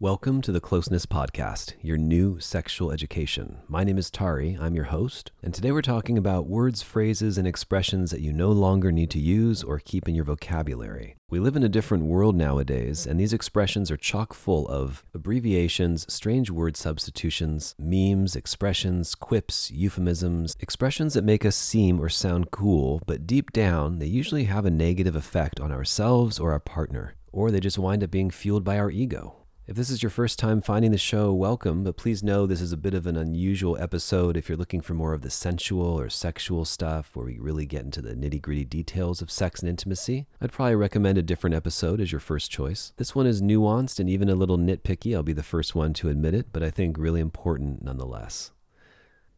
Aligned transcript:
Welcome 0.00 0.42
to 0.42 0.52
the 0.52 0.60
Closeness 0.60 1.06
Podcast, 1.06 1.72
your 1.82 1.98
new 1.98 2.38
sexual 2.38 2.92
education. 2.92 3.58
My 3.66 3.82
name 3.82 3.98
is 3.98 4.12
Tari, 4.12 4.56
I'm 4.60 4.76
your 4.76 4.84
host, 4.84 5.32
and 5.42 5.52
today 5.52 5.72
we're 5.72 5.82
talking 5.82 6.16
about 6.16 6.46
words, 6.46 6.84
phrases, 6.84 7.36
and 7.36 7.48
expressions 7.48 8.12
that 8.12 8.20
you 8.20 8.32
no 8.32 8.52
longer 8.52 8.92
need 8.92 9.10
to 9.10 9.18
use 9.18 9.64
or 9.64 9.80
keep 9.80 10.08
in 10.08 10.14
your 10.14 10.24
vocabulary. 10.24 11.16
We 11.28 11.40
live 11.40 11.56
in 11.56 11.64
a 11.64 11.68
different 11.68 12.04
world 12.04 12.36
nowadays, 12.36 13.08
and 13.08 13.18
these 13.18 13.32
expressions 13.32 13.90
are 13.90 13.96
chock 13.96 14.34
full 14.34 14.68
of 14.68 15.04
abbreviations, 15.14 16.06
strange 16.08 16.48
word 16.48 16.76
substitutions, 16.76 17.74
memes, 17.76 18.36
expressions, 18.36 19.16
quips, 19.16 19.68
euphemisms, 19.72 20.56
expressions 20.60 21.14
that 21.14 21.24
make 21.24 21.44
us 21.44 21.56
seem 21.56 22.00
or 22.00 22.08
sound 22.08 22.52
cool, 22.52 23.02
but 23.04 23.26
deep 23.26 23.50
down, 23.50 23.98
they 23.98 24.06
usually 24.06 24.44
have 24.44 24.64
a 24.64 24.70
negative 24.70 25.16
effect 25.16 25.58
on 25.58 25.72
ourselves 25.72 26.38
or 26.38 26.52
our 26.52 26.60
partner, 26.60 27.16
or 27.32 27.50
they 27.50 27.58
just 27.58 27.80
wind 27.80 28.04
up 28.04 28.12
being 28.12 28.30
fueled 28.30 28.62
by 28.62 28.78
our 28.78 28.92
ego. 28.92 29.34
If 29.68 29.76
this 29.76 29.90
is 29.90 30.02
your 30.02 30.08
first 30.08 30.38
time 30.38 30.62
finding 30.62 30.92
the 30.92 30.96
show, 30.96 31.30
welcome, 31.34 31.84
but 31.84 31.98
please 31.98 32.22
know 32.22 32.46
this 32.46 32.62
is 32.62 32.72
a 32.72 32.76
bit 32.78 32.94
of 32.94 33.06
an 33.06 33.18
unusual 33.18 33.76
episode 33.76 34.34
if 34.34 34.48
you're 34.48 34.56
looking 34.56 34.80
for 34.80 34.94
more 34.94 35.12
of 35.12 35.20
the 35.20 35.28
sensual 35.28 36.00
or 36.00 36.08
sexual 36.08 36.64
stuff 36.64 37.10
where 37.12 37.26
we 37.26 37.38
really 37.38 37.66
get 37.66 37.84
into 37.84 38.00
the 38.00 38.14
nitty 38.14 38.40
gritty 38.40 38.64
details 38.64 39.20
of 39.20 39.30
sex 39.30 39.60
and 39.60 39.68
intimacy. 39.68 40.26
I'd 40.40 40.52
probably 40.52 40.76
recommend 40.76 41.18
a 41.18 41.22
different 41.22 41.54
episode 41.54 42.00
as 42.00 42.10
your 42.10 42.18
first 42.18 42.50
choice. 42.50 42.94
This 42.96 43.14
one 43.14 43.26
is 43.26 43.42
nuanced 43.42 44.00
and 44.00 44.08
even 44.08 44.30
a 44.30 44.34
little 44.34 44.56
nitpicky. 44.56 45.14
I'll 45.14 45.22
be 45.22 45.34
the 45.34 45.42
first 45.42 45.74
one 45.74 45.92
to 45.92 46.08
admit 46.08 46.32
it, 46.32 46.46
but 46.50 46.62
I 46.62 46.70
think 46.70 46.96
really 46.96 47.20
important 47.20 47.84
nonetheless. 47.84 48.52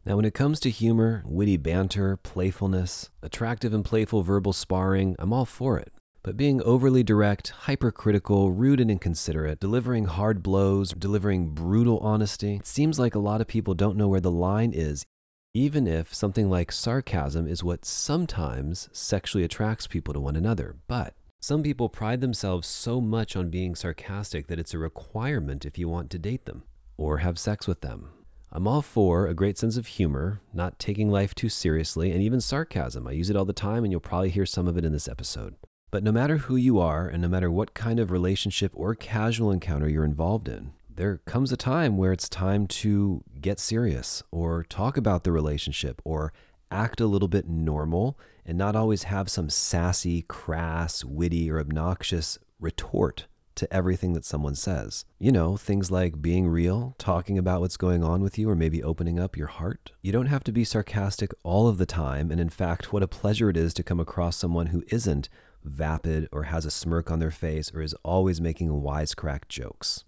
Now, 0.07 0.15
when 0.15 0.25
it 0.25 0.33
comes 0.33 0.61
to 0.61 0.71
humor, 0.71 1.25
witty 1.27 1.57
banter, 1.57 2.17
playfulness, 2.17 3.11
attractive 3.21 3.75
and 3.75 3.85
playful 3.85 4.23
verbal 4.23 4.53
sparring, 4.53 5.17
I'm 5.19 5.33
all 5.33 5.45
for 5.45 5.77
it. 5.77 5.93
But 6.23 6.37
being 6.37 6.61
overly 6.63 7.03
direct, 7.03 7.49
hypercritical, 7.51 8.53
rude 8.53 8.79
and 8.79 8.91
inconsiderate, 8.91 9.59
delivering 9.59 10.05
hard 10.05 10.43
blows, 10.43 10.93
delivering 10.93 11.55
brutal 11.55 11.99
honesty, 12.01 12.57
it 12.57 12.67
seems 12.67 12.99
like 12.99 13.15
a 13.15 13.21
lot 13.21 13.41
of 13.41 13.47
people 13.47 13.73
don't 13.73 13.97
know 13.97 14.09
where 14.09 14.21
the 14.21 14.31
line 14.31 14.73
is, 14.75 15.07
even 15.55 15.87
if 15.87 16.15
something 16.15 16.51
like 16.51 16.73
sarcasm 16.73 17.47
is 17.47 17.65
what 17.65 17.87
sometimes 17.87 18.91
sexually 18.93 19.45
attracts 19.45 19.87
people 19.87 20.13
to 20.13 20.21
one 20.21 20.37
another. 20.37 20.77
But 20.87 21.15
some 21.41 21.63
people 21.63 21.89
pride 21.89 22.21
themselves 22.21 22.69
so 22.69 23.01
much 23.01 23.35
on 23.35 23.49
being 23.49 23.75
sarcastic 23.75 24.47
that 24.49 24.59
it's 24.59 24.75
a 24.75 24.79
requirement 24.79 25.65
if 25.65 25.79
you 25.79 25.89
want 25.89 26.11
to 26.11 26.19
date 26.19 26.45
them 26.45 26.65
or 26.99 27.19
have 27.19 27.39
sex 27.39 27.67
with 27.67 27.81
them. 27.81 28.11
I'm 28.53 28.69
all 28.69 28.83
for 28.83 29.27
a 29.27 29.33
great 29.33 29.57
sense 29.57 29.79
of 29.79 29.87
humor, 29.87 30.43
not 30.53 30.79
taking 30.79 31.09
life 31.09 31.35
too 31.35 31.49
seriously, 31.49 32.11
and 32.11 32.21
even 32.21 32.43
sarcasm. 32.43 33.07
I 33.07 33.13
use 33.13 33.31
it 33.31 33.37
all 33.37 33.45
the 33.47 33.55
time, 33.55 33.85
and 33.85 33.91
you'll 33.91 34.01
probably 34.01 34.29
hear 34.29 34.45
some 34.45 34.69
of 34.69 34.77
it 34.77 34.85
in 34.85 34.93
this 34.93 35.09
episode. 35.09 35.55
But 35.91 36.05
no 36.05 36.13
matter 36.13 36.39
who 36.39 36.57
you 36.57 36.79
are, 36.79 37.09
and 37.09 37.23
no 37.23 37.29
matter 37.29 37.51
what 37.51 37.75
kind 37.75 37.99
of 37.99 38.11
relationship 38.11 38.71
or 38.75 38.95
casual 38.95 39.51
encounter 39.51 39.89
you're 39.89 40.05
involved 40.05 40.49
in, 40.49 40.73
there 40.89 41.19
comes 41.25 41.51
a 41.51 41.57
time 41.57 41.97
where 41.97 42.13
it's 42.13 42.29
time 42.29 42.67
to 42.67 43.25
get 43.41 43.59
serious 43.59 44.23
or 44.31 44.65
talk 44.65 44.97
about 44.97 45.25
the 45.25 45.33
relationship 45.33 46.01
or 46.05 46.33
act 46.71 47.01
a 47.01 47.07
little 47.07 47.29
bit 47.29 47.49
normal 47.49 48.19
and 48.47 48.57
not 48.57 48.77
always 48.77 49.05
have 49.05 49.29
some 49.29 49.51
sassy, 49.51 50.23
crass, 50.23 51.05
witty, 51.05 51.51
or 51.51 51.59
obnoxious 51.59 52.39
retort 52.61 53.27
to 53.57 53.73
everything 53.73 54.13
that 54.13 54.25
someone 54.25 54.55
says. 54.55 55.05
You 55.19 55.33
know, 55.33 55.57
things 55.57 55.91
like 55.91 56.23
being 56.23 56.49
real, 56.49 56.95
talking 56.99 57.37
about 57.37 57.61
what's 57.61 57.77
going 57.77 58.05
on 58.05 58.23
with 58.23 58.39
you, 58.39 58.49
or 58.49 58.55
maybe 58.55 58.83
opening 58.83 59.19
up 59.19 59.37
your 59.37 59.49
heart. 59.49 59.91
You 60.03 60.13
don't 60.13 60.27
have 60.27 60.45
to 60.45 60.53
be 60.53 60.65
sarcastic 60.65 61.33
all 61.43 61.67
of 61.67 61.79
the 61.79 61.87
time. 61.87 62.31
And 62.31 62.41
in 62.41 62.49
fact, 62.49 62.93
what 62.93 63.03
a 63.03 63.09
pleasure 63.09 63.51
it 63.51 63.57
is 63.57 63.75
to 63.75 63.83
come 63.83 64.01
across 64.01 64.37
someone 64.37 64.67
who 64.69 64.85
isn't 64.89 65.29
vapid 65.65 66.29
or 66.33 66.45
has 66.45 66.65
a 66.65 66.71
smirk 66.71 67.11
on 67.11 67.19
their 67.19 67.31
face 67.31 67.71
or 67.75 67.83
is 67.83 67.95
always 68.03 68.41
making 68.41 68.69
wisecrack 68.69 69.49
jokes. 69.49 70.05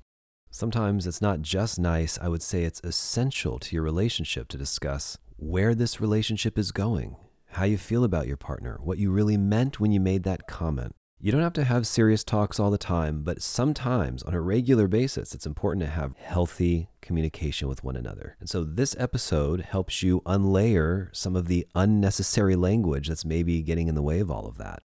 Sometimes 0.50 1.06
it's 1.06 1.22
not 1.22 1.41
just 1.42 1.78
nice, 1.78 2.19
I 2.20 2.28
would 2.28 2.42
say 2.42 2.64
it's 2.64 2.83
essential 2.84 3.59
to 3.59 3.75
your 3.75 3.83
relationship 3.83 4.48
to 4.48 4.59
discuss 4.59 5.17
where 5.36 5.75
this 5.75 6.00
relationship 6.00 6.59
is 6.59 6.72
going, 6.72 7.17
how 7.53 7.64
you 7.64 7.78
feel 7.78 8.05
about 8.05 8.27
your 8.27 8.37
partner, 8.37 8.78
what 8.82 8.99
you 8.99 9.10
really 9.10 9.37
meant 9.37 9.81
when 9.81 9.93
you 9.93 10.00
made 10.00 10.25
that 10.25 10.47
comment. 10.47 10.94
You 11.25 11.31
don't 11.31 11.41
have 11.41 11.53
to 11.53 11.65
have 11.65 11.87
serious 11.87 12.25
talks 12.25 12.59
all 12.59 12.71
the 12.71 12.77
time, 12.77 13.22
but 13.22 13.41
sometimes 13.41 14.25
on 14.25 14.34
a 14.34 14.41
regular 14.41 14.88
basis, 14.88 15.34
it's 15.34 15.47
important 15.47 15.84
to 15.84 15.91
have 15.91 16.16
healthy 16.16 16.88
communication 17.00 17.69
with 17.69 17.84
one 17.84 17.94
another. 17.94 18.37
And 18.41 18.50
so 18.50 18.65
this 18.65 18.97
episode 18.98 19.60
helps 19.60 20.03
you 20.03 20.21
unlayer 20.22 21.15
some 21.15 21.37
of 21.37 21.47
the 21.47 21.66
unnecessary 21.77 22.56
language 22.56 23.09
that's 23.09 23.25
maybe 23.25 23.62
getting 23.62 23.87
in 23.87 23.94
the 23.94 24.03
way 24.03 24.19
of 24.19 24.31
all 24.31 24.47
of 24.47 24.59
that. 24.59 24.82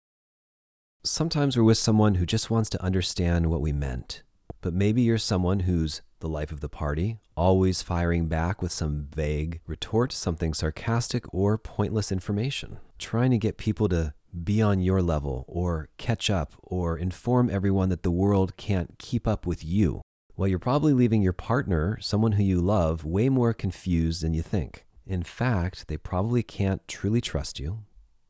Sometimes 1.03 1.57
we're 1.57 1.63
with 1.63 1.79
someone 1.79 2.15
who 2.15 2.27
just 2.27 2.51
wants 2.51 2.69
to 2.69 2.83
understand 2.83 3.47
what 3.47 3.59
we 3.59 3.71
meant, 3.71 4.21
but 4.61 4.71
maybe 4.71 5.01
you're 5.01 5.17
someone 5.17 5.61
who's 5.61 6.03
the 6.19 6.29
life 6.29 6.51
of 6.51 6.59
the 6.59 6.69
party, 6.69 7.17
always 7.35 7.81
firing 7.81 8.27
back 8.27 8.61
with 8.61 8.71
some 8.71 9.07
vague 9.11 9.61
retort, 9.65 10.11
something 10.11 10.53
sarcastic 10.53 11.25
or 11.33 11.57
pointless 11.57 12.11
information, 12.11 12.77
trying 12.99 13.31
to 13.31 13.39
get 13.39 13.57
people 13.57 13.89
to 13.89 14.13
be 14.43 14.61
on 14.61 14.79
your 14.79 15.01
level 15.01 15.43
or 15.47 15.89
catch 15.97 16.29
up 16.29 16.53
or 16.61 16.99
inform 16.99 17.49
everyone 17.49 17.89
that 17.89 18.03
the 18.03 18.11
world 18.11 18.55
can't 18.55 18.99
keep 18.99 19.27
up 19.27 19.47
with 19.47 19.65
you. 19.65 20.01
Well, 20.37 20.47
you're 20.47 20.59
probably 20.59 20.93
leaving 20.93 21.23
your 21.23 21.33
partner, 21.33 21.97
someone 21.99 22.33
who 22.33 22.43
you 22.43 22.61
love, 22.61 23.03
way 23.03 23.27
more 23.27 23.55
confused 23.55 24.21
than 24.21 24.35
you 24.35 24.43
think. 24.43 24.85
In 25.07 25.23
fact, 25.23 25.87
they 25.87 25.97
probably 25.97 26.43
can't 26.43 26.87
truly 26.87 27.21
trust 27.21 27.59
you 27.59 27.85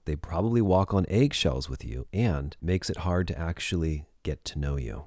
they 0.05 0.15
probably 0.15 0.61
walk 0.61 0.93
on 0.93 1.05
eggshells 1.09 1.69
with 1.69 1.85
you 1.85 2.07
and 2.11 2.57
makes 2.61 2.89
it 2.89 2.97
hard 2.97 3.27
to 3.27 3.39
actually 3.39 4.05
get 4.23 4.43
to 4.45 4.59
know 4.59 4.77
you. 4.77 5.05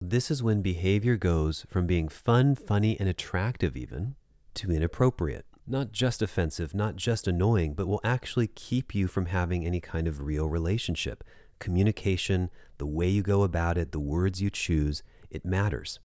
This 0.00 0.30
is 0.30 0.42
when 0.42 0.60
behavior 0.62 1.16
goes 1.16 1.64
from 1.68 1.86
being 1.86 2.08
fun, 2.08 2.54
funny, 2.54 2.98
and 3.00 3.08
attractive, 3.08 3.76
even, 3.76 4.14
to 4.54 4.70
inappropriate. 4.70 5.46
Not 5.66 5.90
just 5.90 6.22
offensive, 6.22 6.74
not 6.74 6.96
just 6.96 7.26
annoying, 7.26 7.74
but 7.74 7.88
will 7.88 8.00
actually 8.04 8.46
keep 8.46 8.94
you 8.94 9.08
from 9.08 9.26
having 9.26 9.64
any 9.64 9.80
kind 9.80 10.06
of 10.06 10.20
real 10.20 10.48
relationship. 10.48 11.24
Communication, 11.58 12.50
the 12.78 12.86
way 12.86 13.08
you 13.08 13.22
go 13.22 13.42
about 13.42 13.78
it, 13.78 13.90
the 13.90 13.98
words 13.98 14.40
you 14.40 14.50
choose, 14.50 15.02
it 15.30 15.44
matters. 15.44 15.98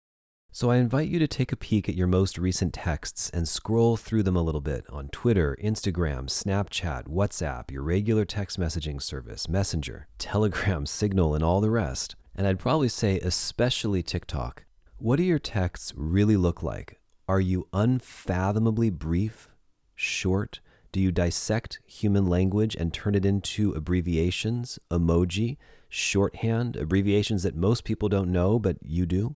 So 0.54 0.70
I 0.70 0.78
invite 0.78 1.08
you 1.08 1.18
to 1.18 1.30
take 1.30 1.54
a 1.54 1.56
peek 1.56 1.88
at 1.88 1.96
your 1.96 2.08
most 2.08 2.38
recent 2.38 2.74
texts 2.74 3.30
and 3.30 3.48
scroll 3.48 3.96
through 3.96 4.24
them 4.24 4.36
a 4.36 4.42
little 4.42 4.60
bit 4.60 4.86
on 4.90 5.08
Twitter, 5.08 5.58
Instagram, 5.64 6.26
Snapchat, 6.26 7.08
WhatsApp, 7.08 7.72
your 7.72 7.84
regular 7.84 8.26
text 8.26 8.60
messaging 8.60 9.02
service, 9.02 9.48
Messenger, 9.48 10.10
Telegram, 10.18 10.86
Signal, 10.86 11.36
and 11.36 11.42
all 11.42 11.62
the 11.62 11.70
rest. 11.70 12.18
And 12.36 12.46
I'd 12.46 12.60
probably 12.60 12.90
say, 12.90 13.18
especially 13.20 14.04
TikTok. 14.04 14.66
What 14.98 15.16
do 15.16 15.24
your 15.24 15.40
texts 15.40 15.94
really 15.96 16.36
look 16.36 16.62
like? 16.62 17.00
Are 17.30 17.40
you 17.40 17.70
unfathomably 17.72 18.90
brief, 18.90 19.48
short? 19.96 20.60
Do 20.92 21.00
you 21.00 21.14
dissect 21.14 21.80
human 21.86 22.28
language 22.28 22.76
and 22.76 22.94
turn 22.94 23.16
it 23.16 23.26
into 23.26 23.72
abbreviations, 23.72 24.80
emoji, 24.90 25.56
shorthand, 25.88 26.76
abbreviations 26.76 27.44
that 27.44 27.56
most 27.56 27.86
people 27.86 28.10
don't 28.10 28.34
know, 28.34 28.60
but 28.60 28.76
you 28.82 29.06
do? 29.06 29.38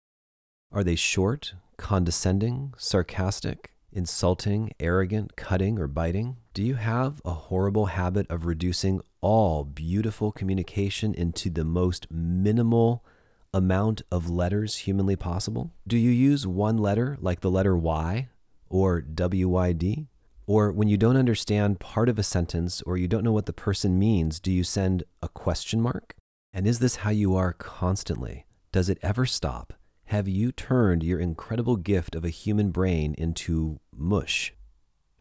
Are 0.74 0.84
they 0.84 0.96
short, 0.96 1.54
condescending, 1.78 2.74
sarcastic, 2.78 3.74
insulting, 3.92 4.72
arrogant, 4.80 5.36
cutting, 5.36 5.78
or 5.78 5.86
biting? 5.86 6.38
Do 6.56 6.64
you 6.64 6.74
have 6.74 7.22
a 7.24 7.34
horrible 7.34 7.86
habit 7.86 8.26
of 8.32 8.48
reducing 8.48 9.00
all 9.22 9.66
beautiful 9.66 10.32
communication 10.32 11.14
into 11.14 11.52
the 11.52 11.64
most 11.64 12.08
minimal 12.10 13.06
amount 13.54 14.02
of 14.12 14.32
letters 14.32 14.78
humanly 14.78 15.16
possible? 15.16 15.72
Do 15.86 15.96
you 15.96 16.10
use 16.10 16.48
one 16.48 16.80
letter 16.80 17.18
like 17.22 17.42
the 17.42 17.52
letter 17.52 17.78
Y 17.78 18.30
or 18.68 19.00
WYD? 19.00 20.08
Or 20.48 20.72
when 20.72 20.88
you 20.88 20.98
don't 20.98 21.18
understand 21.18 21.80
part 21.80 22.10
of 22.10 22.18
a 22.18 22.24
sentence 22.24 22.82
or 22.82 22.98
you 22.98 23.08
don't 23.08 23.24
know 23.24 23.32
what 23.32 23.46
the 23.46 23.54
person 23.54 24.00
means, 24.00 24.40
do 24.40 24.52
you 24.52 24.64
send 24.64 25.04
a 25.22 25.28
question 25.28 25.80
mark? 25.82 26.16
And 26.52 26.66
is 26.66 26.80
this 26.80 26.96
how 26.98 27.12
you 27.12 27.36
are 27.36 27.54
constantly? 27.54 28.48
Does 28.72 28.90
it 28.90 28.98
ever 29.04 29.28
stop? 29.28 29.74
Have 30.14 30.28
you 30.28 30.52
turned 30.52 31.02
your 31.02 31.20
incredible 31.20 31.76
gift 31.76 32.14
of 32.14 32.24
a 32.24 32.30
human 32.30 32.70
brain 32.70 33.16
into 33.18 33.80
mush? 33.92 34.54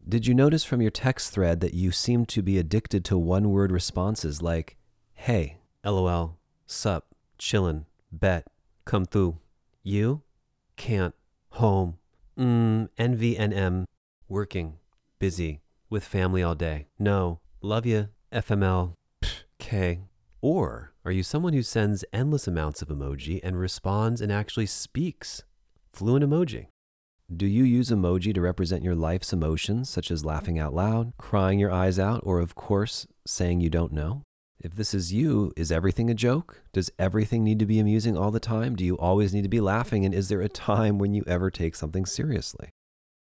Did 0.07 0.27
you 0.27 0.35
notice 0.35 0.63
from 0.63 0.83
your 0.83 0.91
text 0.91 1.33
thread 1.33 1.61
that 1.61 1.73
you 1.73 1.91
seem 1.91 2.27
to 2.27 2.43
be 2.43 2.59
addicted 2.59 3.03
to 3.05 3.17
one 3.17 3.49
word 3.49 3.71
responses 3.71 4.43
like, 4.43 4.77
hey, 5.15 5.57
lol, 5.83 6.37
sup, 6.67 7.07
chillin', 7.39 7.85
bet, 8.11 8.45
come 8.85 9.05
through, 9.05 9.39
you, 9.81 10.21
can't, 10.75 11.15
home, 11.53 11.97
mm, 12.37 12.87
NVNM, 12.99 13.85
working, 14.29 14.77
busy, 15.17 15.61
with 15.89 16.03
family 16.03 16.43
all 16.43 16.53
day, 16.53 16.85
no, 16.99 17.39
love 17.63 17.87
ya, 17.87 18.03
FML, 18.31 18.93
K, 19.57 20.01
or 20.43 20.91
are 21.05 21.11
you 21.11 21.23
someone 21.23 21.53
who 21.53 21.63
sends 21.63 22.03
endless 22.11 22.49
amounts 22.49 22.81
of 22.81 22.89
emoji 22.89 23.39
and 23.43 23.57
responds 23.57 24.19
and 24.19 24.29
actually 24.29 24.65
speaks 24.65 25.41
fluent 25.93 26.25
emoji? 26.25 26.67
Do 27.33 27.47
you 27.47 27.63
use 27.63 27.89
emoji 27.89 28.33
to 28.33 28.41
represent 28.41 28.83
your 28.83 28.93
life's 28.93 29.31
emotions, 29.31 29.89
such 29.89 30.11
as 30.11 30.25
laughing 30.25 30.59
out 30.59 30.73
loud, 30.73 31.13
crying 31.17 31.59
your 31.59 31.71
eyes 31.71 31.97
out, 31.97 32.19
or, 32.25 32.41
of 32.41 32.55
course, 32.55 33.07
saying 33.25 33.61
you 33.61 33.69
don't 33.69 33.93
know? 33.93 34.21
If 34.59 34.75
this 34.75 34.93
is 34.93 35.13
you, 35.13 35.53
is 35.55 35.71
everything 35.71 36.09
a 36.09 36.13
joke? 36.13 36.61
Does 36.73 36.91
everything 36.99 37.45
need 37.45 37.59
to 37.59 37.65
be 37.65 37.79
amusing 37.79 38.17
all 38.17 38.29
the 38.29 38.41
time? 38.41 38.75
Do 38.75 38.83
you 38.83 38.97
always 38.97 39.33
need 39.33 39.43
to 39.43 39.49
be 39.49 39.61
laughing? 39.61 40.03
And 40.03 40.13
is 40.13 40.27
there 40.27 40.41
a 40.41 40.49
time 40.49 40.99
when 40.99 41.13
you 41.13 41.23
ever 41.25 41.49
take 41.49 41.75
something 41.75 42.05
seriously? 42.05 42.69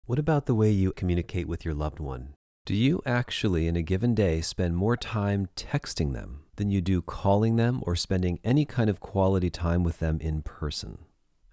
What 0.07 0.21
about 0.21 0.47
the 0.47 0.55
way 0.55 0.71
you 0.71 0.93
communicate 0.93 1.49
with 1.49 1.65
your 1.65 1.75
loved 1.75 1.99
one? 1.99 2.35
Do 2.67 2.75
you 2.77 3.03
actually, 3.05 3.67
in 3.67 3.75
a 3.75 3.83
given 3.83 4.15
day, 4.15 4.41
spend 4.41 4.77
more 4.77 4.97
time 4.97 5.49
texting 5.57 6.13
them 6.13 6.45
than 6.61 6.71
you 6.71 6.83
do 6.83 7.01
calling 7.01 7.57
them 7.57 7.83
or 7.87 7.97
spending 7.97 8.39
any 8.45 8.67
kind 8.67 8.91
of 8.91 9.01
quality 9.01 9.49
time 9.49 9.83
with 9.83 9.99
them 9.99 10.21
in 10.21 10.43
person? 10.43 10.99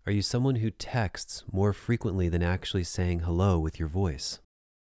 Are 0.05 0.11
you 0.11 0.21
someone 0.21 0.55
who 0.55 0.69
texts 0.69 1.45
more 1.49 1.71
frequently 1.71 2.27
than 2.27 2.43
actually 2.43 2.83
saying 2.83 3.21
hello 3.21 3.57
with 3.57 3.79
your 3.79 3.87
voice? 3.87 4.41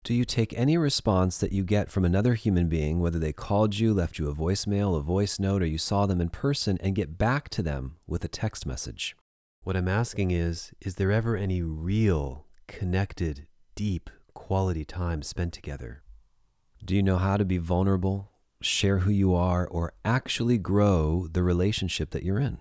Do 0.02 0.12
you 0.12 0.24
take 0.24 0.52
any 0.54 0.76
response 0.76 1.38
that 1.38 1.52
you 1.52 1.62
get 1.62 1.92
from 1.92 2.04
another 2.04 2.34
human 2.34 2.68
being, 2.68 2.98
whether 2.98 3.20
they 3.20 3.32
called 3.32 3.78
you, 3.78 3.94
left 3.94 4.18
you 4.18 4.28
a 4.28 4.34
voicemail, 4.34 4.98
a 4.98 5.00
voice 5.00 5.38
note, 5.38 5.62
or 5.62 5.66
you 5.66 5.78
saw 5.78 6.06
them 6.06 6.20
in 6.20 6.28
person, 6.30 6.76
and 6.80 6.96
get 6.96 7.16
back 7.16 7.48
to 7.50 7.62
them 7.62 7.94
with 8.08 8.24
a 8.24 8.28
text 8.28 8.66
message? 8.66 9.14
What 9.62 9.76
I'm 9.76 9.86
asking 9.86 10.32
is 10.32 10.72
Is 10.80 10.96
there 10.96 11.12
ever 11.12 11.36
any 11.36 11.62
real, 11.62 12.46
connected, 12.66 13.46
deep, 13.76 14.10
quality 14.34 14.84
time 14.84 15.22
spent 15.22 15.52
together? 15.52 16.02
Do 16.84 16.96
you 16.96 17.02
know 17.04 17.18
how 17.18 17.36
to 17.36 17.44
be 17.44 17.58
vulnerable, 17.58 18.29
share 18.60 18.98
who 18.98 19.10
you 19.10 19.34
are, 19.34 19.66
or 19.66 19.92
actually 20.04 20.58
grow 20.58 21.26
the 21.30 21.42
relationship 21.42 22.10
that 22.10 22.22
you're 22.22 22.40
in? 22.40 22.58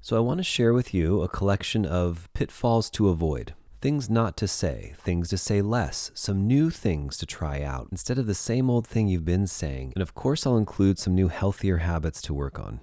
So, 0.00 0.16
I 0.16 0.20
want 0.20 0.38
to 0.38 0.44
share 0.44 0.72
with 0.72 0.94
you 0.94 1.22
a 1.22 1.28
collection 1.28 1.84
of 1.84 2.28
pitfalls 2.32 2.90
to 2.90 3.08
avoid, 3.08 3.54
things 3.80 4.08
not 4.08 4.36
to 4.36 4.48
say, 4.48 4.94
things 4.98 5.28
to 5.30 5.38
say 5.38 5.62
less, 5.62 6.10
some 6.14 6.46
new 6.46 6.70
things 6.70 7.16
to 7.18 7.26
try 7.26 7.62
out 7.62 7.88
instead 7.90 8.18
of 8.18 8.26
the 8.26 8.34
same 8.34 8.70
old 8.70 8.86
thing 8.86 9.08
you've 9.08 9.24
been 9.24 9.46
saying. 9.46 9.92
And 9.96 10.02
of 10.02 10.14
course, 10.14 10.46
I'll 10.46 10.56
include 10.56 10.98
some 10.98 11.14
new 11.14 11.28
healthier 11.28 11.78
habits 11.78 12.22
to 12.22 12.34
work 12.34 12.58
on. 12.58 12.80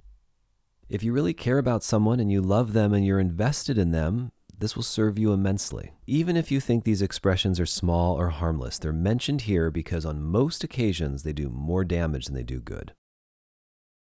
If 0.88 1.02
you 1.02 1.12
really 1.12 1.34
care 1.34 1.58
about 1.58 1.82
someone 1.82 2.20
and 2.20 2.30
you 2.30 2.42
love 2.42 2.74
them 2.74 2.92
and 2.92 3.06
you're 3.06 3.20
invested 3.20 3.78
in 3.78 3.90
them, 3.90 4.30
this 4.58 4.76
will 4.76 4.82
serve 4.82 5.18
you 5.18 5.32
immensely. 5.32 5.92
Even 6.06 6.36
if 6.36 6.50
you 6.50 6.60
think 6.60 6.84
these 6.84 7.02
expressions 7.02 7.58
are 7.58 7.66
small 7.66 8.18
or 8.18 8.30
harmless, 8.30 8.78
they're 8.78 8.92
mentioned 8.92 9.42
here 9.42 9.70
because 9.70 10.04
on 10.04 10.22
most 10.22 10.64
occasions 10.64 11.22
they 11.22 11.32
do 11.32 11.48
more 11.48 11.84
damage 11.84 12.26
than 12.26 12.34
they 12.34 12.42
do 12.42 12.60
good. 12.60 12.92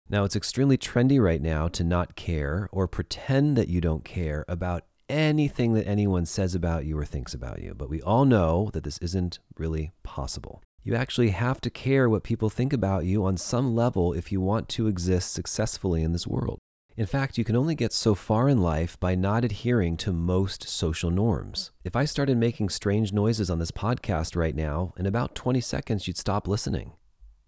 Now, 0.09 0.25
it's 0.25 0.35
extremely 0.35 0.77
trendy 0.77 1.21
right 1.21 1.41
now 1.41 1.69
to 1.69 1.83
not 1.83 2.15
care 2.15 2.67
or 2.71 2.87
pretend 2.87 3.55
that 3.55 3.69
you 3.69 3.79
don't 3.79 4.03
care 4.03 4.43
about 4.47 4.83
anything 5.07 5.73
that 5.73 5.87
anyone 5.87 6.25
says 6.25 6.55
about 6.55 6.85
you 6.85 6.97
or 6.97 7.05
thinks 7.05 7.33
about 7.33 7.61
you, 7.61 7.73
but 7.73 7.89
we 7.89 8.01
all 8.01 8.25
know 8.25 8.69
that 8.73 8.83
this 8.83 8.97
isn't 8.97 9.39
really 9.57 9.91
possible. 10.03 10.61
You 10.83 10.95
actually 10.95 11.29
have 11.29 11.61
to 11.61 11.69
care 11.69 12.09
what 12.09 12.23
people 12.23 12.49
think 12.49 12.73
about 12.73 13.05
you 13.05 13.23
on 13.23 13.37
some 13.37 13.75
level 13.75 14.13
if 14.13 14.31
you 14.31 14.41
want 14.41 14.67
to 14.69 14.87
exist 14.87 15.31
successfully 15.31 16.01
in 16.01 16.11
this 16.11 16.25
world. 16.25 16.59
In 16.97 17.05
fact, 17.05 17.37
you 17.37 17.45
can 17.45 17.55
only 17.55 17.73
get 17.73 17.93
so 17.93 18.13
far 18.13 18.49
in 18.49 18.57
life 18.57 18.99
by 18.99 19.15
not 19.15 19.45
adhering 19.45 19.95
to 19.97 20.11
most 20.11 20.67
social 20.67 21.09
norms. 21.09 21.71
If 21.85 21.95
I 21.95 22.03
started 22.03 22.37
making 22.37 22.67
strange 22.67 23.13
noises 23.13 23.49
on 23.49 23.59
this 23.59 23.71
podcast 23.71 24.35
right 24.35 24.55
now, 24.55 24.93
in 24.97 25.05
about 25.05 25.33
20 25.33 25.61
seconds, 25.61 26.05
you'd 26.05 26.17
stop 26.17 26.49
listening. 26.49 26.91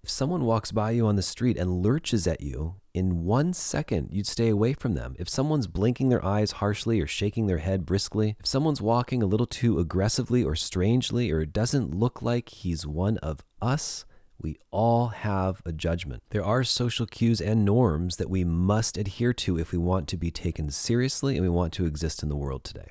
If 0.01 0.09
someone 0.09 0.45
walks 0.45 0.71
by 0.71 0.91
you 0.91 1.07
on 1.07 1.17
the 1.17 1.21
street 1.21 1.57
and 1.57 1.81
lurches 1.81 2.25
at 2.25 2.41
you, 2.41 2.75
in 2.93 3.23
one 3.25 3.53
second, 3.53 4.09
you'd 4.11 4.27
stay 4.27 4.47
away 4.49 4.73
from 4.73 4.93
them. 4.93 5.15
If 5.19 5.27
someone's 5.27 5.67
blinking 5.67 6.09
their 6.09 6.23
eyes 6.23 6.53
harshly 6.53 7.01
or 7.01 7.07
shaking 7.07 7.47
their 7.47 7.57
head 7.57 7.85
briskly, 7.85 8.37
if 8.39 8.45
someone's 8.45 8.81
walking 8.81 9.21
a 9.21 9.27
little 9.27 9.45
too 9.45 9.79
aggressively 9.79 10.43
or 10.43 10.55
strangely, 10.55 11.31
or 11.31 11.45
doesn't 11.45 11.95
look 11.95 12.21
like 12.21 12.49
he's 12.49 12.85
one 12.85 13.17
of 13.17 13.43
us, 13.61 14.05
we 14.43 14.57
all 14.69 15.07
have 15.07 15.61
a 15.65 15.71
judgment. 15.71 16.21
There 16.29 16.43
are 16.43 16.63
social 16.63 17.05
cues 17.05 17.41
and 17.41 17.65
norms 17.65 18.17
that 18.17 18.29
we 18.29 18.43
must 18.43 18.97
adhere 18.97 19.33
to 19.33 19.57
if 19.57 19.71
we 19.71 19.77
want 19.77 20.07
to 20.09 20.17
be 20.17 20.29
taken 20.29 20.69
seriously 20.69 21.35
and 21.35 21.43
we 21.43 21.49
want 21.49 21.73
to 21.73 21.85
exist 21.85 22.21
in 22.21 22.29
the 22.29 22.35
world 22.35 22.63
today. 22.63 22.89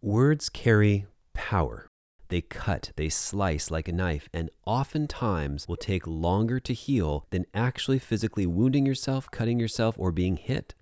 Words 0.00 0.48
carry 0.48 1.06
power. 1.34 1.86
They 2.28 2.40
cut, 2.40 2.92
they 2.96 3.10
slice 3.10 3.70
like 3.70 3.88
a 3.88 3.92
knife, 3.92 4.30
and 4.32 4.48
oftentimes 4.64 5.68
will 5.68 5.76
take 5.76 6.06
longer 6.06 6.58
to 6.60 6.72
heal 6.72 7.26
than 7.28 7.44
actually 7.52 7.98
physically 7.98 8.46
wounding 8.46 8.86
yourself, 8.86 9.30
cutting 9.30 9.60
yourself, 9.60 9.94
or 9.98 10.10
being 10.10 10.38
hit. 10.38 10.74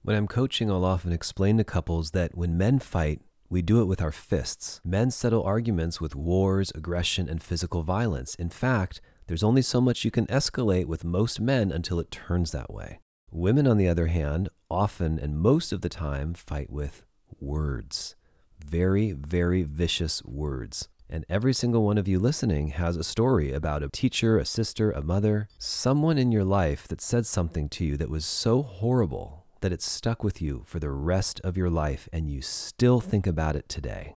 When 0.00 0.16
I'm 0.16 0.26
coaching, 0.26 0.70
I'll 0.70 0.86
often 0.86 1.12
explain 1.12 1.58
to 1.58 1.64
couples 1.64 2.12
that 2.12 2.34
when 2.34 2.56
men 2.56 2.78
fight, 2.78 3.20
we 3.50 3.60
do 3.60 3.82
it 3.82 3.84
with 3.84 4.00
our 4.00 4.12
fists. 4.12 4.80
Men 4.84 5.10
settle 5.10 5.42
arguments 5.42 6.00
with 6.00 6.14
wars, 6.14 6.72
aggression, 6.74 7.28
and 7.28 7.42
physical 7.42 7.82
violence. 7.82 8.34
In 8.36 8.48
fact, 8.48 9.02
there's 9.28 9.44
only 9.44 9.62
so 9.62 9.80
much 9.80 10.04
you 10.04 10.10
can 10.10 10.26
escalate 10.26 10.86
with 10.86 11.04
most 11.04 11.38
men 11.38 11.70
until 11.70 12.00
it 12.00 12.10
turns 12.10 12.50
that 12.50 12.72
way. 12.72 12.98
Women, 13.30 13.66
on 13.66 13.76
the 13.76 13.86
other 13.86 14.06
hand, 14.06 14.48
often 14.70 15.18
and 15.18 15.38
most 15.38 15.70
of 15.70 15.82
the 15.82 15.90
time 15.90 16.32
fight 16.32 16.70
with 16.70 17.02
words. 17.38 18.16
Very, 18.58 19.12
very 19.12 19.62
vicious 19.62 20.24
words. 20.24 20.88
And 21.10 21.26
every 21.28 21.52
single 21.52 21.84
one 21.84 21.98
of 21.98 22.08
you 22.08 22.18
listening 22.18 22.68
has 22.68 22.96
a 22.96 23.04
story 23.04 23.52
about 23.52 23.82
a 23.82 23.90
teacher, 23.90 24.38
a 24.38 24.46
sister, 24.46 24.90
a 24.90 25.02
mother, 25.02 25.48
someone 25.58 26.16
in 26.16 26.32
your 26.32 26.44
life 26.44 26.88
that 26.88 27.00
said 27.00 27.26
something 27.26 27.68
to 27.70 27.84
you 27.84 27.96
that 27.98 28.10
was 28.10 28.24
so 28.24 28.62
horrible 28.62 29.44
that 29.60 29.72
it 29.72 29.82
stuck 29.82 30.24
with 30.24 30.40
you 30.40 30.64
for 30.66 30.78
the 30.78 30.90
rest 30.90 31.38
of 31.44 31.56
your 31.56 31.70
life 31.70 32.08
and 32.12 32.30
you 32.30 32.40
still 32.40 33.00
think 33.00 33.26
about 33.26 33.56
it 33.56 33.68
today. 33.68 34.14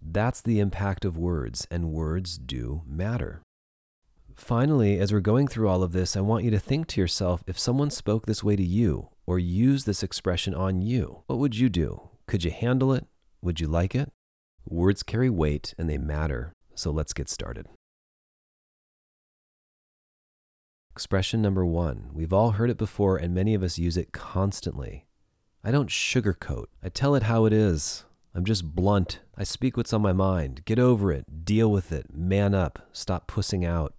That's 0.00 0.42
the 0.42 0.60
impact 0.60 1.04
of 1.04 1.16
words, 1.16 1.66
and 1.70 1.90
words 1.90 2.36
do 2.36 2.82
matter. 2.86 3.43
Finally, 4.34 4.98
as 4.98 5.12
we're 5.12 5.20
going 5.20 5.46
through 5.46 5.68
all 5.68 5.82
of 5.82 5.92
this, 5.92 6.16
I 6.16 6.20
want 6.20 6.44
you 6.44 6.50
to 6.50 6.58
think 6.58 6.88
to 6.88 7.00
yourself 7.00 7.44
if 7.46 7.58
someone 7.58 7.90
spoke 7.90 8.26
this 8.26 8.42
way 8.42 8.56
to 8.56 8.62
you 8.62 9.08
or 9.26 9.38
used 9.38 9.86
this 9.86 10.02
expression 10.02 10.54
on 10.54 10.82
you, 10.82 11.22
what 11.26 11.38
would 11.38 11.56
you 11.56 11.68
do? 11.68 12.08
Could 12.26 12.44
you 12.44 12.50
handle 12.50 12.92
it? 12.92 13.06
Would 13.42 13.60
you 13.60 13.68
like 13.68 13.94
it? 13.94 14.10
Words 14.68 15.02
carry 15.02 15.30
weight 15.30 15.74
and 15.78 15.88
they 15.88 15.98
matter, 15.98 16.52
so 16.74 16.90
let's 16.90 17.12
get 17.12 17.28
started. 17.28 17.66
Expression 20.90 21.42
number 21.42 21.64
one. 21.64 22.10
We've 22.12 22.32
all 22.32 22.52
heard 22.52 22.70
it 22.70 22.78
before, 22.78 23.16
and 23.16 23.34
many 23.34 23.54
of 23.54 23.64
us 23.64 23.78
use 23.78 23.96
it 23.96 24.12
constantly. 24.12 25.06
I 25.64 25.70
don't 25.70 25.88
sugarcoat. 25.88 26.66
I 26.82 26.88
tell 26.88 27.14
it 27.14 27.24
how 27.24 27.46
it 27.46 27.52
is. 27.52 28.04
I'm 28.34 28.44
just 28.44 28.76
blunt. 28.76 29.20
I 29.36 29.42
speak 29.44 29.76
what's 29.76 29.92
on 29.92 30.02
my 30.02 30.12
mind. 30.12 30.64
Get 30.64 30.78
over 30.78 31.10
it. 31.10 31.44
Deal 31.44 31.70
with 31.70 31.90
it. 31.90 32.14
Man 32.14 32.54
up. 32.54 32.88
Stop 32.92 33.26
pussing 33.26 33.64
out. 33.64 33.94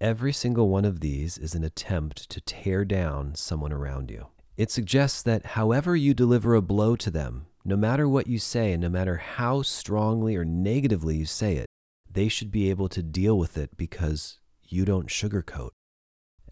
Every 0.00 0.32
single 0.32 0.68
one 0.68 0.84
of 0.84 1.00
these 1.00 1.38
is 1.38 1.54
an 1.54 1.64
attempt 1.64 2.28
to 2.28 2.42
tear 2.42 2.84
down 2.84 3.34
someone 3.34 3.72
around 3.72 4.10
you. 4.10 4.26
It 4.54 4.70
suggests 4.70 5.22
that 5.22 5.46
however 5.46 5.96
you 5.96 6.12
deliver 6.12 6.54
a 6.54 6.60
blow 6.60 6.96
to 6.96 7.10
them, 7.10 7.46
no 7.64 7.76
matter 7.76 8.06
what 8.06 8.26
you 8.26 8.38
say 8.38 8.72
and 8.72 8.82
no 8.82 8.90
matter 8.90 9.16
how 9.16 9.62
strongly 9.62 10.36
or 10.36 10.44
negatively 10.44 11.16
you 11.16 11.24
say 11.24 11.56
it, 11.56 11.66
they 12.10 12.28
should 12.28 12.50
be 12.50 12.68
able 12.68 12.90
to 12.90 13.02
deal 13.02 13.38
with 13.38 13.56
it 13.56 13.76
because 13.78 14.38
you 14.62 14.84
don't 14.84 15.08
sugarcoat. 15.08 15.70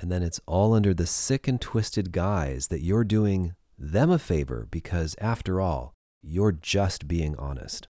And 0.01 0.11
then 0.11 0.23
it's 0.23 0.41
all 0.47 0.73
under 0.73 0.95
the 0.95 1.07
sick 1.07 1.47
and 1.47 1.61
twisted 1.61 2.13
guise 2.13 2.69
that 2.69 2.83
you're 2.83 3.05
doing 3.05 3.53
them 3.79 4.11
a 4.11 4.19
favor 4.19 4.67
because, 4.71 5.15
after 5.21 5.61
all, 5.61 5.93
you're 6.23 6.53
just 6.53 7.07
being 7.07 7.37
honest. 7.37 7.89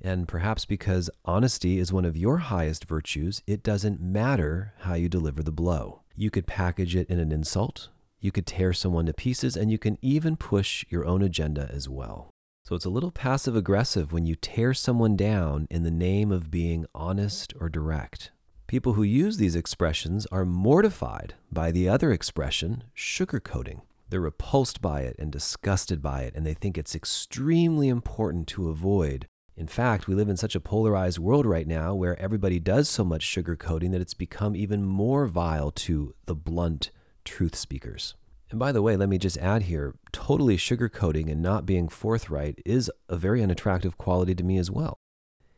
And 0.00 0.28
perhaps 0.28 0.64
because 0.64 1.10
honesty 1.24 1.78
is 1.78 1.92
one 1.92 2.04
of 2.04 2.16
your 2.16 2.38
highest 2.38 2.84
virtues, 2.84 3.42
it 3.46 3.62
doesn't 3.62 4.00
matter 4.00 4.74
how 4.80 4.94
you 4.94 5.08
deliver 5.08 5.42
the 5.42 5.52
blow. 5.52 6.02
You 6.14 6.30
could 6.30 6.46
package 6.46 6.94
it 6.94 7.08
in 7.08 7.18
an 7.18 7.32
insult, 7.32 7.88
you 8.20 8.32
could 8.32 8.46
tear 8.46 8.72
someone 8.72 9.06
to 9.06 9.12
pieces, 9.12 9.56
and 9.56 9.70
you 9.70 9.78
can 9.78 9.98
even 10.02 10.36
push 10.36 10.84
your 10.88 11.04
own 11.04 11.22
agenda 11.22 11.70
as 11.72 11.88
well. 11.88 12.30
So 12.64 12.74
it's 12.74 12.84
a 12.84 12.90
little 12.90 13.10
passive 13.10 13.56
aggressive 13.56 14.12
when 14.12 14.26
you 14.26 14.34
tear 14.34 14.74
someone 14.74 15.16
down 15.16 15.66
in 15.70 15.84
the 15.84 15.90
name 15.90 16.30
of 16.30 16.50
being 16.50 16.84
honest 16.94 17.54
or 17.58 17.68
direct. 17.68 18.30
People 18.66 18.92
who 18.92 19.02
use 19.02 19.38
these 19.38 19.56
expressions 19.56 20.26
are 20.26 20.44
mortified 20.44 21.34
by 21.50 21.70
the 21.70 21.88
other 21.88 22.12
expression, 22.12 22.84
sugarcoating. 22.94 23.80
They're 24.10 24.20
repulsed 24.20 24.82
by 24.82 25.02
it 25.02 25.16
and 25.18 25.32
disgusted 25.32 26.02
by 26.02 26.22
it, 26.22 26.34
and 26.34 26.44
they 26.44 26.54
think 26.54 26.76
it's 26.76 26.94
extremely 26.94 27.88
important 27.88 28.46
to 28.48 28.68
avoid 28.68 29.26
in 29.58 29.66
fact, 29.66 30.06
we 30.06 30.14
live 30.14 30.28
in 30.28 30.36
such 30.36 30.54
a 30.54 30.60
polarized 30.60 31.18
world 31.18 31.44
right 31.44 31.66
now 31.66 31.92
where 31.92 32.20
everybody 32.22 32.60
does 32.60 32.88
so 32.88 33.02
much 33.02 33.26
sugarcoating 33.26 33.90
that 33.90 34.00
it's 34.00 34.14
become 34.14 34.54
even 34.54 34.84
more 34.84 35.26
vile 35.26 35.72
to 35.72 36.14
the 36.26 36.36
blunt 36.36 36.92
truth 37.24 37.56
speakers. 37.56 38.14
And 38.50 38.60
by 38.60 38.70
the 38.70 38.82
way, 38.82 38.96
let 38.96 39.08
me 39.08 39.18
just 39.18 39.36
add 39.38 39.64
here 39.64 39.96
totally 40.12 40.56
sugarcoating 40.56 41.28
and 41.28 41.42
not 41.42 41.66
being 41.66 41.88
forthright 41.88 42.60
is 42.64 42.88
a 43.08 43.16
very 43.16 43.42
unattractive 43.42 43.98
quality 43.98 44.32
to 44.36 44.44
me 44.44 44.58
as 44.58 44.70
well. 44.70 44.96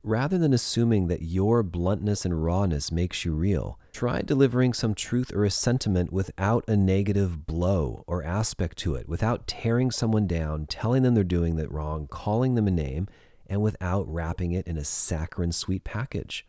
Rather 0.03 0.39
than 0.39 0.55
assuming 0.55 1.09
that 1.09 1.21
your 1.21 1.63
bluntness 1.63 2.25
and 2.25 2.43
rawness 2.43 2.91
makes 2.91 3.27
you 3.27 3.35
real, 3.35 3.79
try 3.93 4.23
delivering 4.23 4.73
some 4.73 4.95
truth 4.95 5.31
or 5.35 5.45
a 5.45 5.51
sentiment 5.51 6.11
without 6.11 6.65
a 6.67 6.75
negative 6.75 7.47
blow 7.47 8.03
or 8.07 8.25
aspect 8.25 8.79
to 8.79 8.95
it, 8.95 9.07
without 9.07 9.47
tearing 9.47 9.91
someone 9.91 10.27
down, 10.27 10.65
telling 10.65 11.03
them 11.03 11.15
they're 11.15 11.23
doing 11.23 11.59
it 11.59 11.71
wrong, 11.71 12.07
calling 12.11 12.55
them 12.55 12.67
a 12.67 12.71
name, 12.71 13.07
and 13.51 13.61
without 13.61 14.09
wrapping 14.09 14.53
it 14.53 14.67
in 14.67 14.79
a 14.79 14.85
saccharine 14.85 15.53
sweet 15.53 15.85
package. 15.85 16.47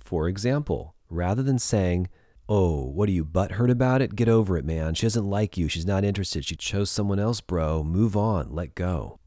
For 0.00 0.26
example, 0.26 0.96
rather 1.08 1.42
than 1.42 1.60
saying, 1.60 2.08
Oh, 2.48 2.84
what 2.84 3.08
are 3.08 3.12
you 3.12 3.24
butthurt 3.24 3.70
about 3.70 4.02
it? 4.02 4.16
Get 4.16 4.28
over 4.28 4.56
it, 4.56 4.64
man. 4.64 4.94
She 4.94 5.06
doesn't 5.06 5.30
like 5.30 5.56
you. 5.56 5.68
She's 5.68 5.86
not 5.86 6.04
interested. 6.04 6.44
She 6.44 6.56
chose 6.56 6.90
someone 6.90 7.20
else, 7.20 7.40
bro. 7.40 7.84
Move 7.84 8.16
on. 8.16 8.52
Let 8.52 8.74
go. 8.74 9.20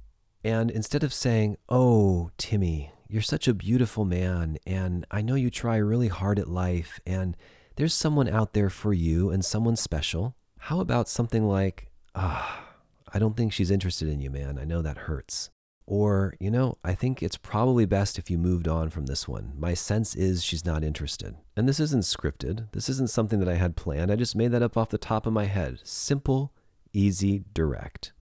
And 0.43 0.69
instead 0.69 1.05
of 1.05 1.13
saying, 1.13 1.55
Oh, 1.69 2.31
Timmy, 2.37 2.91
you're 3.07 3.21
such 3.21 3.47
a 3.47 3.53
beautiful 3.53 4.03
man, 4.03 4.57
and 4.67 5.05
I 5.09 5.21
know 5.21 5.35
you 5.35 5.49
try 5.49 5.77
really 5.77 6.09
hard 6.09 6.37
at 6.37 6.49
life, 6.49 6.99
and 7.05 7.37
there's 7.77 7.93
someone 7.93 8.27
out 8.27 8.53
there 8.53 8.69
for 8.69 8.91
you 8.91 9.29
and 9.29 9.45
someone 9.45 9.77
special. 9.77 10.35
How 10.57 10.81
about 10.81 11.07
something 11.07 11.47
like, 11.47 11.91
Ah, 12.15 12.65
I 13.13 13.19
don't 13.19 13.37
think 13.37 13.53
she's 13.53 13.71
interested 13.71 14.09
in 14.09 14.19
you, 14.19 14.31
man. 14.31 14.57
I 14.59 14.65
know 14.65 14.81
that 14.81 14.97
hurts. 14.97 15.49
Or, 15.85 16.35
you 16.39 16.49
know, 16.49 16.77
I 16.83 16.93
think 16.95 17.21
it's 17.21 17.37
probably 17.37 17.85
best 17.85 18.17
if 18.17 18.29
you 18.29 18.37
moved 18.37 18.67
on 18.67 18.89
from 18.89 19.05
this 19.05 19.27
one. 19.27 19.53
My 19.57 19.73
sense 19.73 20.15
is 20.15 20.43
she's 20.43 20.65
not 20.65 20.83
interested. 20.83 21.35
And 21.57 21.67
this 21.67 21.79
isn't 21.79 22.03
scripted. 22.03 22.71
This 22.71 22.87
isn't 22.89 23.09
something 23.09 23.39
that 23.39 23.49
I 23.49 23.55
had 23.55 23.75
planned. 23.75 24.11
I 24.11 24.15
just 24.15 24.35
made 24.35 24.51
that 24.51 24.63
up 24.63 24.77
off 24.77 24.89
the 24.89 24.97
top 24.97 25.25
of 25.25 25.33
my 25.33 25.45
head. 25.45 25.79
Simple, 25.83 26.53
easy, 26.93 27.43
direct. 27.53 28.13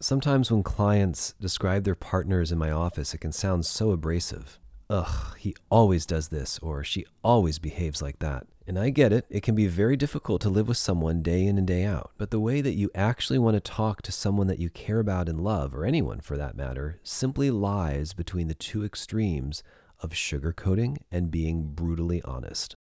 Sometimes 0.00 0.50
when 0.50 0.62
clients 0.62 1.34
describe 1.40 1.84
their 1.84 1.94
partners 1.94 2.52
in 2.52 2.58
my 2.58 2.70
office, 2.70 3.14
it 3.14 3.18
can 3.18 3.32
sound 3.32 3.64
so 3.64 3.92
abrasive. 3.92 4.58
Ugh, 4.90 5.36
he 5.38 5.54
always 5.70 6.04
does 6.04 6.28
this, 6.28 6.58
or 6.58 6.84
she 6.84 7.06
always 7.24 7.58
behaves 7.58 8.02
like 8.02 8.18
that. 8.18 8.46
And 8.66 8.78
I 8.78 8.90
get 8.90 9.12
it, 9.12 9.26
it 9.28 9.42
can 9.42 9.54
be 9.54 9.66
very 9.66 9.96
difficult 9.96 10.40
to 10.42 10.48
live 10.48 10.68
with 10.68 10.76
someone 10.76 11.22
day 11.22 11.44
in 11.44 11.58
and 11.58 11.66
day 11.66 11.84
out. 11.84 12.12
But 12.16 12.30
the 12.30 12.40
way 12.40 12.60
that 12.60 12.74
you 12.74 12.90
actually 12.94 13.38
want 13.38 13.54
to 13.54 13.60
talk 13.60 14.02
to 14.02 14.12
someone 14.12 14.46
that 14.46 14.60
you 14.60 14.70
care 14.70 15.00
about 15.00 15.28
and 15.28 15.40
love, 15.40 15.74
or 15.74 15.84
anyone 15.84 16.20
for 16.20 16.36
that 16.36 16.56
matter, 16.56 17.00
simply 17.02 17.50
lies 17.50 18.12
between 18.12 18.48
the 18.48 18.54
two 18.54 18.84
extremes 18.84 19.64
of 20.00 20.10
sugarcoating 20.10 20.98
and 21.10 21.30
being 21.30 21.74
brutally 21.74 22.22
honest. 22.22 22.76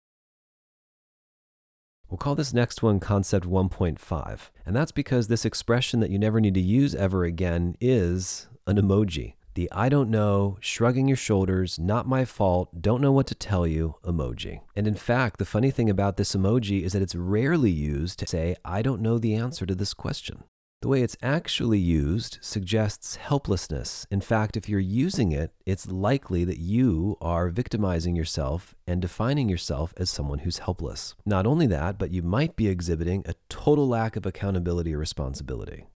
We'll 2.10 2.18
call 2.18 2.36
this 2.36 2.54
next 2.54 2.84
one 2.84 3.00
concept 3.00 3.46
1.5. 3.46 4.40
And 4.66 4.76
that's 4.76 4.92
because 4.92 5.28
this 5.28 5.46
expression 5.46 6.00
that 6.00 6.10
you 6.10 6.20
never 6.20 6.42
need 6.42 6.56
to 6.56 6.60
use 6.60 6.96
ever 6.96 7.24
again 7.24 7.76
is 7.80 8.48
an 8.68 8.78
emoji 8.78 9.36
the 9.60 9.70
I 9.74 9.90
don't 9.90 10.10
know, 10.10 10.58
shrugging 10.62 11.10
your 11.10 11.18
shoulders, 11.18 11.78
not 11.78 12.08
my 12.08 12.24
fault, 12.24 12.82
don't 12.82 13.02
know 13.02 13.12
what 13.12 13.28
to 13.28 13.36
tell 13.36 13.68
you 13.68 13.96
emoji. 14.06 14.62
And 14.74 14.88
in 14.88 14.96
fact, 14.96 15.38
the 15.38 15.44
funny 15.44 15.70
thing 15.70 15.90
about 15.90 16.16
this 16.16 16.34
emoji 16.34 16.84
is 16.84 16.94
that 16.94 17.02
it's 17.02 17.14
rarely 17.14 17.70
used 17.70 18.20
to 18.20 18.28
say, 18.28 18.56
I 18.64 18.82
don't 18.82 19.02
know 19.02 19.18
the 19.18 19.36
answer 19.36 19.66
to 19.66 19.76
this 19.76 19.94
question. 19.94 20.46
The 20.82 20.88
way 20.88 21.02
it's 21.02 21.18
actually 21.22 21.78
used 21.78 22.38
suggests 22.40 23.18
helplessness. 23.18 24.08
In 24.10 24.22
fact, 24.22 24.56
if 24.56 24.70
you're 24.70 24.80
using 24.80 25.34
it, 25.34 25.52
it's 25.66 25.92
likely 25.92 26.46
that 26.46 26.60
you 26.60 27.18
are 27.20 27.50
victimizing 27.50 28.16
yourself 28.16 28.76
and 28.88 29.02
defining 29.02 29.50
yourself 29.50 29.94
as 29.98 30.10
someone 30.10 30.40
who's 30.40 30.60
helpless. 30.60 31.16
Not 31.26 31.46
only 31.46 31.68
that, 31.68 31.98
but 31.98 32.12
you 32.12 32.24
might 32.24 32.56
be 32.56 32.70
exhibiting 32.70 33.26
a 33.26 33.36
total 33.50 33.90
lack 33.90 34.16
of 34.16 34.26
accountability 34.26 34.96
or 34.96 35.00
responsibility. 35.00 35.88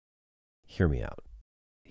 Hear 0.66 0.88
me 0.88 1.00
out. 1.00 1.20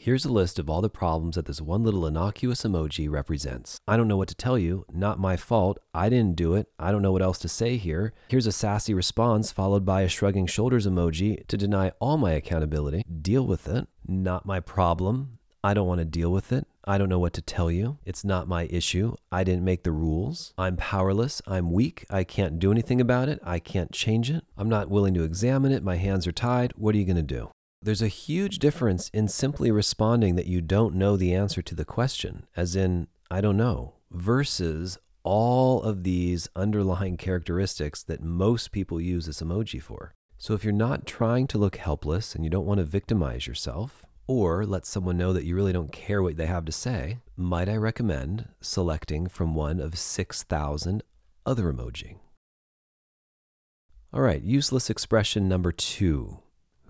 Here's 0.04 0.26
a 0.26 0.34
list 0.34 0.58
of 0.58 0.68
all 0.68 0.82
the 0.82 0.90
problems 0.90 1.36
that 1.36 1.46
this 1.46 1.62
one 1.62 1.84
little 1.84 2.08
innocuous 2.08 2.64
emoji 2.64 3.08
represents. 3.08 3.78
I 3.88 3.98
don't 3.98 4.08
know 4.08 4.18
what 4.18 4.30
to 4.30 4.36
tell 4.36 4.58
you. 4.58 4.84
Not 4.92 5.20
my 5.20 5.38
fault. 5.38 5.78
I 5.94 6.10
didn't 6.10 6.36
do 6.36 6.56
it. 6.56 6.66
I 6.80 6.92
don't 6.92 7.04
know 7.04 7.12
what 7.12 7.22
else 7.22 7.38
to 7.38 7.48
say 7.48 7.78
here. 7.78 8.12
Here's 8.28 8.48
a 8.48 8.52
sassy 8.52 8.96
response 8.96 9.52
followed 9.52 9.86
by 9.86 10.02
a 10.02 10.10
shrugging 10.10 10.48
shoulders 10.48 10.88
emoji 10.88 11.46
to 11.46 11.56
deny 11.56 11.92
all 12.00 12.18
my 12.18 12.32
accountability. 12.32 13.04
Deal 13.22 13.46
with 13.46 13.68
it. 13.68 13.88
Not 14.08 14.44
my 14.44 14.60
problem. 14.60 15.38
I 15.64 15.76
don't 15.76 15.88
want 15.88 16.00
to 16.00 16.06
deal 16.06 16.32
with 16.32 16.52
it. 16.52 16.66
I 16.84 16.98
don't 16.98 17.10
know 17.10 17.20
what 17.20 17.34
to 17.34 17.42
tell 17.44 17.70
you. 17.70 18.00
It's 18.04 18.26
not 18.26 18.48
my 18.48 18.64
issue. 18.72 19.14
I 19.32 19.44
didn't 19.44 19.66
make 19.66 19.84
the 19.84 19.92
rules. 19.92 20.56
I'm 20.58 20.78
powerless. 20.78 21.44
I'm 21.46 21.72
weak. 21.72 22.08
I 22.10 22.24
can't 22.24 22.58
do 22.58 22.72
anything 22.72 23.00
about 23.00 23.30
it. 23.30 23.40
I 23.44 23.60
can't 23.60 23.92
change 23.92 24.32
it. 24.32 24.46
I'm 24.58 24.68
not 24.68 24.90
willing 24.90 25.14
to 25.14 25.24
examine 25.24 25.72
it. 25.72 25.84
My 25.84 25.98
hands 25.98 26.26
are 26.26 26.32
tied. 26.32 26.74
What 26.76 26.96
are 26.96 26.98
you 26.98 27.06
going 27.06 27.18
to 27.18 27.22
do? 27.22 27.52
There's 27.84 28.04
a 28.04 28.08
huge 28.08 28.60
difference 28.60 29.10
in 29.10 29.28
simply 29.28 29.72
responding 29.72 30.36
that 30.36 30.46
you 30.46 30.62
don't 30.62 30.94
know 30.94 31.18
the 31.18 31.34
answer 31.34 31.64
to 31.64 31.74
the 31.74 31.84
question, 31.84 32.46
as 32.56 32.76
in, 32.76 33.08
I 33.32 33.42
don't 33.42 33.58
know, 33.58 33.96
versus 34.12 35.00
all 35.24 35.82
of 35.82 36.04
these 36.04 36.48
underlying 36.56 37.18
characteristics 37.18 38.04
that 38.04 38.22
most 38.22 38.72
people 38.72 39.02
use 39.02 39.26
this 39.26 39.42
emoji 39.42 39.82
for. 39.82 40.14
So 40.38 40.54
if 40.54 40.64
you're 40.64 40.74
not 40.74 41.08
trying 41.08 41.48
to 41.48 41.58
look 41.58 41.78
helpless 41.78 42.36
and 42.36 42.44
you 42.44 42.52
don't 42.52 42.68
want 42.68 42.78
to 42.78 42.84
victimize 42.84 43.48
yourself, 43.48 44.06
or 44.28 44.64
let 44.64 44.86
someone 44.86 45.18
know 45.18 45.34
that 45.34 45.46
you 45.46 45.56
really 45.56 45.74
don't 45.74 45.92
care 45.92 46.22
what 46.22 46.38
they 46.38 46.46
have 46.46 46.66
to 46.66 46.72
say, 46.72 47.18
might 47.36 47.68
I 47.68 47.78
recommend 47.78 48.50
selecting 48.62 49.28
from 49.28 49.56
one 49.56 49.80
of 49.80 49.98
6,000 49.98 51.02
other 51.48 51.74
emoji? 51.74 52.18
All 54.14 54.22
right, 54.22 54.44
useless 54.44 54.92
expression 54.92 55.50
number 55.50 55.72
two 55.72 56.42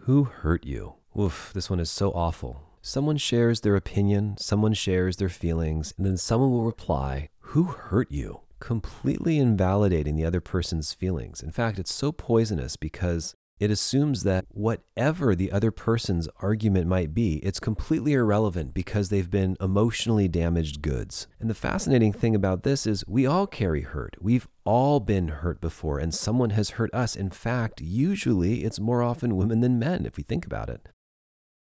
who 0.05 0.24
hurt 0.24 0.65
you? 0.65 0.96
Oof, 1.20 1.51
this 1.53 1.70
one 1.70 1.79
is 1.79 1.89
so 1.89 2.12
awful. 2.12 2.63
Someone 2.81 3.17
shares 3.17 3.62
their 3.62 3.75
opinion, 3.75 4.36
someone 4.38 4.74
shares 4.74 5.17
their 5.17 5.29
feelings, 5.29 5.93
and 5.96 6.05
then 6.05 6.17
someone 6.17 6.50
will 6.50 6.63
reply, 6.63 7.29
Who 7.39 7.65
hurt 7.65 8.12
you? 8.12 8.41
Completely 8.60 9.38
invalidating 9.38 10.15
the 10.15 10.25
other 10.25 10.41
person's 10.41 10.93
feelings. 10.93 11.41
In 11.43 11.51
fact, 11.51 11.77
it's 11.77 11.93
so 11.93 12.12
poisonous 12.12 12.75
because 12.75 13.36
it 13.62 13.70
assumes 13.70 14.24
that 14.24 14.46
whatever 14.50 15.36
the 15.36 15.51
other 15.51 15.70
person's 15.70 16.27
argument 16.39 16.88
might 16.88 17.13
be, 17.13 17.36
it's 17.44 17.60
completely 17.60 18.13
irrelevant 18.13 18.74
because 18.74 19.10
they've 19.10 19.30
been 19.30 19.56
emotionally 19.62 20.27
damaged 20.27 20.82
goods. 20.82 21.27
And 21.39 21.48
the 21.48 21.53
fascinating 21.53 22.12
thing 22.12 22.34
about 22.34 22.63
this 22.63 22.88
is 22.88 23.03
we 23.08 23.27
all 23.27 23.46
carry 23.46 23.82
hurt. 23.82 24.18
We've 24.20 24.48
all 24.65 25.00
been 25.00 25.27
hurt 25.27 25.62
before, 25.62 26.00
and 26.00 26.12
someone 26.12 26.50
has 26.50 26.72
hurt 26.72 26.91
us. 26.91 27.15
In 27.15 27.30
fact, 27.30 27.82
usually 27.82 28.63
it's 28.63 28.80
more 28.80 29.03
often 29.03 29.38
women 29.38 29.62
than 29.62 29.77
men 29.77 30.08
if 30.08 30.18
we 30.18 30.24
think 30.24 30.44
about 30.44 30.72
it 30.72 30.89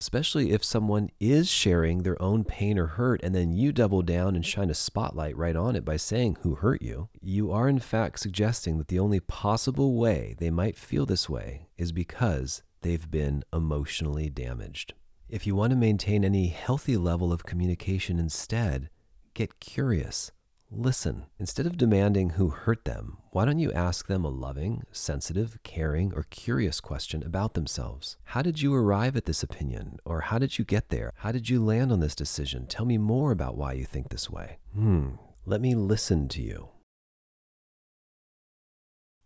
especially 0.00 0.52
if 0.52 0.64
someone 0.64 1.10
is 1.20 1.48
sharing 1.48 2.02
their 2.02 2.20
own 2.22 2.42
pain 2.42 2.78
or 2.78 2.86
hurt 2.86 3.20
and 3.22 3.34
then 3.34 3.52
you 3.52 3.70
double 3.70 4.02
down 4.02 4.34
and 4.34 4.46
shine 4.46 4.70
a 4.70 4.74
spotlight 4.74 5.36
right 5.36 5.56
on 5.56 5.76
it 5.76 5.84
by 5.84 5.96
saying 5.96 6.36
who 6.40 6.54
hurt 6.54 6.80
you, 6.80 7.08
you 7.20 7.52
are 7.52 7.68
in 7.68 7.78
fact 7.78 8.18
suggesting 8.18 8.78
that 8.78 8.88
the 8.88 8.98
only 8.98 9.20
possible 9.20 9.94
way 9.96 10.34
they 10.38 10.50
might 10.50 10.76
feel 10.76 11.04
this 11.04 11.28
way 11.28 11.68
is 11.76 11.92
because 11.92 12.62
they've 12.80 13.10
been 13.10 13.44
emotionally 13.52 14.30
damaged. 14.30 14.94
If 15.28 15.46
you 15.46 15.54
want 15.54 15.70
to 15.70 15.76
maintain 15.76 16.24
any 16.24 16.48
healthy 16.48 16.96
level 16.96 17.32
of 17.32 17.44
communication 17.44 18.18
instead, 18.18 18.88
get 19.34 19.60
curious. 19.60 20.32
Listen. 20.72 21.26
Instead 21.38 21.66
of 21.66 21.76
demanding 21.76 22.30
who 22.30 22.50
hurt 22.50 22.84
them, 22.84 23.18
why 23.32 23.44
don't 23.44 23.58
you 23.58 23.72
ask 23.72 24.06
them 24.06 24.24
a 24.24 24.28
loving, 24.28 24.84
sensitive, 24.92 25.58
caring, 25.64 26.12
or 26.14 26.22
curious 26.30 26.80
question 26.80 27.24
about 27.24 27.54
themselves? 27.54 28.16
How 28.24 28.42
did 28.42 28.62
you 28.62 28.72
arrive 28.72 29.16
at 29.16 29.24
this 29.24 29.42
opinion? 29.42 29.98
Or 30.04 30.20
how 30.20 30.38
did 30.38 30.58
you 30.58 30.64
get 30.64 30.90
there? 30.90 31.12
How 31.16 31.32
did 31.32 31.48
you 31.48 31.62
land 31.62 31.90
on 31.90 31.98
this 31.98 32.14
decision? 32.14 32.66
Tell 32.66 32.84
me 32.84 32.98
more 32.98 33.32
about 33.32 33.56
why 33.56 33.72
you 33.72 33.84
think 33.84 34.10
this 34.10 34.30
way. 34.30 34.58
Hmm, 34.72 35.10
let 35.44 35.60
me 35.60 35.74
listen 35.74 36.28
to 36.28 36.42
you. 36.42 36.68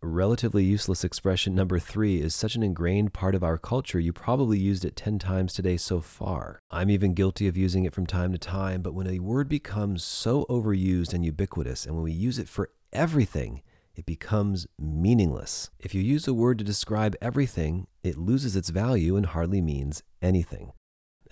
Relatively 0.06 0.62
useless 0.62 1.02
expression 1.02 1.54
number 1.54 1.78
three 1.78 2.20
is 2.20 2.34
such 2.34 2.56
an 2.56 2.62
ingrained 2.62 3.14
part 3.14 3.34
of 3.34 3.42
our 3.42 3.56
culture, 3.56 3.98
you 3.98 4.12
probably 4.12 4.58
used 4.58 4.84
it 4.84 4.96
10 4.96 5.18
times 5.18 5.54
today 5.54 5.78
so 5.78 6.02
far. 6.02 6.60
I'm 6.70 6.90
even 6.90 7.14
guilty 7.14 7.48
of 7.48 7.56
using 7.56 7.84
it 7.84 7.94
from 7.94 8.06
time 8.06 8.30
to 8.32 8.38
time, 8.38 8.82
but 8.82 8.92
when 8.92 9.06
a 9.06 9.20
word 9.20 9.48
becomes 9.48 10.04
so 10.04 10.44
overused 10.50 11.14
and 11.14 11.24
ubiquitous, 11.24 11.86
and 11.86 11.94
when 11.94 12.04
we 12.04 12.12
use 12.12 12.38
it 12.38 12.50
for 12.50 12.68
everything, 12.92 13.62
it 13.96 14.04
becomes 14.04 14.66
meaningless. 14.78 15.70
If 15.80 15.94
you 15.94 16.02
use 16.02 16.28
a 16.28 16.34
word 16.34 16.58
to 16.58 16.64
describe 16.64 17.16
everything, 17.22 17.86
it 18.02 18.18
loses 18.18 18.56
its 18.56 18.68
value 18.68 19.16
and 19.16 19.24
hardly 19.24 19.62
means 19.62 20.02
anything. 20.20 20.72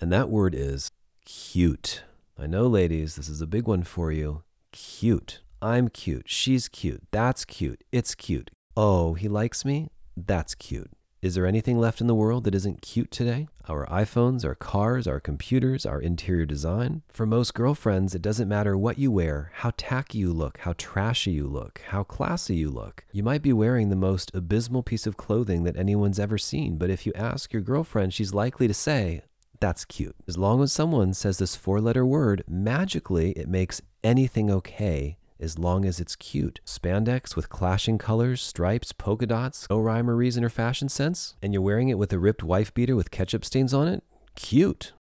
And 0.01 0.11
that 0.11 0.31
word 0.31 0.55
is 0.55 0.89
cute. 1.25 2.01
I 2.39 2.47
know, 2.47 2.65
ladies, 2.65 3.17
this 3.17 3.29
is 3.29 3.39
a 3.39 3.45
big 3.45 3.67
one 3.67 3.83
for 3.83 4.11
you. 4.11 4.41
Cute. 4.71 5.41
I'm 5.61 5.89
cute. 5.89 6.27
She's 6.27 6.67
cute. 6.67 7.03
That's 7.11 7.45
cute. 7.45 7.83
It's 7.91 8.15
cute. 8.15 8.49
Oh, 8.75 9.13
he 9.13 9.27
likes 9.27 9.63
me? 9.63 9.89
That's 10.17 10.55
cute. 10.55 10.89
Is 11.21 11.35
there 11.35 11.45
anything 11.45 11.77
left 11.77 12.01
in 12.01 12.07
the 12.07 12.15
world 12.15 12.43
that 12.43 12.55
isn't 12.55 12.81
cute 12.81 13.11
today? 13.11 13.47
Our 13.69 13.85
iPhones, 13.85 14.43
our 14.43 14.55
cars, 14.55 15.07
our 15.07 15.19
computers, 15.19 15.85
our 15.85 16.01
interior 16.01 16.45
design? 16.45 17.03
For 17.07 17.27
most 17.27 17.53
girlfriends, 17.53 18.15
it 18.15 18.21
doesn't 18.23 18.49
matter 18.49 18.75
what 18.75 18.97
you 18.97 19.11
wear, 19.11 19.51
how 19.53 19.73
tacky 19.77 20.17
you 20.17 20.33
look, 20.33 20.57
how 20.57 20.73
trashy 20.75 21.31
you 21.31 21.47
look, 21.47 21.81
how 21.89 22.03
classy 22.03 22.55
you 22.55 22.71
look. 22.71 23.05
You 23.11 23.21
might 23.21 23.43
be 23.43 23.53
wearing 23.53 23.89
the 23.89 23.95
most 23.95 24.31
abysmal 24.33 24.81
piece 24.81 25.05
of 25.05 25.17
clothing 25.17 25.63
that 25.63 25.77
anyone's 25.77 26.19
ever 26.19 26.39
seen, 26.39 26.77
but 26.77 26.89
if 26.89 27.05
you 27.05 27.13
ask 27.15 27.53
your 27.53 27.61
girlfriend, 27.61 28.13
she's 28.13 28.33
likely 28.33 28.67
to 28.67 28.73
say, 28.73 29.21
that's 29.59 29.85
cute. 29.85 30.15
As 30.27 30.37
long 30.37 30.63
as 30.63 30.73
someone 30.73 31.13
says 31.13 31.37
this 31.37 31.55
four 31.55 31.79
letter 31.79 32.05
word, 32.05 32.43
magically 32.49 33.31
it 33.33 33.47
makes 33.47 33.81
anything 34.03 34.49
okay 34.51 35.17
as 35.43 35.59
long 35.59 35.85
as 35.85 35.99
it's 35.99 36.15
cute. 36.15 36.61
Spandex 36.65 37.35
with 37.35 37.49
clashing 37.49 37.97
colors, 37.97 38.41
stripes, 38.41 38.91
polka 38.91 39.27
dots, 39.27 39.67
no 39.69 39.77
rhyme 39.79 40.09
or 40.09 40.15
reason 40.15 40.43
or 40.43 40.49
fashion 40.49 40.89
sense, 40.89 41.35
and 41.41 41.53
you're 41.53 41.61
wearing 41.61 41.89
it 41.89 41.97
with 41.97 42.13
a 42.13 42.17
ripped 42.17 42.43
wife 42.43 42.73
beater 42.73 42.95
with 42.95 43.11
ketchup 43.11 43.43
stains 43.45 43.73
on 43.73 43.87
it? 43.87 44.03
Cute. 44.35 44.93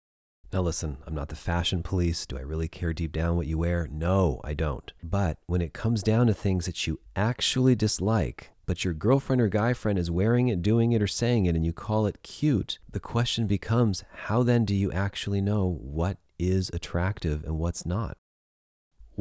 Now, 0.52 0.62
listen, 0.62 0.98
I'm 1.08 1.16
not 1.16 1.30
the 1.30 1.38
fashion 1.38 1.82
police. 1.82 2.26
Do 2.26 2.38
I 2.38 2.42
really 2.42 2.68
care 2.68 2.92
deep 2.92 3.14
down 3.14 3.38
what 3.38 3.48
you 3.48 3.58
wear? 3.58 3.88
No, 3.90 4.42
I 4.44 4.54
don't. 4.54 4.92
But 5.02 5.38
when 5.46 5.62
it 5.62 5.72
comes 5.74 6.04
down 6.04 6.28
to 6.28 6.34
things 6.34 6.66
that 6.66 6.86
you 6.86 7.00
actually 7.16 7.74
dislike, 7.74 8.52
but 8.66 8.84
your 8.84 8.94
girlfriend 8.94 9.42
or 9.42 9.48
guy 9.48 9.72
friend 9.72 9.98
is 9.98 10.12
wearing 10.12 10.50
it, 10.50 10.62
doing 10.62 10.92
it, 10.92 11.02
or 11.02 11.08
saying 11.08 11.46
it, 11.46 11.56
and 11.56 11.66
you 11.66 11.72
call 11.72 12.06
it 12.06 12.22
cute, 12.22 12.80
the 12.90 13.00
question 13.00 13.48
becomes 13.48 14.04
how 14.26 14.44
then 14.44 14.66
do 14.66 14.76
you 14.76 14.92
actually 14.92 15.40
know 15.40 15.78
what 15.82 16.18
is 16.38 16.70
attractive 16.74 17.46
and 17.46 17.58
what's 17.58 17.86
not? 17.86 18.18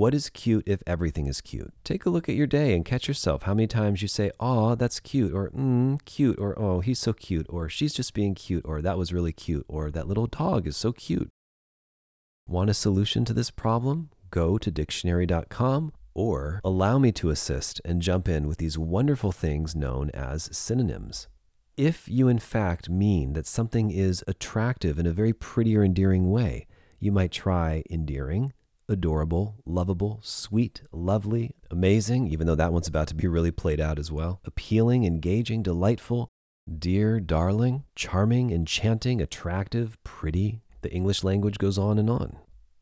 What 0.01 0.15
is 0.15 0.31
cute 0.31 0.65
if 0.67 0.83
everything 0.87 1.27
is 1.27 1.43
cute? 1.43 1.75
Take 1.85 2.07
a 2.07 2.09
look 2.09 2.27
at 2.27 2.35
your 2.35 2.47
day 2.47 2.75
and 2.75 2.87
catch 2.87 3.07
yourself 3.07 3.43
how 3.43 3.53
many 3.53 3.67
times 3.67 4.01
you 4.01 4.09
say, 4.09 4.31
"Aw, 4.41 4.75
that's 4.77 4.99
cute," 4.99 5.35
or 5.35 5.51
"Mmm, 5.51 6.03
cute," 6.07 6.39
or 6.39 6.59
"Oh, 6.59 6.81
he's 6.81 6.99
so 6.99 7.13
cute," 7.13 7.45
or 7.51 7.69
"She's 7.69 7.93
just 7.93 8.15
being 8.15 8.35
cute," 8.35 8.65
or 8.65 8.81
"That 8.81 8.97
was 8.97 9.13
really 9.13 9.35
cute," 9.35 9.67
or 9.69 9.91
"That 9.91 10.09
little 10.09 10.27
dog 10.27 10.67
is 10.67 10.79
so 10.79 10.93
cute." 10.95 11.29
Want 12.49 12.71
a 12.71 12.73
solution 12.73 13.27
to 13.27 13.35
this 13.35 13.51
problem? 13.51 14.09
Go 14.31 14.57
to 14.57 14.71
dictionary.com 14.71 15.93
or 16.15 16.63
allow 16.65 16.99
me 16.99 17.13
to 17.13 17.29
assist 17.29 17.83
and 17.85 18.01
jump 18.01 18.27
in 18.27 18.49
with 18.49 18.57
these 18.57 18.79
wonderful 18.79 19.33
things 19.33 19.77
known 19.77 20.09
as 20.15 20.49
synonyms. 20.57 21.29
If 21.77 22.09
you 22.09 22.27
in 22.27 22.39
fact 22.39 22.89
mean 22.89 23.35
that 23.35 23.47
something 23.47 23.91
is 23.91 24.25
attractive 24.27 24.99
in 24.99 25.05
a 25.05 25.13
very 25.13 25.35
pretty 25.35 25.77
or 25.77 25.85
endearing 25.85 26.31
way, 26.31 26.67
you 26.99 27.13
might 27.13 27.33
try 27.33 27.83
endearing, 27.91 28.55
adorable, 28.91 29.55
lovable, 29.65 30.21
sweet, 30.23 30.83
lovely, 30.93 31.55
amazing, 31.71 32.27
even 32.27 32.47
though 32.47 32.55
that 32.57 32.73
one's 32.73 32.89
about 32.89 33.09
to 33.09 33.15
be 33.15 33.29
really 33.29 33.51
played 33.51 33.81
out 33.81 33.99
as 33.99 34.11
well, 34.11 34.41
appealing, 34.45 35.05
engaging, 35.05 35.63
delightful, 35.63 36.29
dear, 36.79 37.21
darling, 37.21 37.85
charming, 37.95 38.51
enchanting, 38.51 39.21
attractive, 39.23 39.97
pretty. 40.05 40.61
The 40.83 40.93
English 40.93 41.25
language 41.25 41.59
goes 41.59 41.79
on 41.79 41.99
and 41.99 42.11
on. 42.11 42.37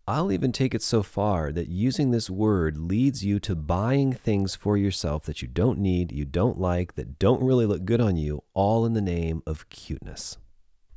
I'll 0.06 0.32
even 0.32 0.52
take 0.52 0.74
it 0.74 0.82
so 0.82 1.02
far 1.02 1.52
that 1.52 1.68
using 1.68 2.10
this 2.10 2.30
word 2.30 2.78
leads 2.78 3.22
you 3.22 3.38
to 3.40 3.54
buying 3.54 4.14
things 4.14 4.54
for 4.54 4.78
yourself 4.78 5.24
that 5.24 5.42
you 5.42 5.48
don't 5.48 5.78
need, 5.78 6.12
you 6.12 6.24
don't 6.24 6.58
like, 6.58 6.94
that 6.94 7.18
don't 7.18 7.42
really 7.42 7.66
look 7.66 7.84
good 7.84 8.00
on 8.00 8.16
you, 8.16 8.42
all 8.54 8.86
in 8.86 8.94
the 8.94 9.02
name 9.02 9.42
of 9.46 9.68
cuteness. 9.68 10.38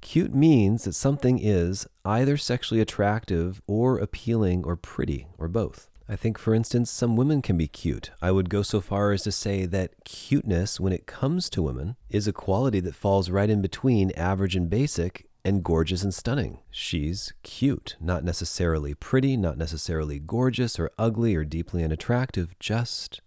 Cute 0.01 0.33
means 0.33 0.83
that 0.83 0.93
something 0.93 1.39
is 1.39 1.87
either 2.03 2.35
sexually 2.35 2.81
attractive 2.81 3.61
or 3.67 3.97
appealing 3.97 4.63
or 4.65 4.75
pretty 4.75 5.27
or 5.37 5.47
both. 5.47 5.89
I 6.09 6.17
think, 6.17 6.37
for 6.37 6.53
instance, 6.53 6.91
some 6.91 7.15
women 7.15 7.41
can 7.41 7.55
be 7.55 7.67
cute. 7.67 8.11
I 8.21 8.31
would 8.31 8.49
go 8.49 8.63
so 8.63 8.81
far 8.81 9.13
as 9.13 9.23
to 9.23 9.31
say 9.31 9.65
that 9.67 10.03
cuteness, 10.03 10.79
when 10.79 10.91
it 10.91 11.05
comes 11.05 11.49
to 11.51 11.61
women, 11.61 11.95
is 12.09 12.27
a 12.27 12.33
quality 12.33 12.81
that 12.81 12.95
falls 12.95 13.29
right 13.29 13.49
in 13.49 13.61
between 13.61 14.11
average 14.17 14.55
and 14.55 14.69
basic 14.69 15.29
and 15.45 15.63
gorgeous 15.63 16.03
and 16.03 16.13
stunning. 16.13 16.59
She's 16.69 17.31
cute, 17.43 17.95
not 18.01 18.25
necessarily 18.25 18.93
pretty, 18.93 19.37
not 19.37 19.57
necessarily 19.57 20.19
gorgeous 20.19 20.77
or 20.77 20.91
ugly 20.97 21.35
or 21.35 21.45
deeply 21.45 21.83
unattractive, 21.83 22.59
just 22.59 23.21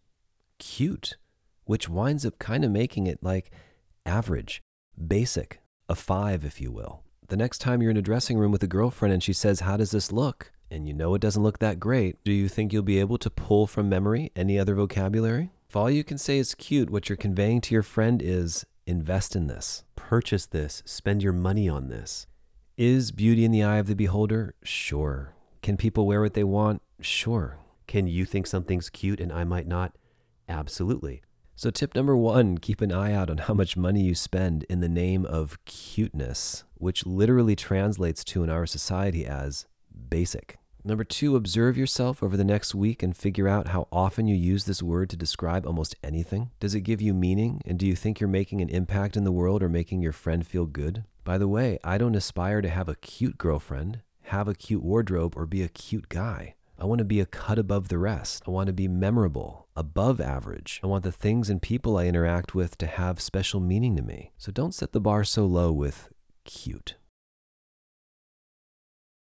cute, 0.58 1.16
which 1.64 1.88
winds 1.88 2.26
up 2.26 2.38
kind 2.38 2.64
of 2.64 2.70
making 2.70 3.06
it 3.06 3.22
like 3.22 3.50
average, 4.04 4.60
basic, 5.06 5.60
a 5.88 5.94
five, 5.94 6.44
if 6.44 6.60
you 6.60 6.70
will. 6.72 7.02
The 7.28 7.36
next 7.36 7.58
time 7.58 7.80
you're 7.80 7.90
in 7.90 7.96
a 7.96 8.02
dressing 8.02 8.38
room 8.38 8.52
with 8.52 8.62
a 8.62 8.68
girlfriend 8.68 9.12
and 9.12 9.22
she 9.22 9.32
says, 9.32 9.60
How 9.60 9.76
does 9.76 9.90
this 9.90 10.12
look? 10.12 10.52
and 10.74 10.88
you 10.88 10.92
know 10.92 11.14
it 11.14 11.20
doesn't 11.20 11.42
look 11.42 11.58
that 11.60 11.78
great, 11.80 12.22
do 12.24 12.32
you 12.32 12.48
think 12.48 12.72
you'll 12.72 12.82
be 12.82 12.98
able 12.98 13.18
to 13.18 13.30
pull 13.30 13.66
from 13.66 13.88
memory 13.88 14.32
any 14.34 14.58
other 14.58 14.74
vocabulary? 14.74 15.50
If 15.68 15.76
all 15.76 15.90
you 15.90 16.04
can 16.04 16.18
say 16.18 16.38
is 16.38 16.54
cute, 16.54 16.90
what 16.90 17.08
you're 17.08 17.16
conveying 17.16 17.60
to 17.62 17.74
your 17.74 17.82
friend 17.82 18.20
is 18.22 18.66
invest 18.86 19.34
in 19.34 19.46
this, 19.46 19.84
purchase 19.96 20.46
this, 20.46 20.82
spend 20.84 21.22
your 21.22 21.32
money 21.32 21.68
on 21.68 21.88
this. 21.88 22.26
Is 22.76 23.12
beauty 23.12 23.44
in 23.44 23.52
the 23.52 23.62
eye 23.62 23.78
of 23.78 23.86
the 23.86 23.94
beholder? 23.94 24.54
Sure. 24.62 25.34
Can 25.62 25.76
people 25.76 26.06
wear 26.06 26.20
what 26.20 26.34
they 26.34 26.44
want? 26.44 26.82
Sure. 27.00 27.58
Can 27.86 28.08
you 28.08 28.24
think 28.24 28.46
something's 28.46 28.90
cute 28.90 29.20
and 29.20 29.32
I 29.32 29.44
might 29.44 29.66
not? 29.66 29.92
Absolutely. 30.48 31.22
So, 31.56 31.70
tip 31.70 31.94
number 31.94 32.16
one 32.16 32.58
keep 32.58 32.80
an 32.80 32.92
eye 32.92 33.12
out 33.12 33.30
on 33.30 33.38
how 33.38 33.54
much 33.54 33.76
money 33.76 34.02
you 34.02 34.14
spend 34.14 34.64
in 34.64 34.80
the 34.80 34.88
name 34.88 35.24
of 35.24 35.64
cuteness, 35.64 36.64
which 36.74 37.06
literally 37.06 37.54
translates 37.54 38.24
to 38.24 38.42
in 38.42 38.50
our 38.50 38.66
society 38.66 39.24
as 39.24 39.66
basic. 40.08 40.58
Number 40.86 41.04
two, 41.04 41.36
observe 41.36 41.78
yourself 41.78 42.22
over 42.22 42.36
the 42.36 42.44
next 42.44 42.74
week 42.74 43.02
and 43.02 43.16
figure 43.16 43.48
out 43.48 43.68
how 43.68 43.88
often 43.90 44.26
you 44.26 44.34
use 44.34 44.64
this 44.64 44.82
word 44.82 45.08
to 45.10 45.16
describe 45.16 45.64
almost 45.64 45.96
anything. 46.02 46.50
Does 46.60 46.74
it 46.74 46.82
give 46.82 47.00
you 47.00 47.14
meaning? 47.14 47.62
And 47.64 47.78
do 47.78 47.86
you 47.86 47.96
think 47.96 48.20
you're 48.20 48.28
making 48.28 48.60
an 48.60 48.68
impact 48.68 49.16
in 49.16 49.24
the 49.24 49.32
world 49.32 49.62
or 49.62 49.68
making 49.70 50.02
your 50.02 50.12
friend 50.12 50.46
feel 50.46 50.66
good? 50.66 51.04
By 51.22 51.38
the 51.38 51.48
way, 51.48 51.78
I 51.82 51.96
don't 51.96 52.16
aspire 52.16 52.60
to 52.60 52.68
have 52.68 52.88
a 52.88 52.96
cute 52.96 53.38
girlfriend, 53.38 54.00
have 54.24 54.46
a 54.46 54.54
cute 54.54 54.82
wardrobe, 54.82 55.34
or 55.36 55.46
be 55.46 55.62
a 55.62 55.68
cute 55.68 56.10
guy. 56.10 56.56
I 56.78 56.84
want 56.84 56.98
to 56.98 57.04
be 57.04 57.20
a 57.20 57.26
cut 57.26 57.58
above 57.58 57.88
the 57.88 57.98
rest. 57.98 58.42
I 58.46 58.50
want 58.50 58.66
to 58.66 58.74
be 58.74 58.88
memorable, 58.88 59.63
above 59.76 60.20
average. 60.20 60.80
I 60.82 60.86
want 60.86 61.04
the 61.04 61.12
things 61.12 61.50
and 61.50 61.60
people 61.60 61.96
I 61.96 62.06
interact 62.06 62.54
with 62.54 62.78
to 62.78 62.86
have 62.86 63.20
special 63.20 63.60
meaning 63.60 63.96
to 63.96 64.02
me. 64.02 64.32
So 64.38 64.52
don't 64.52 64.74
set 64.74 64.92
the 64.92 65.00
bar 65.00 65.24
so 65.24 65.46
low 65.46 65.72
with 65.72 66.08
cute. 66.44 66.96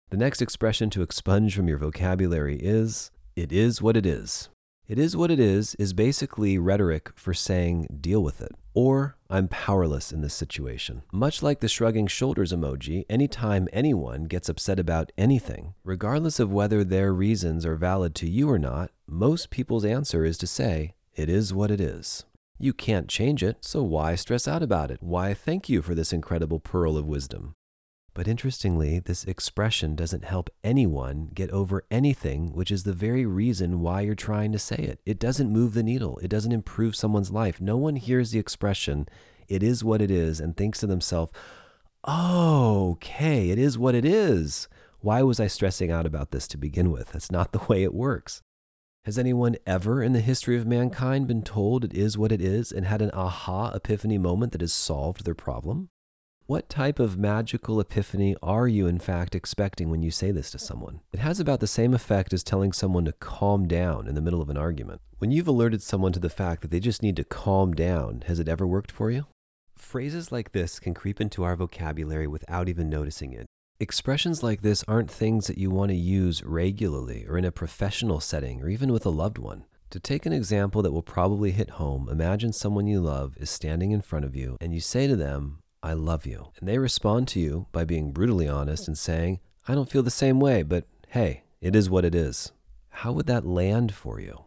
The 0.10 0.18
next 0.18 0.42
expression 0.42 0.90
to 0.92 1.04
expunge 1.04 1.56
from 1.56 1.68
your 1.68 1.78
vocabulary 1.78 2.56
is, 2.56 3.12
it 3.36 3.52
is 3.52 3.82
what 3.82 3.96
it 3.96 4.06
is. 4.06 4.50
It 4.88 4.98
is 4.98 5.16
what 5.16 5.30
it 5.30 5.40
is 5.40 5.76
is 5.76 5.94
basically 5.94 6.58
rhetoric 6.58 7.12
for 7.16 7.32
saying 7.34 8.00
deal 8.02 8.24
with 8.24 8.42
it, 8.42 8.54
or 8.80 9.18
I'm 9.30 9.50
powerless 9.50 10.14
in 10.14 10.22
this 10.22 10.34
situation. 10.34 11.02
Much 11.12 11.44
like 11.44 11.60
the 11.60 11.68
shrugging 11.68 12.08
shoulders 12.08 12.54
emoji, 12.54 13.04
anytime 13.10 13.68
anyone 13.74 14.24
gets 14.24 14.48
upset 14.48 14.80
about 14.80 15.12
anything, 15.18 15.74
regardless 15.84 16.40
of 16.40 16.54
whether 16.54 16.86
their 16.86 17.14
reasons 17.14 17.66
are 17.66 17.76
valid 17.76 18.16
to 18.16 18.30
you 18.30 18.50
or 18.50 18.58
not, 18.58 18.92
most 19.06 19.50
people's 19.50 19.84
answer 19.84 20.24
is 20.24 20.38
to 20.38 20.48
say, 20.48 20.94
it 21.14 21.28
is 21.28 21.54
what 21.54 21.72
it 21.72 21.82
is. 21.82 22.24
You 22.58 22.72
can't 22.72 23.10
change 23.10 23.44
it, 23.44 23.58
so 23.66 23.84
why 23.84 24.16
stress 24.16 24.48
out 24.48 24.64
about 24.64 24.92
it? 24.92 25.04
Why 25.04 25.34
thank 25.34 25.68
you 25.68 25.82
for 25.82 25.94
this 25.94 26.14
incredible 26.14 26.62
pearl 26.62 26.96
of 26.96 27.06
wisdom? 27.06 27.56
But 28.14 28.28
interestingly, 28.28 29.00
this 29.00 29.24
expression 29.24 29.96
doesn't 29.96 30.26
help 30.26 30.50
anyone 30.64 31.30
get 31.34 31.50
over 31.52 31.86
anything, 31.92 32.54
which 32.54 32.72
is 32.72 32.84
the 32.84 32.94
very 32.94 33.26
reason 33.26 33.82
why 33.82 34.02
you're 34.02 34.16
trying 34.16 34.52
to 34.52 34.60
say 34.60 34.76
it. 34.76 35.00
It 35.06 35.20
doesn't 35.20 35.52
move 35.52 35.74
the 35.74 35.84
needle, 35.84 36.18
it 36.20 36.30
doesn't 36.30 36.52
improve 36.52 36.96
someone's 36.96 37.32
life. 37.32 37.62
No 37.62 37.78
one 37.78 37.96
hears 37.96 38.32
the 38.32 38.40
expression, 38.40 39.08
it 39.48 39.64
is 39.64 39.84
what 39.84 40.02
it 40.02 40.12
is, 40.12 40.40
and 40.40 40.56
thinks 40.56 40.80
to 40.80 40.88
themselves, 40.88 41.32
oh, 42.04 42.92
okay, 42.92 43.50
it 43.50 43.60
is 43.60 43.78
what 43.78 43.96
it 43.96 44.06
is. 44.06 44.68
Why 45.02 45.22
was 45.22 45.40
I 45.40 45.48
stressing 45.48 45.92
out 45.92 46.06
about 46.06 46.32
this 46.32 46.48
to 46.50 46.58
begin 46.58 46.92
with? 46.92 47.12
That's 47.12 47.32
not 47.32 47.52
the 47.54 47.66
way 47.68 47.84
it 47.84 47.94
works. 47.94 48.42
Has 49.06 49.18
anyone 49.18 49.56
ever 49.66 50.04
in 50.04 50.14
the 50.14 50.20
history 50.20 50.58
of 50.58 50.68
mankind 50.68 51.28
been 51.28 51.42
told 51.42 51.86
it 51.86 51.94
is 51.94 52.18
what 52.18 52.32
it 52.32 52.42
is 52.42 52.72
and 52.72 52.86
had 52.86 53.02
an 53.02 53.12
aha 53.14 53.72
epiphany 53.74 54.18
moment 54.18 54.52
that 54.52 54.62
has 54.62 54.74
solved 54.74 55.24
their 55.24 55.36
problem? 55.36 55.90
What 56.50 56.68
type 56.68 56.98
of 56.98 57.16
magical 57.16 57.80
epiphany 57.80 58.36
are 58.42 58.68
you, 58.68 58.88
in 58.88 58.98
fact, 58.98 59.36
expecting 59.36 59.92
when 59.92 60.02
you 60.02 60.10
say 60.10 60.32
this 60.32 60.50
to 60.50 60.58
someone? 60.58 61.02
It 61.14 61.20
has 61.20 61.40
about 61.40 61.60
the 61.60 61.68
same 61.68 61.94
effect 61.94 62.34
as 62.34 62.44
telling 62.44 62.72
someone 62.72 63.06
to 63.06 63.12
calm 63.12 63.68
down 63.68 64.08
in 64.08 64.16
the 64.16 64.22
middle 64.22 64.42
of 64.42 64.50
an 64.50 64.58
argument. 64.58 65.00
When 65.20 65.30
you've 65.30 65.48
alerted 65.48 65.84
someone 65.84 66.12
to 66.14 66.20
the 66.20 66.28
fact 66.28 66.64
that 66.64 66.72
they 66.72 66.80
just 66.80 67.04
need 67.04 67.18
to 67.18 67.24
calm 67.24 67.76
down, 67.76 68.24
has 68.26 68.40
it 68.40 68.50
ever 68.50 68.66
worked 68.66 68.92
for 68.92 69.12
you? 69.12 69.28
Phrases 69.78 70.32
like 70.32 70.52
this 70.52 70.80
can 70.80 70.96
creep 70.96 71.22
into 71.22 71.44
our 71.44 71.56
vocabulary 71.56 72.26
without 72.26 72.68
even 72.68 72.90
noticing 72.90 73.32
it. 73.32 73.46
Expressions 73.80 74.42
like 74.42 74.64
this 74.64 74.84
aren't 74.88 75.12
things 75.12 75.46
that 75.46 75.60
you 75.60 75.70
want 75.70 75.90
to 75.90 75.96
use 75.96 76.44
regularly 76.44 77.28
or 77.28 77.38
in 77.38 77.46
a 77.46 77.52
professional 77.52 78.20
setting 78.20 78.64
or 78.64 78.70
even 78.70 78.92
with 78.92 79.06
a 79.06 79.12
loved 79.12 79.38
one. 79.38 79.66
To 79.92 80.00
take 80.00 80.26
an 80.26 80.34
example 80.34 80.82
that 80.82 80.94
will 80.94 81.04
probably 81.04 81.52
hit 81.52 81.70
home, 81.70 82.10
imagine 82.10 82.54
someone 82.54 82.88
you 82.88 83.02
love 83.02 83.38
is 83.38 83.52
standing 83.52 83.92
in 83.92 84.02
front 84.02 84.26
of 84.26 84.36
you 84.36 84.58
and 84.60 84.74
you 84.74 84.80
say 84.80 85.06
to 85.06 85.16
them, 85.16 85.60
I 85.82 85.94
love 85.94 86.26
you. 86.26 86.52
And 86.60 86.68
they 86.68 86.78
respond 86.78 87.28
to 87.30 87.40
you 87.40 87.68
by 87.72 87.86
being 87.86 88.12
brutally 88.12 88.48
honest 88.48 88.88
and 88.88 88.98
saying, 88.98 89.40
I 89.68 89.76
don't 89.76 89.90
feel 89.90 90.04
the 90.04 90.12
same 90.12 90.40
way, 90.40 90.64
but 90.64 90.86
hey, 91.10 91.44
it 91.62 91.76
is 91.76 91.90
what 91.90 92.06
it 92.06 92.16
is. 92.16 92.52
How 92.90 93.12
would 93.14 93.28
that 93.28 93.46
land 93.46 93.94
for 93.94 94.20
you? 94.20 94.44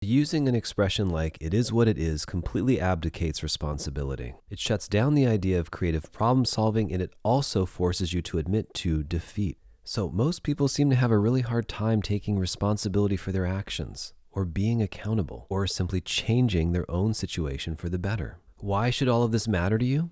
Using 0.00 0.48
an 0.48 0.54
expression 0.54 1.08
like 1.08 1.38
it 1.40 1.54
is 1.54 1.72
what 1.72 1.88
it 1.88 1.96
is 1.96 2.26
completely 2.26 2.78
abdicates 2.78 3.42
responsibility. 3.42 4.34
It 4.50 4.58
shuts 4.58 4.86
down 4.86 5.14
the 5.14 5.26
idea 5.26 5.58
of 5.58 5.70
creative 5.70 6.12
problem 6.12 6.44
solving 6.44 6.92
and 6.92 7.00
it 7.00 7.14
also 7.22 7.64
forces 7.64 8.12
you 8.12 8.20
to 8.22 8.38
admit 8.38 8.74
to 8.74 9.02
defeat. 9.02 9.56
So, 9.82 10.10
most 10.10 10.42
people 10.42 10.68
seem 10.68 10.90
to 10.90 10.96
have 10.96 11.10
a 11.10 11.18
really 11.18 11.40
hard 11.40 11.68
time 11.68 12.02
taking 12.02 12.38
responsibility 12.38 13.16
for 13.16 13.32
their 13.32 13.46
actions, 13.46 14.14
or 14.32 14.44
being 14.44 14.82
accountable, 14.82 15.46
or 15.50 15.66
simply 15.66 16.00
changing 16.00 16.72
their 16.72 16.90
own 16.90 17.12
situation 17.12 17.76
for 17.76 17.90
the 17.90 17.98
better. 17.98 18.38
Why 18.64 18.88
should 18.88 19.08
all 19.08 19.22
of 19.24 19.30
this 19.30 19.46
matter 19.46 19.76
to 19.76 19.84
you? 19.84 20.08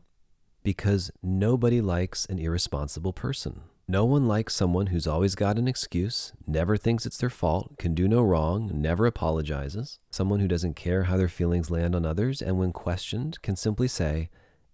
Because 0.63 1.11
nobody 1.23 1.81
likes 1.81 2.27
an 2.27 2.39
irresponsible 2.39 3.15
person. 3.15 3.63
No 3.89 4.05
one 4.05 4.29
likes 4.29 4.53
someone 4.53 4.89
who's 4.89 5.07
always 5.07 5.35
got 5.35 5.59
an 5.59 5.67
excuse, 5.67 6.35
never 6.47 6.77
thinks 6.77 7.07
it's 7.07 7.17
their 7.17 7.31
fault, 7.31 7.79
can 7.79 7.95
do 7.95 8.07
no 8.07 8.21
wrong, 8.21 8.71
never 8.75 9.07
apologizes. 9.07 10.01
Someone 10.11 10.41
who 10.41 10.49
doesn't 10.49 10.77
care 10.77 11.05
how 11.05 11.17
their 11.17 11.31
feelings 11.31 11.71
land 11.71 11.95
on 11.95 12.05
others, 12.05 12.43
and 12.43 12.59
when 12.59 12.73
questioned, 12.73 13.41
can 13.41 13.57
simply 13.57 13.89
say, 13.89 14.29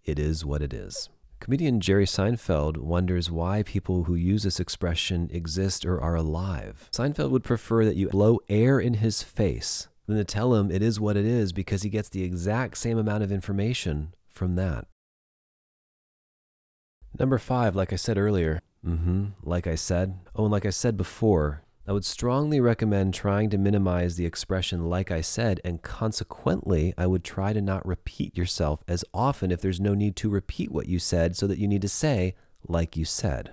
It 0.05 0.19
is 0.19 0.45
what 0.45 0.61
it 0.61 0.75
is. 0.75 1.09
Comedian 1.39 1.81
Jerry 1.81 2.05
Seinfeld 2.05 2.79
wonders 2.79 3.31
why 3.31 3.63
people 3.63 4.03
who 4.05 4.17
use 4.17 4.43
this 4.43 4.59
expression 4.59 5.31
exist 5.33 5.87
or 5.87 6.01
are 6.01 6.17
alive. 6.17 6.89
Seinfeld 6.91 7.31
would 7.31 7.45
prefer 7.45 7.85
that 7.85 7.95
you 7.95 8.09
blow 8.09 8.41
air 8.49 8.81
in 8.81 8.95
his 8.95 9.23
face 9.23 9.87
then 10.09 10.25
to 10.25 10.25
tell 10.25 10.55
him 10.55 10.71
it 10.71 10.83
is 10.83 10.99
what 10.99 11.17
it 11.17 11.25
is 11.25 11.53
because 11.53 11.83
he 11.83 11.91
gets 11.91 12.09
the 12.09 12.25
exact 12.25 12.79
same 12.79 12.99
amount 12.99 13.23
of 13.23 13.33
information 13.33 14.15
from 14.29 14.55
that. 14.55 14.87
Number 17.19 17.39
five, 17.39 17.75
like 17.75 17.93
I 17.93 17.97
said 17.97 18.19
earlier, 18.19 18.61
mm-hmm, 18.87 19.27
like 19.43 19.67
I 19.67 19.75
said, 19.75 20.19
oh, 20.35 20.45
and 20.45 20.53
like 20.53 20.67
I 20.67 20.71
said 20.71 20.97
before, 20.97 21.63
I 21.87 21.93
would 21.93 22.05
strongly 22.05 22.61
recommend 22.61 23.15
trying 23.15 23.49
to 23.51 23.59
minimize 23.59 24.17
the 24.17 24.27
expression 24.27 24.91
like 24.91 25.11
I 25.11 25.23
said, 25.23 25.61
and 25.65 25.83
consequently, 25.83 26.93
I 26.99 27.07
would 27.07 27.25
try 27.25 27.53
to 27.55 27.63
not 27.63 27.87
repeat 27.87 28.37
yourself 28.37 28.85
as 28.87 29.07
often 29.15 29.51
if 29.51 29.63
there's 29.63 29.81
no 29.81 29.95
need 29.95 30.15
to 30.17 30.29
repeat 30.29 30.71
what 30.71 30.87
you 30.87 30.99
said 30.99 31.35
so 31.35 31.47
that 31.47 31.59
you 31.59 31.67
need 31.67 31.83
to 31.83 31.89
say 31.89 32.35
like 32.69 32.97
you 32.97 33.07
said. 33.07 33.53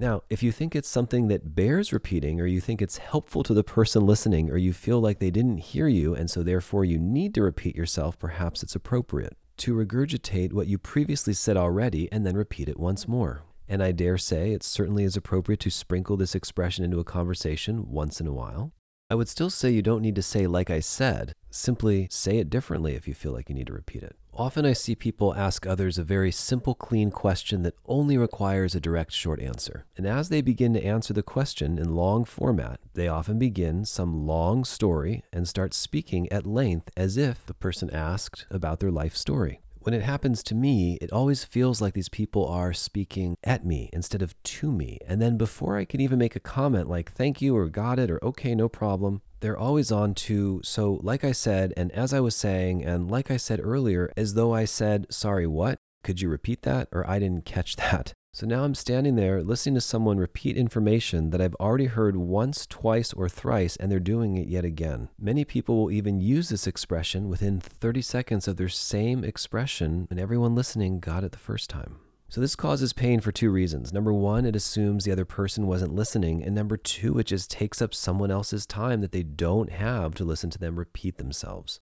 Now, 0.00 0.22
if 0.30 0.44
you 0.44 0.52
think 0.52 0.76
it's 0.76 0.88
something 0.88 1.26
that 1.26 1.56
bears 1.56 1.92
repeating, 1.92 2.40
or 2.40 2.46
you 2.46 2.60
think 2.60 2.80
it's 2.80 2.98
helpful 2.98 3.42
to 3.42 3.52
the 3.52 3.64
person 3.64 4.06
listening, 4.06 4.48
or 4.48 4.56
you 4.56 4.72
feel 4.72 5.00
like 5.00 5.18
they 5.18 5.32
didn't 5.32 5.58
hear 5.58 5.88
you, 5.88 6.14
and 6.14 6.30
so 6.30 6.44
therefore 6.44 6.84
you 6.84 6.98
need 6.98 7.34
to 7.34 7.42
repeat 7.42 7.74
yourself, 7.74 8.16
perhaps 8.16 8.62
it's 8.62 8.76
appropriate 8.76 9.36
to 9.56 9.74
regurgitate 9.74 10.52
what 10.52 10.68
you 10.68 10.78
previously 10.78 11.32
said 11.32 11.56
already 11.56 12.08
and 12.12 12.24
then 12.24 12.36
repeat 12.36 12.68
it 12.68 12.78
once 12.78 13.08
more. 13.08 13.42
And 13.68 13.82
I 13.82 13.90
dare 13.90 14.18
say 14.18 14.52
it 14.52 14.62
certainly 14.62 15.02
is 15.02 15.16
appropriate 15.16 15.58
to 15.60 15.70
sprinkle 15.70 16.16
this 16.16 16.36
expression 16.36 16.84
into 16.84 17.00
a 17.00 17.04
conversation 17.04 17.90
once 17.90 18.20
in 18.20 18.28
a 18.28 18.32
while. 18.32 18.72
I 19.10 19.16
would 19.16 19.28
still 19.28 19.50
say 19.50 19.70
you 19.70 19.82
don't 19.82 20.02
need 20.02 20.14
to 20.14 20.22
say, 20.22 20.46
like 20.46 20.70
I 20.70 20.78
said, 20.78 21.32
simply 21.50 22.06
say 22.08 22.38
it 22.38 22.50
differently 22.50 22.94
if 22.94 23.08
you 23.08 23.14
feel 23.14 23.32
like 23.32 23.48
you 23.48 23.54
need 23.54 23.66
to 23.66 23.72
repeat 23.72 24.04
it. 24.04 24.16
Often 24.38 24.66
I 24.66 24.72
see 24.72 24.94
people 24.94 25.34
ask 25.34 25.66
others 25.66 25.98
a 25.98 26.04
very 26.04 26.30
simple, 26.30 26.72
clean 26.72 27.10
question 27.10 27.64
that 27.64 27.74
only 27.86 28.16
requires 28.16 28.72
a 28.72 28.80
direct, 28.80 29.10
short 29.10 29.40
answer. 29.40 29.84
And 29.96 30.06
as 30.06 30.28
they 30.28 30.42
begin 30.42 30.74
to 30.74 30.84
answer 30.84 31.12
the 31.12 31.24
question 31.24 31.76
in 31.76 31.96
long 31.96 32.24
format, 32.24 32.78
they 32.94 33.08
often 33.08 33.40
begin 33.40 33.84
some 33.84 34.28
long 34.28 34.64
story 34.64 35.24
and 35.32 35.48
start 35.48 35.74
speaking 35.74 36.30
at 36.30 36.46
length 36.46 36.88
as 36.96 37.16
if 37.16 37.44
the 37.46 37.52
person 37.52 37.90
asked 37.90 38.46
about 38.48 38.78
their 38.78 38.92
life 38.92 39.16
story. 39.16 39.60
When 39.80 39.92
it 39.92 40.02
happens 40.02 40.44
to 40.44 40.54
me, 40.54 40.98
it 41.00 41.12
always 41.12 41.42
feels 41.42 41.80
like 41.80 41.94
these 41.94 42.08
people 42.08 42.46
are 42.46 42.72
speaking 42.72 43.38
at 43.42 43.66
me 43.66 43.90
instead 43.92 44.22
of 44.22 44.40
to 44.44 44.70
me. 44.70 45.00
And 45.04 45.20
then 45.20 45.36
before 45.36 45.76
I 45.76 45.84
can 45.84 46.00
even 46.00 46.18
make 46.20 46.36
a 46.36 46.40
comment 46.40 46.88
like 46.88 47.10
thank 47.10 47.42
you 47.42 47.56
or 47.56 47.68
got 47.68 47.98
it 47.98 48.08
or 48.08 48.22
okay, 48.22 48.54
no 48.54 48.68
problem, 48.68 49.22
they're 49.40 49.58
always 49.58 49.92
on 49.92 50.14
to, 50.14 50.60
so 50.64 51.00
like 51.02 51.24
I 51.24 51.32
said, 51.32 51.72
and 51.76 51.92
as 51.92 52.12
I 52.12 52.20
was 52.20 52.34
saying, 52.34 52.84
and 52.84 53.10
like 53.10 53.30
I 53.30 53.36
said 53.36 53.60
earlier, 53.62 54.12
as 54.16 54.34
though 54.34 54.54
I 54.54 54.64
said, 54.64 55.06
sorry, 55.10 55.46
what? 55.46 55.78
Could 56.04 56.20
you 56.20 56.28
repeat 56.28 56.62
that? 56.62 56.88
Or 56.92 57.08
I 57.08 57.18
didn't 57.18 57.44
catch 57.44 57.76
that. 57.76 58.14
So 58.32 58.46
now 58.46 58.62
I'm 58.62 58.74
standing 58.74 59.16
there 59.16 59.42
listening 59.42 59.74
to 59.74 59.80
someone 59.80 60.18
repeat 60.18 60.56
information 60.56 61.30
that 61.30 61.40
I've 61.40 61.56
already 61.56 61.86
heard 61.86 62.16
once, 62.16 62.66
twice, 62.66 63.12
or 63.12 63.28
thrice, 63.28 63.74
and 63.76 63.90
they're 63.90 63.98
doing 63.98 64.36
it 64.36 64.46
yet 64.46 64.64
again. 64.64 65.08
Many 65.18 65.44
people 65.44 65.76
will 65.76 65.90
even 65.90 66.20
use 66.20 66.48
this 66.48 66.66
expression 66.66 67.28
within 67.28 67.58
30 67.58 68.02
seconds 68.02 68.46
of 68.46 68.56
their 68.56 68.68
same 68.68 69.24
expression, 69.24 70.06
and 70.10 70.20
everyone 70.20 70.54
listening 70.54 71.00
got 71.00 71.24
it 71.24 71.32
the 71.32 71.38
first 71.38 71.68
time. 71.68 71.96
So 72.30 72.42
this 72.42 72.56
causes 72.56 72.92
pain 72.92 73.20
for 73.20 73.32
two 73.32 73.50
reasons. 73.50 73.90
Number 73.90 74.12
one, 74.12 74.44
it 74.44 74.54
assumes 74.54 75.04
the 75.04 75.12
other 75.12 75.24
person 75.24 75.66
wasn't 75.66 75.94
listening. 75.94 76.42
And 76.44 76.54
number 76.54 76.76
two, 76.76 77.18
it 77.18 77.24
just 77.24 77.50
takes 77.50 77.80
up 77.80 77.94
someone 77.94 78.30
else's 78.30 78.66
time 78.66 79.00
that 79.00 79.12
they 79.12 79.22
don't 79.22 79.72
have 79.72 80.14
to 80.16 80.24
listen 80.24 80.50
to 80.50 80.58
them 80.58 80.78
repeat 80.78 81.16
themselves. 81.16 81.80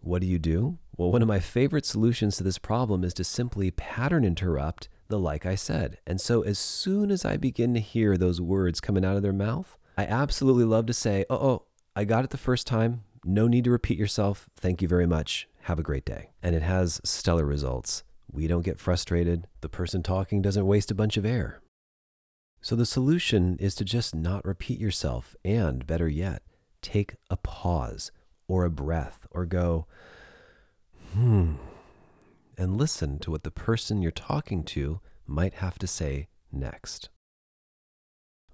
What 0.00 0.20
do 0.20 0.28
you 0.28 0.38
do? 0.38 0.78
Well, 0.96 1.10
one 1.10 1.22
of 1.22 1.28
my 1.28 1.40
favorite 1.40 1.86
solutions 1.86 2.36
to 2.36 2.44
this 2.44 2.58
problem 2.58 3.02
is 3.02 3.14
to 3.14 3.24
simply 3.24 3.72
pattern 3.72 4.24
interrupt 4.24 4.88
the 5.08 5.18
like 5.18 5.44
I 5.44 5.56
said. 5.56 5.98
And 6.06 6.20
so 6.20 6.42
as 6.42 6.58
soon 6.58 7.10
as 7.10 7.24
I 7.24 7.36
begin 7.36 7.74
to 7.74 7.80
hear 7.80 8.16
those 8.16 8.40
words 8.40 8.80
coming 8.80 9.04
out 9.04 9.16
of 9.16 9.22
their 9.22 9.32
mouth, 9.32 9.76
I 9.98 10.06
absolutely 10.06 10.64
love 10.64 10.86
to 10.86 10.94
say, 10.94 11.24
oh, 11.28 11.34
oh, 11.36 11.62
I 11.96 12.04
got 12.04 12.22
it 12.22 12.30
the 12.30 12.36
first 12.36 12.66
time. 12.68 13.02
No 13.24 13.48
need 13.48 13.64
to 13.64 13.70
repeat 13.70 13.98
yourself. 13.98 14.48
Thank 14.56 14.82
you 14.82 14.88
very 14.88 15.06
much. 15.06 15.48
Have 15.62 15.80
a 15.80 15.84
great 15.84 16.04
day. 16.04 16.30
And 16.42 16.54
it 16.54 16.62
has 16.62 17.00
stellar 17.04 17.44
results. 17.44 18.04
We 18.34 18.48
don't 18.48 18.64
get 18.64 18.80
frustrated. 18.80 19.46
The 19.60 19.68
person 19.68 20.02
talking 20.02 20.42
doesn't 20.42 20.66
waste 20.66 20.90
a 20.90 20.94
bunch 20.94 21.16
of 21.16 21.24
air. 21.24 21.60
So 22.60 22.74
the 22.74 22.84
solution 22.84 23.56
is 23.60 23.76
to 23.76 23.84
just 23.84 24.12
not 24.12 24.44
repeat 24.44 24.80
yourself 24.80 25.36
and, 25.44 25.86
better 25.86 26.08
yet, 26.08 26.42
take 26.82 27.14
a 27.30 27.36
pause 27.36 28.10
or 28.48 28.64
a 28.64 28.70
breath 28.70 29.26
or 29.30 29.46
go, 29.46 29.86
hmm 31.12 31.52
and 32.56 32.76
listen 32.76 33.18
to 33.18 33.30
what 33.30 33.42
the 33.42 33.50
person 33.50 34.02
you're 34.02 34.10
talking 34.10 34.62
to 34.62 35.00
might 35.26 35.54
have 35.54 35.78
to 35.78 35.86
say 35.86 36.28
next. 36.52 37.08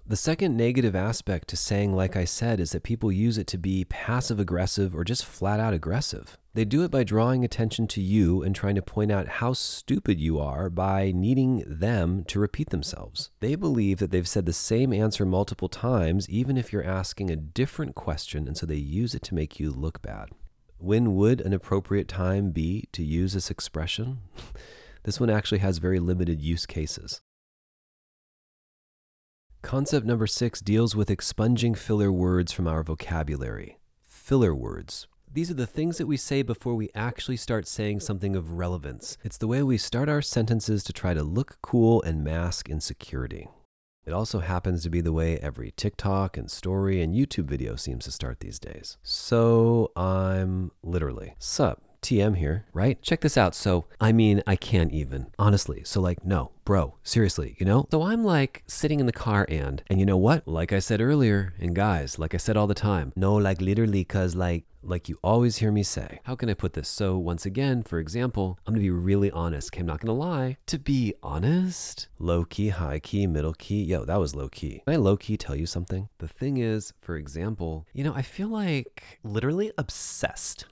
The 0.05 0.15
second 0.15 0.57
negative 0.57 0.95
aspect 0.95 1.47
to 1.49 1.57
saying, 1.57 1.95
like 1.95 2.15
I 2.15 2.25
said, 2.25 2.59
is 2.59 2.71
that 2.71 2.83
people 2.83 3.11
use 3.11 3.37
it 3.37 3.47
to 3.47 3.57
be 3.57 3.85
passive 3.85 4.39
aggressive 4.39 4.95
or 4.95 5.03
just 5.03 5.25
flat 5.25 5.59
out 5.59 5.73
aggressive. 5.73 6.37
They 6.53 6.65
do 6.65 6.83
it 6.83 6.91
by 6.91 7.05
drawing 7.05 7.45
attention 7.45 7.87
to 7.87 8.01
you 8.01 8.43
and 8.43 8.53
trying 8.53 8.75
to 8.75 8.81
point 8.81 9.09
out 9.09 9.27
how 9.27 9.53
stupid 9.53 10.19
you 10.19 10.37
are 10.37 10.69
by 10.69 11.13
needing 11.15 11.63
them 11.65 12.25
to 12.25 12.41
repeat 12.41 12.71
themselves. 12.71 13.31
They 13.39 13.55
believe 13.55 13.99
that 13.99 14.11
they've 14.11 14.27
said 14.27 14.45
the 14.45 14.51
same 14.51 14.91
answer 14.91 15.25
multiple 15.25 15.69
times, 15.69 16.29
even 16.29 16.57
if 16.57 16.73
you're 16.73 16.83
asking 16.83 17.31
a 17.31 17.37
different 17.37 17.95
question, 17.95 18.47
and 18.47 18.57
so 18.57 18.65
they 18.65 18.75
use 18.75 19.15
it 19.15 19.21
to 19.23 19.35
make 19.35 19.61
you 19.61 19.71
look 19.71 20.01
bad. 20.01 20.27
When 20.77 21.15
would 21.15 21.39
an 21.39 21.53
appropriate 21.53 22.09
time 22.09 22.51
be 22.51 22.89
to 22.91 23.03
use 23.03 23.31
this 23.31 23.49
expression? 23.49 24.19
this 25.03 25.21
one 25.21 25.29
actually 25.29 25.59
has 25.59 25.77
very 25.77 26.01
limited 26.01 26.41
use 26.41 26.65
cases. 26.65 27.21
Concept 29.61 30.05
number 30.05 30.27
six 30.27 30.59
deals 30.59 30.97
with 30.97 31.09
expunging 31.09 31.75
filler 31.75 32.11
words 32.11 32.51
from 32.51 32.67
our 32.67 32.83
vocabulary. 32.83 33.77
Filler 34.05 34.53
words. 34.53 35.07
These 35.33 35.49
are 35.49 35.53
the 35.53 35.65
things 35.65 35.97
that 35.97 36.07
we 36.07 36.17
say 36.17 36.41
before 36.41 36.75
we 36.75 36.89
actually 36.93 37.37
start 37.37 37.65
saying 37.65 38.01
something 38.01 38.35
of 38.35 38.51
relevance. 38.51 39.17
It's 39.23 39.37
the 39.37 39.47
way 39.47 39.63
we 39.63 39.77
start 39.77 40.09
our 40.09 40.21
sentences 40.21 40.83
to 40.83 40.91
try 40.91 41.13
to 41.13 41.23
look 41.23 41.57
cool 41.61 42.01
and 42.01 42.21
mask 42.21 42.67
insecurity. 42.67 43.47
It 44.05 44.11
also 44.11 44.39
happens 44.39 44.83
to 44.83 44.89
be 44.89 44.99
the 44.99 45.13
way 45.13 45.37
every 45.37 45.71
TikTok 45.77 46.35
and 46.35 46.51
story 46.51 47.01
and 47.01 47.15
YouTube 47.15 47.45
video 47.45 47.77
seems 47.77 48.03
to 48.05 48.11
start 48.11 48.41
these 48.41 48.59
days. 48.59 48.97
So 49.03 49.93
I'm 49.95 50.71
literally, 50.83 51.35
sup, 51.39 51.81
TM 52.01 52.37
here, 52.37 52.65
right? 52.73 53.01
Check 53.01 53.21
this 53.21 53.37
out. 53.37 53.55
So, 53.55 53.85
I 53.99 54.11
mean, 54.11 54.41
I 54.47 54.55
can't 54.55 54.91
even, 54.91 55.27
honestly. 55.37 55.83
So, 55.85 56.01
like, 56.01 56.25
no, 56.25 56.51
bro, 56.65 56.95
seriously, 57.03 57.55
you 57.59 57.65
know? 57.65 57.87
So 57.91 58.03
I'm 58.03 58.23
like 58.23 58.63
sitting 58.67 58.99
in 58.99 59.05
the 59.05 59.11
car 59.11 59.45
and, 59.49 59.83
and 59.87 59.99
you 59.99 60.05
know 60.05 60.17
what? 60.17 60.47
Like 60.47 60.73
I 60.73 60.79
said 60.79 61.01
earlier, 61.01 61.53
and 61.59 61.75
guys, 61.75 62.17
like 62.17 62.33
I 62.33 62.37
said 62.37 62.57
all 62.57 62.67
the 62.67 62.73
time, 62.73 63.13
no, 63.15 63.35
like 63.35 63.61
literally, 63.61 64.03
cause 64.03 64.35
like, 64.35 64.65
like 64.83 65.07
you 65.07 65.19
always 65.23 65.57
hear 65.57 65.71
me 65.71 65.83
say. 65.83 66.19
How 66.23 66.35
can 66.35 66.49
I 66.49 66.55
put 66.55 66.73
this? 66.73 66.89
So, 66.89 67.17
once 67.17 67.45
again, 67.45 67.83
for 67.83 67.99
example, 67.99 68.57
I'm 68.65 68.73
gonna 68.73 68.81
be 68.81 68.89
really 68.89 69.29
honest. 69.29 69.71
Okay, 69.71 69.81
I'm 69.81 69.85
not 69.85 69.99
gonna 69.99 70.17
lie. 70.17 70.57
To 70.67 70.79
be 70.79 71.13
honest, 71.21 72.07
low 72.17 72.45
key, 72.45 72.69
high 72.69 72.99
key, 72.99 73.27
middle 73.27 73.53
key. 73.53 73.83
Yo, 73.83 74.05
that 74.05 74.19
was 74.19 74.33
low 74.35 74.49
key. 74.49 74.81
Can 74.85 74.93
I 74.95 74.97
low 74.97 75.17
key 75.17 75.37
tell 75.37 75.55
you 75.55 75.67
something? 75.67 76.09
The 76.17 76.27
thing 76.27 76.57
is, 76.57 76.93
for 77.01 77.15
example, 77.15 77.85
you 77.93 78.03
know, 78.03 78.13
I 78.15 78.23
feel 78.23 78.47
like 78.47 79.19
literally 79.23 79.71
obsessed 79.77 80.65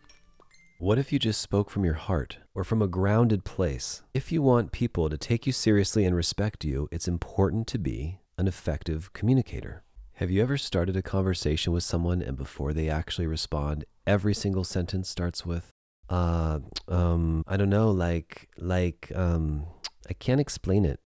what 0.81 0.97
if 0.97 1.11
you 1.11 1.19
just 1.19 1.41
spoke 1.41 1.69
from 1.69 1.83
your 1.83 1.95
heart 1.95 2.37
or 2.55 2.63
from 2.63 2.81
a 2.81 2.87
grounded 2.87 3.43
place? 3.43 4.01
If 4.13 4.31
you 4.31 4.41
want 4.41 4.71
people 4.71 5.09
to 5.09 5.17
take 5.17 5.45
you 5.45 5.51
seriously 5.51 6.05
and 6.05 6.15
respect 6.15 6.63
you, 6.63 6.87
it's 6.89 7.05
important 7.05 7.67
to 7.67 7.77
be 7.77 8.19
an 8.37 8.47
effective 8.47 9.11
communicator. 9.11 9.83
Have 10.13 10.31
you 10.31 10.41
ever 10.41 10.57
started 10.57 10.95
a 10.95 11.01
conversation 11.01 11.73
with 11.73 11.83
someone 11.83 12.21
and 12.21 12.37
before 12.37 12.71
they 12.71 12.89
actually 12.89 13.27
respond, 13.27 13.83
every 14.07 14.33
single 14.33 14.63
sentence 14.63 15.09
starts 15.09 15.45
with, 15.45 15.69
uh, 16.07 16.59
um, 16.87 17.43
I 17.45 17.57
don't 17.57 17.69
know, 17.69 17.91
like, 17.91 18.47
like, 18.57 19.11
um, 19.13 19.65
I 20.09 20.13
can't 20.13 20.39
explain 20.39 20.85
it. 20.85 21.01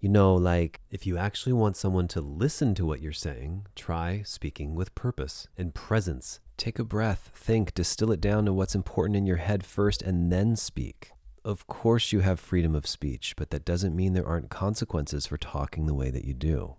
You 0.00 0.08
know, 0.08 0.34
like, 0.34 0.80
if 0.90 1.06
you 1.06 1.18
actually 1.18 1.52
want 1.52 1.76
someone 1.76 2.08
to 2.08 2.22
listen 2.22 2.74
to 2.76 2.86
what 2.86 3.02
you're 3.02 3.12
saying, 3.12 3.66
try 3.76 4.22
speaking 4.24 4.74
with 4.74 4.94
purpose 4.94 5.46
and 5.58 5.74
presence 5.74 6.40
Take 6.56 6.78
a 6.78 6.84
breath, 6.84 7.30
think, 7.34 7.74
distill 7.74 8.12
it 8.12 8.20
down 8.20 8.44
to 8.46 8.52
what's 8.52 8.74
important 8.74 9.16
in 9.16 9.26
your 9.26 9.38
head 9.38 9.64
first, 9.64 10.02
and 10.02 10.30
then 10.30 10.56
speak. 10.56 11.10
Of 11.44 11.66
course, 11.66 12.12
you 12.12 12.20
have 12.20 12.40
freedom 12.40 12.74
of 12.74 12.86
speech, 12.86 13.34
but 13.36 13.50
that 13.50 13.64
doesn't 13.64 13.96
mean 13.96 14.12
there 14.12 14.26
aren't 14.26 14.50
consequences 14.50 15.26
for 15.26 15.36
talking 15.36 15.86
the 15.86 15.94
way 15.94 16.10
that 16.10 16.24
you 16.24 16.32
do. 16.32 16.76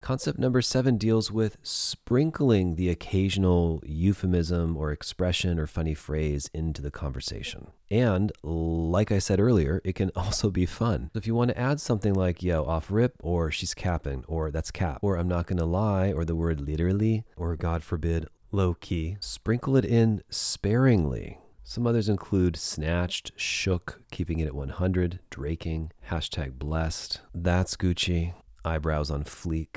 Concept 0.00 0.38
number 0.38 0.62
seven 0.62 0.96
deals 0.96 1.30
with 1.30 1.58
sprinkling 1.62 2.76
the 2.76 2.88
occasional 2.88 3.82
euphemism 3.84 4.76
or 4.76 4.92
expression 4.92 5.58
or 5.58 5.66
funny 5.66 5.92
phrase 5.92 6.48
into 6.54 6.80
the 6.80 6.90
conversation. 6.90 7.68
And 7.90 8.30
like 8.42 9.10
I 9.10 9.18
said 9.18 9.40
earlier, 9.40 9.80
it 9.84 9.94
can 9.94 10.10
also 10.16 10.50
be 10.50 10.66
fun. 10.66 11.10
So 11.12 11.18
If 11.18 11.26
you 11.26 11.34
want 11.34 11.50
to 11.50 11.58
add 11.58 11.80
something 11.80 12.14
like, 12.14 12.42
yo, 12.42 12.64
off 12.64 12.90
rip, 12.90 13.14
or 13.20 13.50
she's 13.50 13.74
capping, 13.74 14.24
or 14.28 14.50
that's 14.50 14.70
cap, 14.70 15.00
or 15.02 15.16
I'm 15.16 15.28
not 15.28 15.46
going 15.46 15.58
to 15.58 15.66
lie, 15.66 16.12
or 16.12 16.24
the 16.24 16.36
word 16.36 16.60
literally, 16.60 17.24
or 17.36 17.56
God 17.56 17.82
forbid, 17.82 18.28
low 18.52 18.74
key, 18.74 19.16
sprinkle 19.20 19.76
it 19.76 19.84
in 19.84 20.22
sparingly. 20.30 21.38
Some 21.64 21.86
others 21.86 22.08
include 22.08 22.56
snatched, 22.56 23.32
shook, 23.36 24.00
keeping 24.10 24.38
it 24.38 24.46
at 24.46 24.54
100, 24.54 25.18
draking, 25.28 25.90
hashtag 26.08 26.52
blessed, 26.58 27.20
that's 27.34 27.76
Gucci, 27.76 28.32
eyebrows 28.68 29.10
on 29.10 29.24
fleek, 29.24 29.76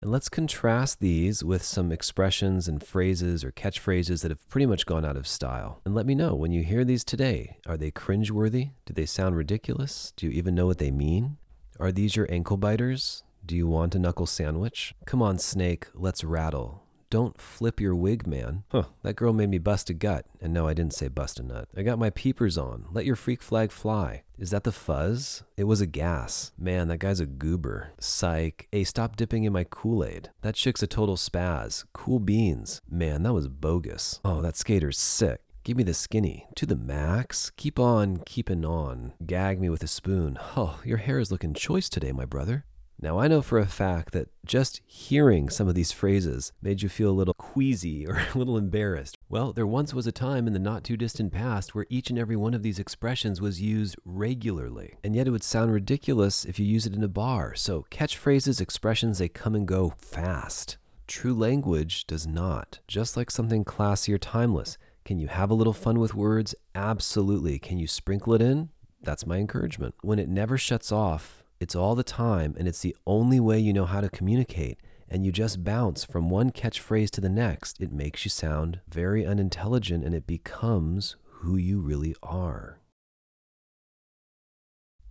And 0.00 0.12
let's 0.12 0.28
contrast 0.28 1.00
these 1.00 1.42
with 1.42 1.62
some 1.64 1.90
expressions 1.90 2.68
and 2.68 2.80
phrases 2.82 3.42
or 3.42 3.50
catchphrases 3.50 4.22
that 4.22 4.30
have 4.30 4.48
pretty 4.48 4.66
much 4.66 4.86
gone 4.86 5.04
out 5.04 5.16
of 5.16 5.26
style. 5.26 5.80
And 5.84 5.94
let 5.94 6.06
me 6.06 6.14
know 6.14 6.34
when 6.36 6.52
you 6.52 6.62
hear 6.62 6.84
these 6.84 7.04
today 7.04 7.56
are 7.66 7.76
they 7.76 7.90
cringeworthy? 7.90 8.70
Do 8.86 8.94
they 8.94 9.06
sound 9.06 9.34
ridiculous? 9.36 10.12
Do 10.16 10.26
you 10.26 10.32
even 10.32 10.54
know 10.54 10.66
what 10.66 10.78
they 10.78 10.92
mean? 10.92 11.38
Are 11.80 11.90
these 11.90 12.14
your 12.16 12.30
ankle 12.30 12.56
biters? 12.56 13.24
Do 13.44 13.56
you 13.56 13.66
want 13.66 13.94
a 13.94 13.98
knuckle 13.98 14.26
sandwich? 14.26 14.94
Come 15.06 15.22
on, 15.22 15.38
snake, 15.38 15.86
let's 15.94 16.22
rattle. 16.22 16.84
Don't 17.10 17.40
flip 17.40 17.80
your 17.80 17.94
wig, 17.96 18.26
man. 18.26 18.64
Huh, 18.70 18.84
that 19.02 19.16
girl 19.16 19.32
made 19.32 19.48
me 19.48 19.58
bust 19.58 19.88
a 19.88 19.94
gut. 19.94 20.26
And 20.42 20.52
no, 20.52 20.68
I 20.68 20.74
didn't 20.74 20.92
say 20.92 21.08
bust 21.08 21.40
a 21.40 21.42
nut. 21.42 21.68
I 21.74 21.82
got 21.82 21.98
my 21.98 22.10
peepers 22.10 22.58
on. 22.58 22.86
Let 22.92 23.06
your 23.06 23.16
freak 23.16 23.42
flag 23.42 23.72
fly. 23.72 24.22
Is 24.38 24.50
that 24.50 24.62
the 24.62 24.70
fuzz? 24.70 25.42
It 25.56 25.64
was 25.64 25.80
a 25.80 25.86
gas. 25.86 26.52
Man, 26.56 26.86
that 26.88 26.98
guy's 26.98 27.18
a 27.18 27.26
goober. 27.26 27.90
Psych. 27.98 28.68
Hey, 28.70 28.84
stop 28.84 29.16
dipping 29.16 29.42
in 29.42 29.52
my 29.52 29.64
Kool 29.64 30.04
Aid. 30.04 30.30
That 30.42 30.54
chick's 30.54 30.80
a 30.80 30.86
total 30.86 31.16
spaz. 31.16 31.84
Cool 31.92 32.20
beans. 32.20 32.80
Man, 32.88 33.24
that 33.24 33.32
was 33.32 33.48
bogus. 33.48 34.20
Oh, 34.24 34.40
that 34.42 34.56
skater's 34.56 34.96
sick. 34.96 35.40
Give 35.64 35.76
me 35.76 35.82
the 35.82 35.92
skinny. 35.92 36.46
To 36.54 36.66
the 36.66 36.76
max. 36.76 37.50
Keep 37.56 37.80
on 37.80 38.18
keeping 38.18 38.64
on. 38.64 39.12
Gag 39.26 39.60
me 39.60 39.68
with 39.68 39.82
a 39.82 39.88
spoon. 39.88 40.38
Oh, 40.56 40.78
your 40.84 40.98
hair 40.98 41.18
is 41.18 41.32
looking 41.32 41.52
choice 41.52 41.88
today, 41.88 42.12
my 42.12 42.24
brother. 42.24 42.64
Now, 43.00 43.20
I 43.20 43.28
know 43.28 43.42
for 43.42 43.58
a 43.58 43.66
fact 43.66 44.12
that 44.12 44.28
just 44.44 44.80
hearing 44.84 45.50
some 45.50 45.68
of 45.68 45.76
these 45.76 45.92
phrases 45.92 46.52
made 46.60 46.82
you 46.82 46.88
feel 46.88 47.10
a 47.10 47.12
little 47.12 47.34
queasy 47.34 48.04
or 48.04 48.20
a 48.34 48.38
little 48.38 48.56
embarrassed. 48.56 49.16
Well, 49.28 49.52
there 49.52 49.68
once 49.68 49.94
was 49.94 50.08
a 50.08 50.12
time 50.12 50.48
in 50.48 50.52
the 50.52 50.58
not 50.58 50.82
too 50.82 50.96
distant 50.96 51.32
past 51.32 51.74
where 51.74 51.86
each 51.88 52.10
and 52.10 52.18
every 52.18 52.34
one 52.34 52.54
of 52.54 52.64
these 52.64 52.80
expressions 52.80 53.40
was 53.40 53.60
used 53.60 53.94
regularly. 54.04 54.94
And 55.04 55.14
yet 55.14 55.28
it 55.28 55.30
would 55.30 55.44
sound 55.44 55.72
ridiculous 55.72 56.44
if 56.44 56.58
you 56.58 56.66
use 56.66 56.86
it 56.86 56.94
in 56.94 57.04
a 57.04 57.08
bar. 57.08 57.54
So, 57.54 57.86
catchphrases, 57.90 58.60
expressions, 58.60 59.18
they 59.18 59.28
come 59.28 59.54
and 59.54 59.68
go 59.68 59.94
fast. 59.98 60.76
True 61.06 61.34
language 61.34 62.04
does 62.06 62.26
not. 62.26 62.80
Just 62.88 63.16
like 63.16 63.30
something 63.30 63.64
classy 63.64 64.12
or 64.12 64.18
timeless. 64.18 64.76
Can 65.04 65.20
you 65.20 65.28
have 65.28 65.50
a 65.50 65.54
little 65.54 65.72
fun 65.72 66.00
with 66.00 66.14
words? 66.14 66.54
Absolutely. 66.74 67.60
Can 67.60 67.78
you 67.78 67.86
sprinkle 67.86 68.34
it 68.34 68.42
in? 68.42 68.70
That's 69.00 69.26
my 69.26 69.36
encouragement. 69.36 69.94
When 70.02 70.18
it 70.18 70.28
never 70.28 70.58
shuts 70.58 70.90
off, 70.90 71.37
it's 71.60 71.74
all 71.74 71.94
the 71.94 72.04
time, 72.04 72.54
and 72.58 72.68
it's 72.68 72.80
the 72.80 72.96
only 73.06 73.40
way 73.40 73.58
you 73.58 73.72
know 73.72 73.86
how 73.86 74.00
to 74.00 74.08
communicate. 74.08 74.78
And 75.08 75.24
you 75.24 75.32
just 75.32 75.64
bounce 75.64 76.04
from 76.04 76.30
one 76.30 76.50
catchphrase 76.50 77.10
to 77.10 77.20
the 77.20 77.28
next. 77.28 77.80
It 77.80 77.92
makes 77.92 78.24
you 78.24 78.30
sound 78.30 78.80
very 78.88 79.26
unintelligent 79.26 80.04
and 80.04 80.14
it 80.14 80.26
becomes 80.26 81.16
who 81.24 81.56
you 81.56 81.80
really 81.80 82.14
are. 82.22 82.78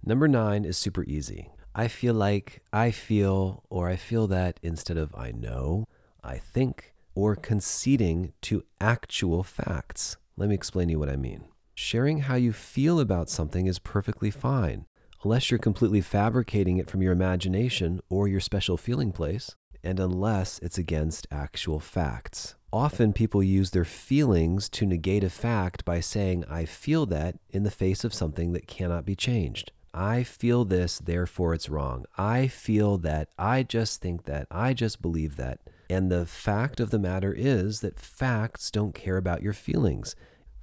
Number 0.03 0.27
nine 0.27 0.65
is 0.65 0.77
super 0.77 1.03
easy. 1.05 1.49
I 1.73 1.87
feel 1.87 2.13
like, 2.13 2.61
I 2.71 2.91
feel, 2.91 3.63
or 3.69 3.89
I 3.89 3.95
feel 3.95 4.27
that 4.27 4.59
instead 4.61 4.97
of 4.97 5.13
I 5.15 5.31
know, 5.31 5.85
I 6.23 6.37
think, 6.37 6.93
or 7.15 7.35
conceding 7.35 8.33
to 8.43 8.63
actual 8.79 9.43
facts. 9.43 10.17
Let 10.37 10.49
me 10.49 10.55
explain 10.55 10.87
to 10.87 10.91
you 10.93 10.99
what 10.99 11.09
I 11.09 11.15
mean. 11.15 11.45
Sharing 11.73 12.19
how 12.19 12.35
you 12.35 12.53
feel 12.53 12.99
about 12.99 13.29
something 13.29 13.65
is 13.65 13.79
perfectly 13.79 14.31
fine 14.31 14.85
unless 15.23 15.49
you're 15.49 15.57
completely 15.57 16.01
fabricating 16.01 16.77
it 16.77 16.89
from 16.89 17.01
your 17.01 17.13
imagination 17.13 17.99
or 18.09 18.27
your 18.27 18.39
special 18.39 18.77
feeling 18.77 19.11
place, 19.11 19.55
and 19.83 19.99
unless 19.99 20.59
it's 20.59 20.77
against 20.77 21.27
actual 21.31 21.79
facts. 21.79 22.55
Often 22.73 23.13
people 23.13 23.41
use 23.41 23.71
their 23.71 23.85
feelings 23.85 24.67
to 24.69 24.85
negate 24.85 25.23
a 25.23 25.29
fact 25.29 25.85
by 25.85 25.99
saying, 26.01 26.43
I 26.49 26.65
feel 26.65 27.05
that 27.07 27.35
in 27.49 27.63
the 27.63 27.71
face 27.71 28.03
of 28.03 28.13
something 28.13 28.51
that 28.53 28.67
cannot 28.67 29.05
be 29.05 29.15
changed. 29.15 29.71
I 29.93 30.23
feel 30.23 30.65
this, 30.65 30.99
therefore 30.99 31.53
it's 31.53 31.69
wrong. 31.69 32.05
I 32.17 32.47
feel 32.47 32.97
that, 32.99 33.29
I 33.39 33.63
just 33.63 34.01
think 34.01 34.25
that, 34.25 34.47
I 34.51 34.73
just 34.73 35.01
believe 35.01 35.37
that. 35.37 35.59
And 35.89 36.11
the 36.11 36.25
fact 36.25 36.79
of 36.79 36.89
the 36.89 36.99
matter 36.99 37.33
is 37.33 37.79
that 37.79 37.99
facts 37.99 38.69
don't 38.69 38.93
care 38.93 39.17
about 39.17 39.41
your 39.41 39.53
feelings. 39.53 40.15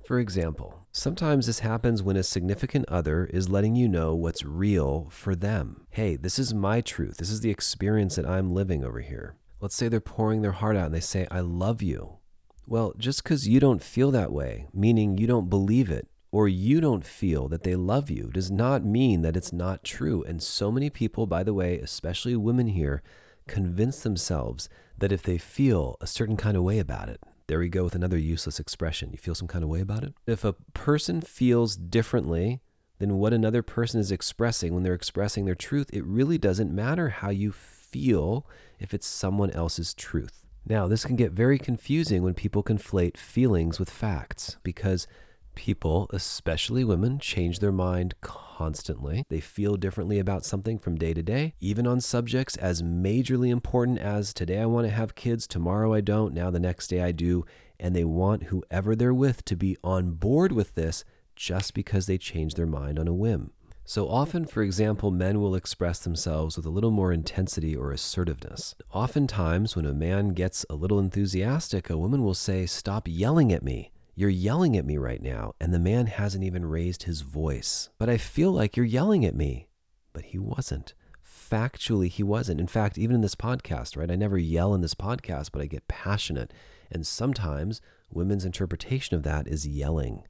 For 0.05 0.19
example, 0.19 0.87
sometimes 0.93 1.47
this 1.47 1.61
happens 1.61 2.03
when 2.03 2.19
a 2.19 2.23
significant 2.23 2.85
other 2.91 3.25
is 3.25 3.49
letting 3.49 3.75
you 3.75 3.89
know 3.89 4.15
what's 4.15 4.45
real 4.45 5.09
for 5.11 5.35
them. 5.35 5.87
Hey, 5.89 6.17
this 6.17 6.39
is 6.39 6.53
my 6.53 6.83
truth. 6.83 7.17
This 7.17 7.31
is 7.31 7.41
the 7.41 7.49
experience 7.51 8.17
that 8.17 8.29
I'm 8.29 8.53
living 8.53 8.85
over 8.85 9.01
here. 9.01 9.37
Let's 9.63 9.75
say 9.75 9.89
they're 9.89 10.01
pouring 10.01 10.43
their 10.43 10.53
heart 10.53 10.77
out 10.77 10.87
and 10.87 10.95
they 10.95 11.01
say, 11.01 11.27
I 11.31 11.41
love 11.41 11.81
you. 11.81 12.19
Well, 12.67 12.93
just 12.99 13.23
because 13.23 13.49
you 13.49 13.61
don't 13.61 13.83
feel 13.83 14.11
that 14.11 14.31
way, 14.31 14.67
meaning 14.75 15.17
you 15.17 15.27
don't 15.27 15.49
believe 15.49 15.91
it, 15.91 16.07
or 16.31 16.49
you 16.49 16.83
don't 16.83 17.07
feel 17.07 17.49
that 17.49 17.63
they 17.63 17.75
love 17.75 18.11
you, 18.11 18.31
does 18.31 18.51
not 18.51 18.85
mean 18.85 19.23
that 19.23 19.39
it's 19.39 19.55
not 19.55 19.85
true. 19.85 20.23
And 20.25 20.43
so 20.43 20.71
many 20.71 20.91
people, 20.91 21.27
by 21.27 21.43
the 21.43 21.55
way, 21.55 21.79
especially 21.79 22.37
women 22.37 22.67
here, 22.67 23.03
convince 23.47 24.01
themselves 24.01 24.69
that 24.99 25.13
if 25.13 25.23
they 25.23 25.39
feel 25.39 25.97
a 26.03 26.07
certain 26.07 26.37
kind 26.37 26.59
of 26.59 26.63
way 26.63 26.79
about 26.79 27.09
it, 27.09 27.23
there 27.47 27.59
we 27.59 27.69
go 27.69 27.85
with 27.85 27.95
another 27.95 28.19
useless 28.19 28.59
expression. 28.59 29.11
You 29.13 29.19
feel 29.19 29.35
some 29.35 29.49
kind 29.49 29.63
of 29.63 29.71
way 29.71 29.81
about 29.81 30.05
it? 30.05 30.15
If 30.27 30.45
a 30.45 30.55
person 30.73 31.21
feels 31.21 31.77
differently 31.77 32.61
than 32.99 33.19
what 33.19 33.33
another 33.33 33.63
person 33.63 34.01
is 34.01 34.11
expressing 34.13 34.73
when 34.73 34.83
they're 34.83 34.95
expressing 34.95 35.45
their 35.45 35.55
truth, 35.55 35.91
it 35.93 36.05
really 36.05 36.39
doesn't 36.39 36.75
matter 36.75 37.11
how 37.11 37.31
you 37.31 37.53
feel 37.53 38.47
if 38.79 38.95
it's 38.95 39.07
someone 39.07 39.51
else's 39.51 39.95
truth. 39.95 40.45
Now, 40.67 40.87
this 40.87 41.05
can 41.05 41.17
get 41.17 41.33
very 41.33 41.59
confusing 41.59 42.23
when 42.23 42.35
people 42.35 42.63
conflate 42.63 43.19
feelings 43.19 43.79
with 43.79 43.91
facts 43.91 44.57
because 44.63 45.07
people, 45.55 46.09
especially 46.13 46.85
women, 46.85 47.19
change 47.19 47.59
their 47.59 47.73
mind 47.73 48.15
constantly. 48.21 49.25
They 49.29 49.41
feel 49.41 49.77
differently 49.77 50.19
about 50.19 50.45
something 50.45 50.79
from 50.79 50.97
day 50.97 51.15
to 51.15 51.23
day, 51.23 51.55
even 51.61 51.87
on 51.87 52.01
subjects 52.01 52.57
as 52.57 52.83
majorly 52.83 53.51
important 53.51 53.99
as 53.99 54.33
today 54.33 54.61
I 54.61 54.67
want 54.67 54.87
to 54.87 54.93
have 54.93 55.15
kids, 55.15 55.47
tomorrow 55.47 55.93
I 55.93 56.01
don't, 56.01 56.35
now 56.35 56.51
the 56.51 56.61
next 56.61 56.89
day 56.89 57.03
I 57.03 57.13
do. 57.13 57.45
And 57.79 57.95
they 57.95 58.05
want 58.05 58.45
whoever 58.45 58.95
they're 58.95 59.15
with 59.15 59.45
to 59.47 59.57
be 59.57 59.77
on 59.83 60.13
board 60.13 60.53
with 60.53 60.75
this 60.75 61.05
just 61.35 61.75
because 61.75 62.07
they 62.07 62.19
change 62.19 62.55
their 62.55 62.67
mind 62.67 62.99
on 62.99 63.09
a 63.09 63.15
whim. 63.15 63.51
So 63.87 64.09
often, 64.09 64.47
for 64.47 64.63
example, 64.63 65.11
men 65.11 65.41
will 65.41 65.55
express 65.55 65.99
themselves 65.99 66.57
with 66.57 66.65
a 66.65 66.71
little 66.71 66.91
more 66.91 67.13
intensity 67.13 67.77
or 67.77 67.93
assertiveness. 67.93 68.75
Oftentimes, 68.93 69.77
when 69.77 69.85
a 69.85 69.93
man 69.93 70.31
gets 70.31 70.65
a 70.71 70.75
little 70.75 70.99
enthusiastic, 70.99 71.91
a 71.91 71.99
woman 71.99 72.25
will 72.25 72.35
say, 72.35 72.65
Stop 72.65 73.07
yelling 73.07 73.53
at 73.53 73.63
me. 73.63 73.91
You're 74.17 74.31
yelling 74.31 74.77
at 74.77 74.85
me 74.87 74.97
right 74.97 75.21
now, 75.21 75.55
and 75.61 75.75
the 75.75 75.79
man 75.81 76.07
hasn't 76.07 76.45
even 76.45 76.65
raised 76.65 77.03
his 77.03 77.23
voice. 77.23 77.89
But 77.99 78.09
I 78.09 78.17
feel 78.17 78.53
like 78.53 78.77
you're 78.77 78.87
yelling 78.87 79.25
at 79.25 79.35
me. 79.35 79.67
But 80.13 80.27
he 80.27 80.39
wasn't. 80.39 80.95
Factually, 81.25 82.09
he 82.09 82.23
wasn't. 82.23 82.61
In 82.61 82.69
fact, 82.69 82.97
even 82.97 83.17
in 83.17 83.23
this 83.23 83.35
podcast, 83.35 83.97
right? 83.97 84.11
I 84.11 84.15
never 84.15 84.39
yell 84.39 84.73
in 84.73 84.83
this 84.83 84.95
podcast, 84.95 85.51
but 85.53 85.61
I 85.61 85.67
get 85.67 85.89
passionate. 85.89 86.53
And 86.93 87.05
sometimes 87.05 87.81
women's 88.09 88.45
interpretation 88.45 89.17
of 89.17 89.25
that 89.25 89.49
is 89.49 89.67
yelling. 89.67 90.23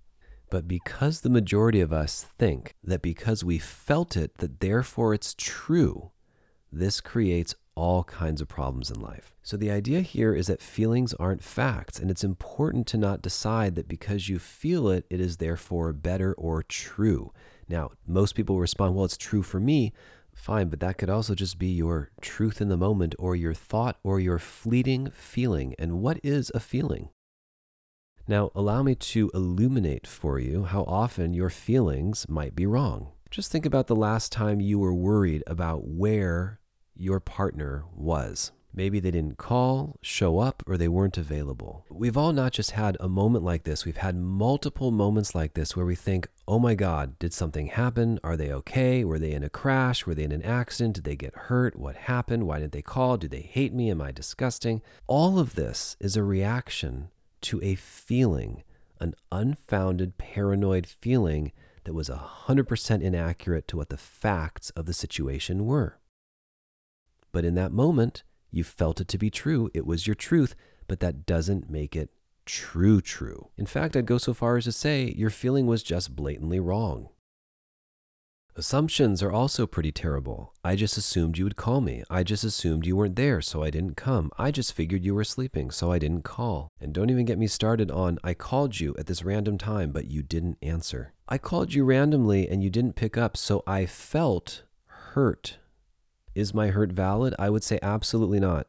But 0.51 0.67
because 0.67 1.21
the 1.21 1.29
majority 1.29 1.83
of 1.83 1.93
us 1.93 2.25
think 2.39 2.75
that 2.83 3.03
because 3.03 3.45
we 3.45 3.59
felt 3.59 4.17
it, 4.17 4.39
that 4.39 4.61
therefore 4.61 5.13
it's 5.13 5.35
true, 5.37 6.13
this 6.73 7.03
creates 7.03 7.55
all 7.75 8.05
kinds 8.05 8.41
of 8.41 8.49
problems 8.49 8.91
in 8.91 9.01
life. 9.01 9.35
So, 9.43 9.57
the 9.57 9.71
idea 9.71 10.01
here 10.01 10.35
is 10.35 10.47
that 10.47 10.63
feelings 10.63 11.15
aren't 11.15 11.43
facts, 11.43 11.99
and 11.99 12.11
it's 12.11 12.25
important 12.25 12.87
to 12.89 12.97
not 12.97 13.23
decide 13.23 13.75
that 13.75 13.89
because 13.89 14.29
you 14.29 14.39
feel 14.39 14.89
it, 14.89 15.07
it 15.11 15.21
is 15.21 15.37
therefore 15.37 15.93
better 15.93 16.33
or 16.35 16.63
true. 16.63 17.33
Now, 17.69 17.93
most 18.07 18.35
people 18.35 18.61
respond, 18.61 18.95
well, 18.95 19.05
it's 19.05 19.17
true 19.17 19.43
for 19.43 19.61
me. 19.61 19.93
Fine, 20.35 20.69
but 20.69 20.81
that 20.81 20.99
could 20.99 21.11
also 21.11 21.35
just 21.35 21.59
be 21.59 21.69
your 21.69 22.11
truth 22.21 22.61
in 22.61 22.69
the 22.69 22.77
moment 22.77 23.15
or 23.19 23.37
your 23.37 23.55
thought 23.55 23.99
or 24.03 24.19
your 24.19 24.39
fleeting 24.39 25.11
feeling. 25.11 25.75
And 25.79 26.01
what 26.01 26.19
is 26.23 26.51
a 26.55 26.61
feeling? 26.61 27.09
Now, 28.27 28.51
allow 28.55 28.83
me 28.83 28.95
to 28.95 29.31
illuminate 29.35 30.07
for 30.07 30.39
you 30.39 30.65
how 30.65 30.83
often 30.85 31.35
your 31.35 31.51
feelings 31.51 32.27
might 32.29 32.57
be 32.57 32.67
wrong. 32.67 33.09
Just 33.31 33.53
think 33.53 33.67
about 33.67 33.87
the 33.87 33.97
last 33.97 34.33
time 34.33 34.61
you 34.61 34.79
were 34.79 34.95
worried 34.95 35.43
about 35.47 35.87
where 35.87 36.61
your 36.97 37.21
partner 37.21 37.85
was. 37.95 38.53
Maybe 38.77 38.99
they 38.99 39.13
didn't 39.13 39.39
call, 39.39 39.97
show 40.03 40.41
up, 40.41 40.65
or 40.67 40.77
they 40.77 40.89
weren't 40.89 41.17
available. 41.17 41.85
We've 41.89 42.17
all 42.17 42.33
not 42.33 42.53
just 42.53 42.73
had 42.73 42.97
a 42.99 43.09
moment 43.09 43.45
like 43.45 43.63
this, 43.63 43.85
we've 43.85 43.99
had 43.99 44.17
multiple 44.17 44.91
moments 44.91 45.33
like 45.33 45.55
this 45.55 45.77
where 45.77 45.87
we 45.87 45.95
think, 45.95 46.29
oh 46.49 46.59
my 46.59 46.75
God, 46.75 47.17
did 47.21 47.33
something 47.33 47.69
happen? 47.69 48.19
Are 48.25 48.37
they 48.37 48.51
okay? 48.51 49.05
Were 49.05 49.21
they 49.21 49.31
in 49.31 49.45
a 49.45 49.49
crash? 49.49 50.07
Were 50.07 50.15
they 50.15 50.25
in 50.25 50.33
an 50.33 50.43
accident? 50.43 50.97
Did 50.97 51.05
they 51.05 51.15
get 51.15 51.37
hurt? 51.37 51.77
What 51.79 51.95
happened? 51.95 52.49
Why 52.49 52.59
didn't 52.59 52.73
they 52.73 52.83
call? 52.83 53.17
Do 53.17 53.29
they 53.29 53.43
hate 53.43 53.73
me? 53.73 53.91
Am 53.91 54.03
I 54.03 54.11
disgusting? 54.11 54.83
All 55.07 55.39
of 55.39 55.55
this 55.55 55.97
is 56.01 56.17
a 56.17 56.25
reaction 56.25 57.11
to 57.43 57.63
a 57.63 57.77
feeling, 57.77 58.65
an 58.99 59.15
unfounded 59.31 60.19
paranoid 60.19 60.87
feeling 60.87 61.53
that 61.85 61.95
was 61.95 62.09
100% 62.09 63.03
inaccurate 63.03 63.69
to 63.69 63.77
what 63.77 63.91
the 63.91 63.97
facts 63.97 64.71
of 64.71 64.87
the 64.87 64.95
situation 64.95 65.65
were. 65.65 65.99
But 67.35 67.45
in 67.45 67.57
that 67.57 67.73
moment, 67.73 68.23
you 68.53 68.63
felt 68.63 69.01
it 69.01 69.09
to 69.09 69.19
be 69.19 69.29
true. 69.29 69.69
It 69.75 69.85
was 69.85 70.07
your 70.07 70.15
truth, 70.15 70.55
but 70.87 71.01
that 71.01 71.27
doesn't 71.27 71.69
make 71.69 71.97
it 71.97 72.11
true, 72.47 73.01
true. 73.01 73.49
In 73.59 73.67
fact, 73.67 73.97
I'd 73.97 74.07
go 74.07 74.19
so 74.19 74.33
far 74.33 74.57
as 74.57 74.65
to 74.67 74.73
say 74.73 75.13
your 75.17 75.31
feeling 75.31 75.67
was 75.67 75.83
just 75.83 76.15
blatantly 76.15 76.61
wrong. 76.61 77.09
Assumptions 78.55 79.21
are 79.21 79.33
also 79.33 79.67
pretty 79.67 79.91
terrible. 79.91 80.55
I 80.63 80.77
just 80.77 80.97
assumed 80.97 81.37
you 81.37 81.43
would 81.43 81.57
call 81.57 81.81
me. 81.81 82.05
I 82.09 82.23
just 82.23 82.45
assumed 82.45 82.87
you 82.87 82.95
weren't 82.95 83.17
there, 83.17 83.41
so 83.41 83.65
I 83.65 83.71
didn't 83.71 83.97
come. 83.97 84.31
I 84.39 84.53
just 84.53 84.73
figured 84.73 85.05
you 85.05 85.17
were 85.17 85.25
sleeping, 85.25 85.73
so 85.73 85.91
I 85.91 85.99
didn't 85.99 86.23
call. 86.23 86.71
And 86.81 86.95
don't 86.95 87.11
even 87.11 87.25
get 87.25 87.37
me 87.37 87.49
started 87.49 87.91
on 87.91 88.21
I 88.23 88.35
called 88.35 88.79
you 88.79 88.95
at 88.97 89.09
this 89.09 89.25
random 89.25 89.59
time, 89.59 89.91
but 89.91 90.07
you 90.07 90.23
didn't 90.23 90.59
answer. 90.63 91.15
I 91.29 91.39
called 91.39 91.75
you 91.75 91.85
randomly 91.85 92.49
and 92.49 92.63
you 92.63 92.71
didn't 92.71 92.95
pick 92.95 93.19
up, 93.19 93.37
so 93.37 93.65
I 93.67 93.87
felt 93.87 94.63
hurt. 94.87 95.59
Is 96.35 96.53
my 96.53 96.69
hurt 96.69 96.93
valid? 96.93 97.35
I 97.39 97.49
would 97.51 97.63
say 97.63 97.79
absolutely 97.83 98.41
not. 98.41 98.67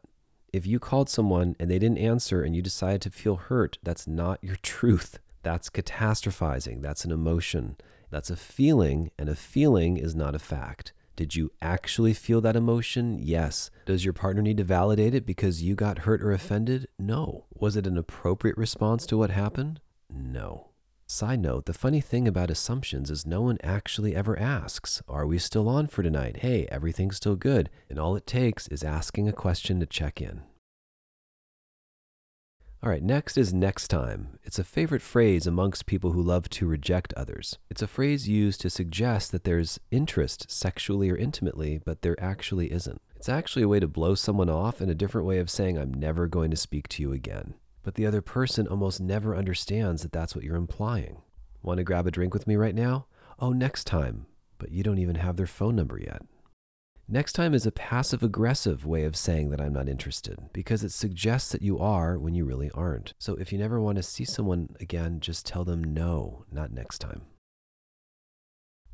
If 0.54 0.68
you 0.68 0.80
called 0.80 1.10
someone 1.10 1.56
and 1.60 1.70
they 1.70 1.80
didn't 1.80 1.98
answer 1.98 2.42
and 2.42 2.56
you 2.56 2.62
decided 2.62 3.02
to 3.02 3.10
feel 3.10 3.36
hurt, 3.36 3.78
that's 3.84 4.08
not 4.08 4.44
your 4.44 4.56
truth. 4.62 5.20
That's 5.44 5.70
catastrophizing. 5.70 6.82
That's 6.82 7.06
an 7.06 7.12
emotion. 7.12 7.78
That's 8.10 8.30
a 8.30 8.36
feeling, 8.36 9.12
and 9.18 9.30
a 9.30 9.36
feeling 9.36 9.98
is 9.98 10.16
not 10.16 10.36
a 10.36 10.40
fact. 10.40 10.94
Did 11.16 11.36
you 11.36 11.52
actually 11.62 12.14
feel 12.14 12.42
that 12.42 12.56
emotion? 12.56 13.18
Yes. 13.20 13.72
Does 13.86 14.04
your 14.04 14.14
partner 14.14 14.42
need 14.42 14.58
to 14.58 14.64
validate 14.64 15.16
it 15.16 15.26
because 15.26 15.64
you 15.64 15.74
got 15.76 16.00
hurt 16.00 16.22
or 16.22 16.32
offended? 16.32 16.88
No. 17.00 17.46
Was 17.54 17.76
it 17.76 17.88
an 17.88 17.98
appropriate 17.98 18.58
response 18.58 19.06
to 19.08 19.18
what 19.18 19.30
happened? 19.32 19.80
No. 20.10 20.70
Side 21.08 21.40
note, 21.40 21.66
the 21.66 21.74
funny 21.74 22.02
thing 22.02 22.28
about 22.28 22.50
assumptions 22.50 23.12
is 23.12 23.28
no 23.28 23.42
one 23.42 23.60
actually 23.62 24.16
ever 24.16 24.38
asks, 24.40 25.04
Are 25.08 25.28
we 25.28 25.38
still 25.38 25.70
on 25.70 25.86
for 25.86 26.02
tonight? 26.02 26.38
Hey, 26.38 26.68
everything's 26.72 27.18
still 27.18 27.36
good. 27.36 27.70
And 27.92 28.00
all 28.00 28.16
it 28.16 28.26
takes 28.26 28.68
is 28.70 28.84
asking 28.84 29.30
a 29.30 29.34
question 29.34 29.80
to 29.80 29.86
check 29.86 30.20
in. 30.20 30.42
All 32.82 32.90
right, 32.90 33.04
next 33.04 33.38
is 33.38 33.54
next 33.54 33.88
time. 33.88 34.40
It's 34.44 34.58
a 34.58 34.64
favorite 34.64 35.04
phrase 35.04 35.46
amongst 35.46 35.86
people 35.86 36.12
who 36.14 36.24
love 36.24 36.50
to 36.50 36.68
reject 36.68 37.14
others. 37.14 37.60
It's 37.70 37.84
a 37.84 37.88
phrase 37.88 38.28
used 38.28 38.62
to 38.62 38.72
suggest 38.72 39.32
that 39.32 39.44
there's 39.44 39.80
interest 39.92 40.50
sexually 40.50 41.12
or 41.12 41.16
intimately, 41.16 41.80
but 41.86 42.02
there 42.02 42.20
actually 42.20 42.72
isn't. 42.72 43.02
It's 43.16 43.30
actually 43.30 43.62
a 43.64 43.68
way 43.68 43.80
to 43.80 43.88
blow 43.88 44.16
someone 44.16 44.50
off 44.50 44.82
and 44.82 44.90
a 44.90 44.96
different 44.96 45.28
way 45.28 45.38
of 45.38 45.52
saying, 45.52 45.78
I'm 45.78 45.94
never 45.94 46.26
going 46.28 46.50
to 46.50 46.58
speak 46.58 46.88
to 46.90 47.04
you 47.04 47.12
again. 47.14 47.54
But 47.86 47.94
the 47.94 48.08
other 48.08 48.24
person 48.24 48.68
almost 48.68 49.00
never 49.00 49.36
understands 49.36 50.02
that 50.02 50.12
that's 50.12 50.34
what 50.34 50.44
you're 50.44 50.56
implying. 50.56 51.22
Want 51.62 51.78
to 51.78 51.84
grab 51.84 52.08
a 52.08 52.12
drink 52.12 52.34
with 52.34 52.48
me 52.48 52.56
right 52.56 52.74
now? 52.74 53.06
Oh, 53.40 53.52
next 53.52 53.84
time. 53.84 54.26
But 54.58 54.72
you 54.72 54.82
don't 54.82 54.98
even 54.98 55.18
have 55.18 55.38
their 55.38 55.46
phone 55.46 55.76
number 55.76 56.00
yet. 56.00 56.24
Next 57.08 57.34
time 57.34 57.54
is 57.54 57.68
a 57.68 57.72
passive 57.72 58.24
aggressive 58.24 58.88
way 58.88 59.04
of 59.04 59.16
saying 59.16 59.52
that 59.52 59.62
I'm 59.62 59.74
not 59.74 59.88
interested 59.88 60.50
because 60.52 60.84
it 60.84 60.92
suggests 60.92 61.52
that 61.52 61.62
you 61.62 61.78
are 61.78 62.18
when 62.18 62.34
you 62.34 62.44
really 62.44 62.72
aren't. 62.72 63.14
So 63.20 63.36
if 63.36 63.54
you 63.54 63.60
never 63.60 63.80
want 63.80 63.98
to 63.98 64.04
see 64.04 64.26
someone 64.26 64.76
again, 64.80 65.20
just 65.20 65.46
tell 65.46 65.64
them 65.64 65.84
no, 65.84 66.46
not 66.52 66.72
next 66.72 66.98
time. 66.98 67.22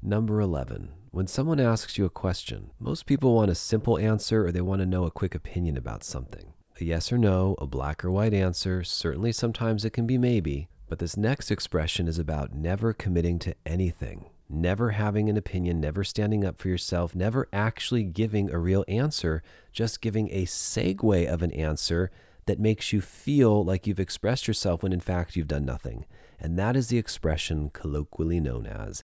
Number 0.01 0.41
11. 0.41 0.91
When 1.11 1.27
someone 1.27 1.61
asks 1.61 1.97
you 1.97 2.03
a 2.03 2.09
question, 2.09 2.71
most 2.77 3.05
people 3.05 3.35
want 3.35 3.51
a 3.51 3.55
simple 3.55 3.97
answer 3.97 4.45
or 4.45 4.51
they 4.51 4.59
want 4.59 4.81
to 4.81 4.85
know 4.85 5.05
a 5.05 5.11
quick 5.11 5.33
opinion 5.33 5.77
about 5.77 6.03
something. 6.03 6.51
A 6.79 6.83
yes 6.83 7.11
or 7.11 7.17
no, 7.17 7.55
a 7.59 7.67
black 7.67 8.03
or 8.03 8.11
white 8.11 8.33
answer, 8.33 8.83
certainly 8.83 9.31
sometimes 9.31 9.85
it 9.85 9.91
can 9.91 10.07
be 10.07 10.17
maybe, 10.17 10.69
but 10.87 10.99
this 10.99 11.17
next 11.17 11.51
expression 11.51 12.07
is 12.07 12.17
about 12.17 12.53
never 12.53 12.93
committing 12.93 13.39
to 13.39 13.55
anything 13.65 14.25
never 14.51 14.91
having 14.91 15.29
an 15.29 15.37
opinion, 15.37 15.79
never 15.79 16.03
standing 16.03 16.43
up 16.43 16.57
for 16.57 16.67
yourself, 16.67 17.15
never 17.15 17.47
actually 17.53 18.03
giving 18.03 18.51
a 18.51 18.59
real 18.59 18.83
answer, 18.87 19.41
just 19.71 20.01
giving 20.01 20.29
a 20.31 20.45
segue 20.45 21.31
of 21.31 21.41
an 21.41 21.51
answer 21.51 22.11
that 22.45 22.59
makes 22.59 22.91
you 22.91 23.01
feel 23.01 23.63
like 23.63 23.87
you've 23.87 23.99
expressed 23.99 24.47
yourself 24.47 24.83
when 24.83 24.93
in 24.93 24.99
fact 24.99 25.35
you've 25.35 25.47
done 25.47 25.65
nothing. 25.65 26.05
And 26.39 26.57
that 26.59 26.75
is 26.75 26.89
the 26.89 26.97
expression 26.97 27.69
colloquially 27.71 28.39
known 28.39 28.65
as 28.65 29.01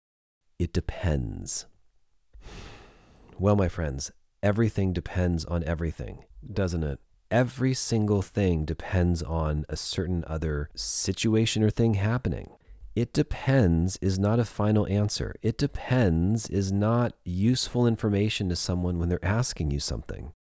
it 0.60 0.74
depends. 0.74 1.66
Well, 3.40 3.56
my 3.56 3.70
friends, 3.70 4.12
everything 4.44 4.94
depends 4.94 5.46
on 5.46 5.64
everything, 5.64 6.26
doesn't 6.54 6.84
it? 6.84 7.00
Every 7.32 7.74
single 7.74 8.22
thing 8.22 8.66
depends 8.66 9.24
on 9.24 9.64
a 9.70 9.78
certain 9.78 10.26
other 10.28 10.70
situation 10.76 11.64
or 11.64 11.70
thing 11.70 11.94
happening. 11.94 12.50
It 12.94 13.14
depends 13.14 13.98
is 14.02 14.20
not 14.20 14.38
a 14.38 14.44
final 14.44 14.86
answer. 14.88 15.36
It 15.42 15.58
depends 15.58 16.50
is 16.50 16.74
not 16.74 17.14
useful 17.24 17.88
information 17.88 18.50
to 18.50 18.58
someone 18.58 19.00
when 19.00 19.08
they're 19.08 19.24
asking 19.24 19.72
you 19.72 19.80
something. 19.80 20.34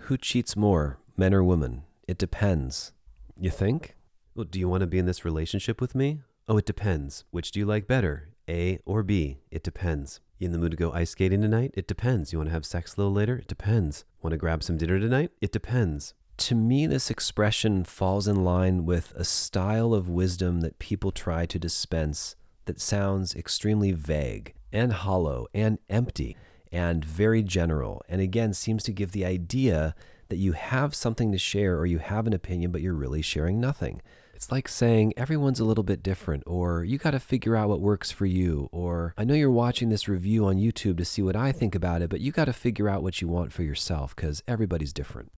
Who 0.00 0.16
cheats 0.16 0.56
more, 0.56 0.98
men 1.16 1.32
or 1.32 1.44
women? 1.44 1.84
It 2.08 2.18
depends. 2.18 2.90
You 3.38 3.50
think? 3.50 3.94
Well, 4.34 4.42
do 4.42 4.58
you 4.58 4.68
want 4.68 4.80
to 4.80 4.88
be 4.88 4.98
in 4.98 5.06
this 5.06 5.24
relationship 5.24 5.80
with 5.80 5.94
me? 5.94 6.22
Oh, 6.48 6.56
it 6.56 6.66
depends. 6.66 7.22
Which 7.30 7.52
do 7.52 7.60
you 7.60 7.64
like 7.64 7.86
better, 7.86 8.30
A 8.48 8.80
or 8.84 9.04
B? 9.04 9.38
It 9.52 9.62
depends. 9.62 10.18
You 10.38 10.46
in 10.46 10.52
the 10.52 10.58
mood 10.58 10.72
to 10.72 10.76
go 10.76 10.90
ice 10.90 11.10
skating 11.10 11.42
tonight? 11.42 11.70
It 11.74 11.86
depends. 11.86 12.32
You 12.32 12.40
want 12.40 12.48
to 12.48 12.54
have 12.54 12.66
sex 12.66 12.96
a 12.96 13.00
little 13.00 13.12
later? 13.12 13.36
It 13.36 13.46
depends. 13.46 14.04
Want 14.20 14.32
to 14.32 14.36
grab 14.36 14.64
some 14.64 14.76
dinner 14.76 14.98
tonight? 14.98 15.30
It 15.40 15.52
depends 15.52 16.12
to 16.36 16.54
me, 16.54 16.86
this 16.86 17.10
expression 17.10 17.84
falls 17.84 18.26
in 18.26 18.44
line 18.44 18.84
with 18.84 19.12
a 19.16 19.24
style 19.24 19.94
of 19.94 20.08
wisdom 20.08 20.60
that 20.60 20.78
people 20.78 21.12
try 21.12 21.46
to 21.46 21.58
dispense 21.58 22.36
that 22.66 22.80
sounds 22.80 23.34
extremely 23.34 23.92
vague 23.92 24.54
and 24.72 24.92
hollow 24.92 25.46
and 25.54 25.78
empty 25.88 26.36
and 26.72 27.04
very 27.04 27.42
general. 27.42 28.02
And 28.08 28.20
again, 28.20 28.52
seems 28.52 28.82
to 28.84 28.92
give 28.92 29.12
the 29.12 29.24
idea 29.24 29.94
that 30.28 30.36
you 30.36 30.52
have 30.52 30.94
something 30.94 31.30
to 31.32 31.38
share 31.38 31.78
or 31.78 31.86
you 31.86 31.98
have 31.98 32.26
an 32.26 32.32
opinion, 32.32 32.72
but 32.72 32.80
you're 32.80 32.94
really 32.94 33.22
sharing 33.22 33.60
nothing. 33.60 34.02
It's 34.34 34.50
like 34.50 34.68
saying 34.68 35.14
everyone's 35.16 35.60
a 35.60 35.64
little 35.64 35.84
bit 35.84 36.02
different, 36.02 36.42
or 36.44 36.82
you 36.82 36.98
got 36.98 37.12
to 37.12 37.20
figure 37.20 37.54
out 37.54 37.68
what 37.68 37.80
works 37.80 38.10
for 38.10 38.26
you, 38.26 38.68
or 38.72 39.14
I 39.16 39.22
know 39.22 39.34
you're 39.34 39.50
watching 39.50 39.90
this 39.90 40.08
review 40.08 40.46
on 40.46 40.56
YouTube 40.56 40.96
to 40.98 41.04
see 41.04 41.22
what 41.22 41.36
I 41.36 41.52
think 41.52 41.76
about 41.76 42.02
it, 42.02 42.10
but 42.10 42.20
you 42.20 42.32
got 42.32 42.46
to 42.46 42.52
figure 42.52 42.88
out 42.88 43.04
what 43.04 43.20
you 43.22 43.28
want 43.28 43.52
for 43.52 43.62
yourself 43.62 44.16
because 44.16 44.42
everybody's 44.48 44.92
different. 44.92 45.30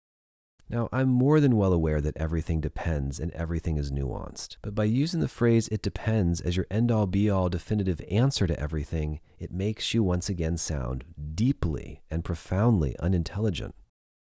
Now, 0.70 0.90
I'm 0.92 1.10
more 1.10 1.40
than 1.40 1.58
well 1.58 1.74
aware 1.74 2.02
that 2.02 2.18
everything 2.18 2.60
depends 2.60 3.20
and 3.20 3.32
everything 3.32 3.78
is 3.78 3.92
nuanced, 3.92 4.58
but 4.64 4.74
by 4.74 4.86
using 4.86 5.20
the 5.20 5.28
phrase 5.28 5.68
it 5.68 5.84
depends 5.84 6.42
as 6.42 6.58
your 6.58 6.66
end 6.72 6.92
all 6.92 7.06
be 7.06 7.30
all 7.30 7.50
definitive 7.50 8.02
answer 8.10 8.48
to 8.48 8.60
everything, 8.60 9.20
it 9.40 9.52
makes 9.52 9.94
you 9.94 10.02
once 10.02 10.28
again 10.28 10.58
sound 10.58 11.06
deeply 11.36 12.02
and 12.10 12.24
profoundly 12.24 12.98
unintelligent. 13.00 13.76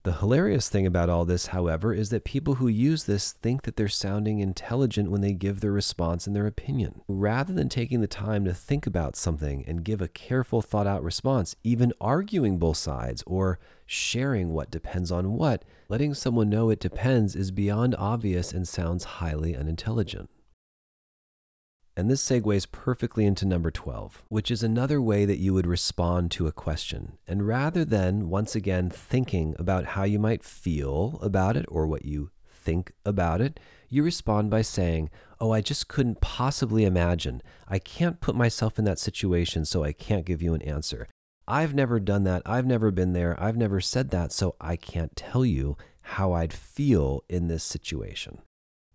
The 0.07 0.13
hilarious 0.13 0.69
thing 0.69 0.87
about 0.87 1.09
all 1.11 1.25
this, 1.25 1.49
however, 1.49 1.93
is 1.93 2.11
that 2.11 2.23
people 2.23 2.55
who 2.55 2.69
use 2.69 3.05
this 3.05 3.33
think 3.33 3.63
that 3.63 3.75
they're 3.75 3.89
sounding 3.89 4.39
intelligent 4.39 5.11
when 5.11 5.21
they 5.21 5.33
give 5.33 5.59
their 5.59 5.73
response 5.73 6.29
and 6.29 6.37
their 6.37 6.47
opinion. 6.47 7.01
Rather 7.09 7.53
than 7.53 7.69
taking 7.69 8.03
the 8.03 8.07
time 8.07 8.45
to 8.45 8.55
think 8.55 8.87
about 8.87 9.17
something 9.17 9.65
and 9.67 9.83
give 9.83 10.01
a 10.01 10.07
careful, 10.07 10.63
thought 10.63 10.87
out 10.87 11.03
response, 11.03 11.57
even 11.65 11.93
arguing 12.01 12.57
both 12.57 12.77
sides 12.77 13.25
or 13.27 13.59
sharing 13.87 14.53
what 14.53 14.71
depends 14.71 15.11
on 15.11 15.33
what, 15.33 15.65
letting 15.89 16.13
someone 16.13 16.51
know 16.51 16.71
it 16.71 16.81
depends 16.81 17.35
is 17.37 17.51
beyond 17.51 17.95
obvious 17.97 18.53
and 18.53 18.67
sounds 18.67 19.05
highly 19.05 19.57
unintelligent. 19.57 20.29
And 21.99 22.11
this 22.11 22.23
segues 22.23 22.71
perfectly 22.71 23.25
into 23.25 23.47
number 23.47 23.71
12, 23.71 24.25
which 24.29 24.51
is 24.51 24.63
another 24.63 25.01
way 25.01 25.25
that 25.25 25.39
you 25.39 25.55
would 25.55 25.67
respond 25.67 26.31
to 26.33 26.47
a 26.47 26.53
question. 26.53 27.17
And 27.27 27.47
rather 27.47 27.87
than 27.87 28.29
once 28.29 28.55
again 28.55 28.91
thinking 28.91 29.55
about 29.59 29.87
how 29.87 30.05
you 30.05 30.19
might 30.19 30.45
feel 30.45 31.19
about 31.23 31.57
it 31.57 31.65
or 31.69 31.87
what 31.87 32.05
you 32.05 32.31
think 32.47 32.93
about 33.07 33.41
it, 33.41 33.59
you 33.89 34.03
respond 34.03 34.51
by 34.51 34.61
saying, 34.61 35.09
Oh, 35.41 35.53
I 35.53 35.63
just 35.63 35.89
couldn't 35.89 36.21
possibly 36.21 36.85
imagine. 36.85 37.41
I 37.67 37.79
can't 37.79 38.21
put 38.21 38.35
myself 38.35 38.79
in 38.79 38.85
that 38.85 38.99
situation, 38.99 39.65
so 39.65 39.83
I 39.83 39.93
can't 39.93 40.27
give 40.27 40.43
you 40.43 40.53
an 40.53 40.63
answer. 40.63 41.09
I've 41.49 41.75
never 41.75 42.01
done 42.01 42.25
that. 42.25 42.43
I've 42.45 42.67
never 42.67 42.91
been 42.91 43.13
there. 43.13 43.41
I've 43.41 43.57
never 43.57 43.81
said 43.81 44.11
that, 44.11 44.33
so 44.33 44.57
I 44.61 44.77
can't 44.77 45.15
tell 45.15 45.45
you 45.45 45.77
how 46.01 46.33
I'd 46.33 46.53
feel 46.53 47.23
in 47.29 47.49
this 47.49 47.63
situation. 47.63 48.39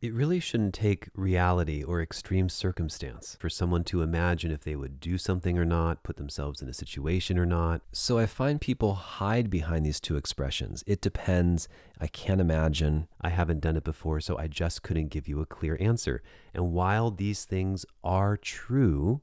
It 0.01 0.15
really 0.15 0.39
shouldn't 0.39 0.73
take 0.73 1.09
reality 1.13 1.83
or 1.83 2.01
extreme 2.01 2.49
circumstance 2.49 3.37
for 3.39 3.49
someone 3.49 3.83
to 3.83 4.01
imagine 4.01 4.51
if 4.51 4.63
they 4.63 4.75
would 4.75 4.99
do 4.99 5.19
something 5.19 5.59
or 5.59 5.65
not, 5.65 6.01
put 6.01 6.17
themselves 6.17 6.59
in 6.59 6.67
a 6.67 6.73
situation 6.73 7.37
or 7.37 7.45
not. 7.45 7.81
So 7.91 8.17
I 8.17 8.25
find 8.25 8.59
people 8.59 8.95
hide 8.95 9.51
behind 9.51 9.85
these 9.85 9.99
two 9.99 10.17
expressions. 10.17 10.83
It 10.87 11.01
depends. 11.01 11.69
I 11.99 12.07
can't 12.07 12.41
imagine. 12.41 13.07
I 13.21 13.29
haven't 13.29 13.61
done 13.61 13.77
it 13.77 13.83
before, 13.83 14.19
so 14.21 14.39
I 14.39 14.47
just 14.47 14.81
couldn't 14.81 15.09
give 15.09 15.27
you 15.27 15.39
a 15.39 15.45
clear 15.45 15.77
answer. 15.79 16.23
And 16.51 16.73
while 16.73 17.11
these 17.11 17.45
things 17.45 17.85
are 18.03 18.37
true, 18.37 19.21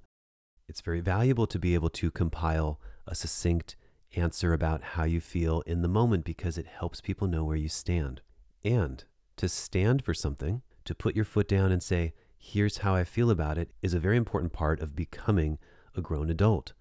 it's 0.68 0.80
very 0.80 1.00
valuable 1.00 1.48
to 1.48 1.58
be 1.58 1.74
able 1.74 1.90
to 1.90 2.12
compile 2.12 2.78
a 3.08 3.14
succinct 3.14 3.76
answer 4.16 4.52
about 4.52 4.82
how 4.82 5.04
you 5.04 5.20
feel 5.20 5.62
in 5.62 5.82
the 5.82 5.88
moment 5.88 6.24
because 6.24 6.56
it 6.56 6.66
helps 6.66 7.00
people 7.00 7.26
know 7.26 7.44
where 7.44 7.56
you 7.56 7.68
stand. 7.68 8.20
And 8.64 9.04
to 9.36 9.48
stand 9.48 10.04
for 10.04 10.14
something 10.14 10.62
to 10.84 10.94
put 10.94 11.14
your 11.14 11.24
foot 11.24 11.48
down 11.48 11.70
and 11.70 11.82
say, 11.82 12.14
here's 12.38 12.78
how 12.78 12.94
I 12.94 13.04
feel 13.04 13.30
about 13.30 13.58
it, 13.58 13.70
is 13.82 13.94
a 13.94 14.00
very 14.00 14.16
important 14.16 14.52
part 14.52 14.80
of 14.80 14.96
becoming 14.96 15.58
a 15.94 16.00
grown 16.00 16.30
adult. 16.30 16.72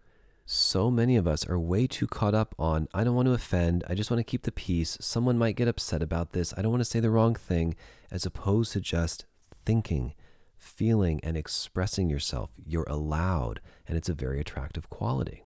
So 0.45 0.89
many 0.89 1.17
of 1.17 1.28
us 1.28 1.45
are 1.45 1.59
way 1.59 1.88
too 1.88 2.07
caught 2.07 2.34
up 2.34 2.55
on, 2.57 2.88
I 2.93 3.03
don't 3.03 3.15
want 3.15 3.28
to 3.28 3.34
offend, 3.34 3.84
I 3.89 3.95
just 3.95 4.09
want 4.09 4.19
to 4.19 4.23
keep 4.23 4.43
the 4.43 4.51
peace, 4.51 4.97
someone 5.01 5.38
might 5.38 5.57
get 5.57 5.67
upset 5.67 6.01
about 6.01 6.32
this, 6.32 6.53
I 6.55 6.61
don't 6.61 6.71
want 6.71 6.82
to 6.82 6.86
say 6.86 7.01
the 7.01 7.09
wrong 7.09 7.36
thing, 7.36 7.75
as 8.09 8.25
opposed 8.25 8.71
to 8.71 8.80
just 8.80 9.25
thinking, 9.65 10.13
feeling, 10.55 11.19
and 11.21 11.36
expressing 11.36 12.09
yourself. 12.09 12.51
You're 12.65 12.88
allowed, 12.88 13.59
and 13.88 13.97
it's 13.97 14.07
a 14.07 14.13
very 14.13 14.39
attractive 14.39 14.89
quality. 14.89 15.43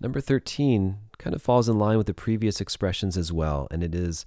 Number 0.00 0.20
13 0.20 0.96
kind 1.18 1.34
of 1.34 1.42
falls 1.42 1.68
in 1.68 1.76
line 1.76 1.98
with 1.98 2.06
the 2.06 2.14
previous 2.14 2.60
expressions 2.60 3.16
as 3.16 3.32
well, 3.32 3.66
and 3.72 3.82
it 3.82 3.96
is, 3.96 4.24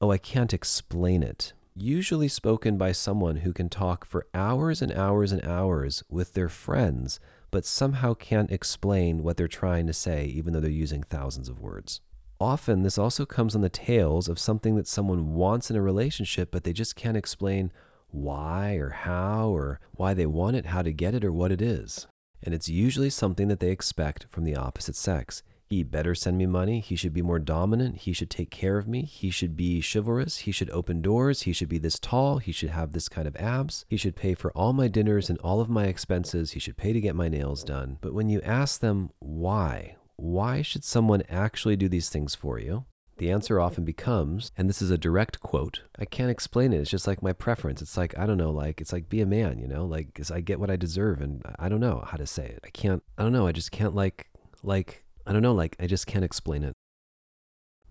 oh, 0.00 0.10
I 0.10 0.18
can't 0.18 0.52
explain 0.52 1.22
it. 1.22 1.52
Usually 1.76 2.26
spoken 2.26 2.76
by 2.76 2.90
someone 2.90 3.36
who 3.36 3.52
can 3.52 3.68
talk 3.68 4.04
for 4.04 4.26
hours 4.34 4.82
and 4.82 4.90
hours 4.90 5.30
and 5.30 5.44
hours 5.44 6.02
with 6.10 6.34
their 6.34 6.48
friends, 6.48 7.20
but 7.52 7.64
somehow 7.64 8.14
can't 8.14 8.50
explain 8.50 9.22
what 9.22 9.36
they're 9.36 9.46
trying 9.46 9.86
to 9.86 9.92
say, 9.92 10.24
even 10.24 10.52
though 10.52 10.60
they're 10.60 10.70
using 10.70 11.04
thousands 11.04 11.48
of 11.48 11.60
words. 11.60 12.00
Often, 12.40 12.82
this 12.82 12.98
also 12.98 13.24
comes 13.24 13.54
on 13.54 13.60
the 13.60 13.68
tails 13.68 14.26
of 14.26 14.40
something 14.40 14.74
that 14.74 14.88
someone 14.88 15.34
wants 15.34 15.70
in 15.70 15.76
a 15.76 15.82
relationship, 15.82 16.50
but 16.50 16.64
they 16.64 16.72
just 16.72 16.96
can't 16.96 17.16
explain 17.16 17.70
why 18.08 18.74
or 18.74 18.90
how 18.90 19.50
or 19.50 19.78
why 19.92 20.14
they 20.14 20.26
want 20.26 20.56
it, 20.56 20.66
how 20.66 20.82
to 20.82 20.92
get 20.92 21.14
it, 21.14 21.24
or 21.24 21.32
what 21.32 21.52
it 21.52 21.62
is. 21.62 22.08
And 22.42 22.54
it's 22.54 22.68
usually 22.68 23.10
something 23.10 23.48
that 23.48 23.60
they 23.60 23.70
expect 23.70 24.26
from 24.28 24.44
the 24.44 24.56
opposite 24.56 24.96
sex. 24.96 25.42
He 25.68 25.82
better 25.82 26.14
send 26.14 26.38
me 26.38 26.46
money. 26.46 26.78
He 26.78 26.94
should 26.94 27.12
be 27.12 27.22
more 27.22 27.40
dominant. 27.40 27.96
He 27.98 28.12
should 28.12 28.30
take 28.30 28.50
care 28.50 28.78
of 28.78 28.86
me. 28.86 29.02
He 29.02 29.30
should 29.30 29.56
be 29.56 29.82
chivalrous. 29.82 30.38
He 30.38 30.52
should 30.52 30.70
open 30.70 31.02
doors. 31.02 31.42
He 31.42 31.52
should 31.52 31.68
be 31.68 31.78
this 31.78 31.98
tall. 31.98 32.38
He 32.38 32.52
should 32.52 32.70
have 32.70 32.92
this 32.92 33.08
kind 33.08 33.26
of 33.26 33.34
abs. 33.34 33.84
He 33.88 33.96
should 33.96 34.14
pay 34.14 34.34
for 34.34 34.52
all 34.52 34.72
my 34.72 34.86
dinners 34.86 35.28
and 35.28 35.40
all 35.40 35.60
of 35.60 35.68
my 35.68 35.86
expenses. 35.86 36.52
He 36.52 36.60
should 36.60 36.76
pay 36.76 36.92
to 36.92 37.00
get 37.00 37.16
my 37.16 37.28
nails 37.28 37.64
done. 37.64 37.98
But 38.00 38.14
when 38.14 38.28
you 38.28 38.40
ask 38.42 38.80
them 38.80 39.10
why, 39.18 39.96
why 40.14 40.62
should 40.62 40.84
someone 40.84 41.24
actually 41.28 41.74
do 41.74 41.88
these 41.88 42.10
things 42.10 42.36
for 42.36 42.60
you? 42.60 42.84
The 43.18 43.30
answer 43.30 43.58
often 43.58 43.84
becomes, 43.84 44.52
and 44.58 44.68
this 44.68 44.82
is 44.82 44.90
a 44.90 44.98
direct 44.98 45.40
quote, 45.40 45.82
I 45.98 46.04
can't 46.04 46.30
explain 46.30 46.74
it. 46.74 46.80
It's 46.80 46.90
just 46.90 47.06
like 47.06 47.22
my 47.22 47.32
preference. 47.32 47.80
It's 47.80 47.96
like, 47.96 48.16
I 48.18 48.26
don't 48.26 48.36
know, 48.36 48.50
like, 48.50 48.80
it's 48.80 48.92
like 48.92 49.08
be 49.08 49.22
a 49.22 49.26
man, 49.26 49.58
you 49.58 49.66
know, 49.66 49.86
like, 49.86 50.20
I 50.30 50.40
get 50.40 50.60
what 50.60 50.70
I 50.70 50.76
deserve 50.76 51.22
and 51.22 51.42
I 51.58 51.70
don't 51.70 51.80
know 51.80 52.04
how 52.06 52.18
to 52.18 52.26
say 52.26 52.44
it. 52.44 52.60
I 52.64 52.68
can't, 52.68 53.02
I 53.16 53.22
don't 53.22 53.32
know. 53.32 53.46
I 53.46 53.52
just 53.52 53.72
can't, 53.72 53.94
like, 53.94 54.28
like, 54.62 55.04
I 55.26 55.32
don't 55.32 55.42
know, 55.42 55.54
like, 55.54 55.76
I 55.80 55.86
just 55.86 56.06
can't 56.06 56.24
explain 56.24 56.62
it. 56.62 56.74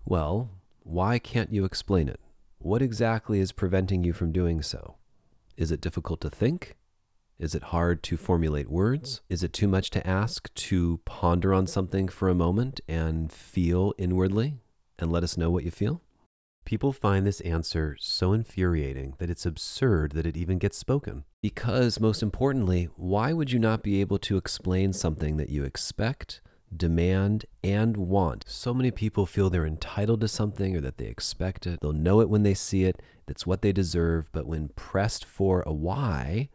Well, 0.04 0.50
why 0.84 1.18
can't 1.18 1.52
you 1.52 1.64
explain 1.64 2.08
it? 2.08 2.20
What 2.58 2.80
exactly 2.80 3.40
is 3.40 3.50
preventing 3.50 4.04
you 4.04 4.12
from 4.12 4.30
doing 4.30 4.62
so? 4.62 4.94
Is 5.56 5.72
it 5.72 5.80
difficult 5.80 6.20
to 6.20 6.30
think? 6.30 6.76
Is 7.38 7.54
it 7.54 7.64
hard 7.64 8.04
to 8.04 8.16
formulate 8.16 8.70
words? 8.70 9.22
Is 9.28 9.42
it 9.42 9.52
too 9.52 9.66
much 9.66 9.90
to 9.90 10.06
ask 10.06 10.54
to 10.54 11.00
ponder 11.04 11.52
on 11.52 11.66
something 11.66 12.06
for 12.08 12.28
a 12.28 12.34
moment 12.34 12.80
and 12.86 13.32
feel 13.32 13.92
inwardly? 13.98 14.60
And 14.98 15.12
let 15.12 15.22
us 15.22 15.36
know 15.36 15.50
what 15.50 15.64
you 15.64 15.70
feel? 15.70 16.02
People 16.64 16.92
find 16.92 17.24
this 17.24 17.40
answer 17.42 17.96
so 18.00 18.32
infuriating 18.32 19.14
that 19.18 19.30
it's 19.30 19.46
absurd 19.46 20.12
that 20.12 20.26
it 20.26 20.36
even 20.36 20.58
gets 20.58 20.76
spoken. 20.76 21.24
Because, 21.40 22.00
most 22.00 22.22
importantly, 22.22 22.88
why 22.96 23.32
would 23.32 23.52
you 23.52 23.60
not 23.60 23.84
be 23.84 24.00
able 24.00 24.18
to 24.18 24.36
explain 24.36 24.92
something 24.92 25.36
that 25.36 25.48
you 25.48 25.62
expect, 25.62 26.40
demand, 26.76 27.46
and 27.62 27.96
want? 27.96 28.44
So 28.48 28.74
many 28.74 28.90
people 28.90 29.26
feel 29.26 29.48
they're 29.48 29.64
entitled 29.64 30.20
to 30.22 30.28
something 30.28 30.76
or 30.76 30.80
that 30.80 30.98
they 30.98 31.06
expect 31.06 31.68
it. 31.68 31.78
They'll 31.80 31.92
know 31.92 32.20
it 32.20 32.28
when 32.28 32.42
they 32.42 32.54
see 32.54 32.82
it, 32.82 33.00
that's 33.26 33.46
what 33.46 33.62
they 33.62 33.72
deserve, 33.72 34.28
but 34.32 34.46
when 34.46 34.68
pressed 34.70 35.24
for 35.24 35.62
a 35.66 35.72
why, 35.72 36.48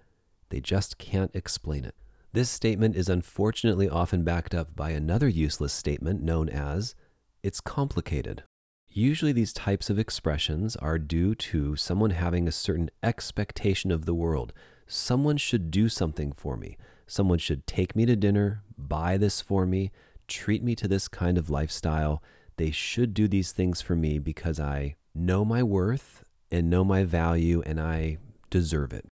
they 0.49 0.59
just 0.59 0.97
can't 0.97 1.31
explain 1.33 1.85
it. 1.85 1.95
This 2.33 2.49
statement 2.49 2.95
is 2.95 3.09
unfortunately 3.09 3.89
often 3.89 4.23
backed 4.23 4.55
up 4.55 4.75
by 4.75 4.91
another 4.91 5.27
useless 5.27 5.73
statement 5.73 6.21
known 6.21 6.49
as 6.49 6.95
it's 7.43 7.61
complicated. 7.61 8.43
Usually, 8.87 9.31
these 9.31 9.53
types 9.53 9.89
of 9.89 9.97
expressions 9.97 10.75
are 10.75 10.99
due 10.99 11.33
to 11.35 11.75
someone 11.75 12.11
having 12.11 12.47
a 12.47 12.51
certain 12.51 12.89
expectation 13.01 13.89
of 13.91 14.05
the 14.05 14.13
world. 14.13 14.51
Someone 14.85 15.37
should 15.37 15.71
do 15.71 15.87
something 15.87 16.33
for 16.33 16.57
me. 16.57 16.77
Someone 17.07 17.39
should 17.39 17.65
take 17.65 17.95
me 17.95 18.05
to 18.05 18.15
dinner, 18.15 18.63
buy 18.77 19.17
this 19.17 19.39
for 19.39 19.65
me, 19.65 19.91
treat 20.27 20.61
me 20.63 20.75
to 20.75 20.87
this 20.87 21.07
kind 21.07 21.37
of 21.37 21.49
lifestyle. 21.49 22.21
They 22.57 22.71
should 22.71 23.13
do 23.13 23.27
these 23.27 23.51
things 23.53 23.81
for 23.81 23.95
me 23.95 24.19
because 24.19 24.59
I 24.59 24.95
know 25.15 25.45
my 25.45 25.63
worth 25.63 26.23
and 26.49 26.69
know 26.69 26.83
my 26.83 27.03
value 27.03 27.63
and 27.65 27.79
I 27.79 28.17
deserve 28.49 28.91
it. 28.91 29.05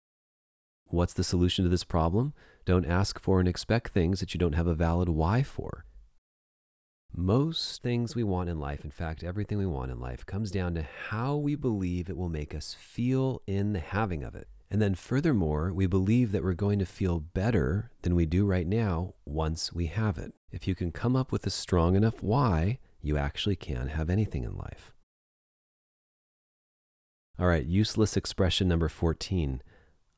What's 0.87 1.13
the 1.13 1.25
solution 1.25 1.65
to 1.65 1.69
this 1.69 1.85
problem? 1.85 2.33
Don't 2.65 2.87
ask 2.87 3.21
for 3.21 3.41
and 3.41 3.49
expect 3.49 3.93
things 3.93 4.21
that 4.21 4.33
you 4.33 4.39
don't 4.39 4.55
have 4.55 4.67
a 4.67 4.75
valid 4.75 5.09
why 5.09 5.43
for. 5.43 5.85
Most 7.19 7.83
things 7.83 8.15
we 8.15 8.25
want 8.25 8.51
in 8.51 8.61
life, 8.61 8.85
in 8.85 8.91
fact, 8.91 9.25
everything 9.25 9.57
we 9.57 9.65
want 9.65 9.91
in 9.91 9.99
life, 9.99 10.27
comes 10.27 10.51
down 10.51 10.75
to 10.75 10.87
how 11.09 11.35
we 11.35 11.55
believe 11.55 12.11
it 12.11 12.17
will 12.17 12.29
make 12.29 12.55
us 12.55 12.77
feel 12.79 13.41
in 13.47 13.73
the 13.73 13.81
having 13.81 14.23
of 14.23 14.35
it. 14.35 14.49
And 14.71 14.83
then, 14.83 14.95
furthermore, 14.95 15.73
we 15.73 15.87
believe 15.87 16.31
that 16.33 16.45
we're 16.45 16.53
going 16.53 16.79
to 16.79 16.85
feel 16.85 17.21
better 17.21 17.91
than 18.03 18.17
we 18.17 18.27
do 18.27 18.45
right 18.45 18.67
now 18.67 19.15
once 19.25 19.73
we 19.73 19.87
have 19.87 20.19
it. 20.19 20.35
If 20.51 20.69
you 20.69 20.75
can 20.75 20.93
come 20.93 21.17
up 21.17 21.33
with 21.33 21.47
a 21.47 21.51
strong 21.51 21.97
enough 21.97 22.23
why, 22.23 22.81
you 23.01 23.17
actually 23.17 23.57
can 23.57 23.89
have 23.89 24.11
anything 24.11 24.45
in 24.45 24.55
life. 24.55 24.93
All 27.39 27.47
right, 27.47 27.65
useless 27.65 28.19
expression 28.19 28.69
number 28.69 28.91
14 28.91 29.63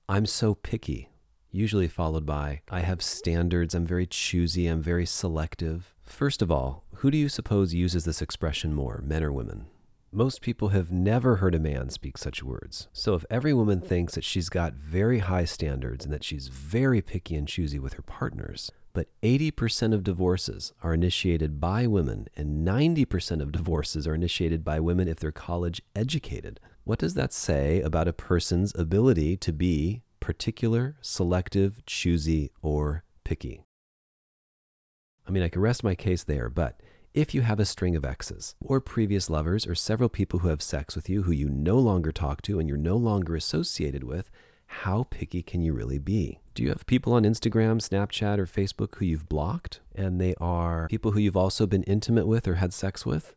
I'm 0.08 0.26
so 0.26 0.52
picky 0.52 1.10
usually 1.50 1.88
followed 1.88 2.26
by, 2.26 2.62
I 2.70 2.80
have 2.80 3.02
standards, 3.02 3.74
I'm 3.74 3.86
very 3.86 4.06
choosy, 4.06 4.66
I'm 4.66 4.82
very 4.82 5.06
selective. 5.06 5.94
First 6.02 6.42
of 6.42 6.50
all, 6.50 6.84
who 6.96 7.10
do 7.10 7.18
you 7.18 7.28
suppose 7.28 7.74
uses 7.74 8.04
this 8.04 8.22
expression 8.22 8.74
more, 8.74 9.02
men 9.04 9.22
or 9.22 9.32
women? 9.32 9.66
Most 10.10 10.40
people 10.40 10.68
have 10.70 10.90
never 10.90 11.36
heard 11.36 11.54
a 11.54 11.58
man 11.58 11.90
speak 11.90 12.16
such 12.16 12.42
words. 12.42 12.88
So 12.94 13.14
if 13.14 13.26
every 13.28 13.52
woman 13.52 13.80
thinks 13.80 14.14
that 14.14 14.24
she's 14.24 14.48
got 14.48 14.72
very 14.72 15.18
high 15.18 15.44
standards 15.44 16.04
and 16.04 16.14
that 16.14 16.24
she's 16.24 16.48
very 16.48 17.02
picky 17.02 17.36
and 17.36 17.46
choosy 17.46 17.78
with 17.78 17.92
her 17.94 18.02
partners, 18.02 18.70
but 18.94 19.08
80% 19.22 19.92
of 19.92 20.02
divorces 20.02 20.72
are 20.82 20.94
initiated 20.94 21.60
by 21.60 21.86
women 21.86 22.28
and 22.34 22.66
90% 22.66 23.42
of 23.42 23.52
divorces 23.52 24.08
are 24.08 24.14
initiated 24.14 24.64
by 24.64 24.80
women 24.80 25.08
if 25.08 25.20
they're 25.20 25.30
college 25.30 25.82
educated. 25.94 26.58
What 26.84 26.98
does 26.98 27.12
that 27.14 27.34
say 27.34 27.82
about 27.82 28.08
a 28.08 28.14
person's 28.14 28.74
ability 28.74 29.36
to 29.36 29.52
be 29.52 30.02
particular, 30.28 30.94
selective, 31.00 31.82
choosy, 31.86 32.52
or 32.60 33.02
picky. 33.24 33.64
I 35.26 35.30
mean, 35.30 35.42
I 35.42 35.48
could 35.48 35.62
rest 35.62 35.82
my 35.82 35.94
case 35.94 36.22
there, 36.22 36.50
but 36.50 36.82
if 37.14 37.34
you 37.34 37.40
have 37.40 37.58
a 37.58 37.64
string 37.64 37.96
of 37.96 38.04
exes, 38.04 38.54
or 38.60 38.78
previous 38.78 39.30
lovers, 39.30 39.66
or 39.66 39.74
several 39.74 40.10
people 40.10 40.40
who 40.40 40.48
have 40.48 40.60
sex 40.60 40.94
with 40.94 41.08
you 41.08 41.22
who 41.22 41.32
you 41.32 41.48
no 41.48 41.78
longer 41.78 42.12
talk 42.12 42.42
to 42.42 42.58
and 42.58 42.68
you're 42.68 42.76
no 42.76 42.98
longer 42.98 43.36
associated 43.36 44.04
with, 44.04 44.30
how 44.66 45.06
picky 45.08 45.42
can 45.42 45.62
you 45.62 45.72
really 45.72 45.98
be? 45.98 46.40
Do 46.52 46.62
you 46.62 46.68
have 46.68 46.84
people 46.84 47.14
on 47.14 47.22
Instagram, 47.22 47.80
Snapchat, 47.80 48.38
or 48.38 48.44
Facebook 48.44 48.96
who 48.96 49.06
you've 49.06 49.30
blocked, 49.30 49.80
and 49.94 50.20
they 50.20 50.34
are 50.38 50.88
people 50.88 51.12
who 51.12 51.20
you've 51.20 51.38
also 51.38 51.66
been 51.66 51.84
intimate 51.84 52.26
with 52.26 52.46
or 52.46 52.56
had 52.56 52.74
sex 52.74 53.06
with? 53.06 53.34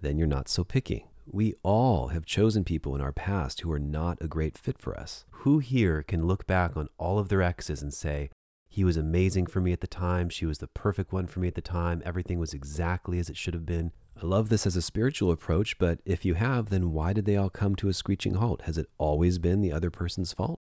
Then 0.00 0.16
you're 0.16 0.26
not 0.26 0.48
so 0.48 0.64
picky. 0.64 1.09
We 1.32 1.54
all 1.62 2.08
have 2.08 2.26
chosen 2.26 2.64
people 2.64 2.96
in 2.96 3.00
our 3.00 3.12
past 3.12 3.60
who 3.60 3.70
are 3.70 3.78
not 3.78 4.18
a 4.20 4.26
great 4.26 4.58
fit 4.58 4.80
for 4.80 4.98
us. 4.98 5.24
Who 5.30 5.60
here 5.60 6.02
can 6.02 6.26
look 6.26 6.44
back 6.44 6.76
on 6.76 6.88
all 6.98 7.20
of 7.20 7.28
their 7.28 7.40
exes 7.40 7.82
and 7.82 7.94
say, 7.94 8.30
he 8.68 8.82
was 8.82 8.96
amazing 8.96 9.46
for 9.46 9.60
me 9.60 9.72
at 9.72 9.80
the 9.80 9.86
time, 9.86 10.28
she 10.28 10.44
was 10.44 10.58
the 10.58 10.66
perfect 10.66 11.12
one 11.12 11.28
for 11.28 11.38
me 11.38 11.46
at 11.46 11.54
the 11.54 11.60
time, 11.60 12.02
everything 12.04 12.40
was 12.40 12.52
exactly 12.52 13.20
as 13.20 13.30
it 13.30 13.36
should 13.36 13.54
have 13.54 13.64
been? 13.64 13.92
I 14.20 14.26
love 14.26 14.48
this 14.48 14.66
as 14.66 14.74
a 14.74 14.82
spiritual 14.82 15.30
approach, 15.30 15.78
but 15.78 16.00
if 16.04 16.24
you 16.24 16.34
have, 16.34 16.68
then 16.68 16.90
why 16.90 17.12
did 17.12 17.26
they 17.26 17.36
all 17.36 17.48
come 17.48 17.76
to 17.76 17.88
a 17.88 17.92
screeching 17.92 18.34
halt? 18.34 18.62
Has 18.62 18.76
it 18.76 18.86
always 18.98 19.38
been 19.38 19.60
the 19.60 19.72
other 19.72 19.90
person's 19.90 20.32
fault? 20.32 20.58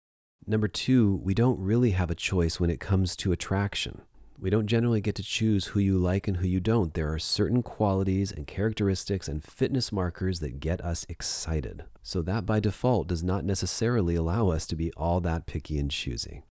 Number 0.46 0.68
two, 0.68 1.20
we 1.24 1.34
don't 1.34 1.58
really 1.58 1.90
have 1.90 2.10
a 2.10 2.14
choice 2.14 2.60
when 2.60 2.70
it 2.70 2.78
comes 2.78 3.16
to 3.16 3.32
attraction. 3.32 4.02
We 4.42 4.50
don't 4.50 4.66
generally 4.66 5.00
get 5.00 5.14
to 5.14 5.22
choose 5.22 5.66
who 5.66 5.78
you 5.78 5.96
like 5.98 6.26
and 6.26 6.38
who 6.38 6.48
you 6.48 6.58
don't. 6.58 6.94
There 6.94 7.12
are 7.12 7.18
certain 7.20 7.62
qualities 7.62 8.32
and 8.32 8.44
characteristics 8.44 9.28
and 9.28 9.40
fitness 9.40 9.92
markers 9.92 10.40
that 10.40 10.58
get 10.58 10.80
us 10.80 11.06
excited. 11.08 11.84
So, 12.02 12.22
that 12.22 12.44
by 12.44 12.58
default 12.58 13.06
does 13.06 13.22
not 13.22 13.44
necessarily 13.44 14.16
allow 14.16 14.48
us 14.48 14.66
to 14.66 14.74
be 14.74 14.90
all 14.94 15.20
that 15.20 15.46
picky 15.46 15.78
and 15.78 15.92
choosy. 15.92 16.42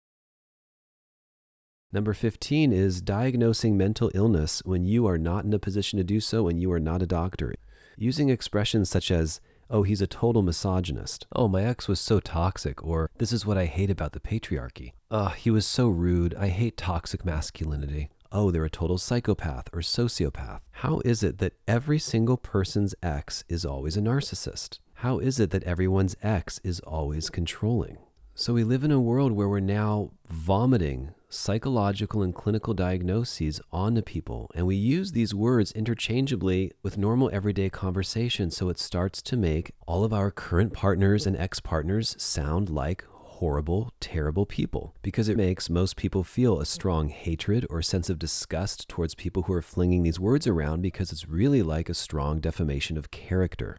Number 1.91 2.15
15 2.15 2.73
is 2.73 3.03
diagnosing 3.03 3.77
mental 3.77 4.13
illness 4.15 4.63
when 4.65 4.85
you 4.85 5.09
are 5.09 5.19
not 5.19 5.45
in 5.45 5.53
a 5.53 5.59
position 5.59 5.97
to 5.97 6.05
do 6.05 6.21
so 6.21 6.47
and 6.47 6.61
you 6.61 6.71
are 6.71 6.79
not 6.79 7.03
a 7.03 7.09
doctor. 7.09 7.53
Using 7.97 8.29
expressions 8.29 8.89
such 8.89 9.11
as, 9.11 9.41
oh, 9.69 9.83
he's 9.83 10.01
a 10.01 10.07
total 10.07 10.43
misogynist. 10.43 11.27
Oh, 11.35 11.49
my 11.49 11.65
ex 11.65 11.89
was 11.89 11.99
so 11.99 12.21
toxic. 12.21 12.85
Or 12.85 13.11
this 13.19 13.33
is 13.33 13.45
what 13.45 13.59
I 13.59 13.65
hate 13.65 13.91
about 13.91 14.13
the 14.13 14.21
patriarchy. 14.21 14.93
Ugh, 15.11 15.35
he 15.35 15.51
was 15.51 15.67
so 15.67 15.89
rude. 15.89 16.37
I 16.37 16.49
hate 16.49 16.77
toxic 16.77 17.25
masculinity. 17.25 18.11
Oh, 18.31 18.53
they're 18.53 18.65
a 18.65 18.71
total 18.71 18.97
psychopath 18.97 19.67
or 19.73 19.81
sociopath. 19.81 20.61
How 20.71 21.01
is 21.05 21.25
it 21.25 21.39
that 21.39 21.55
every 21.67 21.99
single 21.99 22.37
person's 22.37 22.95
ex 23.03 23.43
is 23.49 23.65
always 23.65 23.97
a 23.97 24.01
narcissist? 24.01 24.79
How 24.95 25.19
is 25.19 25.41
it 25.41 25.51
that 25.51 25.65
everyone's 25.65 26.17
ex 26.23 26.61
is 26.63 26.79
always 26.81 27.29
controlling? 27.29 27.99
So 28.37 28.55
we 28.55 28.63
live 28.63 28.85
in 28.85 28.93
a 28.93 29.01
world 29.01 29.33
where 29.33 29.49
we're 29.49 29.59
now 29.59 30.13
vomiting 30.29 31.13
psychological 31.29 32.23
and 32.23 32.35
clinical 32.35 32.75
diagnoses 32.75 33.61
onto 33.73 34.03
people, 34.03 34.49
and 34.55 34.67
we 34.67 34.77
use 34.77 35.13
these 35.13 35.35
words 35.35 35.73
interchangeably 35.73 36.73
with 36.83 36.99
normal 36.99 37.31
everyday 37.33 37.69
conversation. 37.69 38.51
So 38.51 38.69
it 38.69 38.79
starts 38.79 39.23
to 39.23 39.37
make 39.37 39.73
all 39.87 40.05
of 40.05 40.13
our 40.13 40.31
current 40.31 40.73
partners 40.73 41.27
and 41.27 41.37
ex 41.37 41.59
partners 41.59 42.15
sound 42.19 42.71
like 42.71 43.05
horrible, 43.41 43.91
terrible 44.01 44.45
people 44.45 44.95
because 45.01 45.27
it 45.27 45.37
makes 45.37 45.71
most 45.71 45.97
people 45.97 46.23
feel 46.23 46.61
a 46.61 46.67
strong 46.67 47.09
hatred 47.09 47.67
or 47.71 47.81
sense 47.81 48.11
of 48.11 48.19
disgust 48.19 48.87
towards 48.87 49.15
people 49.15 49.45
who 49.45 49.53
are 49.55 49.63
flinging 49.63 50.03
these 50.03 50.21
words 50.21 50.47
around 50.47 50.83
because 50.83 51.11
it's 51.11 51.27
really 51.27 51.63
like 51.63 51.89
a 51.89 51.95
strong 51.95 52.39
defamation 52.39 52.99
of 52.99 53.11
character. 53.11 53.79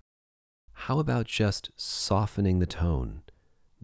How 0.74 0.98
about 0.98 1.28
just 1.28 1.70
softening 1.76 2.58
the 2.58 2.66
tone? 2.66 3.22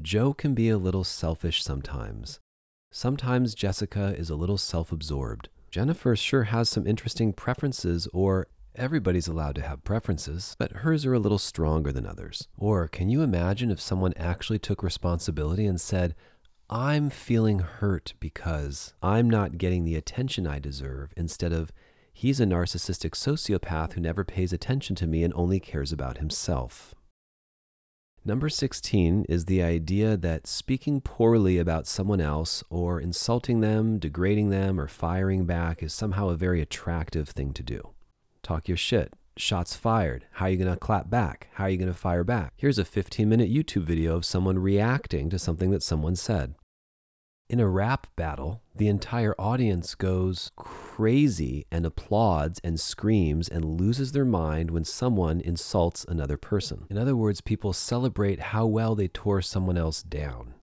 Joe 0.01 0.33
can 0.33 0.55
be 0.55 0.67
a 0.67 0.79
little 0.79 1.03
selfish 1.03 1.63
sometimes. 1.63 2.39
Sometimes 2.91 3.53
Jessica 3.53 4.15
is 4.17 4.31
a 4.31 4.35
little 4.35 4.57
self 4.57 4.91
absorbed. 4.91 5.49
Jennifer 5.69 6.15
sure 6.15 6.45
has 6.45 6.69
some 6.69 6.87
interesting 6.87 7.33
preferences, 7.33 8.07
or 8.13 8.47
everybody's 8.77 9.27
allowed 9.27 9.55
to 9.55 9.61
have 9.61 9.83
preferences, 9.83 10.55
but 10.59 10.71
hers 10.71 11.05
are 11.05 11.13
a 11.13 11.19
little 11.19 11.37
stronger 11.37 11.91
than 11.91 12.05
others. 12.05 12.47
Or 12.57 12.87
can 12.87 13.09
you 13.09 13.21
imagine 13.21 13.71
if 13.71 13.81
someone 13.81 14.13
actually 14.15 14.59
took 14.59 14.83
responsibility 14.83 15.65
and 15.65 15.81
said, 15.81 16.15
I'm 16.69 17.09
feeling 17.09 17.59
hurt 17.59 18.13
because 18.19 18.93
I'm 19.01 19.29
not 19.29 19.57
getting 19.57 19.85
the 19.85 19.95
attention 19.95 20.45
I 20.45 20.59
deserve, 20.59 21.13
instead 21.15 21.53
of, 21.53 21.71
he's 22.13 22.39
a 22.39 22.45
narcissistic 22.45 23.11
sociopath 23.11 23.93
who 23.93 24.01
never 24.01 24.23
pays 24.23 24.51
attention 24.51 24.95
to 24.97 25.07
me 25.07 25.23
and 25.23 25.33
only 25.35 25.59
cares 25.59 25.91
about 25.91 26.17
himself. 26.17 26.93
Number 28.25 28.49
16 28.49 29.25
is 29.29 29.45
the 29.45 29.63
idea 29.63 30.17
that 30.17 30.47
speaking 30.47 30.99
poorly 30.99 31.57
about 31.57 31.87
someone 31.87 32.19
else 32.19 32.61
or 32.69 32.99
insulting 32.99 33.61
them, 33.61 33.99
degrading 33.99 34.49
them, 34.49 34.81
or 34.81 34.89
firing 34.89 35.45
back 35.45 35.81
is 35.81 35.93
somehow 35.93 36.27
a 36.27 36.35
very 36.35 36.61
attractive 36.61 37.29
thing 37.29 37.53
to 37.53 37.63
do. 37.63 37.91
Talk 38.47 38.69
your 38.69 38.77
shit. 38.77 39.11
Shots 39.35 39.75
fired. 39.75 40.25
How 40.31 40.45
are 40.45 40.49
you 40.49 40.55
going 40.55 40.73
to 40.73 40.79
clap 40.79 41.09
back? 41.09 41.49
How 41.55 41.65
are 41.65 41.69
you 41.69 41.75
going 41.75 41.91
to 41.91 41.93
fire 41.93 42.23
back? 42.23 42.53
Here's 42.55 42.79
a 42.79 42.85
15 42.85 43.27
minute 43.27 43.51
YouTube 43.51 43.83
video 43.83 44.15
of 44.15 44.23
someone 44.23 44.57
reacting 44.57 45.29
to 45.31 45.37
something 45.37 45.69
that 45.71 45.83
someone 45.83 46.15
said. 46.15 46.55
In 47.49 47.59
a 47.59 47.67
rap 47.67 48.07
battle, 48.15 48.61
the 48.73 48.87
entire 48.87 49.35
audience 49.37 49.95
goes 49.95 50.53
crazy 50.55 51.65
and 51.69 51.85
applauds 51.85 52.61
and 52.63 52.79
screams 52.79 53.49
and 53.49 53.65
loses 53.81 54.13
their 54.13 54.23
mind 54.23 54.71
when 54.71 54.85
someone 54.85 55.41
insults 55.41 56.05
another 56.05 56.37
person. 56.37 56.85
In 56.89 56.97
other 56.97 57.17
words, 57.17 57.41
people 57.41 57.73
celebrate 57.73 58.39
how 58.39 58.65
well 58.65 58.95
they 58.95 59.09
tore 59.09 59.41
someone 59.41 59.77
else 59.77 60.01
down. 60.01 60.53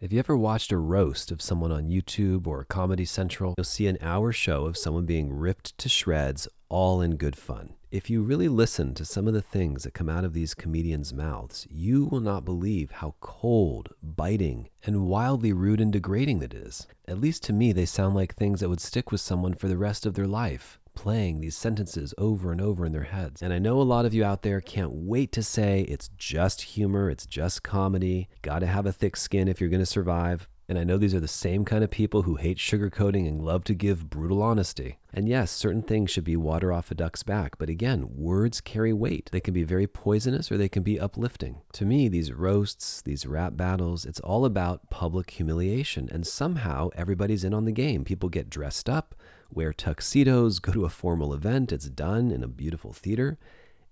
If 0.00 0.12
you 0.12 0.20
ever 0.20 0.36
watched 0.36 0.70
a 0.70 0.78
roast 0.78 1.32
of 1.32 1.42
someone 1.42 1.72
on 1.72 1.90
YouTube 1.90 2.46
or 2.46 2.64
Comedy 2.64 3.04
Central, 3.04 3.54
you'll 3.58 3.64
see 3.64 3.88
an 3.88 3.98
hour 4.00 4.30
show 4.30 4.64
of 4.64 4.78
someone 4.78 5.04
being 5.04 5.30
ripped 5.30 5.76
to 5.76 5.90
shreds, 5.90 6.48
all 6.70 7.02
in 7.02 7.16
good 7.16 7.36
fun. 7.36 7.74
If 7.90 8.08
you 8.08 8.22
really 8.22 8.48
listen 8.48 8.94
to 8.94 9.04
some 9.04 9.26
of 9.26 9.34
the 9.34 9.42
things 9.42 9.82
that 9.82 9.94
come 9.94 10.08
out 10.08 10.24
of 10.24 10.32
these 10.32 10.54
comedians' 10.54 11.12
mouths, 11.12 11.66
you 11.68 12.04
will 12.04 12.20
not 12.20 12.44
believe 12.44 12.92
how 12.92 13.16
cold, 13.20 13.90
biting, 14.02 14.68
and 14.84 15.06
wildly 15.06 15.52
rude 15.52 15.80
and 15.80 15.92
degrading 15.92 16.40
it 16.40 16.54
is. 16.54 16.86
At 17.08 17.20
least 17.20 17.42
to 17.44 17.52
me, 17.52 17.72
they 17.72 17.86
sound 17.86 18.14
like 18.14 18.34
things 18.34 18.60
that 18.60 18.68
would 18.68 18.80
stick 18.80 19.10
with 19.10 19.20
someone 19.20 19.54
for 19.54 19.66
the 19.66 19.76
rest 19.76 20.06
of 20.06 20.14
their 20.14 20.28
life 20.28 20.78
playing 20.94 21.40
these 21.40 21.56
sentences 21.56 22.12
over 22.18 22.52
and 22.52 22.60
over 22.60 22.84
in 22.84 22.92
their 22.92 23.04
heads. 23.04 23.42
And 23.42 23.52
I 23.52 23.58
know 23.58 23.80
a 23.80 23.82
lot 23.82 24.04
of 24.04 24.12
you 24.12 24.24
out 24.24 24.42
there 24.42 24.60
can't 24.60 24.92
wait 24.92 25.32
to 25.32 25.42
say 25.42 25.82
it's 25.82 26.10
just 26.18 26.62
humor, 26.62 27.08
it's 27.08 27.26
just 27.26 27.62
comedy, 27.62 28.28
gotta 28.42 28.66
have 28.66 28.86
a 28.86 28.92
thick 28.92 29.16
skin 29.16 29.48
if 29.48 29.60
you're 29.60 29.70
gonna 29.70 29.86
survive. 29.86 30.48
And 30.70 30.78
I 30.78 30.84
know 30.84 30.98
these 30.98 31.16
are 31.16 31.20
the 31.20 31.26
same 31.26 31.64
kind 31.64 31.82
of 31.82 31.90
people 31.90 32.22
who 32.22 32.36
hate 32.36 32.58
sugarcoating 32.58 33.26
and 33.26 33.42
love 33.42 33.64
to 33.64 33.74
give 33.74 34.08
brutal 34.08 34.40
honesty. 34.40 35.00
And 35.12 35.28
yes, 35.28 35.50
certain 35.50 35.82
things 35.82 36.12
should 36.12 36.22
be 36.22 36.36
water 36.36 36.72
off 36.72 36.92
a 36.92 36.94
duck's 36.94 37.24
back, 37.24 37.58
but 37.58 37.68
again, 37.68 38.06
words 38.14 38.60
carry 38.60 38.92
weight. 38.92 39.30
They 39.32 39.40
can 39.40 39.52
be 39.52 39.64
very 39.64 39.88
poisonous 39.88 40.52
or 40.52 40.56
they 40.56 40.68
can 40.68 40.84
be 40.84 41.00
uplifting. 41.00 41.62
To 41.72 41.84
me, 41.84 42.06
these 42.06 42.32
roasts, 42.32 43.02
these 43.02 43.26
rap 43.26 43.56
battles, 43.56 44.06
it's 44.06 44.20
all 44.20 44.44
about 44.44 44.90
public 44.90 45.32
humiliation. 45.32 46.08
And 46.12 46.24
somehow 46.24 46.90
everybody's 46.94 47.42
in 47.42 47.52
on 47.52 47.64
the 47.64 47.72
game. 47.72 48.04
People 48.04 48.28
get 48.28 48.48
dressed 48.48 48.88
up, 48.88 49.16
wear 49.50 49.72
tuxedos, 49.72 50.60
go 50.60 50.70
to 50.70 50.84
a 50.84 50.88
formal 50.88 51.34
event, 51.34 51.72
it's 51.72 51.88
done 51.88 52.30
in 52.30 52.44
a 52.44 52.48
beautiful 52.48 52.92
theater, 52.92 53.40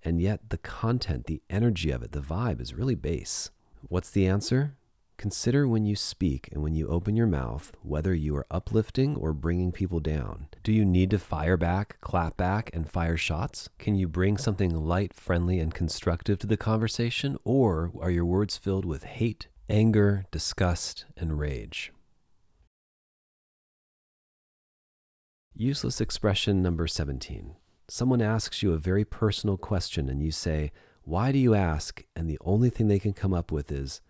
and 0.04 0.20
yet 0.20 0.50
the 0.50 0.58
content, 0.58 1.26
the 1.26 1.42
energy 1.50 1.90
of 1.90 2.04
it, 2.04 2.12
the 2.12 2.20
vibe 2.20 2.60
is 2.60 2.72
really 2.72 2.94
base. 2.94 3.50
What's 3.88 4.10
the 4.10 4.28
answer? 4.28 4.76
Consider 5.18 5.66
when 5.66 5.84
you 5.84 5.96
speak 5.96 6.48
and 6.52 6.62
when 6.62 6.76
you 6.76 6.86
open 6.86 7.16
your 7.16 7.26
mouth 7.26 7.72
whether 7.82 8.14
you 8.14 8.36
are 8.36 8.46
uplifting 8.52 9.16
or 9.16 9.32
bringing 9.32 9.72
people 9.72 9.98
down. 9.98 10.46
Do 10.62 10.72
you 10.72 10.84
need 10.84 11.10
to 11.10 11.18
fire 11.18 11.56
back, 11.56 12.00
clap 12.00 12.36
back, 12.36 12.70
and 12.72 12.88
fire 12.88 13.16
shots? 13.16 13.68
Can 13.80 13.96
you 13.96 14.06
bring 14.06 14.36
something 14.36 14.70
light, 14.70 15.12
friendly, 15.12 15.58
and 15.58 15.74
constructive 15.74 16.38
to 16.38 16.46
the 16.46 16.56
conversation? 16.56 17.36
Or 17.42 17.90
are 18.00 18.12
your 18.12 18.24
words 18.24 18.56
filled 18.56 18.84
with 18.84 19.02
hate, 19.02 19.48
anger, 19.68 20.24
disgust, 20.30 21.04
and 21.16 21.36
rage? 21.36 21.92
Useless 25.52 26.00
expression 26.00 26.62
number 26.62 26.86
17. 26.86 27.56
Someone 27.88 28.22
asks 28.22 28.62
you 28.62 28.72
a 28.72 28.78
very 28.78 29.04
personal 29.04 29.56
question 29.56 30.08
and 30.08 30.22
you 30.22 30.30
say, 30.30 30.70
Why 31.02 31.32
do 31.32 31.38
you 31.40 31.56
ask? 31.56 32.04
And 32.14 32.30
the 32.30 32.38
only 32.42 32.70
thing 32.70 32.86
they 32.86 33.00
can 33.00 33.12
come 33.14 33.34
up 33.34 33.50
with 33.50 33.72
is, 33.72 34.00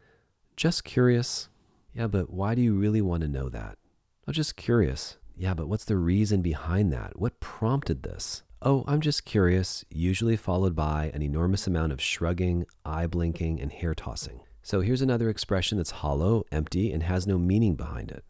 Just 0.59 0.82
curious. 0.82 1.48
Yeah, 1.94 2.09
but 2.09 2.30
why 2.30 2.56
do 2.56 2.61
you 2.61 2.74
really 2.74 3.00
want 3.00 3.22
to 3.22 3.28
know 3.28 3.48
that? 3.48 3.78
Oh, 4.26 4.32
just 4.32 4.56
curious. 4.56 5.16
Yeah, 5.36 5.54
but 5.54 5.68
what's 5.68 5.84
the 5.84 5.96
reason 5.96 6.42
behind 6.42 6.92
that? 6.92 7.16
What 7.16 7.38
prompted 7.38 8.02
this? 8.02 8.42
Oh, 8.61 8.82
I'm 8.88 9.00
just 9.00 9.24
curious, 9.24 9.84
usually 9.88 10.34
followed 10.34 10.74
by 10.74 11.12
an 11.14 11.22
enormous 11.22 11.68
amount 11.68 11.92
of 11.92 12.00
shrugging, 12.00 12.66
eye 12.84 13.06
blinking, 13.06 13.61
and 13.61 13.70
hair 13.70 13.94
tossing. 13.94 14.40
So 14.61 14.80
here's 14.80 15.00
another 15.00 15.30
expression 15.30 15.78
that's 15.78 15.92
hollow, 15.92 16.42
empty, 16.50 16.90
and 16.90 17.04
has 17.04 17.24
no 17.24 17.38
meaning 17.38 17.76
behind 17.76 18.11
it. 18.11 18.24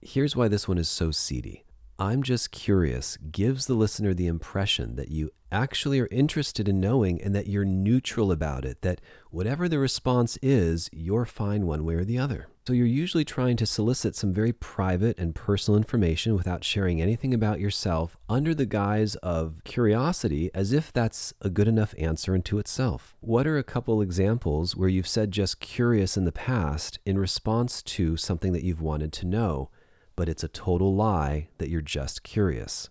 Here's 0.00 0.34
why 0.34 0.48
this 0.48 0.66
one 0.66 0.78
is 0.78 0.88
so 0.88 1.10
seedy. 1.10 1.66
I'm 1.98 2.24
just 2.24 2.50
curious 2.50 3.16
gives 3.16 3.66
the 3.66 3.74
listener 3.74 4.14
the 4.14 4.26
impression 4.26 4.96
that 4.96 5.12
you 5.12 5.30
actually 5.52 6.00
are 6.00 6.08
interested 6.10 6.68
in 6.68 6.80
knowing 6.80 7.22
and 7.22 7.32
that 7.36 7.46
you're 7.46 7.64
neutral 7.64 8.32
about 8.32 8.64
it, 8.64 8.82
that 8.82 9.00
whatever 9.30 9.68
the 9.68 9.78
response 9.78 10.36
is, 10.42 10.90
you're 10.92 11.24
fine 11.24 11.66
one 11.66 11.84
way 11.84 11.94
or 11.94 12.04
the 12.04 12.18
other. 12.18 12.48
So 12.66 12.72
you're 12.72 12.86
usually 12.86 13.24
trying 13.24 13.56
to 13.58 13.66
solicit 13.66 14.16
some 14.16 14.32
very 14.32 14.52
private 14.52 15.16
and 15.18 15.36
personal 15.36 15.76
information 15.76 16.34
without 16.34 16.64
sharing 16.64 17.00
anything 17.00 17.32
about 17.32 17.60
yourself 17.60 18.16
under 18.28 18.54
the 18.54 18.66
guise 18.66 19.14
of 19.16 19.62
curiosity, 19.64 20.50
as 20.52 20.72
if 20.72 20.92
that's 20.92 21.32
a 21.42 21.50
good 21.50 21.68
enough 21.68 21.94
answer 21.96 22.34
unto 22.34 22.58
itself. 22.58 23.14
What 23.20 23.46
are 23.46 23.58
a 23.58 23.62
couple 23.62 24.02
examples 24.02 24.74
where 24.74 24.88
you've 24.88 25.06
said 25.06 25.30
just 25.30 25.60
curious 25.60 26.16
in 26.16 26.24
the 26.24 26.32
past 26.32 26.98
in 27.06 27.18
response 27.18 27.82
to 27.82 28.16
something 28.16 28.52
that 28.52 28.64
you've 28.64 28.82
wanted 28.82 29.12
to 29.12 29.26
know? 29.26 29.70
But 30.16 30.28
it's 30.28 30.44
a 30.44 30.48
total 30.48 30.94
lie 30.94 31.48
that 31.58 31.68
you're 31.68 31.80
just 31.80 32.22
curious. 32.22 32.90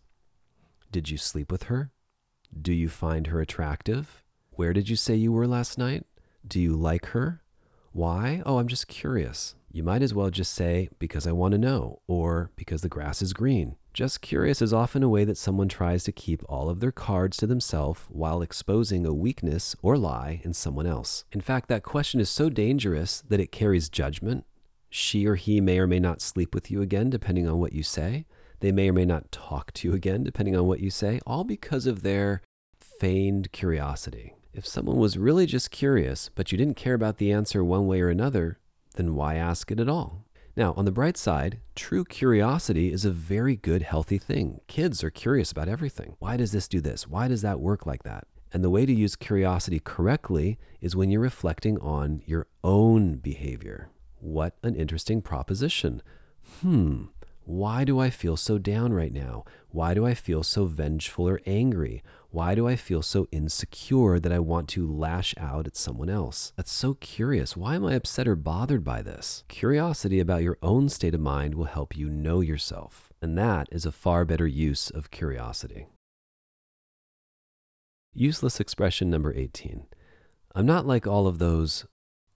Did 0.92 1.10
you 1.10 1.18
sleep 1.18 1.52
with 1.52 1.64
her? 1.64 1.92
Do 2.60 2.74
you 2.74 2.90
find 2.90 3.28
her 3.28 3.42
attractive? 3.42 4.24
Where 4.52 4.74
did 4.74 4.90
you 4.90 4.96
say 4.96 5.16
you 5.16 5.32
were 5.32 5.48
last 5.48 5.78
night? 5.78 6.06
Do 6.48 6.60
you 6.60 6.76
like 6.76 7.08
her? 7.08 7.42
Why? 7.92 8.42
Oh, 8.46 8.58
I'm 8.58 8.68
just 8.68 8.88
curious. 8.88 9.56
You 9.72 9.84
might 9.84 10.04
as 10.04 10.14
well 10.14 10.30
just 10.30 10.54
say, 10.54 10.90
because 11.00 11.26
I 11.26 11.32
want 11.32 11.54
to 11.54 11.58
know, 11.58 12.02
or 12.08 12.52
because 12.56 12.82
the 12.82 12.90
grass 12.90 13.24
is 13.24 13.34
green. 13.34 13.76
Just 13.94 14.22
curious 14.22 14.62
is 14.62 14.74
often 14.74 15.02
a 15.04 15.10
way 15.10 15.24
that 15.24 15.38
someone 15.38 15.68
tries 15.68 16.04
to 16.04 16.12
keep 16.12 16.44
all 16.50 16.70
of 16.70 16.80
their 16.80 16.92
cards 16.92 17.38
to 17.38 17.48
themselves 17.48 18.02
while 18.10 18.42
exposing 18.42 19.06
a 19.06 19.14
weakness 19.14 19.76
or 19.82 19.98
lie 19.98 20.42
in 20.44 20.54
someone 20.54 20.86
else. 20.86 21.26
In 21.32 21.42
fact, 21.42 21.70
that 21.70 21.84
question 21.84 22.20
is 22.20 22.30
so 22.30 22.50
dangerous 22.50 23.24
that 23.30 23.40
it 23.40 23.52
carries 23.52 23.90
judgment, 23.90 24.46
she 24.94 25.26
or 25.26 25.34
he 25.34 25.60
may 25.60 25.80
or 25.80 25.88
may 25.88 26.00
not 26.00 26.22
sleep 26.22 26.54
with 26.54 26.70
you 26.70 26.80
again, 26.80 27.10
depending 27.10 27.48
on 27.48 27.58
what 27.58 27.74
you 27.74 27.82
say. 27.82 28.28
They 28.60 28.72
may 28.72 28.90
or 28.90 28.94
may 28.94 29.06
not 29.06 29.32
talk 29.32 29.74
to 29.74 29.88
you 29.88 29.96
again, 29.96 30.24
depending 30.24 30.56
on 30.56 30.68
what 30.68 30.82
you 30.82 30.92
say, 30.92 31.20
all 31.26 31.44
because 31.44 31.88
of 31.88 32.04
their 32.04 32.44
feigned 32.80 33.52
curiosity. 33.52 34.36
If 34.54 34.68
someone 34.68 34.98
was 34.98 35.18
really 35.18 35.48
just 35.48 35.72
curious, 35.72 36.30
but 36.36 36.52
you 36.52 36.60
didn't 36.60 36.78
care 36.78 36.94
about 36.94 37.18
the 37.18 37.32
answer 37.32 37.64
one 37.64 37.88
way 37.88 38.02
or 38.02 38.10
another, 38.10 38.60
then 38.96 39.16
why 39.16 39.34
ask 39.34 39.72
it 39.72 39.80
at 39.80 39.90
all? 39.90 40.26
Now, 40.56 40.76
on 40.78 40.86
the 40.86 40.92
bright 40.92 41.18
side, 41.18 41.60
true 41.74 42.06
curiosity 42.06 42.92
is 42.92 43.04
a 43.04 43.10
very 43.10 43.56
good, 43.56 43.82
healthy 43.82 44.20
thing. 44.20 44.62
Kids 44.68 45.04
are 45.04 45.10
curious 45.10 45.52
about 45.52 45.68
everything. 45.70 46.18
Why 46.20 46.38
does 46.38 46.52
this 46.52 46.68
do 46.68 46.80
this? 46.80 47.08
Why 47.08 47.28
does 47.28 47.42
that 47.42 47.60
work 47.60 47.88
like 47.88 48.04
that? 48.04 48.28
And 48.54 48.64
the 48.64 48.70
way 48.70 48.86
to 48.86 48.94
use 48.94 49.16
curiosity 49.16 49.80
correctly 49.80 50.60
is 50.82 50.96
when 50.96 51.10
you're 51.10 51.20
reflecting 51.20 51.80
on 51.80 52.22
your 52.28 52.46
own 52.64 53.16
behavior. 53.16 53.90
What 54.24 54.56
an 54.64 54.78
interesting 54.78 55.22
proposition. 55.22 56.02
Hmm, 56.62 57.08
why 57.44 57.84
do 57.84 58.00
I 58.00 58.10
feel 58.10 58.38
so 58.38 58.58
down 58.58 58.94
right 58.94 59.12
now? 59.12 59.44
Why 59.68 59.94
do 59.94 60.06
I 60.06 60.14
feel 60.14 60.44
so 60.44 60.64
vengeful 60.64 61.28
or 61.28 61.42
angry? 61.46 62.02
Why 62.30 62.56
do 62.56 62.66
I 62.66 62.78
feel 62.78 63.02
so 63.02 63.28
insecure 63.34 64.22
that 64.22 64.32
I 64.32 64.40
want 64.40 64.70
to 64.70 64.90
lash 64.90 65.36
out 65.38 65.68
at 65.68 65.76
someone 65.76 66.10
else? 66.10 66.54
That's 66.56 66.72
so 66.72 66.94
curious. 66.94 67.58
Why 67.58 67.76
am 67.76 67.86
I 67.86 67.96
upset 67.96 68.26
or 68.26 68.38
bothered 68.38 68.82
by 68.82 69.02
this? 69.02 69.44
Curiosity 69.50 70.22
about 70.22 70.42
your 70.42 70.58
own 70.62 70.88
state 70.88 71.14
of 71.14 71.20
mind 71.20 71.56
will 71.56 71.66
help 71.66 71.98
you 71.98 72.10
know 72.10 72.40
yourself, 72.40 73.12
and 73.22 73.38
that 73.38 73.68
is 73.74 73.86
a 73.86 73.92
far 73.92 74.24
better 74.24 74.48
use 74.48 74.90
of 74.90 75.12
curiosity. 75.12 75.88
Useless 78.14 78.62
expression 78.62 79.10
number 79.10 79.34
18. 79.34 79.86
I'm 80.56 80.66
not 80.66 80.88
like 80.88 81.06
all 81.06 81.28
of 81.28 81.40
those 81.40 81.86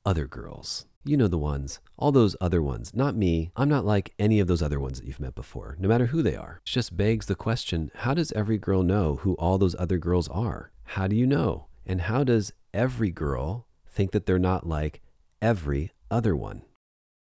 other 0.05 0.27
girls. 0.27 0.85
You 1.03 1.15
know 1.15 1.27
the 1.27 1.37
ones, 1.37 1.79
all 1.97 2.11
those 2.11 2.35
other 2.41 2.61
ones, 2.61 2.93
not 2.93 3.15
me. 3.15 3.51
I'm 3.55 3.69
not 3.69 3.85
like 3.85 4.13
any 4.19 4.39
of 4.41 4.47
those 4.47 4.61
other 4.61 4.79
ones 4.79 4.99
that 4.99 5.07
you've 5.07 5.19
met 5.19 5.35
before, 5.35 5.77
no 5.79 5.87
matter 5.87 6.07
who 6.07 6.21
they 6.21 6.35
are. 6.35 6.61
It 6.65 6.69
just 6.69 6.97
begs 6.97 7.27
the 7.27 7.35
question 7.35 7.91
how 7.95 8.13
does 8.13 8.33
every 8.33 8.57
girl 8.57 8.83
know 8.83 9.15
who 9.17 9.33
all 9.35 9.57
those 9.57 9.75
other 9.79 9.97
girls 9.97 10.27
are? 10.27 10.71
How 10.83 11.07
do 11.07 11.15
you 11.15 11.25
know? 11.25 11.67
And 11.85 12.01
how 12.01 12.25
does 12.25 12.51
every 12.73 13.11
girl 13.11 13.67
think 13.87 14.11
that 14.11 14.25
they're 14.25 14.37
not 14.37 14.67
like 14.67 15.01
every 15.41 15.91
other 16.11 16.35
one? 16.35 16.63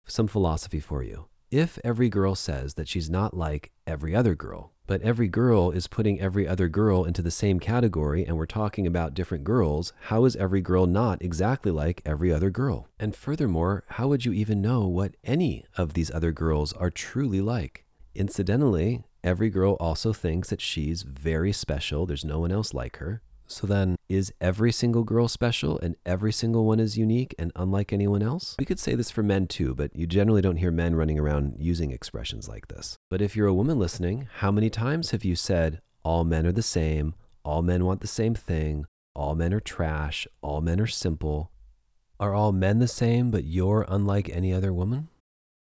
Some 0.06 0.26
philosophy 0.26 0.80
for 0.80 1.02
you. 1.02 1.28
If 1.52 1.78
every 1.84 2.08
girl 2.08 2.34
says 2.34 2.74
that 2.74 2.88
she's 2.88 3.10
not 3.10 3.36
like 3.36 3.72
every 3.86 4.16
other 4.16 4.34
girl, 4.34 4.72
but 4.86 5.02
every 5.02 5.28
girl 5.28 5.70
is 5.70 5.86
putting 5.86 6.18
every 6.18 6.48
other 6.48 6.66
girl 6.66 7.04
into 7.04 7.20
the 7.20 7.30
same 7.30 7.60
category 7.60 8.24
and 8.24 8.38
we're 8.38 8.46
talking 8.46 8.86
about 8.86 9.12
different 9.12 9.44
girls, 9.44 9.92
how 10.04 10.24
is 10.24 10.34
every 10.36 10.62
girl 10.62 10.86
not 10.86 11.20
exactly 11.20 11.70
like 11.70 12.00
every 12.06 12.32
other 12.32 12.48
girl? 12.48 12.88
And 12.98 13.14
furthermore, 13.14 13.84
how 13.88 14.08
would 14.08 14.24
you 14.24 14.32
even 14.32 14.62
know 14.62 14.86
what 14.86 15.14
any 15.24 15.66
of 15.76 15.92
these 15.92 16.10
other 16.10 16.32
girls 16.32 16.72
are 16.72 16.88
truly 16.88 17.42
like? 17.42 17.84
Incidentally, 18.14 19.04
every 19.22 19.50
girl 19.50 19.74
also 19.74 20.14
thinks 20.14 20.48
that 20.48 20.62
she's 20.62 21.02
very 21.02 21.52
special, 21.52 22.06
there's 22.06 22.24
no 22.24 22.40
one 22.40 22.50
else 22.50 22.72
like 22.72 22.96
her. 22.96 23.20
So 23.52 23.66
then, 23.66 23.96
is 24.08 24.32
every 24.40 24.72
single 24.72 25.04
girl 25.04 25.28
special 25.28 25.78
and 25.78 25.94
every 26.06 26.32
single 26.32 26.64
one 26.64 26.80
is 26.80 26.96
unique 26.96 27.34
and 27.38 27.52
unlike 27.54 27.92
anyone 27.92 28.22
else? 28.22 28.56
We 28.58 28.64
could 28.64 28.78
say 28.78 28.94
this 28.94 29.10
for 29.10 29.22
men 29.22 29.46
too, 29.46 29.74
but 29.74 29.94
you 29.94 30.06
generally 30.06 30.40
don't 30.40 30.56
hear 30.56 30.70
men 30.70 30.96
running 30.96 31.18
around 31.18 31.56
using 31.58 31.90
expressions 31.90 32.48
like 32.48 32.68
this. 32.68 32.96
But 33.10 33.20
if 33.20 33.36
you're 33.36 33.46
a 33.46 33.54
woman 33.54 33.78
listening, 33.78 34.26
how 34.38 34.50
many 34.50 34.70
times 34.70 35.10
have 35.10 35.22
you 35.22 35.36
said, 35.36 35.82
all 36.02 36.24
men 36.24 36.46
are 36.46 36.52
the 36.52 36.62
same, 36.62 37.14
all 37.44 37.60
men 37.60 37.84
want 37.84 38.00
the 38.00 38.06
same 38.06 38.34
thing, 38.34 38.86
all 39.14 39.34
men 39.34 39.52
are 39.52 39.60
trash, 39.60 40.26
all 40.40 40.62
men 40.62 40.80
are 40.80 40.86
simple? 40.86 41.50
Are 42.18 42.34
all 42.34 42.52
men 42.52 42.78
the 42.78 42.88
same, 42.88 43.30
but 43.30 43.44
you're 43.44 43.84
unlike 43.86 44.30
any 44.30 44.52
other 44.52 44.72
woman? 44.72 45.08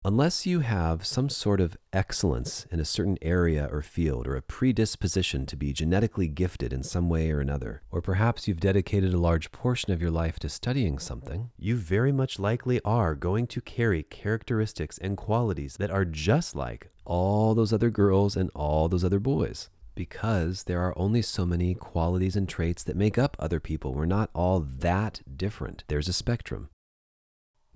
Unless 0.07 0.47
you 0.47 0.61
have 0.61 1.05
some 1.05 1.29
sort 1.29 1.61
of 1.61 1.77
excellence 1.93 2.65
in 2.71 2.79
a 2.79 2.85
certain 2.85 3.19
area 3.21 3.69
or 3.73 3.83
field, 3.83 4.29
or 4.29 4.37
a 4.37 4.41
predisposition 4.41 5.47
to 5.47 5.57
be 5.57 5.73
genetically 5.73 6.29
gifted 6.29 6.73
in 6.73 6.85
some 6.85 7.09
way 7.09 7.33
or 7.33 7.41
another, 7.41 7.83
or 7.91 8.01
perhaps 8.01 8.47
you've 8.47 8.61
dedicated 8.61 9.13
a 9.13 9.19
large 9.19 9.51
portion 9.51 9.93
of 9.93 10.01
your 10.01 10.13
life 10.13 10.39
to 10.39 10.49
studying 10.49 11.01
something, 11.01 11.51
you 11.59 11.75
very 11.75 12.13
much 12.13 12.39
likely 12.39 12.81
are 12.85 13.17
going 13.17 13.49
to 13.49 13.61
carry 13.61 14.05
characteristics 14.05 14.97
and 14.99 15.17
qualities 15.17 15.77
that 15.79 15.91
are 15.91 16.05
just 16.05 16.55
like 16.55 16.93
all 17.05 17.57
those 17.57 17.73
other 17.73 17.91
girls 17.91 18.37
and 18.37 18.49
all 18.55 18.89
those 18.89 19.03
other 19.03 19.19
boys. 19.19 19.71
Because 19.97 20.63
there 20.65 20.83
are 20.83 20.97
only 20.97 21.21
so 21.21 21.45
many 21.45 21.75
qualities 21.75 22.37
and 22.37 22.49
traits 22.49 22.85
that 22.85 22.95
make 22.95 23.19
up 23.19 23.37
other 23.41 23.59
people. 23.59 23.93
We're 23.93 24.07
not 24.07 24.31
all 24.35 24.61
that 24.61 25.23
different. 25.37 25.83
There's 25.89 26.09
a 26.09 26.13
spectrum. 26.13 26.69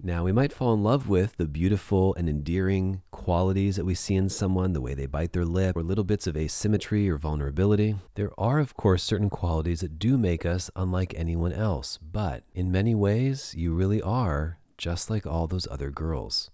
Now, 0.02 0.24
we 0.24 0.32
might 0.32 0.52
fall 0.52 0.72
in 0.72 0.82
love 0.82 1.10
with 1.10 1.36
the 1.36 1.46
beautiful 1.46 2.14
and 2.14 2.26
endearing 2.26 3.02
qualities 3.10 3.76
that 3.76 3.84
we 3.84 3.94
see 3.94 4.14
in 4.14 4.30
someone, 4.30 4.72
the 4.72 4.80
way 4.80 4.94
they 4.94 5.04
bite 5.04 5.32
their 5.32 5.44
lip, 5.44 5.76
or 5.76 5.82
little 5.82 6.04
bits 6.04 6.26
of 6.26 6.38
asymmetry 6.38 7.10
or 7.10 7.18
vulnerability. 7.18 7.96
There 8.14 8.30
are, 8.38 8.60
of 8.60 8.74
course, 8.74 9.02
certain 9.02 9.28
qualities 9.28 9.80
that 9.80 9.98
do 9.98 10.16
make 10.16 10.46
us 10.46 10.70
unlike 10.74 11.12
anyone 11.16 11.52
else, 11.52 11.98
but 11.98 12.44
in 12.54 12.72
many 12.72 12.94
ways, 12.94 13.54
you 13.54 13.74
really 13.74 14.00
are 14.00 14.58
just 14.78 15.10
like 15.10 15.26
all 15.26 15.46
those 15.46 15.68
other 15.70 15.90
girls. 15.90 16.50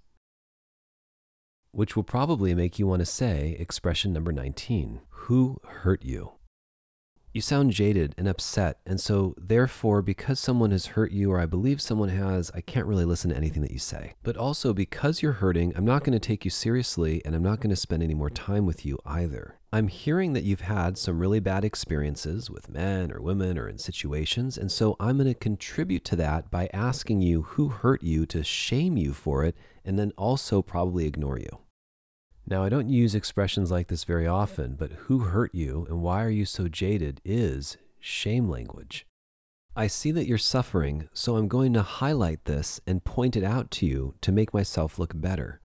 Which 1.71 1.95
will 1.95 2.03
probably 2.03 2.53
make 2.53 2.81
you 2.81 2.89
want 2.89 3.01
to 3.01 3.07
say 3.07 3.55
expression 3.61 4.13
number 4.13 4.33
19 4.33 5.03
Who 5.11 5.61
hurt 5.65 6.05
you? 6.05 6.33
You 7.37 7.43
sound 7.43 7.73
jaded 7.73 8.15
and 8.17 8.29
upset, 8.29 8.79
and 8.87 8.99
so 8.99 9.35
therefore, 9.37 10.01
because 10.01 10.41
someone 10.41 10.71
has 10.71 10.87
hurt 10.87 11.13
you, 11.13 11.33
or 11.33 11.39
I 11.39 11.45
believe 11.45 11.83
someone 11.83 12.09
has, 12.09 12.51
I 12.55 12.63
can't 12.63 12.87
really 12.87 13.05
listen 13.05 13.29
to 13.29 13.37
anything 13.37 13.61
that 13.61 13.73
you 13.73 13.79
say. 13.79 14.15
But 14.23 14.39
also, 14.39 14.73
because 14.73 15.21
you're 15.21 15.33
hurting, 15.33 15.75
I'm 15.77 15.85
not 15.85 16.03
going 16.03 16.15
to 16.15 16.19
take 16.19 16.47
you 16.47 16.51
seriously, 16.51 17.21
and 17.27 17.37
I'm 17.37 17.43
not 17.43 17.61
going 17.61 17.69
to 17.69 17.77
spend 17.77 18.03
any 18.03 18.15
more 18.15 18.31
time 18.31 18.65
with 18.65 18.87
you 18.87 18.99
either. 19.05 19.59
I'm 19.71 19.89
hearing 19.89 20.33
that 20.33 20.45
you've 20.45 20.63
had 20.63 20.97
some 20.97 21.19
really 21.19 21.41
bad 21.41 21.63
experiences 21.63 22.49
with 22.49 22.71
men 22.71 23.13
or 23.13 23.21
women 23.21 23.59
or 23.59 23.69
in 23.69 23.77
situations, 23.77 24.57
and 24.57 24.73
so 24.73 24.97
I'm 24.99 25.19
going 25.19 25.29
to 25.29 25.39
contribute 25.39 26.07
to 26.07 26.17
that 26.17 26.51
by 26.51 26.71
asking 26.73 27.21
you 27.21 27.43
who 27.43 27.69
hurt 27.69 28.03
you 28.03 28.25
to 28.25 28.43
shame 28.43 28.97
you 28.97 29.13
for 29.13 29.45
it, 29.45 29.55
and 29.85 29.99
then 29.99 30.15
also 30.17 30.63
probably 30.63 31.05
ignore 31.05 31.39
you. 31.39 31.59
Now, 32.49 32.63
I 32.63 32.69
don't 32.69 32.89
use 32.89 33.17
expressions 33.17 33.73
like 33.73 33.89
this 33.89 34.05
very 34.05 34.27
often, 34.27 34.77
but 34.77 34.93
who 34.93 35.19
hurt 35.19 35.53
you 35.53 35.85
and 35.89 36.01
why 36.01 36.25
are 36.25 36.31
you 36.31 36.45
so 36.45 36.69
jaded 36.69 37.21
is 37.25 37.77
shame 37.99 38.49
language. 38.49 39.05
I 39.75 39.89
see 39.89 40.13
that 40.13 40.27
you're 40.27 40.39
suffering, 40.39 41.09
so 41.13 41.37
I'm 41.37 41.49
going 41.49 41.73
to 41.73 41.83
highlight 41.83 42.45
this 42.45 42.81
and 42.87 43.05
point 43.05 43.37
it 43.37 43.43
out 43.43 43.73
to 43.73 43.87
you 43.87 44.15
to 44.21 44.31
make 44.31 44.55
myself 44.55 44.97
look 44.97 45.13
better. 45.21 45.61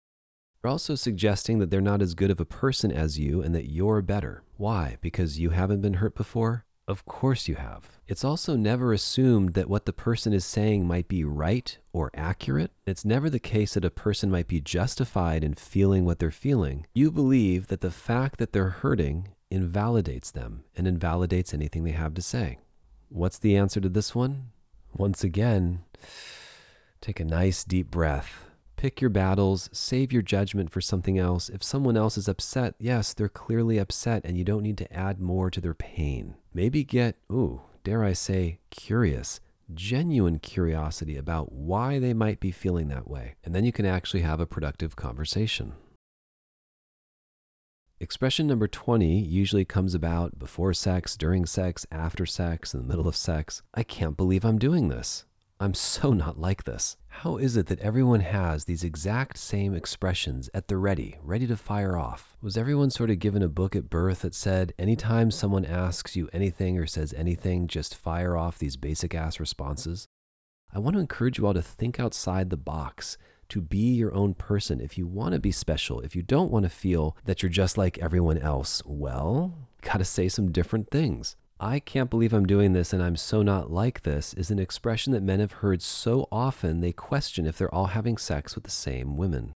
You're 0.64 0.70
also 0.70 0.94
suggesting 0.94 1.58
that 1.58 1.70
they're 1.70 1.82
not 1.82 2.00
as 2.00 2.14
good 2.14 2.30
of 2.30 2.40
a 2.40 2.46
person 2.46 2.90
as 2.90 3.18
you 3.18 3.42
and 3.42 3.54
that 3.54 3.70
you're 3.70 4.00
better. 4.00 4.42
Why? 4.56 4.96
Because 5.02 5.38
you 5.38 5.50
haven't 5.50 5.82
been 5.82 5.94
hurt 5.94 6.14
before? 6.14 6.64
Of 6.88 7.04
course 7.04 7.46
you 7.46 7.56
have. 7.56 7.99
It's 8.10 8.24
also 8.24 8.56
never 8.56 8.92
assumed 8.92 9.54
that 9.54 9.70
what 9.70 9.86
the 9.86 9.92
person 9.92 10.32
is 10.32 10.44
saying 10.44 10.84
might 10.84 11.06
be 11.06 11.22
right 11.22 11.78
or 11.92 12.10
accurate. 12.12 12.72
It's 12.84 13.04
never 13.04 13.30
the 13.30 13.38
case 13.38 13.74
that 13.74 13.84
a 13.84 13.90
person 13.90 14.32
might 14.32 14.48
be 14.48 14.60
justified 14.60 15.44
in 15.44 15.54
feeling 15.54 16.04
what 16.04 16.18
they're 16.18 16.32
feeling. 16.32 16.86
You 16.92 17.12
believe 17.12 17.68
that 17.68 17.82
the 17.82 17.92
fact 17.92 18.40
that 18.40 18.52
they're 18.52 18.70
hurting 18.70 19.28
invalidates 19.48 20.32
them 20.32 20.64
and 20.76 20.88
invalidates 20.88 21.54
anything 21.54 21.84
they 21.84 21.92
have 21.92 22.14
to 22.14 22.22
say. 22.22 22.58
What's 23.10 23.38
the 23.38 23.56
answer 23.56 23.80
to 23.80 23.88
this 23.88 24.12
one? 24.12 24.50
Once 24.92 25.22
again, 25.22 25.84
take 27.00 27.20
a 27.20 27.24
nice 27.24 27.62
deep 27.62 27.92
breath 27.92 28.50
Pick 28.80 29.02
your 29.02 29.10
battles, 29.10 29.68
save 29.74 30.10
your 30.10 30.22
judgment 30.22 30.70
for 30.70 30.80
something 30.80 31.18
else. 31.18 31.50
If 31.50 31.62
someone 31.62 31.98
else 31.98 32.16
is 32.16 32.28
upset, 32.28 32.76
yes, 32.78 33.12
they're 33.12 33.28
clearly 33.28 33.76
upset 33.76 34.22
and 34.24 34.38
you 34.38 34.44
don't 34.44 34.62
need 34.62 34.78
to 34.78 34.90
add 34.90 35.20
more 35.20 35.50
to 35.50 35.60
their 35.60 35.74
pain. 35.74 36.36
Maybe 36.54 36.82
get, 36.82 37.16
ooh, 37.30 37.60
dare 37.84 38.04
I 38.04 38.12
say, 38.12 38.58
curious, 38.70 39.40
genuine 39.72 40.38
curiosity 40.38 41.16
about 41.16 41.52
why 41.52 41.98
they 41.98 42.12
might 42.12 42.40
be 42.40 42.50
feeling 42.50 42.88
that 42.88 43.08
way. 43.08 43.34
And 43.44 43.54
then 43.54 43.64
you 43.64 43.72
can 43.72 43.86
actually 43.86 44.22
have 44.22 44.40
a 44.40 44.46
productive 44.46 44.96
conversation. 44.96 45.74
Expression 48.02 48.46
number 48.46 48.66
20 48.66 49.20
usually 49.20 49.66
comes 49.66 49.94
about 49.94 50.38
before 50.38 50.72
sex, 50.72 51.16
during 51.16 51.44
sex, 51.44 51.86
after 51.92 52.24
sex, 52.24 52.72
in 52.72 52.80
the 52.80 52.86
middle 52.86 53.06
of 53.06 53.14
sex. 53.14 53.62
I 53.74 53.82
can't 53.82 54.16
believe 54.16 54.44
I'm 54.44 54.58
doing 54.58 54.88
this. 54.88 55.26
I'm 55.60 55.74
so 55.74 56.14
not 56.14 56.38
like 56.38 56.64
this. 56.64 56.96
How 57.10 57.36
is 57.36 57.54
it 57.56 57.66
that 57.66 57.80
everyone 57.80 58.20
has 58.20 58.64
these 58.64 58.82
exact 58.82 59.36
same 59.36 59.74
expressions 59.74 60.48
at 60.54 60.68
the 60.68 60.78
ready, 60.78 61.18
ready 61.22 61.46
to 61.48 61.56
fire 61.56 61.98
off? 61.98 62.34
Was 62.40 62.56
everyone 62.56 62.88
sort 62.88 63.10
of 63.10 63.18
given 63.18 63.42
a 63.42 63.48
book 63.48 63.76
at 63.76 63.90
birth 63.90 64.22
that 64.22 64.34
said, 64.34 64.72
anytime 64.78 65.30
someone 65.30 65.66
asks 65.66 66.16
you 66.16 66.30
anything 66.32 66.78
or 66.78 66.86
says 66.86 67.12
anything, 67.12 67.66
just 67.66 67.94
fire 67.94 68.38
off 68.38 68.58
these 68.58 68.76
basic 68.76 69.14
ass 69.14 69.38
responses? 69.38 70.06
I 70.72 70.78
want 70.78 70.94
to 70.94 71.00
encourage 71.00 71.36
you 71.36 71.46
all 71.46 71.52
to 71.52 71.60
think 71.60 72.00
outside 72.00 72.48
the 72.48 72.56
box, 72.56 73.18
to 73.50 73.60
be 73.60 73.92
your 73.92 74.14
own 74.14 74.32
person. 74.32 74.80
If 74.80 74.96
you 74.96 75.06
want 75.06 75.34
to 75.34 75.40
be 75.40 75.52
special, 75.52 76.00
if 76.00 76.16
you 76.16 76.22
don't 76.22 76.50
want 76.50 76.62
to 76.62 76.70
feel 76.70 77.16
that 77.26 77.42
you're 77.42 77.50
just 77.50 77.76
like 77.76 77.98
everyone 77.98 78.38
else, 78.38 78.82
well, 78.86 79.68
got 79.82 79.98
to 79.98 80.04
say 80.06 80.28
some 80.28 80.52
different 80.52 80.90
things. 80.90 81.36
I 81.62 81.78
can't 81.78 82.08
believe 82.08 82.32
I'm 82.32 82.46
doing 82.46 82.72
this 82.72 82.94
and 82.94 83.02
I'm 83.02 83.16
so 83.16 83.42
not 83.42 83.70
like 83.70 84.00
this 84.00 84.32
is 84.32 84.50
an 84.50 84.58
expression 84.58 85.12
that 85.12 85.22
men 85.22 85.40
have 85.40 85.52
heard 85.52 85.82
so 85.82 86.26
often 86.32 86.80
they 86.80 86.90
question 86.92 87.44
if 87.44 87.58
they're 87.58 87.74
all 87.74 87.88
having 87.88 88.16
sex 88.16 88.54
with 88.54 88.64
the 88.64 88.70
same 88.70 89.18
women. 89.18 89.52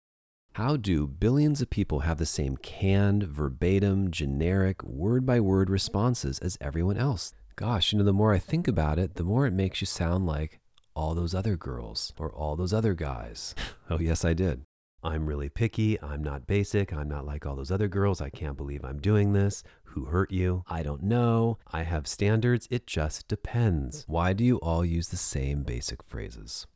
How 0.55 0.79
do 0.79 1.07
billions 1.07 1.61
of 1.61 1.69
people 1.69 2.01
have 2.01 2.17
the 2.17 2.25
same 2.25 2.57
canned, 2.57 3.25
verbatim, 3.25 4.11
generic, 4.11 4.83
word 4.83 5.27
by 5.27 5.41
word 5.41 5.69
responses 5.69 6.39
as 6.39 6.57
everyone 6.59 6.97
else? 6.97 7.35
Gosh, 7.55 7.93
you 7.93 7.99
know, 7.99 8.05
the 8.07 8.15
more 8.15 8.33
I 8.33 8.39
think 8.39 8.67
about 8.67 8.99
it, 8.99 9.17
the 9.17 9.23
more 9.23 9.47
it 9.47 9.53
makes 9.53 9.83
you 9.83 9.87
sound 9.87 10.25
like 10.25 10.59
all 10.97 11.15
those 11.15 11.35
other 11.35 11.55
girls 11.55 12.15
or 12.17 12.33
all 12.33 12.57
those 12.57 12.73
other 12.73 12.95
guys. 12.95 13.55
oh, 13.91 13.99
yes, 14.01 14.25
I 14.25 14.33
did. 14.33 14.63
I'm 15.03 15.27
really 15.27 15.49
picky. 15.49 16.01
I'm 16.03 16.23
not 16.23 16.47
basic. 16.47 16.93
I'm 16.93 17.09
not 17.09 17.25
like 17.25 17.47
all 17.47 17.57
those 17.57 17.71
other 17.71 17.89
girls. 17.89 18.21
I 18.21 18.29
can't 18.29 18.57
believe 18.57 18.85
I'm 18.85 19.01
doing 19.01 19.33
this. 19.33 19.63
Who 19.95 20.05
hurt 20.05 20.31
you? 20.31 20.63
I 20.69 20.85
don't 20.85 21.03
know. 21.03 21.59
I 21.73 21.83
have 21.83 22.07
standards. 22.07 22.69
It 22.71 22.87
just 22.87 23.27
depends. 23.27 24.05
Why 24.07 24.33
do 24.33 24.45
you 24.45 24.59
all 24.59 24.85
use 24.85 25.09
the 25.09 25.17
same 25.17 25.65
basic 25.65 26.05
phrases? 26.05 26.69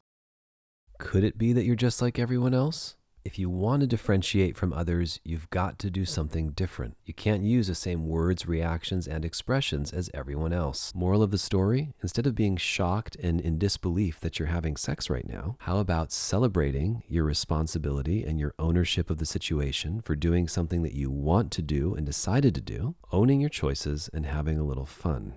Could 0.98 1.22
it 1.22 1.38
be 1.38 1.52
that 1.52 1.64
you're 1.64 1.76
just 1.76 2.02
like 2.02 2.18
everyone 2.18 2.54
else? 2.54 2.96
If 3.24 3.38
you 3.38 3.48
want 3.48 3.80
to 3.80 3.86
differentiate 3.86 4.54
from 4.54 4.74
others, 4.74 5.18
you've 5.24 5.48
got 5.48 5.78
to 5.78 5.88
do 5.88 6.04
something 6.04 6.50
different. 6.50 6.98
You 7.06 7.14
can't 7.14 7.42
use 7.42 7.68
the 7.68 7.74
same 7.74 8.06
words, 8.06 8.46
reactions, 8.46 9.08
and 9.08 9.24
expressions 9.24 9.94
as 9.94 10.10
everyone 10.12 10.52
else. 10.52 10.92
Moral 10.94 11.22
of 11.22 11.30
the 11.30 11.38
story 11.38 11.94
instead 12.02 12.26
of 12.26 12.34
being 12.34 12.58
shocked 12.58 13.16
and 13.16 13.40
in 13.40 13.58
disbelief 13.58 14.20
that 14.20 14.38
you're 14.38 14.48
having 14.48 14.76
sex 14.76 15.08
right 15.08 15.26
now, 15.26 15.56
how 15.60 15.78
about 15.78 16.12
celebrating 16.12 17.02
your 17.08 17.24
responsibility 17.24 18.22
and 18.24 18.38
your 18.38 18.52
ownership 18.58 19.08
of 19.08 19.16
the 19.16 19.24
situation 19.24 20.02
for 20.02 20.14
doing 20.14 20.46
something 20.46 20.82
that 20.82 20.92
you 20.92 21.10
want 21.10 21.50
to 21.52 21.62
do 21.62 21.94
and 21.94 22.04
decided 22.04 22.54
to 22.54 22.60
do, 22.60 22.94
owning 23.10 23.40
your 23.40 23.48
choices, 23.48 24.10
and 24.12 24.26
having 24.26 24.58
a 24.58 24.64
little 24.64 24.84
fun? 24.84 25.32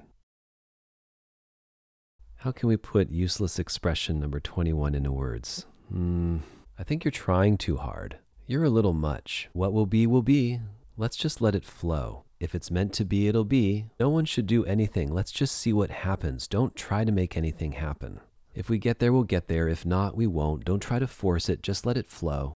How 2.41 2.51
can 2.51 2.67
we 2.67 2.75
put 2.75 3.11
useless 3.11 3.57
expression 3.57 4.19
number 4.19 4.41
21 4.41 4.93
into 4.93 5.13
words? 5.13 5.65
Hmm, 5.89 6.39
I 6.79 6.83
think 6.83 7.03
you're 7.03 7.11
trying 7.11 7.57
too 7.57 7.77
hard. 7.77 8.19
You're 8.45 8.63
a 8.63 8.69
little 8.69 8.93
much. 8.93 9.49
What 9.53 9.73
will 9.73 9.87
be, 9.87 10.05
will 10.05 10.21
be. 10.21 10.61
Let's 10.95 11.17
just 11.17 11.41
let 11.41 11.55
it 11.55 11.65
flow. 11.65 12.23
If 12.39 12.53
it's 12.53 12.69
meant 12.69 12.93
to 12.93 13.05
be, 13.05 13.27
it'll 13.27 13.45
be. 13.45 13.87
No 13.99 14.09
one 14.09 14.25
should 14.25 14.45
do 14.45 14.63
anything. 14.65 15.11
Let's 15.11 15.31
just 15.31 15.55
see 15.55 15.73
what 15.73 15.89
happens. 15.89 16.47
Don't 16.47 16.75
try 16.75 17.03
to 17.03 17.11
make 17.11 17.35
anything 17.35 17.71
happen. 17.71 18.19
If 18.53 18.69
we 18.69 18.77
get 18.77 18.99
there, 18.99 19.11
we'll 19.11 19.23
get 19.23 19.47
there. 19.47 19.67
If 19.67 19.87
not, 19.87 20.15
we 20.15 20.27
won't. 20.27 20.65
Don't 20.65 20.79
try 20.79 20.99
to 20.99 21.07
force 21.07 21.49
it. 21.49 21.63
Just 21.63 21.85
let 21.85 21.97
it 21.97 22.05
flow. 22.05 22.53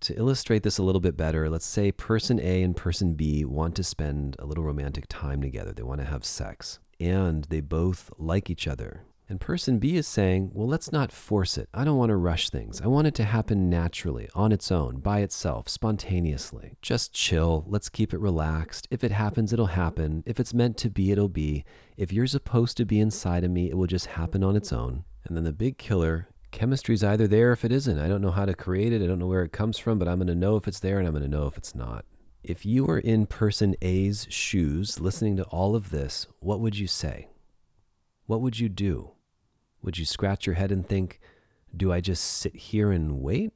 To 0.00 0.16
illustrate 0.16 0.64
this 0.64 0.78
a 0.78 0.82
little 0.82 1.00
bit 1.00 1.16
better, 1.16 1.48
let's 1.48 1.66
say 1.66 1.92
person 1.92 2.40
A 2.40 2.62
and 2.62 2.76
person 2.76 3.14
B 3.14 3.44
want 3.44 3.76
to 3.76 3.84
spend 3.84 4.36
a 4.38 4.46
little 4.46 4.64
romantic 4.64 5.06
time 5.08 5.40
together. 5.40 5.72
They 5.72 5.82
want 5.82 6.00
to 6.00 6.06
have 6.06 6.24
sex, 6.24 6.78
and 7.00 7.44
they 7.44 7.60
both 7.60 8.10
like 8.18 8.50
each 8.50 8.68
other. 8.68 9.02
And 9.30 9.40
person 9.40 9.78
B 9.78 9.96
is 9.96 10.06
saying, 10.06 10.52
well, 10.54 10.66
let's 10.66 10.90
not 10.90 11.12
force 11.12 11.58
it. 11.58 11.68
I 11.74 11.84
don't 11.84 11.98
want 11.98 12.08
to 12.08 12.16
rush 12.16 12.48
things. 12.48 12.80
I 12.80 12.86
want 12.86 13.06
it 13.06 13.14
to 13.16 13.24
happen 13.24 13.68
naturally, 13.68 14.28
on 14.34 14.52
its 14.52 14.72
own, 14.72 15.00
by 15.00 15.20
itself, 15.20 15.68
spontaneously. 15.68 16.76
Just 16.80 17.12
chill. 17.12 17.64
Let's 17.66 17.90
keep 17.90 18.14
it 18.14 18.20
relaxed. 18.20 18.88
If 18.90 19.04
it 19.04 19.12
happens, 19.12 19.52
it'll 19.52 19.66
happen. 19.66 20.22
If 20.24 20.40
it's 20.40 20.54
meant 20.54 20.78
to 20.78 20.88
be, 20.88 21.10
it'll 21.10 21.28
be. 21.28 21.66
If 21.98 22.10
you're 22.10 22.26
supposed 22.26 22.78
to 22.78 22.86
be 22.86 23.00
inside 23.00 23.44
of 23.44 23.50
me, 23.50 23.68
it 23.68 23.76
will 23.76 23.86
just 23.86 24.06
happen 24.06 24.42
on 24.42 24.56
its 24.56 24.72
own. 24.72 25.04
And 25.26 25.36
then 25.36 25.44
the 25.44 25.52
big 25.52 25.76
killer 25.76 26.28
chemistry's 26.50 27.04
either 27.04 27.28
there 27.28 27.50
or 27.50 27.52
if 27.52 27.66
it 27.66 27.72
isn't. 27.72 27.98
I 27.98 28.08
don't 28.08 28.22
know 28.22 28.30
how 28.30 28.46
to 28.46 28.54
create 28.54 28.94
it. 28.94 29.02
I 29.02 29.06
don't 29.06 29.18
know 29.18 29.26
where 29.26 29.44
it 29.44 29.52
comes 29.52 29.76
from, 29.76 29.98
but 29.98 30.08
I'm 30.08 30.18
going 30.18 30.28
to 30.28 30.34
know 30.34 30.56
if 30.56 30.66
it's 30.66 30.80
there 30.80 30.98
and 30.98 31.06
I'm 31.06 31.12
going 31.12 31.22
to 31.22 31.28
know 31.28 31.46
if 31.46 31.58
it's 31.58 31.74
not. 31.74 32.06
If 32.42 32.64
you 32.64 32.84
were 32.84 32.98
in 32.98 33.26
person 33.26 33.76
A's 33.82 34.26
shoes 34.30 35.00
listening 35.00 35.36
to 35.36 35.44
all 35.44 35.76
of 35.76 35.90
this, 35.90 36.26
what 36.40 36.60
would 36.60 36.78
you 36.78 36.86
say? 36.86 37.28
What 38.26 38.40
would 38.40 38.58
you 38.58 38.70
do? 38.70 39.12
Would 39.82 39.98
you 39.98 40.04
scratch 40.04 40.46
your 40.46 40.56
head 40.56 40.72
and 40.72 40.86
think, 40.86 41.20
do 41.76 41.92
I 41.92 42.00
just 42.00 42.24
sit 42.24 42.54
here 42.56 42.90
and 42.90 43.20
wait? 43.20 43.52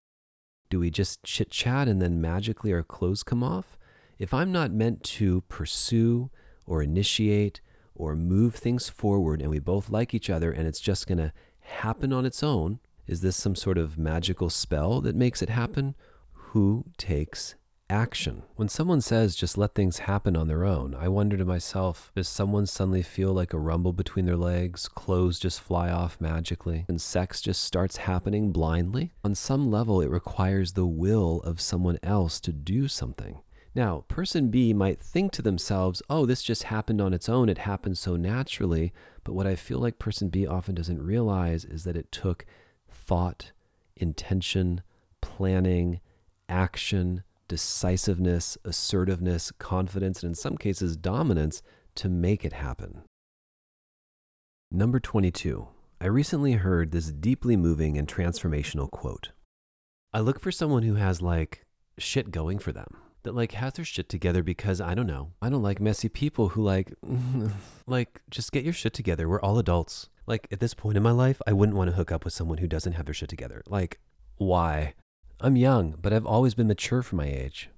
Do 0.70 0.80
we 0.80 0.90
just 0.90 1.22
chit 1.22 1.50
chat 1.50 1.88
and 1.88 2.00
then 2.00 2.20
magically 2.20 2.72
our 2.72 2.82
clothes 2.82 3.22
come 3.22 3.42
off? 3.42 3.78
If 4.18 4.32
I'm 4.32 4.52
not 4.52 4.72
meant 4.72 5.02
to 5.04 5.42
pursue 5.42 6.30
or 6.66 6.82
initiate 6.82 7.60
or 7.94 8.14
move 8.14 8.54
things 8.54 8.88
forward 8.88 9.40
and 9.40 9.50
we 9.50 9.58
both 9.58 9.90
like 9.90 10.14
each 10.14 10.30
other 10.30 10.52
and 10.52 10.66
it's 10.66 10.80
just 10.80 11.06
going 11.06 11.18
to 11.18 11.32
happen 11.60 12.12
on 12.12 12.24
its 12.24 12.42
own, 12.42 12.78
is 13.06 13.20
this 13.20 13.36
some 13.36 13.54
sort 13.54 13.78
of 13.78 13.98
magical 13.98 14.48
spell 14.48 15.00
that 15.00 15.16
makes 15.16 15.42
it 15.42 15.48
happen? 15.48 15.94
Who 16.32 16.84
takes 16.96 17.54
action. 17.92 18.42
When 18.56 18.68
someone 18.68 19.02
says 19.02 19.36
just 19.36 19.58
let 19.58 19.74
things 19.74 19.98
happen 20.00 20.34
on 20.34 20.48
their 20.48 20.64
own, 20.64 20.94
I 20.94 21.08
wonder 21.08 21.36
to 21.36 21.44
myself, 21.44 22.10
does 22.16 22.26
someone 22.26 22.66
suddenly 22.66 23.02
feel 23.02 23.32
like 23.32 23.52
a 23.52 23.58
rumble 23.58 23.92
between 23.92 24.24
their 24.24 24.36
legs, 24.36 24.88
clothes 24.88 25.38
just 25.38 25.60
fly 25.60 25.90
off 25.90 26.20
magically, 26.20 26.86
and 26.88 27.00
sex 27.00 27.42
just 27.42 27.62
starts 27.62 27.98
happening 27.98 28.50
blindly? 28.50 29.12
On 29.22 29.34
some 29.34 29.70
level, 29.70 30.00
it 30.00 30.10
requires 30.10 30.72
the 30.72 30.86
will 30.86 31.40
of 31.42 31.60
someone 31.60 31.98
else 32.02 32.40
to 32.40 32.52
do 32.52 32.88
something. 32.88 33.40
Now, 33.74 34.04
person 34.08 34.48
B 34.48 34.72
might 34.72 34.98
think 34.98 35.32
to 35.32 35.42
themselves, 35.42 36.02
oh, 36.10 36.26
this 36.26 36.42
just 36.42 36.64
happened 36.64 37.00
on 37.00 37.14
its 37.14 37.28
own. 37.28 37.48
It 37.48 37.58
happened 37.58 37.96
so 37.96 38.16
naturally. 38.16 38.92
But 39.24 39.32
what 39.32 39.46
I 39.46 39.54
feel 39.54 39.78
like 39.78 39.98
person 39.98 40.28
B 40.28 40.46
often 40.46 40.74
doesn't 40.74 41.02
realize 41.02 41.64
is 41.64 41.84
that 41.84 41.96
it 41.96 42.12
took 42.12 42.44
thought, 42.90 43.52
intention, 43.96 44.82
planning, 45.22 46.00
action, 46.50 47.22
decisiveness, 47.52 48.56
assertiveness, 48.64 49.52
confidence, 49.58 50.22
and 50.22 50.30
in 50.30 50.34
some 50.34 50.56
cases, 50.56 50.96
dominance 50.96 51.60
to 51.94 52.08
make 52.08 52.46
it 52.46 52.54
happen. 52.54 53.02
Number 54.70 54.98
22. 54.98 55.68
I 56.00 56.06
recently 56.06 56.52
heard 56.52 56.92
this 56.92 57.12
deeply 57.12 57.58
moving 57.58 57.98
and 57.98 58.08
transformational 58.08 58.90
quote. 58.90 59.32
I 60.14 60.20
look 60.20 60.40
for 60.40 60.50
someone 60.50 60.82
who 60.84 60.94
has 60.94 61.20
like 61.20 61.66
shit 61.98 62.30
going 62.30 62.58
for 62.58 62.72
them. 62.72 62.96
That 63.24 63.34
like 63.34 63.52
has 63.52 63.74
their 63.74 63.84
shit 63.84 64.08
together 64.08 64.42
because 64.42 64.80
I 64.80 64.94
don't 64.94 65.06
know. 65.06 65.32
I 65.42 65.50
don't 65.50 65.62
like 65.62 65.78
messy 65.78 66.08
people 66.08 66.48
who 66.48 66.62
like 66.62 66.94
like 67.86 68.22
just 68.30 68.50
get 68.50 68.64
your 68.64 68.72
shit 68.72 68.94
together. 68.94 69.28
We're 69.28 69.42
all 69.42 69.58
adults. 69.58 70.08
Like 70.26 70.48
at 70.50 70.60
this 70.60 70.72
point 70.72 70.96
in 70.96 71.02
my 71.02 71.10
life, 71.10 71.42
I 71.46 71.52
wouldn't 71.52 71.76
want 71.76 71.90
to 71.90 71.96
hook 71.96 72.10
up 72.10 72.24
with 72.24 72.32
someone 72.32 72.58
who 72.58 72.66
doesn't 72.66 72.94
have 72.94 73.04
their 73.04 73.12
shit 73.12 73.28
together. 73.28 73.62
Like 73.66 74.00
why? 74.38 74.94
I'm 75.44 75.56
young, 75.56 75.96
but 76.00 76.12
I've 76.12 76.24
always 76.24 76.54
been 76.54 76.68
mature 76.68 77.02
for 77.02 77.16
my 77.16 77.26
age. 77.26 77.68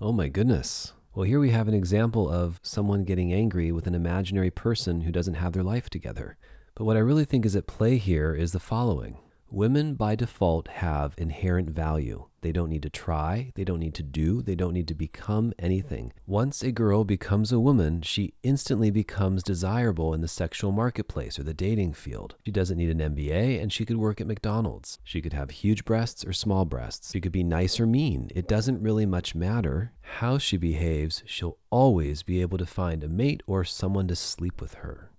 Oh 0.00 0.10
my 0.10 0.26
goodness. 0.26 0.92
Well, 1.14 1.22
here 1.22 1.38
we 1.38 1.50
have 1.50 1.68
an 1.68 1.74
example 1.74 2.28
of 2.28 2.58
someone 2.60 3.04
getting 3.04 3.32
angry 3.32 3.70
with 3.70 3.86
an 3.86 3.94
imaginary 3.94 4.50
person 4.50 5.02
who 5.02 5.12
doesn't 5.12 5.34
have 5.34 5.52
their 5.52 5.62
life 5.62 5.88
together. 5.88 6.36
But 6.74 6.82
what 6.82 6.96
I 6.96 7.00
really 7.00 7.24
think 7.24 7.46
is 7.46 7.54
at 7.54 7.68
play 7.68 7.98
here 7.98 8.34
is 8.34 8.50
the 8.50 8.58
following 8.58 9.16
Women 9.52 9.96
by 9.96 10.14
default 10.14 10.66
have 10.68 11.14
inherent 11.18 11.68
value. 11.68 12.24
They 12.40 12.52
don't 12.52 12.70
need 12.70 12.84
to 12.84 12.88
try, 12.88 13.52
they 13.54 13.64
don't 13.64 13.80
need 13.80 13.92
to 13.96 14.02
do, 14.02 14.40
they 14.40 14.54
don't 14.54 14.72
need 14.72 14.88
to 14.88 14.94
become 14.94 15.52
anything. 15.58 16.14
Once 16.26 16.62
a 16.62 16.72
girl 16.72 17.04
becomes 17.04 17.52
a 17.52 17.60
woman, 17.60 18.00
she 18.00 18.32
instantly 18.42 18.90
becomes 18.90 19.42
desirable 19.42 20.14
in 20.14 20.22
the 20.22 20.26
sexual 20.26 20.72
marketplace 20.72 21.38
or 21.38 21.42
the 21.42 21.52
dating 21.52 21.92
field. 21.92 22.34
She 22.46 22.50
doesn't 22.50 22.78
need 22.78 22.88
an 22.88 23.14
MBA 23.14 23.60
and 23.60 23.70
she 23.70 23.84
could 23.84 23.98
work 23.98 24.22
at 24.22 24.26
McDonald's. 24.26 24.98
She 25.04 25.20
could 25.20 25.34
have 25.34 25.50
huge 25.50 25.84
breasts 25.84 26.24
or 26.24 26.32
small 26.32 26.64
breasts. 26.64 27.12
She 27.12 27.20
could 27.20 27.30
be 27.30 27.44
nice 27.44 27.78
or 27.78 27.86
mean. 27.86 28.30
It 28.34 28.48
doesn't 28.48 28.80
really 28.80 29.04
much 29.04 29.34
matter 29.34 29.92
how 30.00 30.38
she 30.38 30.56
behaves. 30.56 31.22
She'll 31.26 31.58
always 31.68 32.22
be 32.22 32.40
able 32.40 32.56
to 32.56 32.64
find 32.64 33.04
a 33.04 33.08
mate 33.08 33.42
or 33.46 33.64
someone 33.64 34.08
to 34.08 34.16
sleep 34.16 34.62
with 34.62 34.76
her. 34.76 35.11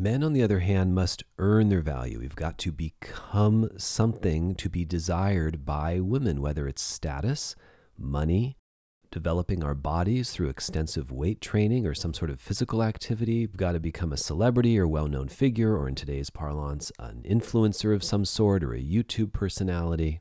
Men, 0.00 0.22
on 0.22 0.32
the 0.32 0.44
other 0.44 0.60
hand, 0.60 0.94
must 0.94 1.24
earn 1.38 1.70
their 1.70 1.80
value. 1.80 2.20
We've 2.20 2.36
got 2.36 2.56
to 2.58 2.70
become 2.70 3.68
something 3.76 4.54
to 4.54 4.68
be 4.68 4.84
desired 4.84 5.64
by 5.66 5.98
women, 5.98 6.40
whether 6.40 6.68
it's 6.68 6.82
status, 6.82 7.56
money, 7.98 8.56
developing 9.10 9.64
our 9.64 9.74
bodies 9.74 10.30
through 10.30 10.50
extensive 10.50 11.10
weight 11.10 11.40
training 11.40 11.84
or 11.84 11.94
some 11.94 12.14
sort 12.14 12.30
of 12.30 12.38
physical 12.38 12.80
activity. 12.80 13.40
We've 13.40 13.56
got 13.56 13.72
to 13.72 13.80
become 13.80 14.12
a 14.12 14.16
celebrity 14.16 14.78
or 14.78 14.86
well 14.86 15.08
known 15.08 15.26
figure, 15.26 15.76
or 15.76 15.88
in 15.88 15.96
today's 15.96 16.30
parlance, 16.30 16.92
an 17.00 17.24
influencer 17.28 17.92
of 17.92 18.04
some 18.04 18.24
sort 18.24 18.62
or 18.62 18.74
a 18.74 18.80
YouTube 18.80 19.32
personality. 19.32 20.20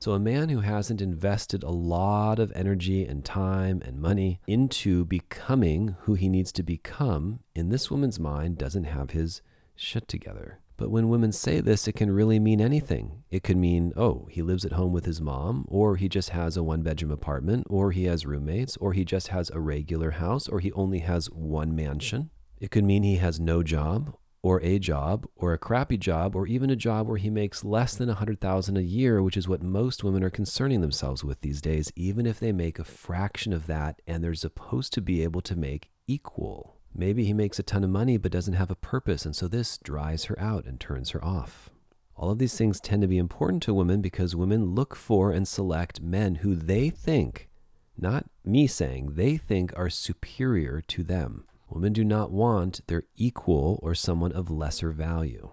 So, 0.00 0.12
a 0.12 0.18
man 0.18 0.50
who 0.50 0.60
hasn't 0.60 1.00
invested 1.00 1.62
a 1.62 1.70
lot 1.70 2.38
of 2.38 2.52
energy 2.54 3.06
and 3.06 3.24
time 3.24 3.80
and 3.84 4.00
money 4.00 4.40
into 4.46 5.04
becoming 5.06 5.96
who 6.00 6.14
he 6.14 6.28
needs 6.28 6.52
to 6.52 6.62
become, 6.62 7.40
in 7.54 7.70
this 7.70 7.90
woman's 7.90 8.20
mind, 8.20 8.58
doesn't 8.58 8.84
have 8.84 9.10
his 9.10 9.40
shit 9.76 10.06
together. 10.06 10.60
But 10.76 10.90
when 10.90 11.08
women 11.08 11.30
say 11.30 11.60
this, 11.60 11.86
it 11.86 11.92
can 11.92 12.10
really 12.10 12.40
mean 12.40 12.60
anything. 12.60 13.22
It 13.30 13.44
could 13.44 13.56
mean, 13.56 13.92
oh, 13.96 14.26
he 14.28 14.42
lives 14.42 14.64
at 14.64 14.72
home 14.72 14.92
with 14.92 15.04
his 15.04 15.20
mom, 15.20 15.64
or 15.68 15.96
he 15.96 16.08
just 16.08 16.30
has 16.30 16.56
a 16.56 16.64
one 16.64 16.82
bedroom 16.82 17.12
apartment, 17.12 17.66
or 17.70 17.92
he 17.92 18.04
has 18.04 18.26
roommates, 18.26 18.76
or 18.78 18.92
he 18.92 19.04
just 19.04 19.28
has 19.28 19.50
a 19.50 19.60
regular 19.60 20.12
house, 20.12 20.48
or 20.48 20.58
he 20.58 20.72
only 20.72 20.98
has 20.98 21.30
one 21.30 21.74
mansion. 21.76 22.30
It 22.60 22.70
could 22.70 22.84
mean 22.84 23.04
he 23.04 23.16
has 23.16 23.38
no 23.38 23.62
job, 23.62 24.16
or 24.44 24.60
a 24.62 24.78
job 24.78 25.26
or 25.36 25.54
a 25.54 25.58
crappy 25.58 25.96
job 25.96 26.36
or 26.36 26.46
even 26.46 26.68
a 26.68 26.76
job 26.76 27.08
where 27.08 27.16
he 27.16 27.30
makes 27.30 27.64
less 27.64 27.94
than 27.94 28.08
100,000 28.08 28.76
a 28.76 28.82
year, 28.82 29.22
which 29.22 29.38
is 29.38 29.48
what 29.48 29.62
most 29.62 30.04
women 30.04 30.22
are 30.22 30.28
concerning 30.28 30.82
themselves 30.82 31.24
with 31.24 31.40
these 31.40 31.62
days, 31.62 31.90
even 31.96 32.26
if 32.26 32.38
they 32.38 32.52
make 32.52 32.78
a 32.78 32.84
fraction 32.84 33.54
of 33.54 33.66
that 33.66 34.02
and 34.06 34.22
they're 34.22 34.34
supposed 34.34 34.92
to 34.92 35.00
be 35.00 35.22
able 35.22 35.40
to 35.40 35.56
make 35.56 35.88
equal. 36.06 36.76
Maybe 36.94 37.24
he 37.24 37.32
makes 37.32 37.58
a 37.58 37.62
ton 37.62 37.84
of 37.84 37.88
money 37.88 38.18
but 38.18 38.32
doesn't 38.32 38.52
have 38.52 38.70
a 38.70 38.74
purpose, 38.74 39.24
and 39.24 39.34
so 39.34 39.48
this 39.48 39.78
dries 39.78 40.24
her 40.24 40.38
out 40.38 40.66
and 40.66 40.78
turns 40.78 41.10
her 41.10 41.24
off. 41.24 41.70
All 42.14 42.30
of 42.30 42.38
these 42.38 42.58
things 42.58 42.82
tend 42.82 43.00
to 43.00 43.08
be 43.08 43.16
important 43.16 43.62
to 43.62 43.72
women 43.72 44.02
because 44.02 44.36
women 44.36 44.74
look 44.74 44.94
for 44.94 45.30
and 45.30 45.48
select 45.48 46.02
men 46.02 46.34
who 46.36 46.54
they 46.54 46.90
think, 46.90 47.48
not 47.96 48.26
me 48.44 48.66
saying, 48.66 49.12
they 49.14 49.38
think 49.38 49.72
are 49.74 49.88
superior 49.88 50.82
to 50.88 51.02
them. 51.02 51.46
Women 51.74 51.92
do 51.92 52.04
not 52.04 52.30
want 52.30 52.82
their 52.86 53.02
equal 53.16 53.80
or 53.82 53.96
someone 53.96 54.30
of 54.30 54.48
lesser 54.48 54.92
value. 54.92 55.50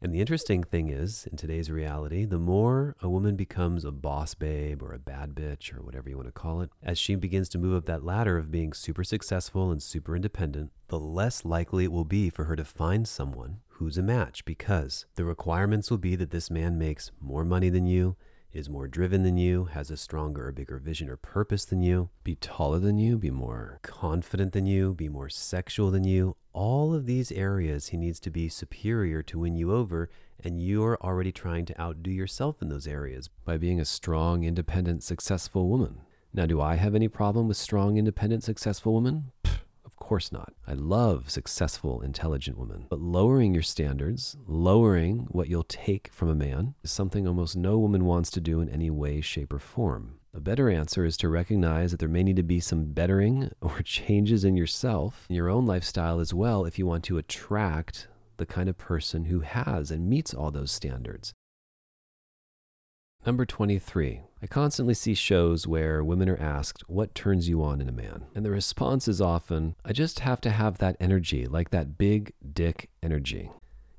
And 0.00 0.14
the 0.14 0.20
interesting 0.20 0.64
thing 0.64 0.88
is, 0.88 1.28
in 1.30 1.36
today's 1.36 1.70
reality, 1.70 2.24
the 2.24 2.38
more 2.38 2.96
a 3.02 3.10
woman 3.10 3.36
becomes 3.36 3.84
a 3.84 3.92
boss 3.92 4.32
babe 4.32 4.82
or 4.82 4.94
a 4.94 4.98
bad 4.98 5.34
bitch 5.34 5.76
or 5.76 5.82
whatever 5.82 6.08
you 6.08 6.16
want 6.16 6.28
to 6.28 6.32
call 6.32 6.62
it, 6.62 6.70
as 6.82 6.98
she 6.98 7.16
begins 7.16 7.50
to 7.50 7.58
move 7.58 7.76
up 7.76 7.84
that 7.84 8.02
ladder 8.02 8.38
of 8.38 8.50
being 8.50 8.72
super 8.72 9.04
successful 9.04 9.70
and 9.70 9.82
super 9.82 10.16
independent, 10.16 10.72
the 10.88 10.98
less 10.98 11.44
likely 11.44 11.84
it 11.84 11.92
will 11.92 12.06
be 12.06 12.30
for 12.30 12.44
her 12.44 12.56
to 12.56 12.64
find 12.64 13.06
someone 13.06 13.58
who's 13.68 13.98
a 13.98 14.02
match 14.02 14.42
because 14.46 15.04
the 15.16 15.24
requirements 15.24 15.90
will 15.90 15.98
be 15.98 16.16
that 16.16 16.30
this 16.30 16.50
man 16.50 16.78
makes 16.78 17.10
more 17.20 17.44
money 17.44 17.68
than 17.68 17.84
you, 17.84 18.16
is 18.56 18.70
more 18.70 18.88
driven 18.88 19.22
than 19.22 19.36
you, 19.36 19.66
has 19.66 19.90
a 19.90 19.96
stronger 19.96 20.48
or 20.48 20.52
bigger 20.52 20.78
vision 20.78 21.10
or 21.10 21.16
purpose 21.16 21.66
than 21.66 21.82
you, 21.82 22.08
be 22.24 22.34
taller 22.36 22.78
than 22.78 22.98
you, 22.98 23.18
be 23.18 23.30
more 23.30 23.78
confident 23.82 24.52
than 24.52 24.64
you, 24.64 24.94
be 24.94 25.08
more 25.08 25.28
sexual 25.28 25.90
than 25.90 26.04
you. 26.04 26.34
All 26.54 26.94
of 26.94 27.04
these 27.04 27.30
areas 27.30 27.88
he 27.88 27.98
needs 27.98 28.18
to 28.20 28.30
be 28.30 28.48
superior 28.48 29.22
to 29.24 29.40
win 29.40 29.56
you 29.56 29.74
over, 29.74 30.08
and 30.42 30.60
you're 30.62 30.98
already 31.02 31.32
trying 31.32 31.66
to 31.66 31.80
outdo 31.80 32.10
yourself 32.10 32.62
in 32.62 32.70
those 32.70 32.86
areas 32.86 33.28
by 33.44 33.58
being 33.58 33.78
a 33.78 33.84
strong, 33.84 34.42
independent, 34.42 35.02
successful 35.02 35.68
woman. 35.68 36.00
Now, 36.32 36.46
do 36.46 36.60
I 36.60 36.76
have 36.76 36.94
any 36.94 37.08
problem 37.08 37.48
with 37.48 37.56
strong, 37.56 37.96
independent, 37.96 38.42
successful 38.42 38.94
women? 38.94 39.32
Of 39.98 40.06
course 40.06 40.30
not. 40.30 40.52
I 40.66 40.74
love 40.74 41.30
successful, 41.30 42.02
intelligent 42.02 42.58
women. 42.58 42.86
But 42.90 43.00
lowering 43.00 43.54
your 43.54 43.62
standards, 43.62 44.36
lowering 44.46 45.26
what 45.30 45.48
you'll 45.48 45.64
take 45.64 46.12
from 46.12 46.28
a 46.28 46.34
man, 46.34 46.74
is 46.84 46.92
something 46.92 47.26
almost 47.26 47.56
no 47.56 47.78
woman 47.78 48.04
wants 48.04 48.30
to 48.32 48.40
do 48.40 48.60
in 48.60 48.68
any 48.68 48.90
way, 48.90 49.22
shape, 49.22 49.54
or 49.54 49.58
form. 49.58 50.20
A 50.34 50.40
better 50.40 50.68
answer 50.68 51.06
is 51.06 51.16
to 51.16 51.30
recognize 51.30 51.92
that 51.92 51.98
there 51.98 52.10
may 52.10 52.22
need 52.22 52.36
to 52.36 52.42
be 52.42 52.60
some 52.60 52.92
bettering 52.92 53.50
or 53.62 53.80
changes 53.80 54.44
in 54.44 54.54
yourself, 54.54 55.24
in 55.30 55.34
your 55.34 55.48
own 55.48 55.64
lifestyle 55.64 56.20
as 56.20 56.34
well, 56.34 56.66
if 56.66 56.78
you 56.78 56.84
want 56.84 57.04
to 57.04 57.16
attract 57.16 58.08
the 58.36 58.46
kind 58.46 58.68
of 58.68 58.76
person 58.76 59.24
who 59.24 59.40
has 59.40 59.90
and 59.90 60.10
meets 60.10 60.34
all 60.34 60.50
those 60.50 60.70
standards. 60.70 61.32
Number 63.26 63.44
23. 63.44 64.20
I 64.40 64.46
constantly 64.46 64.94
see 64.94 65.14
shows 65.14 65.66
where 65.66 66.04
women 66.04 66.28
are 66.28 66.40
asked, 66.40 66.84
What 66.86 67.12
turns 67.12 67.48
you 67.48 67.60
on 67.60 67.80
in 67.80 67.88
a 67.88 67.92
man? 67.92 68.26
And 68.36 68.44
the 68.44 68.52
response 68.52 69.08
is 69.08 69.20
often, 69.20 69.74
I 69.84 69.92
just 69.92 70.20
have 70.20 70.40
to 70.42 70.50
have 70.50 70.78
that 70.78 70.96
energy, 71.00 71.44
like 71.48 71.70
that 71.70 71.98
big 71.98 72.34
dick 72.52 72.88
energy. 73.02 73.50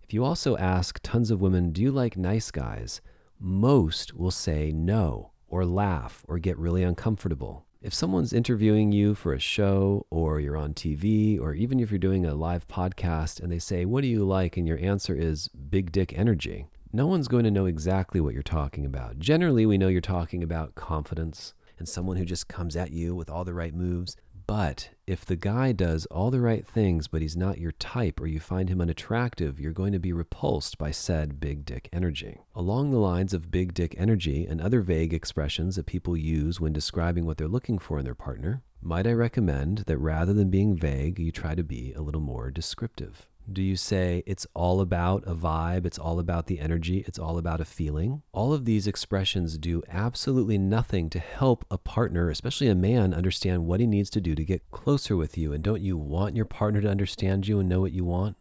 If 0.02 0.14
you 0.14 0.24
also 0.24 0.56
ask 0.56 1.02
tons 1.04 1.30
of 1.30 1.42
women, 1.42 1.74
Do 1.74 1.82
you 1.82 1.92
like 1.92 2.16
nice 2.16 2.52
guys? 2.52 3.02
Most 3.38 4.14
will 4.14 4.32
say 4.32 4.72
no, 4.72 5.32
or 5.50 5.66
laugh, 5.66 6.24
or 6.30 6.40
get 6.40 6.58
really 6.58 6.84
uncomfortable. 6.84 7.66
If 7.82 7.94
someone's 7.94 8.32
interviewing 8.32 8.94
you 8.94 9.14
for 9.14 9.34
a 9.34 9.40
show, 9.40 10.06
or 10.10 10.40
you're 10.40 10.56
on 10.56 10.74
TV, 10.74 11.38
or 11.38 11.54
even 11.54 11.82
if 11.82 11.92
you're 11.92 12.00
doing 12.00 12.26
a 12.26 12.34
live 12.34 12.66
podcast 12.70 13.42
and 13.42 13.52
they 13.52 13.60
say, 13.60 13.84
What 13.84 14.04
do 14.04 14.08
you 14.08 14.24
like? 14.24 14.56
and 14.56 14.66
your 14.66 14.80
answer 14.80 15.14
is 15.14 15.50
big 15.50 15.92
dick 15.92 16.18
energy, 16.18 16.68
no 16.92 17.08
one's 17.08 17.28
going 17.28 17.44
to 17.44 17.52
know 17.52 17.66
exactly 17.66 18.22
what 18.22 18.34
you're 18.34 18.44
talking 18.44 18.86
about. 18.86 19.20
Generally, 19.20 19.66
we 19.66 19.78
know 19.78 19.88
you're 19.88 20.02
talking 20.02 20.44
about 20.44 20.76
confidence 20.76 21.54
and 21.80 21.88
someone 21.88 22.18
who 22.18 22.26
just 22.26 22.48
comes 22.48 22.76
at 22.76 22.92
you 22.92 23.16
with 23.16 23.30
all 23.30 23.44
the 23.44 23.54
right 23.54 23.74
moves. 23.74 24.16
But 24.48 24.92
if 25.06 25.26
the 25.26 25.36
guy 25.36 25.74
does 25.74 26.06
all 26.06 26.32
the 26.32 26.40
right 26.40 26.66
things, 26.66 27.10
but 27.10 27.22
he's 27.22 27.36
not 27.36 27.60
your 27.60 27.74
type, 27.74 28.22
or 28.22 28.28
you 28.28 28.40
find 28.40 28.70
him 28.70 28.80
unattractive, 28.80 29.60
you're 29.60 29.74
going 29.74 29.92
to 29.92 30.00
be 30.00 30.14
repulsed 30.14 30.78
by 30.78 30.92
said 30.92 31.42
big 31.42 31.66
dick 31.66 31.90
energy. 31.92 32.40
Along 32.56 32.90
the 32.90 32.98
lines 32.98 33.34
of 33.34 33.52
big 33.52 33.74
dick 33.74 33.94
energy 33.98 34.46
and 34.46 34.62
other 34.62 34.80
vague 34.80 35.14
expressions 35.14 35.76
that 35.76 35.86
people 35.86 36.16
use 36.16 36.62
when 36.62 36.72
describing 36.72 37.26
what 37.26 37.38
they're 37.38 37.50
looking 37.50 37.78
for 37.78 38.00
in 38.00 38.06
their 38.06 38.16
partner, 38.16 38.64
might 38.82 39.06
I 39.06 39.12
recommend 39.12 39.80
that 39.80 39.98
rather 39.98 40.32
than 40.32 40.50
being 40.50 40.78
vague, 40.78 41.20
you 41.20 41.34
try 41.34 41.54
to 41.54 41.64
be 41.64 41.92
a 41.92 42.02
little 42.02 42.22
more 42.22 42.50
descriptive? 42.50 43.28
Do 43.50 43.64
you 43.64 43.78
say 43.78 44.24
it's 44.26 44.46
all 44.54 44.82
about 44.82 45.24
a 45.26 45.34
vibe, 45.34 45.86
it's 45.86 45.98
all 45.98 46.20
about 46.20 46.48
the 46.48 46.60
energy, 46.60 47.06
it's 47.08 47.18
all 47.18 47.38
about 47.38 47.62
a 47.62 47.66
feeling? 47.66 48.22
All 48.34 48.52
of 48.52 48.66
these 48.66 48.88
expressions 48.88 49.58
do 49.58 49.82
absolutely 49.88 50.58
nothing 50.58 51.10
to 51.12 51.20
help 51.20 51.66
a 51.72 51.78
partner, 51.78 52.30
especially 52.30 52.68
a 52.68 52.76
man, 52.76 53.14
understand 53.14 53.66
what 53.66 53.80
he 53.80 53.88
needs 53.88 54.10
to 54.10 54.22
do 54.22 54.36
to 54.36 54.44
get 54.44 54.70
closer 54.70 55.16
with 55.16 55.38
you. 55.38 55.54
And 55.54 55.64
don't 55.64 55.82
you 55.82 55.96
want 55.98 56.36
your 56.36 56.44
partner 56.44 56.82
to 56.82 56.90
understand 56.90 57.48
you 57.48 57.58
and 57.62 57.70
know 57.70 57.80
what 57.80 57.94
you 57.94 58.04
want? 58.04 58.36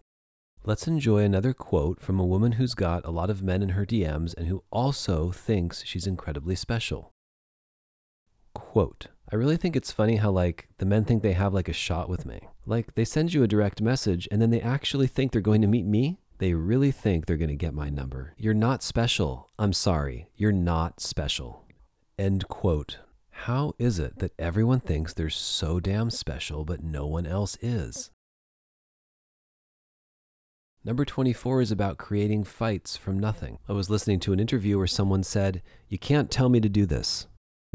Let's 0.65 0.89
enjoy 0.89 1.23
another 1.23 1.53
quote 1.53 2.01
from 2.01 2.19
a 2.19 2.27
woman 2.27 2.53
who's 2.53 2.75
got 2.75 3.05
a 3.05 3.13
lot 3.13 3.31
of 3.31 3.45
men 3.45 3.63
in 3.63 3.71
her 3.71 3.87
DMs 3.87 4.35
and 4.37 4.49
who 4.49 4.65
also 4.73 5.31
thinks 5.31 5.85
she's 5.85 6.09
incredibly 6.09 6.57
special. 6.57 7.13
Quote, 8.57 9.09
I 9.31 9.37
really 9.37 9.59
think 9.59 9.77
it's 9.77 9.93
funny 9.93 10.17
how, 10.17 10.31
like, 10.31 10.69
the 10.79 10.87
men 10.87 11.05
think 11.05 11.23
they 11.23 11.35
have, 11.35 11.53
like, 11.53 11.69
a 11.69 11.75
shot 11.75 12.09
with 12.09 12.25
me. 12.25 12.41
Like, 12.65 12.95
they 12.95 13.05
send 13.05 13.35
you 13.35 13.43
a 13.43 13.47
direct 13.47 13.83
message 13.83 14.27
and 14.31 14.41
then 14.41 14.49
they 14.49 14.63
actually 14.63 15.09
think 15.09 15.31
they're 15.31 15.43
going 15.43 15.61
to 15.61 15.69
meet 15.69 15.85
me. 15.85 16.21
They 16.39 16.55
really 16.55 16.91
think 16.91 17.27
they're 17.27 17.37
going 17.37 17.51
to 17.51 17.55
get 17.55 17.75
my 17.75 17.91
number. 17.91 18.33
You're 18.39 18.55
not 18.55 18.83
special. 18.83 19.51
I'm 19.59 19.75
sorry. 19.75 20.31
You're 20.37 20.53
not 20.53 21.01
special. 21.01 21.67
End 22.19 22.49
quote. 22.49 22.97
How 23.31 23.75
is 23.79 23.99
it 23.99 24.21
that 24.21 24.33
everyone 24.39 24.81
thinks 24.81 25.13
they're 25.13 25.29
so 25.29 25.79
damn 25.79 26.09
special, 26.09 26.65
but 26.65 26.83
no 26.83 27.07
one 27.07 27.27
else 27.27 27.59
is? 27.61 28.11
Number 30.83 31.05
24 31.05 31.61
is 31.61 31.71
about 31.71 31.99
creating 31.99 32.45
fights 32.45 32.97
from 32.97 33.19
nothing. 33.19 33.59
I 33.69 33.75
was 33.75 33.91
listening 33.91 34.19
to 34.21 34.33
an 34.33 34.41
interview 34.41 34.79
where 34.79 34.87
someone 34.87 35.25
said, 35.25 35.63
You 35.91 35.99
can't 35.99 36.31
tell 36.31 36.49
me 36.49 36.59
to 36.61 36.71
do 36.71 36.87
this. 36.87 37.27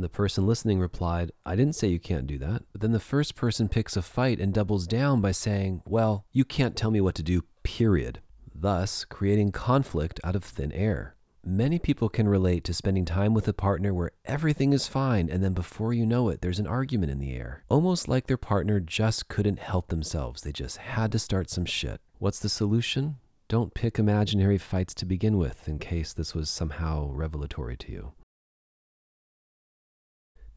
And 0.01 0.05
the 0.07 0.09
person 0.09 0.47
listening 0.47 0.79
replied, 0.79 1.31
I 1.45 1.55
didn't 1.55 1.75
say 1.75 1.87
you 1.87 1.99
can't 1.99 2.25
do 2.25 2.39
that. 2.39 2.63
But 2.71 2.81
then 2.81 2.91
the 2.91 2.99
first 2.99 3.35
person 3.35 3.69
picks 3.69 3.95
a 3.95 4.01
fight 4.01 4.39
and 4.39 4.51
doubles 4.51 4.87
down 4.87 5.21
by 5.21 5.31
saying, 5.31 5.83
Well, 5.85 6.25
you 6.31 6.43
can't 6.43 6.75
tell 6.75 6.89
me 6.89 6.99
what 6.99 7.13
to 7.13 7.21
do, 7.21 7.43
period. 7.61 8.19
Thus, 8.51 9.05
creating 9.05 9.51
conflict 9.51 10.19
out 10.23 10.35
of 10.35 10.43
thin 10.43 10.71
air. 10.71 11.17
Many 11.45 11.77
people 11.77 12.09
can 12.09 12.27
relate 12.27 12.63
to 12.63 12.73
spending 12.73 13.05
time 13.05 13.35
with 13.35 13.47
a 13.47 13.53
partner 13.53 13.93
where 13.93 14.09
everything 14.25 14.73
is 14.73 14.87
fine, 14.87 15.29
and 15.29 15.43
then 15.43 15.53
before 15.53 15.93
you 15.93 16.07
know 16.07 16.29
it, 16.29 16.41
there's 16.41 16.57
an 16.57 16.65
argument 16.65 17.11
in 17.11 17.19
the 17.19 17.35
air. 17.35 17.63
Almost 17.69 18.07
like 18.07 18.25
their 18.25 18.37
partner 18.37 18.79
just 18.79 19.27
couldn't 19.27 19.59
help 19.59 19.89
themselves. 19.89 20.41
They 20.41 20.51
just 20.51 20.77
had 20.77 21.11
to 21.11 21.19
start 21.19 21.51
some 21.51 21.65
shit. 21.65 22.01
What's 22.17 22.39
the 22.39 22.49
solution? 22.49 23.17
Don't 23.47 23.75
pick 23.75 23.99
imaginary 23.99 24.57
fights 24.57 24.95
to 24.95 25.05
begin 25.05 25.37
with, 25.37 25.67
in 25.67 25.77
case 25.77 26.11
this 26.11 26.33
was 26.33 26.49
somehow 26.49 27.11
revelatory 27.11 27.77
to 27.77 27.91
you. 27.91 28.13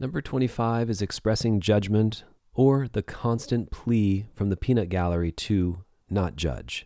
Number 0.01 0.20
25 0.20 0.90
is 0.90 1.01
expressing 1.01 1.61
judgment 1.61 2.24
or 2.53 2.88
the 2.88 3.03
constant 3.03 3.70
plea 3.70 4.26
from 4.34 4.51
the 4.51 4.57
peanut 4.57 4.88
gallery 4.88 5.30
to 5.30 5.84
not 6.11 6.34
judge. 6.34 6.84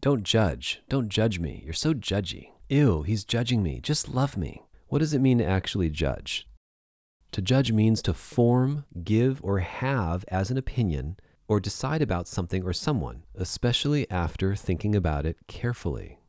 Don't 0.00 0.24
judge. 0.24 0.82
Don't 0.88 1.08
judge 1.08 1.38
me. 1.38 1.62
You're 1.64 1.72
so 1.72 1.94
judgy. 1.94 2.50
Ew, 2.68 3.02
he's 3.02 3.24
judging 3.24 3.62
me. 3.62 3.80
Just 3.80 4.08
love 4.08 4.36
me. 4.36 4.62
What 4.88 4.98
does 4.98 5.14
it 5.14 5.20
mean 5.20 5.38
to 5.38 5.44
actually 5.44 5.88
judge? 5.88 6.46
To 7.32 7.40
judge 7.40 7.72
means 7.72 8.02
to 8.02 8.12
form, 8.12 8.84
give, 9.04 9.40
or 9.42 9.60
have 9.60 10.24
as 10.28 10.50
an 10.50 10.58
opinion 10.58 11.16
or 11.48 11.60
decide 11.60 12.02
about 12.02 12.28
something 12.28 12.62
or 12.62 12.72
someone, 12.72 13.24
especially 13.34 14.08
after 14.10 14.54
thinking 14.54 14.94
about 14.94 15.24
it 15.24 15.38
carefully. 15.48 16.19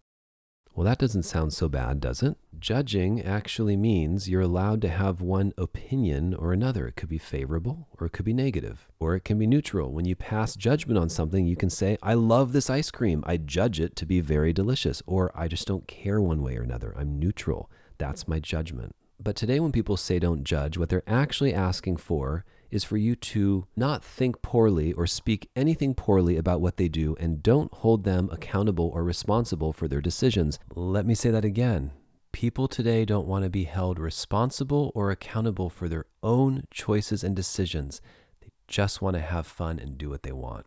Well, 0.74 0.86
that 0.86 0.99
doesn't 0.99 1.24
sound 1.24 1.51
so 1.51 1.67
bad, 1.67 1.99
does 1.99 2.24
it? 2.24 2.38
Judging 2.57 3.22
actually 3.22 3.76
means 3.76 4.30
you're 4.30 4.41
allowed 4.41 4.82
to 4.82 4.88
have 4.88 5.19
one 5.19 5.53
opinion 5.57 6.34
or 6.34 6.53
another. 6.53 6.88
It 6.88 6.95
could 6.95 7.09
be 7.09 7.17
favorable 7.17 7.89
or 7.99 8.07
it 8.07 8.13
could 8.13 8.24
be 8.24 8.34
negative, 8.34 8.88
or 8.97 9.15
it 9.15 9.26
can 9.26 9.38
be 9.38 9.47
neutral. 9.47 9.91
When 9.91 10.05
you 10.05 10.15
pass 10.15 10.55
judgment 10.55 10.97
on 10.97 11.09
something, 11.09 11.45
you 11.45 11.57
can 11.57 11.69
say, 11.69 11.97
I 12.01 12.13
love 12.13 12.53
this 12.53 12.69
ice 12.69 12.89
cream. 12.89 13.22
I 13.28 13.36
judge 13.38 13.82
it 13.82 13.97
to 13.97 14.05
be 14.05 14.22
very 14.22 14.53
delicious, 14.53 15.03
or 15.05 15.30
I 15.36 15.49
just 15.49 15.67
don't 15.67 15.88
care 15.88 16.22
one 16.22 16.41
way 16.41 16.55
or 16.55 16.63
another. 16.63 16.93
I'm 16.97 17.19
neutral. 17.19 17.69
That's 17.97 18.28
my 18.28 18.39
judgment. 18.39 18.95
But 19.19 19.36
today, 19.36 19.59
when 19.59 19.72
people 19.72 19.97
say 19.97 20.19
don't 20.19 20.43
judge, 20.43 20.78
what 20.78 20.89
they're 20.89 21.03
actually 21.05 21.53
asking 21.53 21.97
for 21.97 22.45
is 22.72 22.84
for 22.84 22.97
you 22.97 23.15
to 23.15 23.67
not 23.76 24.03
think 24.03 24.41
poorly 24.41 24.93
or 24.93 25.05
speak 25.05 25.49
anything 25.55 25.93
poorly 25.93 26.38
about 26.38 26.61
what 26.61 26.78
they 26.78 26.88
do 26.88 27.15
and 27.19 27.43
don't 27.43 27.74
hold 27.76 28.03
them 28.03 28.30
accountable 28.32 28.89
or 28.93 29.03
responsible 29.03 29.74
for 29.74 29.88
their 29.88 30.01
decisions. 30.01 30.57
Let 30.74 31.05
me 31.05 31.13
say 31.13 31.30
that 31.32 31.45
again. 31.45 31.91
People 32.32 32.67
today 32.67 33.03
don't 33.03 33.28
want 33.28 33.43
to 33.43 33.49
be 33.49 33.65
held 33.65 33.99
responsible 33.99 34.91
or 34.95 35.11
accountable 35.11 35.69
for 35.69 35.89
their 35.89 36.05
own 36.24 36.63
choices 36.72 37.24
and 37.24 37.36
decisions. 37.36 38.01
They 38.39 38.49
just 38.67 39.01
want 39.01 39.15
to 39.15 39.22
have 39.22 39.45
fun 39.45 39.80
and 39.80 39.97
do 39.97 40.09
what 40.09 40.24
they 40.24 40.32
want. 40.32 40.65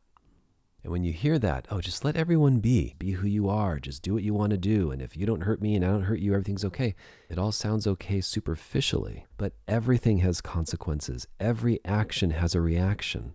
And 0.85 0.93
when 0.93 1.03
you 1.03 1.14
hear 1.14 1.39
that, 1.39 1.66
oh, 1.70 1.80
just 1.80 2.05
let 2.05 2.14
everyone 2.14 2.59
be. 2.59 2.95
Be 2.99 3.12
who 3.12 3.26
you 3.26 3.49
are. 3.49 3.80
Just 3.80 4.03
do 4.03 4.12
what 4.12 4.22
you 4.22 4.35
want 4.35 4.51
to 4.51 4.59
do. 4.59 4.91
And 4.91 5.01
if 5.01 5.16
you 5.16 5.24
don't 5.24 5.41
hurt 5.41 5.62
me 5.62 5.74
and 5.74 5.85
I 5.85 5.89
don't 5.89 6.03
hurt 6.03 6.20
you, 6.20 6.35
everything's 6.35 6.64
okay. 6.66 6.95
It 7.30 7.39
all 7.39 7.53
sounds 7.53 7.87
okay 7.87 8.20
superficially, 8.20 9.24
but 9.39 9.55
everything 9.66 10.18
has 10.18 10.43
consequences. 10.43 11.26
Every 11.41 11.80
action 11.87 12.32
has 12.32 12.55
a 12.55 12.61
reaction. 12.61 13.35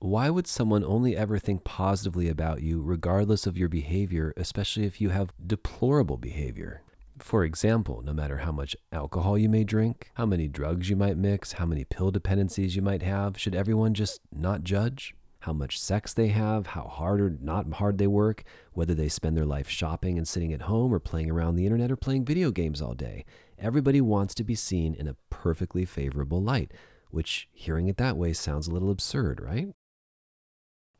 Why 0.00 0.28
would 0.28 0.46
someone 0.46 0.84
only 0.84 1.16
ever 1.16 1.38
think 1.38 1.64
positively 1.64 2.28
about 2.28 2.62
you, 2.62 2.82
regardless 2.82 3.46
of 3.46 3.56
your 3.56 3.68
behavior, 3.70 4.34
especially 4.36 4.84
if 4.84 5.00
you 5.00 5.08
have 5.08 5.32
deplorable 5.46 6.18
behavior? 6.18 6.82
For 7.18 7.42
example, 7.42 8.02
no 8.02 8.12
matter 8.12 8.38
how 8.38 8.52
much 8.52 8.76
alcohol 8.92 9.38
you 9.38 9.48
may 9.48 9.64
drink, 9.64 10.10
how 10.14 10.26
many 10.26 10.46
drugs 10.46 10.90
you 10.90 10.96
might 10.96 11.16
mix, 11.16 11.52
how 11.52 11.66
many 11.66 11.84
pill 11.84 12.10
dependencies 12.10 12.76
you 12.76 12.82
might 12.82 13.02
have, 13.02 13.38
should 13.38 13.54
everyone 13.54 13.94
just 13.94 14.20
not 14.30 14.62
judge? 14.62 15.14
How 15.40 15.52
much 15.52 15.80
sex 15.80 16.12
they 16.12 16.28
have, 16.28 16.68
how 16.68 16.84
hard 16.84 17.20
or 17.20 17.36
not 17.40 17.72
hard 17.74 17.98
they 17.98 18.06
work, 18.06 18.44
whether 18.72 18.94
they 18.94 19.08
spend 19.08 19.36
their 19.36 19.46
life 19.46 19.68
shopping 19.68 20.18
and 20.18 20.28
sitting 20.28 20.52
at 20.52 20.62
home 20.62 20.92
or 20.92 20.98
playing 20.98 21.30
around 21.30 21.56
the 21.56 21.64
internet 21.64 21.90
or 21.90 21.96
playing 21.96 22.24
video 22.24 22.50
games 22.50 22.82
all 22.82 22.94
day. 22.94 23.24
Everybody 23.58 24.00
wants 24.00 24.34
to 24.34 24.44
be 24.44 24.54
seen 24.54 24.94
in 24.94 25.08
a 25.08 25.16
perfectly 25.30 25.84
favorable 25.84 26.42
light, 26.42 26.72
which 27.10 27.48
hearing 27.52 27.88
it 27.88 27.96
that 27.96 28.16
way 28.16 28.32
sounds 28.32 28.68
a 28.68 28.72
little 28.72 28.90
absurd, 28.90 29.40
right? 29.40 29.68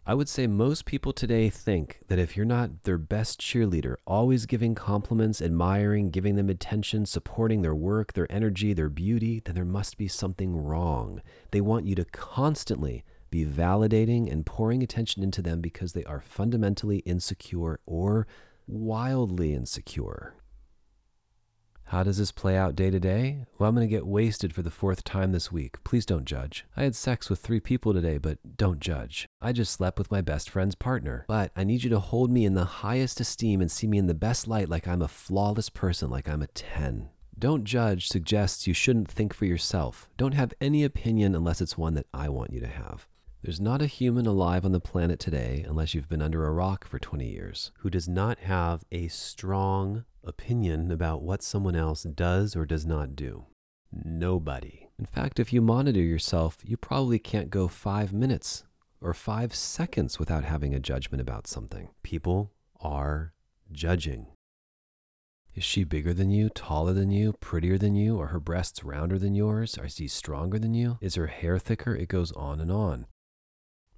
I 0.07 0.14
would 0.14 0.28
say 0.28 0.47
most 0.47 0.86
people 0.86 1.12
today 1.12 1.51
think 1.51 2.01
that 2.09 2.18
if 2.18 2.34
you're 2.36 2.47
not 2.47 2.84
their 2.84 2.99
best 2.99 3.41
cheerleader, 3.41 3.97
always 4.07 4.47
giving 4.47 4.74
compliments, 4.74 5.43
admiring, 5.43 6.11
giving 6.11 6.36
them 6.36 6.49
attention, 6.49 7.05
supporting 7.05 7.61
their 7.61 7.74
work, 7.74 8.14
their 8.14 8.30
energy, 8.32 8.72
their 8.72 8.88
beauty, 8.88 9.43
then 9.45 9.55
there 9.55 9.64
must 9.64 9.99
be 9.99 10.09
something 10.09 10.57
wrong. 10.57 11.20
They 11.51 11.61
want 11.61 11.86
you 11.86 11.95
to 11.97 12.07
constantly 12.07 13.05
be 13.31 13.45
validating 13.45 14.31
and 14.31 14.47
pouring 14.47 14.83
attention 14.83 15.22
into 15.22 15.43
them 15.43 15.61
because 15.61 15.93
they 15.93 16.05
are 16.05 16.20
fundamentally 16.20 16.99
insecure 16.99 17.81
or 17.87 18.26
wildly 18.66 19.55
insecure. 19.55 20.35
How 21.91 22.05
does 22.05 22.18
this 22.18 22.31
play 22.31 22.57
out 22.57 22.76
day 22.76 22.89
to 22.89 23.01
day? 23.01 23.47
Well, 23.59 23.68
I'm 23.68 23.74
going 23.74 23.85
to 23.85 23.91
get 23.91 24.07
wasted 24.07 24.55
for 24.55 24.62
the 24.62 24.70
fourth 24.70 25.03
time 25.03 25.33
this 25.33 25.51
week. 25.51 25.83
Please 25.83 26.07
don't 26.07 26.24
judge. 26.24 26.64
I 26.76 26.85
had 26.85 26.95
sex 26.95 27.28
with 27.28 27.41
three 27.41 27.59
people 27.59 27.93
today, 27.93 28.16
but 28.16 28.39
don't 28.57 28.78
judge. 28.78 29.26
I 29.43 29.51
just 29.51 29.72
slept 29.72 29.99
with 29.99 30.09
my 30.09 30.20
best 30.20 30.49
friend's 30.49 30.76
partner. 30.76 31.24
But 31.26 31.51
I 31.57 31.64
need 31.64 31.83
you 31.83 31.91
to 31.91 31.99
hold 31.99 32.31
me 32.31 32.45
in 32.45 32.55
the 32.55 32.64
highest 32.64 33.18
esteem 33.18 33.61
and 33.61 33.68
see 33.68 33.89
me 33.89 33.99
in 33.99 34.07
the 34.07 34.14
best 34.14 34.47
light 34.47 34.68
like 34.68 34.87
I'm 34.87 35.03
a 35.03 35.09
flawless 35.09 35.68
person, 35.68 36.11
like 36.11 36.28
I'm 36.28 36.43
a 36.43 36.47
10. 36.47 37.09
Don't 37.37 37.64
judge 37.64 38.07
suggests 38.07 38.68
you 38.68 38.74
shouldn't 38.74 39.11
think 39.11 39.35
for 39.35 39.47
yourself. 39.47 40.09
Don't 40.16 40.35
have 40.35 40.55
any 40.61 40.85
opinion 40.85 41.35
unless 41.35 41.61
it's 41.61 41.76
one 41.76 41.95
that 41.95 42.07
I 42.14 42.28
want 42.28 42.53
you 42.53 42.61
to 42.61 42.68
have. 42.68 43.09
There's 43.43 43.61
not 43.61 43.80
a 43.80 43.86
human 43.86 44.26
alive 44.26 44.66
on 44.66 44.72
the 44.72 44.80
planet 44.80 45.18
today, 45.18 45.64
unless 45.66 45.95
you've 45.95 46.11
been 46.11 46.20
under 46.20 46.47
a 46.47 46.53
rock 46.53 46.86
for 46.86 46.99
20 46.99 47.26
years, 47.26 47.72
who 47.78 47.88
does 47.88 48.07
not 48.07 48.41
have 48.41 48.84
a 48.93 49.09
strong 49.09 50.05
opinion 50.22 50.91
about 50.91 51.22
what 51.22 51.43
someone 51.43 51.74
else 51.74 52.03
does 52.03 52.55
or 52.55 52.66
does 52.66 52.84
not 52.84 53.16
do. 53.16 53.47
Nobody. 53.91 54.91
In 54.99 55.07
fact, 55.07 55.41
if 55.41 55.55
you 55.55 55.62
monitor 55.62 56.03
yourself, 56.03 56.59
you 56.62 56.76
probably 56.76 57.18
can't 57.18 57.49
go 57.49 57.66
five 57.66 58.12
minutes 58.12 58.64
or 59.01 59.14
five 59.14 59.55
seconds 59.55 60.18
without 60.18 60.45
having 60.45 60.74
a 60.74 60.78
judgment 60.78 61.22
about 61.22 61.47
something. 61.47 61.88
People 62.03 62.53
are 62.78 63.32
judging. 63.72 64.26
Is 65.55 65.64
she 65.64 65.82
bigger 65.82 66.12
than 66.12 66.30
you, 66.30 66.51
taller 66.51 66.93
than 66.93 67.11
you, 67.11 67.32
prettier 67.41 67.78
than 67.78 67.95
you? 67.95 68.20
Are 68.20 68.28
her 68.28 68.38
breasts 68.38 68.84
rounder 68.84 69.18
than 69.18 69.34
yours? 69.34 69.78
Is 69.82 69.97
he 69.97 70.09
stronger 70.09 70.59
than 70.59 70.74
you? 70.74 70.99
Is 71.01 71.14
her 71.14 71.28
hair 71.28 71.59
thicker? 71.59 71.97
It 71.97 72.09
goes 72.09 72.32
on 72.32 72.61
and 72.61 72.70
on. 72.70 73.07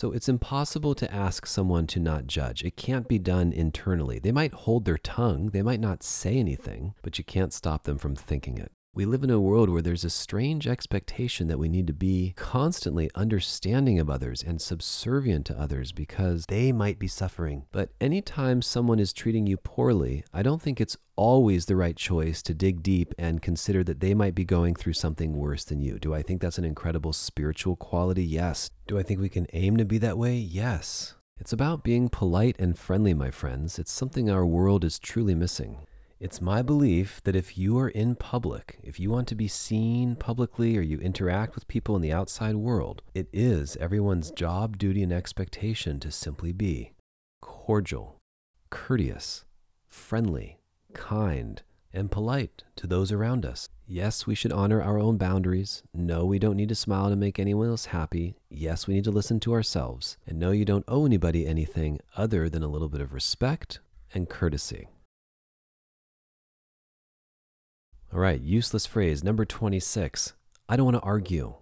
So 0.00 0.12
it's 0.12 0.28
impossible 0.28 0.94
to 0.96 1.14
ask 1.14 1.46
someone 1.46 1.86
to 1.88 2.00
not 2.00 2.26
judge. 2.26 2.64
It 2.64 2.76
can't 2.76 3.06
be 3.06 3.18
done 3.18 3.52
internally. 3.52 4.18
They 4.18 4.32
might 4.32 4.52
hold 4.52 4.84
their 4.84 4.98
tongue, 4.98 5.50
they 5.50 5.62
might 5.62 5.80
not 5.80 6.02
say 6.02 6.38
anything, 6.38 6.94
but 7.02 7.18
you 7.18 7.24
can't 7.24 7.52
stop 7.52 7.84
them 7.84 7.98
from 7.98 8.16
thinking 8.16 8.58
it. 8.58 8.72
We 8.94 9.06
live 9.06 9.24
in 9.24 9.30
a 9.30 9.40
world 9.40 9.70
where 9.70 9.80
there's 9.80 10.04
a 10.04 10.10
strange 10.10 10.68
expectation 10.68 11.48
that 11.48 11.58
we 11.58 11.70
need 11.70 11.86
to 11.86 11.94
be 11.94 12.34
constantly 12.36 13.10
understanding 13.14 13.98
of 13.98 14.10
others 14.10 14.42
and 14.42 14.60
subservient 14.60 15.46
to 15.46 15.58
others 15.58 15.92
because 15.92 16.44
they 16.44 16.72
might 16.72 16.98
be 16.98 17.08
suffering. 17.08 17.64
But 17.72 17.88
anytime 18.02 18.60
someone 18.60 18.98
is 18.98 19.14
treating 19.14 19.46
you 19.46 19.56
poorly, 19.56 20.24
I 20.34 20.42
don't 20.42 20.60
think 20.60 20.78
it's 20.78 20.98
always 21.16 21.64
the 21.64 21.74
right 21.74 21.96
choice 21.96 22.42
to 22.42 22.52
dig 22.52 22.82
deep 22.82 23.14
and 23.16 23.40
consider 23.40 23.82
that 23.82 24.00
they 24.00 24.12
might 24.12 24.34
be 24.34 24.44
going 24.44 24.74
through 24.74 24.92
something 24.92 25.38
worse 25.38 25.64
than 25.64 25.80
you. 25.80 25.98
Do 25.98 26.12
I 26.12 26.20
think 26.20 26.42
that's 26.42 26.58
an 26.58 26.66
incredible 26.66 27.14
spiritual 27.14 27.76
quality? 27.76 28.26
Yes. 28.26 28.68
Do 28.86 28.98
I 28.98 29.02
think 29.02 29.22
we 29.22 29.30
can 29.30 29.46
aim 29.54 29.78
to 29.78 29.86
be 29.86 29.96
that 29.98 30.18
way? 30.18 30.36
Yes. 30.36 31.14
It's 31.38 31.54
about 31.54 31.82
being 31.82 32.10
polite 32.10 32.56
and 32.58 32.78
friendly, 32.78 33.14
my 33.14 33.30
friends. 33.30 33.78
It's 33.78 33.90
something 33.90 34.28
our 34.28 34.44
world 34.44 34.84
is 34.84 34.98
truly 34.98 35.34
missing. 35.34 35.78
It's 36.22 36.40
my 36.40 36.62
belief 36.62 37.20
that 37.24 37.34
if 37.34 37.58
you 37.58 37.76
are 37.80 37.88
in 37.88 38.14
public, 38.14 38.78
if 38.80 39.00
you 39.00 39.10
want 39.10 39.26
to 39.26 39.34
be 39.34 39.48
seen 39.48 40.14
publicly 40.14 40.78
or 40.78 40.80
you 40.80 41.00
interact 41.00 41.56
with 41.56 41.66
people 41.66 41.96
in 41.96 42.00
the 42.00 42.12
outside 42.12 42.54
world, 42.54 43.02
it 43.12 43.26
is 43.32 43.76
everyone's 43.78 44.30
job, 44.30 44.78
duty, 44.78 45.02
and 45.02 45.12
expectation 45.12 45.98
to 45.98 46.12
simply 46.12 46.52
be 46.52 46.92
cordial, 47.40 48.20
courteous, 48.70 49.44
friendly, 49.88 50.60
kind, 50.94 51.62
and 51.92 52.12
polite 52.12 52.62
to 52.76 52.86
those 52.86 53.10
around 53.10 53.44
us. 53.44 53.68
Yes, 53.84 54.24
we 54.24 54.36
should 54.36 54.52
honor 54.52 54.80
our 54.80 55.00
own 55.00 55.16
boundaries. 55.16 55.82
No, 55.92 56.24
we 56.24 56.38
don't 56.38 56.56
need 56.56 56.68
to 56.68 56.76
smile 56.76 57.10
to 57.10 57.16
make 57.16 57.40
anyone 57.40 57.66
else 57.66 57.86
happy. 57.86 58.36
Yes, 58.48 58.86
we 58.86 58.94
need 58.94 59.04
to 59.04 59.10
listen 59.10 59.40
to 59.40 59.54
ourselves. 59.54 60.18
And 60.24 60.38
no, 60.38 60.52
you 60.52 60.64
don't 60.64 60.84
owe 60.86 61.04
anybody 61.04 61.48
anything 61.48 61.98
other 62.16 62.48
than 62.48 62.62
a 62.62 62.68
little 62.68 62.88
bit 62.88 63.00
of 63.00 63.12
respect 63.12 63.80
and 64.14 64.28
courtesy. 64.28 64.86
All 68.14 68.20
right, 68.20 68.42
useless 68.42 68.84
phrase 68.84 69.24
number 69.24 69.46
26. 69.46 70.34
I 70.68 70.76
don't 70.76 70.84
want 70.84 70.98
to 70.98 71.02
argue. 71.02 71.54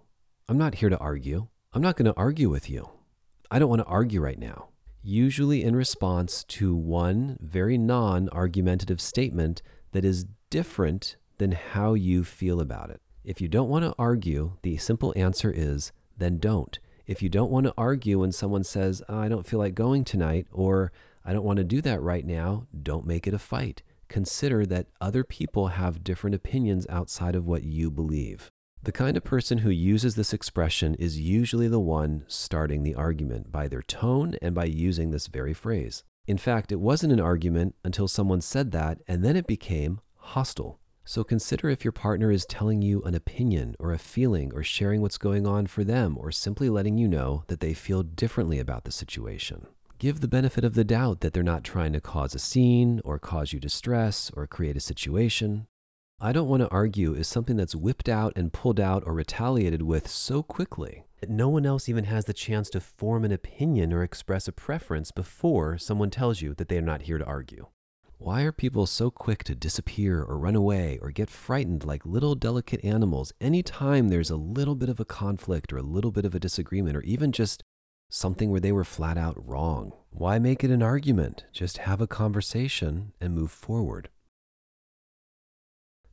I'm 0.49 0.57
not 0.57 0.75
here 0.75 0.89
to 0.89 0.97
argue. 0.97 1.47
I'm 1.71 1.81
not 1.81 1.95
going 1.95 2.11
to 2.11 2.19
argue 2.19 2.49
with 2.49 2.69
you. 2.69 2.89
I 3.49 3.57
don't 3.57 3.69
want 3.69 3.79
to 3.79 3.87
argue 3.87 4.19
right 4.19 4.37
now. 4.37 4.67
Usually 5.01 5.63
in 5.63 5.77
response 5.77 6.43
to 6.43 6.75
one 6.75 7.37
very 7.39 7.77
non 7.77 8.27
argumentative 8.33 8.99
statement 8.99 9.61
that 9.93 10.03
is 10.03 10.25
different 10.49 11.15
than 11.37 11.53
how 11.53 11.93
you 11.93 12.25
feel 12.25 12.59
about 12.59 12.89
it. 12.89 12.99
If 13.23 13.39
you 13.39 13.47
don't 13.47 13.69
want 13.69 13.85
to 13.85 13.95
argue, 13.97 14.57
the 14.61 14.75
simple 14.75 15.13
answer 15.15 15.53
is 15.55 15.93
then 16.17 16.37
don't. 16.37 16.77
If 17.07 17.21
you 17.21 17.29
don't 17.29 17.49
want 17.49 17.67
to 17.67 17.73
argue 17.77 18.19
when 18.19 18.33
someone 18.33 18.65
says, 18.65 19.01
I 19.07 19.29
don't 19.29 19.47
feel 19.47 19.59
like 19.59 19.73
going 19.73 20.03
tonight, 20.03 20.47
or 20.51 20.91
I 21.23 21.31
don't 21.31 21.45
want 21.45 21.59
to 21.59 21.63
do 21.63 21.79
that 21.79 22.01
right 22.01 22.25
now, 22.25 22.67
don't 22.83 23.07
make 23.07 23.25
it 23.25 23.33
a 23.33 23.39
fight 23.39 23.83
consider 24.11 24.65
that 24.67 24.87
other 24.99 25.23
people 25.23 25.69
have 25.69 26.03
different 26.03 26.35
opinions 26.35 26.85
outside 26.89 27.35
of 27.35 27.47
what 27.47 27.63
you 27.63 27.89
believe. 27.89 28.51
The 28.83 28.91
kind 28.91 29.15
of 29.15 29.23
person 29.23 29.59
who 29.59 29.69
uses 29.69 30.15
this 30.15 30.33
expression 30.33 30.95
is 30.95 31.19
usually 31.19 31.67
the 31.67 31.79
one 31.79 32.25
starting 32.27 32.83
the 32.83 32.95
argument 32.95 33.51
by 33.51 33.67
their 33.67 33.81
tone 33.81 34.35
and 34.41 34.53
by 34.53 34.65
using 34.65 35.11
this 35.11 35.27
very 35.27 35.53
phrase. 35.53 36.03
In 36.27 36.37
fact, 36.37 36.71
it 36.71 36.79
wasn't 36.79 37.13
an 37.13 37.19
argument 37.19 37.75
until 37.83 38.07
someone 38.07 38.41
said 38.41 38.71
that, 38.71 38.99
and 39.07 39.23
then 39.23 39.35
it 39.35 39.47
became 39.47 40.01
hostile. 40.15 40.79
So 41.03 41.23
consider 41.23 41.69
if 41.69 41.83
your 41.83 41.91
partner 41.91 42.31
is 42.31 42.45
telling 42.45 42.81
you 42.81 43.01
an 43.03 43.15
opinion 43.15 43.75
or 43.79 43.91
a 43.91 43.97
feeling 43.97 44.51
or 44.53 44.63
sharing 44.63 45.01
what's 45.01 45.17
going 45.17 45.47
on 45.47 45.67
for 45.67 45.83
them 45.83 46.17
or 46.17 46.31
simply 46.31 46.69
letting 46.69 46.97
you 46.97 47.07
know 47.07 47.43
that 47.47 47.59
they 47.59 47.73
feel 47.73 48.03
differently 48.03 48.59
about 48.59 48.83
the 48.83 48.91
situation 48.91 49.67
give 50.01 50.19
the 50.19 50.27
benefit 50.27 50.65
of 50.65 50.73
the 50.73 50.83
doubt 50.83 51.19
that 51.19 51.31
they're 51.31 51.43
not 51.43 51.63
trying 51.63 51.93
to 51.93 52.01
cause 52.01 52.33
a 52.33 52.39
scene 52.39 52.99
or 53.05 53.19
cause 53.19 53.53
you 53.53 53.59
distress 53.59 54.31
or 54.35 54.47
create 54.47 54.75
a 54.75 54.79
situation. 54.79 55.67
I 56.19 56.31
don't 56.31 56.47
want 56.47 56.63
to 56.63 56.69
argue 56.69 57.13
is 57.13 57.27
something 57.27 57.55
that's 57.55 57.75
whipped 57.75 58.09
out 58.09 58.33
and 58.35 58.51
pulled 58.51 58.79
out 58.79 59.03
or 59.05 59.13
retaliated 59.13 59.83
with 59.83 60.07
so 60.07 60.41
quickly 60.41 61.03
that 61.19 61.29
no 61.29 61.49
one 61.49 61.67
else 61.67 61.87
even 61.87 62.05
has 62.05 62.25
the 62.25 62.33
chance 62.33 62.71
to 62.71 62.79
form 62.79 63.23
an 63.23 63.31
opinion 63.31 63.93
or 63.93 64.01
express 64.01 64.47
a 64.47 64.51
preference 64.51 65.11
before 65.11 65.77
someone 65.77 66.09
tells 66.09 66.41
you 66.41 66.55
that 66.55 66.67
they 66.67 66.79
are 66.79 66.81
not 66.81 67.03
here 67.03 67.19
to 67.19 67.25
argue. 67.25 67.67
Why 68.17 68.41
are 68.41 68.51
people 68.51 68.87
so 68.87 69.11
quick 69.11 69.43
to 69.43 69.53
disappear 69.53 70.23
or 70.23 70.39
run 70.39 70.55
away 70.55 70.97
or 71.03 71.11
get 71.11 71.29
frightened 71.29 71.85
like 71.85 72.07
little 72.07 72.33
delicate 72.33 72.83
animals 72.83 73.33
anytime 73.39 74.09
there's 74.09 74.31
a 74.31 74.35
little 74.35 74.75
bit 74.75 74.89
of 74.89 74.99
a 74.99 75.05
conflict 75.05 75.71
or 75.71 75.77
a 75.77 75.83
little 75.83 76.11
bit 76.11 76.25
of 76.25 76.33
a 76.33 76.39
disagreement 76.39 76.97
or 76.97 77.01
even 77.01 77.31
just 77.31 77.63
something 78.11 78.51
where 78.51 78.59
they 78.59 78.73
were 78.73 78.83
flat 78.83 79.17
out 79.17 79.47
wrong. 79.47 79.93
Why 80.11 80.37
make 80.37 80.63
it 80.63 80.69
an 80.69 80.83
argument? 80.83 81.45
Just 81.53 81.79
have 81.79 82.01
a 82.01 82.07
conversation 82.07 83.13
and 83.21 83.33
move 83.33 83.51
forward. 83.51 84.09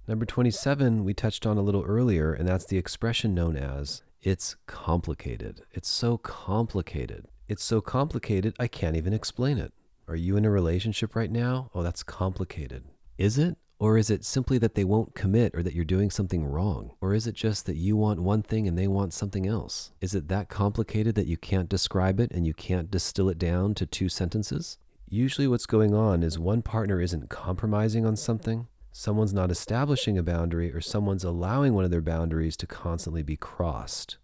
Number 0.07 0.25
27, 0.25 1.05
we 1.05 1.13
touched 1.13 1.45
on 1.45 1.59
a 1.59 1.63
little 1.63 1.83
earlier, 1.83 2.33
and 2.33 2.49
that's 2.49 2.65
the 2.65 2.79
expression 2.79 3.35
known 3.35 3.57
as 3.57 4.03
it's 4.23 4.57
complicated. 4.67 5.63
It's 5.73 5.89
so 5.89 6.17
complicated. 6.17 7.27
It's 7.49 7.65
so 7.65 7.81
complicated, 7.81 8.55
I 8.59 8.69
can't 8.69 8.97
even 8.97 9.13
explain 9.13 9.59
it. 9.59 9.73
Are 10.07 10.17
you 10.17 10.37
in 10.37 10.45
a 10.45 10.51
relationship 10.51 11.17
right 11.17 11.31
now? 11.31 11.71
Oh, 11.75 11.83
that's 11.83 12.03
complicated. 12.03 12.85
Is 13.19 13.39
it? 13.39 13.59
Or 13.81 13.97
is 13.97 14.11
it 14.11 14.25
simply 14.25 14.59
that 14.59 14.75
they 14.75 14.83
won't 14.83 15.15
commit 15.15 15.55
or 15.55 15.63
that 15.63 15.73
you're 15.73 15.85
doing 15.85 16.11
something 16.11 16.45
wrong? 16.45 16.91
Or 17.01 17.15
is 17.15 17.29
it 17.29 17.35
just 17.35 17.67
that 17.67 17.77
you 17.77 17.97
want 17.97 18.21
one 18.21 18.43
thing 18.43 18.67
and 18.67 18.77
they 18.77 18.89
want 18.89 19.13
something 19.13 19.47
else? 19.47 19.93
Is 20.01 20.17
it 20.17 20.27
that 20.29 20.49
complicated 20.49 21.15
that 21.15 21.29
you 21.29 21.37
can't 21.37 21.69
describe 21.69 22.19
it 22.19 22.33
and 22.33 22.45
you 22.45 22.55
can't 22.55 22.91
distill 22.91 23.29
it 23.29 23.39
down 23.39 23.75
to 23.75 23.87
two 23.87 24.09
sentences? 24.09 24.79
Usually, 25.09 25.47
what's 25.47 25.67
going 25.67 25.95
on 25.95 26.23
is 26.23 26.39
one 26.39 26.61
partner 26.61 27.01
isn't 27.01 27.31
compromising 27.31 28.05
on 28.05 28.17
something, 28.17 28.67
someone's 28.91 29.33
not 29.33 29.51
establishing 29.51 30.19
a 30.19 30.23
boundary, 30.23 30.73
or 30.73 30.81
someone's 30.81 31.25
allowing 31.25 31.73
one 31.73 31.85
of 31.85 31.91
their 31.91 32.03
boundaries 32.03 32.57
to 32.59 32.67
constantly 32.67 33.23
be 33.23 33.37
crossed. 33.37 34.19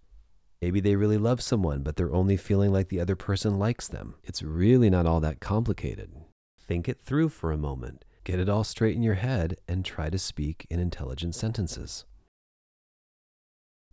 Maybe 0.60 0.80
they 0.80 0.96
really 0.96 1.16
love 1.16 1.40
someone, 1.40 1.82
but 1.82 1.96
they're 1.96 2.12
only 2.12 2.36
feeling 2.36 2.72
like 2.72 2.88
the 2.88 3.00
other 3.00 3.16
person 3.16 3.58
likes 3.58 3.86
them. 3.86 4.16
It's 4.24 4.42
really 4.42 4.90
not 4.90 5.06
all 5.06 5.20
that 5.20 5.40
complicated. 5.40 6.10
Think 6.58 6.88
it 6.88 7.00
through 7.00 7.30
for 7.30 7.52
a 7.52 7.56
moment. 7.56 8.04
Get 8.24 8.40
it 8.40 8.48
all 8.48 8.64
straight 8.64 8.96
in 8.96 9.02
your 9.02 9.14
head 9.14 9.58
and 9.68 9.84
try 9.84 10.08
to 10.08 10.18
speak 10.18 10.66
in 10.70 10.80
intelligent 10.80 11.34
sentences. 11.34 12.06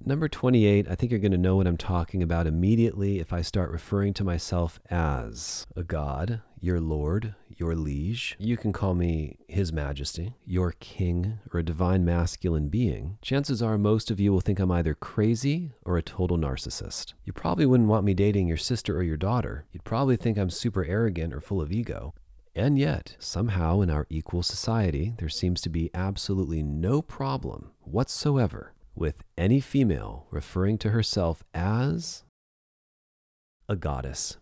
Number 0.03 0.27
28, 0.27 0.87
I 0.89 0.95
think 0.95 1.11
you're 1.11 1.19
going 1.19 1.31
to 1.33 1.37
know 1.37 1.57
what 1.57 1.67
I'm 1.67 1.77
talking 1.77 2.23
about 2.23 2.47
immediately 2.47 3.19
if 3.19 3.31
I 3.31 3.41
start 3.41 3.69
referring 3.69 4.13
to 4.15 4.23
myself 4.23 4.79
as 4.89 5.67
a 5.75 5.83
god, 5.83 6.41
your 6.59 6.79
lord, 6.79 7.35
your 7.55 7.75
liege. 7.75 8.35
You 8.39 8.57
can 8.57 8.73
call 8.73 8.95
me 8.95 9.37
His 9.47 9.71
Majesty, 9.71 10.33
your 10.43 10.71
king, 10.79 11.37
or 11.53 11.59
a 11.59 11.63
divine 11.63 12.03
masculine 12.03 12.69
being. 12.69 13.19
Chances 13.21 13.61
are 13.61 13.77
most 13.77 14.09
of 14.09 14.19
you 14.19 14.31
will 14.31 14.41
think 14.41 14.59
I'm 14.59 14.71
either 14.71 14.95
crazy 14.95 15.73
or 15.85 15.97
a 15.97 16.01
total 16.01 16.37
narcissist. 16.37 17.13
You 17.23 17.33
probably 17.33 17.67
wouldn't 17.67 17.89
want 17.89 18.05
me 18.05 18.15
dating 18.15 18.47
your 18.47 18.57
sister 18.57 18.97
or 18.97 19.03
your 19.03 19.17
daughter. 19.17 19.65
You'd 19.71 19.83
probably 19.83 20.15
think 20.15 20.39
I'm 20.39 20.49
super 20.49 20.83
arrogant 20.83 21.31
or 21.31 21.41
full 21.41 21.61
of 21.61 21.71
ego. 21.71 22.15
And 22.53 22.77
yet, 22.77 23.15
somehow 23.17 23.79
in 23.79 23.89
our 23.89 24.05
equal 24.09 24.43
society, 24.43 25.13
there 25.17 25.29
seems 25.29 25.61
to 25.61 25.69
be 25.69 25.89
absolutely 25.93 26.61
no 26.61 27.01
problem 27.01 27.71
whatsoever 27.81 28.73
with 28.93 29.23
any 29.37 29.61
female 29.61 30.27
referring 30.31 30.77
to 30.79 30.89
herself 30.89 31.43
as 31.53 32.23
a 33.69 33.75
goddess, 33.77 34.37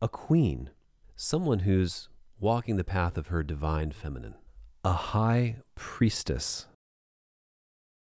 a 0.00 0.08
queen, 0.08 0.70
someone 1.16 1.60
who's 1.60 2.08
walking 2.38 2.76
the 2.76 2.84
path 2.84 3.18
of 3.18 3.26
her 3.26 3.42
divine 3.42 3.90
feminine, 3.90 4.34
a 4.84 4.92
high 4.92 5.56
priestess. 5.74 6.66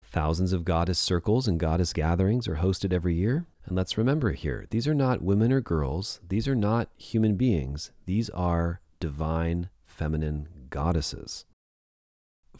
Thousands 0.05 0.53
of 0.53 0.67
goddess 0.67 0.99
circles 0.99 1.49
and 1.49 1.59
goddess 1.59 1.95
gatherings 1.95 2.47
are 2.47 2.57
hosted 2.57 2.93
every 2.93 3.15
year. 3.15 3.47
And 3.65 3.75
let's 3.75 3.97
remember 3.97 4.33
here, 4.33 4.67
these 4.71 4.87
are 4.87 4.95
not 4.95 5.23
women 5.23 5.51
or 5.51 5.61
girls. 5.63 6.21
These 6.27 6.47
are 6.47 6.55
not 6.55 6.91
human 6.97 7.37
beings. 7.37 7.93
These 8.07 8.29
are 8.31 8.81
divine 9.01 9.71
feminine 9.85 10.49
goddesses 10.71 11.45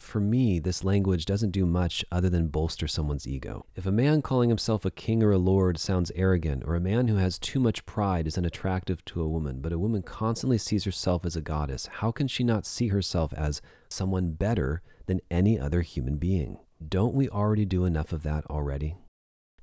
for 0.01 0.19
me, 0.19 0.59
this 0.59 0.83
language 0.83 1.25
doesn't 1.25 1.51
do 1.51 1.65
much 1.65 2.03
other 2.11 2.29
than 2.29 2.47
bolster 2.47 2.87
someone's 2.87 3.27
ego. 3.27 3.65
If 3.75 3.85
a 3.85 3.91
man 3.91 4.21
calling 4.21 4.49
himself 4.49 4.85
a 4.85 4.91
king 4.91 5.21
or 5.21 5.31
a 5.31 5.37
lord 5.37 5.77
sounds 5.77 6.11
arrogant, 6.15 6.63
or 6.65 6.75
a 6.75 6.81
man 6.81 7.07
who 7.07 7.17
has 7.17 7.37
too 7.37 7.59
much 7.59 7.85
pride 7.85 8.27
is 8.27 8.37
unattractive 8.37 9.03
to 9.05 9.21
a 9.21 9.27
woman, 9.27 9.61
but 9.61 9.73
a 9.73 9.79
woman 9.79 10.01
constantly 10.01 10.57
sees 10.57 10.85
herself 10.85 11.25
as 11.25 11.35
a 11.35 11.41
goddess, 11.41 11.87
how 11.87 12.11
can 12.11 12.27
she 12.27 12.43
not 12.43 12.65
see 12.65 12.87
herself 12.87 13.33
as 13.33 13.61
someone 13.89 14.31
better 14.31 14.81
than 15.05 15.21
any 15.29 15.59
other 15.59 15.81
human 15.81 16.17
being? 16.17 16.57
Don't 16.87 17.13
we 17.13 17.29
already 17.29 17.65
do 17.65 17.85
enough 17.85 18.13
of 18.13 18.23
that 18.23 18.45
already? 18.49 18.95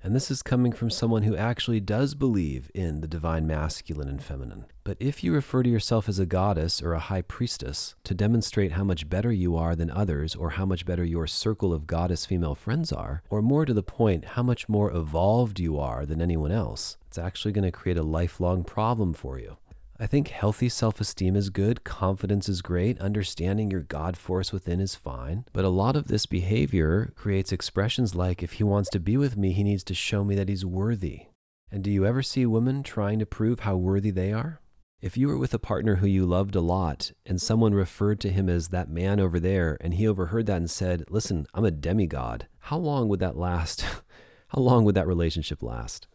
And 0.06 0.14
this 0.14 0.30
is 0.30 0.40
coming 0.40 0.70
from 0.70 0.88
someone 0.88 1.24
who 1.24 1.34
actually 1.34 1.80
does 1.80 2.14
believe 2.14 2.70
in 2.72 3.00
the 3.00 3.08
divine 3.08 3.44
masculine 3.44 4.06
and 4.06 4.22
feminine. 4.22 4.66
But 4.84 4.96
if 5.00 5.24
you 5.24 5.34
refer 5.34 5.64
to 5.64 5.68
yourself 5.68 6.08
as 6.08 6.20
a 6.20 6.26
goddess 6.26 6.80
or 6.80 6.92
a 6.92 7.00
high 7.00 7.22
priestess 7.22 7.96
to 8.04 8.14
demonstrate 8.14 8.70
how 8.70 8.84
much 8.84 9.08
better 9.08 9.32
you 9.32 9.56
are 9.56 9.74
than 9.74 9.90
others, 9.90 10.36
or 10.36 10.50
how 10.50 10.64
much 10.64 10.86
better 10.86 11.02
your 11.02 11.26
circle 11.26 11.74
of 11.74 11.88
goddess 11.88 12.24
female 12.24 12.54
friends 12.54 12.92
are, 12.92 13.24
or 13.30 13.42
more 13.42 13.64
to 13.64 13.74
the 13.74 13.82
point, 13.82 14.24
how 14.36 14.44
much 14.44 14.68
more 14.68 14.92
evolved 14.92 15.58
you 15.58 15.76
are 15.76 16.06
than 16.06 16.22
anyone 16.22 16.52
else, 16.52 16.96
it's 17.08 17.18
actually 17.18 17.50
going 17.50 17.64
to 17.64 17.72
create 17.72 17.98
a 17.98 18.04
lifelong 18.04 18.62
problem 18.62 19.12
for 19.12 19.40
you. 19.40 19.56
I 19.98 20.06
think 20.06 20.28
healthy 20.28 20.68
self 20.68 21.00
esteem 21.00 21.36
is 21.36 21.48
good, 21.48 21.82
confidence 21.82 22.50
is 22.50 22.60
great, 22.60 23.00
understanding 23.00 23.70
your 23.70 23.80
God 23.80 24.16
force 24.18 24.52
within 24.52 24.78
is 24.78 24.94
fine. 24.94 25.46
But 25.54 25.64
a 25.64 25.70
lot 25.70 25.96
of 25.96 26.08
this 26.08 26.26
behavior 26.26 27.12
creates 27.16 27.50
expressions 27.50 28.14
like 28.14 28.42
if 28.42 28.52
he 28.52 28.64
wants 28.64 28.90
to 28.90 29.00
be 29.00 29.16
with 29.16 29.38
me, 29.38 29.52
he 29.52 29.64
needs 29.64 29.82
to 29.84 29.94
show 29.94 30.22
me 30.22 30.34
that 30.34 30.50
he's 30.50 30.66
worthy. 30.66 31.28
And 31.70 31.82
do 31.82 31.90
you 31.90 32.04
ever 32.04 32.22
see 32.22 32.44
women 32.44 32.82
trying 32.82 33.18
to 33.20 33.26
prove 33.26 33.60
how 33.60 33.76
worthy 33.76 34.10
they 34.10 34.34
are? 34.34 34.60
If 35.00 35.16
you 35.16 35.28
were 35.28 35.38
with 35.38 35.54
a 35.54 35.58
partner 35.58 35.96
who 35.96 36.06
you 36.06 36.26
loved 36.26 36.54
a 36.54 36.60
lot 36.60 37.12
and 37.24 37.40
someone 37.40 37.72
referred 37.72 38.20
to 38.20 38.30
him 38.30 38.50
as 38.50 38.68
that 38.68 38.90
man 38.90 39.18
over 39.18 39.40
there 39.40 39.78
and 39.80 39.94
he 39.94 40.06
overheard 40.06 40.44
that 40.46 40.58
and 40.58 40.70
said, 40.70 41.04
Listen, 41.08 41.46
I'm 41.54 41.64
a 41.64 41.70
demigod, 41.70 42.48
how 42.58 42.76
long 42.76 43.08
would 43.08 43.20
that 43.20 43.36
last? 43.36 43.80
how 44.48 44.60
long 44.60 44.84
would 44.84 44.94
that 44.94 45.06
relationship 45.06 45.62
last? 45.62 46.06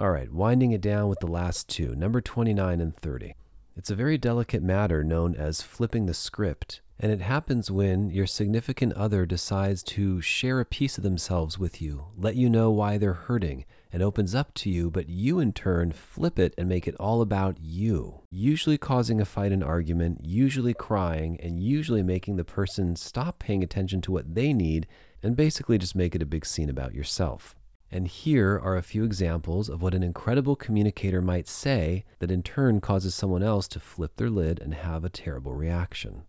All 0.00 0.12
right, 0.12 0.32
winding 0.32 0.70
it 0.70 0.80
down 0.80 1.08
with 1.08 1.18
the 1.18 1.26
last 1.26 1.68
two, 1.68 1.96
number 1.96 2.20
29 2.20 2.80
and 2.80 2.94
30. 2.94 3.34
It's 3.74 3.90
a 3.90 3.96
very 3.96 4.16
delicate 4.16 4.62
matter 4.62 5.02
known 5.02 5.34
as 5.34 5.60
flipping 5.60 6.06
the 6.06 6.14
script, 6.14 6.82
and 7.00 7.10
it 7.10 7.20
happens 7.20 7.68
when 7.68 8.08
your 8.08 8.24
significant 8.28 8.92
other 8.92 9.26
decides 9.26 9.82
to 9.82 10.20
share 10.20 10.60
a 10.60 10.64
piece 10.64 10.98
of 10.98 11.02
themselves 11.02 11.58
with 11.58 11.82
you, 11.82 12.04
let 12.16 12.36
you 12.36 12.48
know 12.48 12.70
why 12.70 12.96
they're 12.96 13.12
hurting, 13.12 13.64
and 13.92 14.00
opens 14.00 14.36
up 14.36 14.54
to 14.54 14.70
you, 14.70 14.88
but 14.88 15.08
you 15.08 15.40
in 15.40 15.52
turn 15.52 15.90
flip 15.90 16.38
it 16.38 16.54
and 16.56 16.68
make 16.68 16.86
it 16.86 16.94
all 17.00 17.20
about 17.20 17.56
you, 17.60 18.20
usually 18.30 18.78
causing 18.78 19.20
a 19.20 19.24
fight 19.24 19.50
and 19.50 19.64
argument, 19.64 20.20
usually 20.22 20.74
crying, 20.74 21.40
and 21.40 21.58
usually 21.58 22.04
making 22.04 22.36
the 22.36 22.44
person 22.44 22.94
stop 22.94 23.40
paying 23.40 23.64
attention 23.64 24.00
to 24.02 24.12
what 24.12 24.36
they 24.36 24.52
need 24.52 24.86
and 25.24 25.34
basically 25.34 25.76
just 25.76 25.96
make 25.96 26.14
it 26.14 26.22
a 26.22 26.26
big 26.26 26.46
scene 26.46 26.70
about 26.70 26.94
yourself. 26.94 27.56
And 27.90 28.06
here 28.06 28.58
are 28.58 28.76
a 28.76 28.82
few 28.82 29.04
examples 29.04 29.68
of 29.68 29.80
what 29.80 29.94
an 29.94 30.02
incredible 30.02 30.56
communicator 30.56 31.22
might 31.22 31.48
say 31.48 32.04
that 32.18 32.30
in 32.30 32.42
turn 32.42 32.80
causes 32.80 33.14
someone 33.14 33.42
else 33.42 33.66
to 33.68 33.80
flip 33.80 34.16
their 34.16 34.30
lid 34.30 34.60
and 34.60 34.74
have 34.74 35.04
a 35.04 35.10
terrible 35.10 35.54
reaction. 35.54 36.24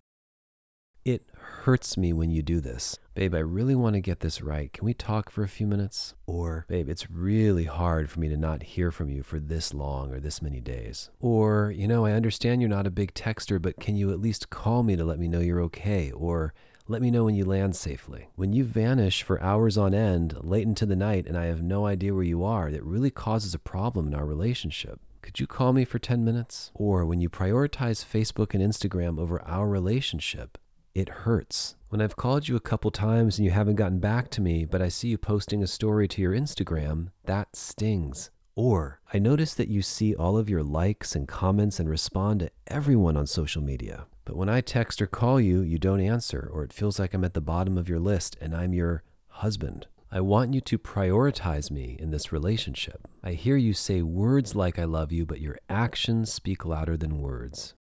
It 1.04 1.24
hurts 1.34 1.96
me 1.96 2.12
when 2.12 2.30
you 2.30 2.42
do 2.42 2.60
this. 2.60 2.98
Babe, 3.14 3.34
I 3.34 3.38
really 3.38 3.74
want 3.74 3.94
to 3.94 4.00
get 4.00 4.20
this 4.20 4.42
right. 4.42 4.72
Can 4.72 4.84
we 4.84 4.92
talk 4.92 5.30
for 5.30 5.42
a 5.42 5.48
few 5.48 5.66
minutes? 5.66 6.14
Or, 6.26 6.66
babe, 6.68 6.90
it's 6.90 7.10
really 7.10 7.64
hard 7.64 8.10
for 8.10 8.20
me 8.20 8.28
to 8.28 8.36
not 8.36 8.62
hear 8.62 8.90
from 8.90 9.08
you 9.08 9.22
for 9.22 9.40
this 9.40 9.72
long 9.72 10.12
or 10.12 10.20
this 10.20 10.42
many 10.42 10.60
days. 10.60 11.10
Or, 11.18 11.72
you 11.74 11.88
know, 11.88 12.04
I 12.04 12.12
understand 12.12 12.60
you're 12.60 12.68
not 12.68 12.86
a 12.86 12.90
big 12.90 13.14
texter, 13.14 13.60
but 13.60 13.80
can 13.80 13.96
you 13.96 14.10
at 14.12 14.20
least 14.20 14.50
call 14.50 14.82
me 14.82 14.94
to 14.96 15.04
let 15.04 15.18
me 15.18 15.26
know 15.26 15.40
you're 15.40 15.62
okay? 15.62 16.10
Or, 16.12 16.52
let 16.90 17.00
me 17.00 17.10
know 17.12 17.22
when 17.22 17.36
you 17.36 17.44
land 17.44 17.76
safely. 17.76 18.30
When 18.34 18.52
you 18.52 18.64
vanish 18.64 19.22
for 19.22 19.40
hours 19.40 19.78
on 19.78 19.94
end, 19.94 20.36
late 20.40 20.66
into 20.66 20.84
the 20.84 20.96
night, 20.96 21.28
and 21.28 21.38
I 21.38 21.44
have 21.44 21.62
no 21.62 21.86
idea 21.86 22.12
where 22.12 22.24
you 22.24 22.42
are, 22.42 22.72
that 22.72 22.82
really 22.82 23.12
causes 23.12 23.54
a 23.54 23.60
problem 23.60 24.08
in 24.08 24.14
our 24.14 24.26
relationship. 24.26 24.98
Could 25.22 25.38
you 25.38 25.46
call 25.46 25.72
me 25.72 25.84
for 25.84 26.00
10 26.00 26.24
minutes? 26.24 26.72
Or 26.74 27.06
when 27.06 27.20
you 27.20 27.30
prioritize 27.30 28.04
Facebook 28.04 28.54
and 28.54 28.62
Instagram 28.62 29.20
over 29.20 29.40
our 29.42 29.68
relationship, 29.68 30.58
it 30.92 31.08
hurts. 31.08 31.76
When 31.90 32.00
I've 32.00 32.16
called 32.16 32.48
you 32.48 32.56
a 32.56 32.60
couple 32.60 32.90
times 32.90 33.38
and 33.38 33.44
you 33.44 33.52
haven't 33.52 33.76
gotten 33.76 34.00
back 34.00 34.28
to 34.30 34.40
me, 34.40 34.64
but 34.64 34.82
I 34.82 34.88
see 34.88 35.10
you 35.10 35.18
posting 35.18 35.62
a 35.62 35.68
story 35.68 36.08
to 36.08 36.20
your 36.20 36.34
Instagram, 36.34 37.10
that 37.26 37.54
stings. 37.54 38.30
Or 38.56 39.00
I 39.14 39.20
notice 39.20 39.54
that 39.54 39.68
you 39.68 39.80
see 39.80 40.16
all 40.16 40.36
of 40.36 40.50
your 40.50 40.64
likes 40.64 41.14
and 41.14 41.28
comments 41.28 41.78
and 41.78 41.88
respond 41.88 42.40
to 42.40 42.50
everyone 42.66 43.16
on 43.16 43.28
social 43.28 43.62
media. 43.62 44.06
But 44.30 44.36
when 44.36 44.48
I 44.48 44.60
text 44.60 45.02
or 45.02 45.08
call 45.08 45.40
you, 45.40 45.60
you 45.60 45.76
don't 45.76 46.00
answer, 46.00 46.48
or 46.52 46.62
it 46.62 46.72
feels 46.72 47.00
like 47.00 47.14
I'm 47.14 47.24
at 47.24 47.34
the 47.34 47.40
bottom 47.40 47.76
of 47.76 47.88
your 47.88 47.98
list 47.98 48.36
and 48.40 48.54
I'm 48.54 48.72
your 48.72 49.02
husband. 49.26 49.88
I 50.08 50.20
want 50.20 50.54
you 50.54 50.60
to 50.60 50.78
prioritize 50.78 51.68
me 51.68 51.96
in 51.98 52.12
this 52.12 52.30
relationship. 52.30 53.08
I 53.24 53.32
hear 53.32 53.56
you 53.56 53.74
say 53.74 54.02
words 54.02 54.54
like 54.54 54.78
I 54.78 54.84
love 54.84 55.10
you, 55.10 55.26
but 55.26 55.40
your 55.40 55.58
actions 55.68 56.32
speak 56.32 56.64
louder 56.64 56.96
than 56.96 57.18
words. 57.18 57.74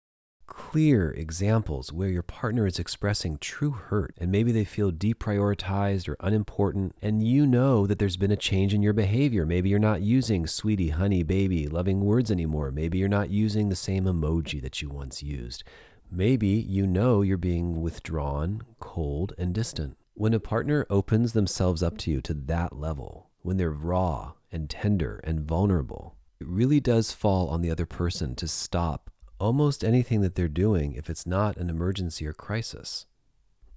Clear 0.47 1.11
examples 1.11 1.93
where 1.93 2.09
your 2.09 2.23
partner 2.23 2.65
is 2.65 2.79
expressing 2.79 3.37
true 3.37 3.69
hurt 3.69 4.15
and 4.17 4.31
maybe 4.31 4.51
they 4.51 4.65
feel 4.65 4.91
deprioritized 4.91 6.09
or 6.09 6.17
unimportant, 6.19 6.95
and 6.99 7.21
you 7.21 7.45
know 7.45 7.85
that 7.85 7.99
there's 7.99 8.17
been 8.17 8.31
a 8.31 8.35
change 8.35 8.73
in 8.73 8.81
your 8.81 8.93
behavior. 8.93 9.45
Maybe 9.45 9.69
you're 9.69 9.77
not 9.77 10.01
using 10.01 10.47
sweetie, 10.47 10.89
honey, 10.89 11.21
baby, 11.21 11.67
loving 11.67 12.01
words 12.01 12.31
anymore. 12.31 12.71
Maybe 12.71 12.97
you're 12.97 13.07
not 13.07 13.29
using 13.29 13.69
the 13.69 13.75
same 13.75 14.05
emoji 14.05 14.59
that 14.63 14.81
you 14.81 14.89
once 14.89 15.21
used. 15.21 15.63
Maybe 16.12 16.47
you 16.47 16.88
know 16.88 17.22
you're 17.22 17.38
being 17.38 17.82
withdrawn, 17.82 18.64
cold, 18.80 19.34
and 19.38 19.53
distant. 19.53 19.95
When 20.16 20.34
a 20.34 20.39
partner 20.39 20.88
opens 20.89 21.34
themselves 21.34 21.84
up 21.84 21.99
to 21.99 22.12
you 22.12 22.20
to 22.22 22.34
that 22.34 22.76
level, 22.76 23.30
when 23.43 23.57
they're 23.57 23.70
raw 23.70 24.34
and 24.51 24.70
tender 24.70 25.22
and 25.24 25.41
vulnerable, 25.41 26.16
it 26.39 26.47
really 26.47 26.80
does 26.80 27.12
fall 27.12 27.47
on 27.49 27.62
the 27.62 27.70
other 27.70 27.86
person 27.86 28.36
to 28.36 28.47
stop 28.47 29.12
almost 29.39 29.84
anything 29.84 30.22
that 30.22 30.34
they're 30.34 30.47
doing 30.47 30.93
if 30.93 31.10
it's 31.10 31.28
not 31.28 31.57
an 31.57 31.70
emergency 31.70 32.26
or 32.26 32.34
crisis. 32.34 33.05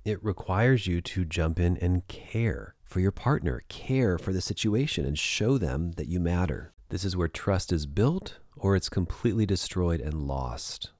It 0.04 0.24
requires 0.24 0.86
you 0.86 1.00
to 1.02 1.24
jump 1.26 1.60
in 1.60 1.76
and 1.76 2.06
care 2.08 2.74
for 2.82 3.00
your 3.00 3.12
partner, 3.12 3.62
care 3.68 4.18
for 4.18 4.32
the 4.32 4.40
situation, 4.40 5.04
and 5.04 5.18
show 5.18 5.58
them 5.58 5.92
that 5.92 6.08
you 6.08 6.18
matter. 6.18 6.72
This 6.88 7.04
is 7.04 7.16
where 7.16 7.28
trust 7.28 7.72
is 7.72 7.86
built 7.86 8.38
or 8.56 8.74
it's 8.74 8.88
completely 8.88 9.46
destroyed 9.46 10.00
and 10.00 10.14
lost. 10.14 10.90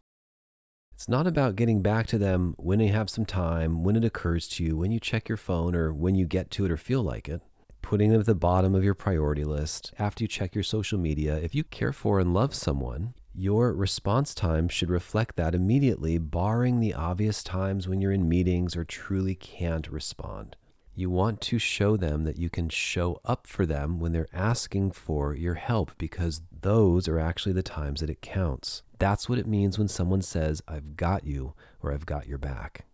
It's 1.03 1.09
not 1.09 1.27
about 1.27 1.57
getting 1.57 1.83
back 1.83 2.07
to 2.07 2.17
them 2.17 2.55
when 2.59 2.79
you 2.79 2.93
have 2.93 3.11
some 3.11 3.25
time, 3.25 3.83
when 3.83 3.97
it 3.97 4.05
occurs 4.05 4.47
to 4.51 4.63
you, 4.63 4.77
when 4.77 4.93
you 4.93 5.01
check 5.01 5.29
your 5.29 5.37
phone, 5.37 5.75
or 5.75 5.93
when 5.93 6.15
you 6.15 6.27
get 6.27 6.49
to 6.53 6.65
it 6.65 6.71
or 6.71 6.77
feel 6.77 7.03
like 7.03 7.29
it. 7.29 7.43
Putting 7.83 8.13
them 8.13 8.21
at 8.21 8.27
the 8.27 8.37
bottom 8.37 8.73
of 8.73 8.85
your 8.85 8.95
priority 8.95 9.43
list 9.43 9.93
after 9.99 10.23
you 10.23 10.29
check 10.29 10.55
your 10.55 10.63
social 10.63 11.01
media. 11.01 11.39
If 11.39 11.57
you 11.57 11.65
care 11.65 11.93
for 11.93 12.21
and 12.21 12.33
love 12.33 12.55
someone, 12.55 13.15
your 13.35 13.73
response 13.73 14.33
time 14.33 14.69
should 14.69 14.91
reflect 14.91 15.35
that 15.35 15.57
immediately, 15.57 16.19
barring 16.19 16.79
the 16.79 16.95
obvious 16.95 17.43
times 17.43 17.89
when 17.89 18.01
you're 18.01 18.13
in 18.13 18.29
meetings 18.29 18.77
or 18.77 18.85
truly 18.85 19.35
can't 19.35 19.89
respond. 19.89 20.55
You 20.95 21.09
want 21.09 21.41
to 21.43 21.59
show 21.59 21.97
them 21.97 22.25
that 22.25 22.37
you 22.37 22.51
can 22.51 22.69
show 22.69 23.19
up 23.25 23.47
for 23.47 23.65
them 23.65 23.99
when 23.99 24.13
they're 24.13 24.29
asking 24.33 24.93
for 24.93 25.35
your 25.35 25.55
help 25.55 25.93
because 25.97 26.43
those 26.61 27.09
are 27.09 27.19
actually 27.19 27.55
the 27.55 27.63
times 27.63 28.01
that 28.01 28.11
it 28.11 28.21
counts. 28.21 28.83
That's 28.99 29.27
what 29.27 29.39
it 29.39 29.47
means 29.47 29.79
when 29.79 29.89
someone 29.89 30.21
says, 30.21 30.63
I've 30.69 30.97
got 30.97 31.25
you 31.25 31.55
or 31.83 31.93
I've 31.93 32.05
got 32.05 32.27
your 32.27 32.37
back. 32.37 32.85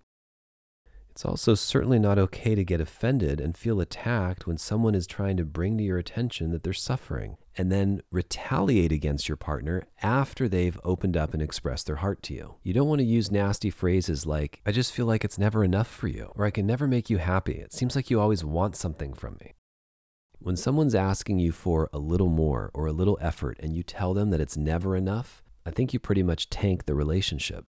It's 1.11 1.25
also 1.25 1.57
certainly 1.57 1.99
not 1.99 2.21
okay 2.21 2.55
to 2.55 2.63
get 2.63 2.81
offended 2.81 3.41
and 3.41 3.57
feel 3.57 3.81
attacked 3.81 4.47
when 4.47 4.59
someone 4.59 4.95
is 4.95 5.05
trying 5.05 5.37
to 5.37 5.45
bring 5.45 5.77
to 5.79 5.83
your 5.83 5.99
attention 5.99 6.53
that 6.53 6.63
they're 6.63 6.73
suffering 6.73 7.37
and 7.59 7.73
then 7.73 8.01
retaliate 8.13 8.93
against 8.93 9.29
your 9.29 9.37
partner 9.37 9.83
after 10.01 10.49
they've 10.49 10.79
opened 10.85 11.17
up 11.17 11.35
and 11.35 11.43
expressed 11.43 11.87
their 11.87 11.97
heart 11.97 12.23
to 12.23 12.35
you. 12.35 12.55
You 12.63 12.73
don't 12.73 12.89
want 12.89 13.01
to 13.01 13.05
use 13.05 13.33
nasty 13.33 13.69
phrases 13.69 14.25
like, 14.25 14.63
I 14.65 14.71
just 14.71 14.93
feel 14.93 15.07
like 15.07 15.25
it's 15.25 15.39
never 15.39 15.65
enough 15.65 15.89
for 15.89 16.07
you, 16.07 16.33
or 16.37 16.45
I 16.45 16.53
can 16.53 16.67
never 16.67 16.87
make 16.87 17.11
you 17.11 17.19
happy. 17.19 17.55
It 17.55 17.73
seems 17.73 17.97
like 17.97 18.11
you 18.11 18.21
always 18.21 18.45
want 18.45 18.77
something 18.77 19.13
from 19.13 19.37
me. 19.41 19.55
When 20.39 20.57
someone's 20.57 20.95
asking 20.95 21.41
you 21.41 21.51
for 21.51 21.91
a 21.93 21.99
little 21.99 22.29
more 22.29 22.71
or 22.73 22.87
a 22.87 22.93
little 22.93 23.19
effort 23.21 23.59
and 23.61 23.75
you 23.75 23.83
tell 23.83 24.15
them 24.15 24.31
that 24.31 24.41
it's 24.41 24.57
never 24.57 24.95
enough, 24.95 25.43
I 25.67 25.73
think 25.73 25.93
you 25.93 25.99
pretty 25.99 26.23
much 26.23 26.49
tank 26.49 26.87
the 26.87 26.95
relationship. 26.95 27.65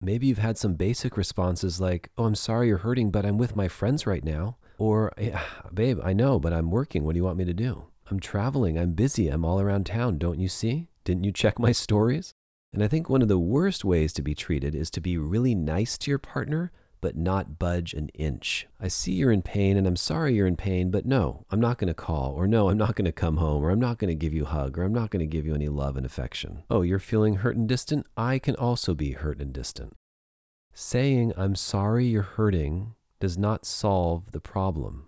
Maybe 0.00 0.26
you've 0.26 0.38
had 0.38 0.58
some 0.58 0.74
basic 0.74 1.16
responses 1.16 1.80
like, 1.80 2.10
Oh, 2.18 2.24
I'm 2.24 2.34
sorry 2.34 2.68
you're 2.68 2.78
hurting, 2.78 3.10
but 3.10 3.24
I'm 3.24 3.38
with 3.38 3.56
my 3.56 3.68
friends 3.68 4.06
right 4.06 4.22
now. 4.22 4.58
Or, 4.76 5.12
yeah, 5.18 5.42
Babe, 5.72 5.98
I 6.04 6.12
know, 6.12 6.38
but 6.38 6.52
I'm 6.52 6.70
working. 6.70 7.04
What 7.04 7.14
do 7.14 7.18
you 7.18 7.24
want 7.24 7.38
me 7.38 7.46
to 7.46 7.54
do? 7.54 7.86
I'm 8.10 8.20
traveling. 8.20 8.78
I'm 8.78 8.92
busy. 8.92 9.28
I'm 9.28 9.44
all 9.44 9.60
around 9.60 9.86
town. 9.86 10.18
Don't 10.18 10.38
you 10.38 10.48
see? 10.48 10.88
Didn't 11.04 11.24
you 11.24 11.32
check 11.32 11.58
my 11.58 11.72
stories? 11.86 12.34
And 12.72 12.82
I 12.82 12.88
think 12.88 13.08
one 13.08 13.22
of 13.22 13.28
the 13.28 13.38
worst 13.38 13.84
ways 13.84 14.12
to 14.14 14.22
be 14.22 14.34
treated 14.34 14.74
is 14.74 14.90
to 14.90 15.00
be 15.00 15.16
really 15.16 15.54
nice 15.54 15.96
to 15.98 16.10
your 16.10 16.18
partner, 16.18 16.70
but 17.00 17.16
not 17.16 17.58
budge 17.58 17.94
an 17.94 18.08
inch. 18.10 18.66
I 18.80 18.88
see 18.88 19.12
you're 19.12 19.32
in 19.32 19.42
pain 19.42 19.76
and 19.76 19.86
I'm 19.86 19.96
sorry 19.96 20.34
you're 20.34 20.46
in 20.46 20.56
pain, 20.56 20.90
but 20.90 21.06
no, 21.06 21.46
I'm 21.50 21.60
not 21.60 21.78
going 21.78 21.88
to 21.88 21.94
call, 21.94 22.34
or 22.34 22.46
no, 22.46 22.68
I'm 22.68 22.76
not 22.76 22.96
going 22.96 23.06
to 23.06 23.12
come 23.12 23.38
home, 23.38 23.64
or 23.64 23.70
I'm 23.70 23.80
not 23.80 23.98
going 23.98 24.08
to 24.08 24.14
give 24.14 24.34
you 24.34 24.44
a 24.44 24.48
hug, 24.48 24.78
or 24.78 24.82
I'm 24.82 24.92
not 24.92 25.10
going 25.10 25.20
to 25.20 25.26
give 25.26 25.46
you 25.46 25.54
any 25.54 25.68
love 25.68 25.96
and 25.96 26.04
affection. 26.04 26.64
Oh, 26.68 26.82
you're 26.82 26.98
feeling 26.98 27.36
hurt 27.36 27.56
and 27.56 27.68
distant? 27.68 28.06
I 28.16 28.38
can 28.38 28.56
also 28.56 28.94
be 28.94 29.12
hurt 29.12 29.40
and 29.40 29.52
distant. 29.52 29.94
Saying, 30.74 31.32
I'm 31.36 31.54
sorry 31.54 32.06
you're 32.06 32.22
hurting 32.22 32.94
does 33.20 33.38
not 33.38 33.64
solve 33.64 34.32
the 34.32 34.40
problem. 34.40 35.07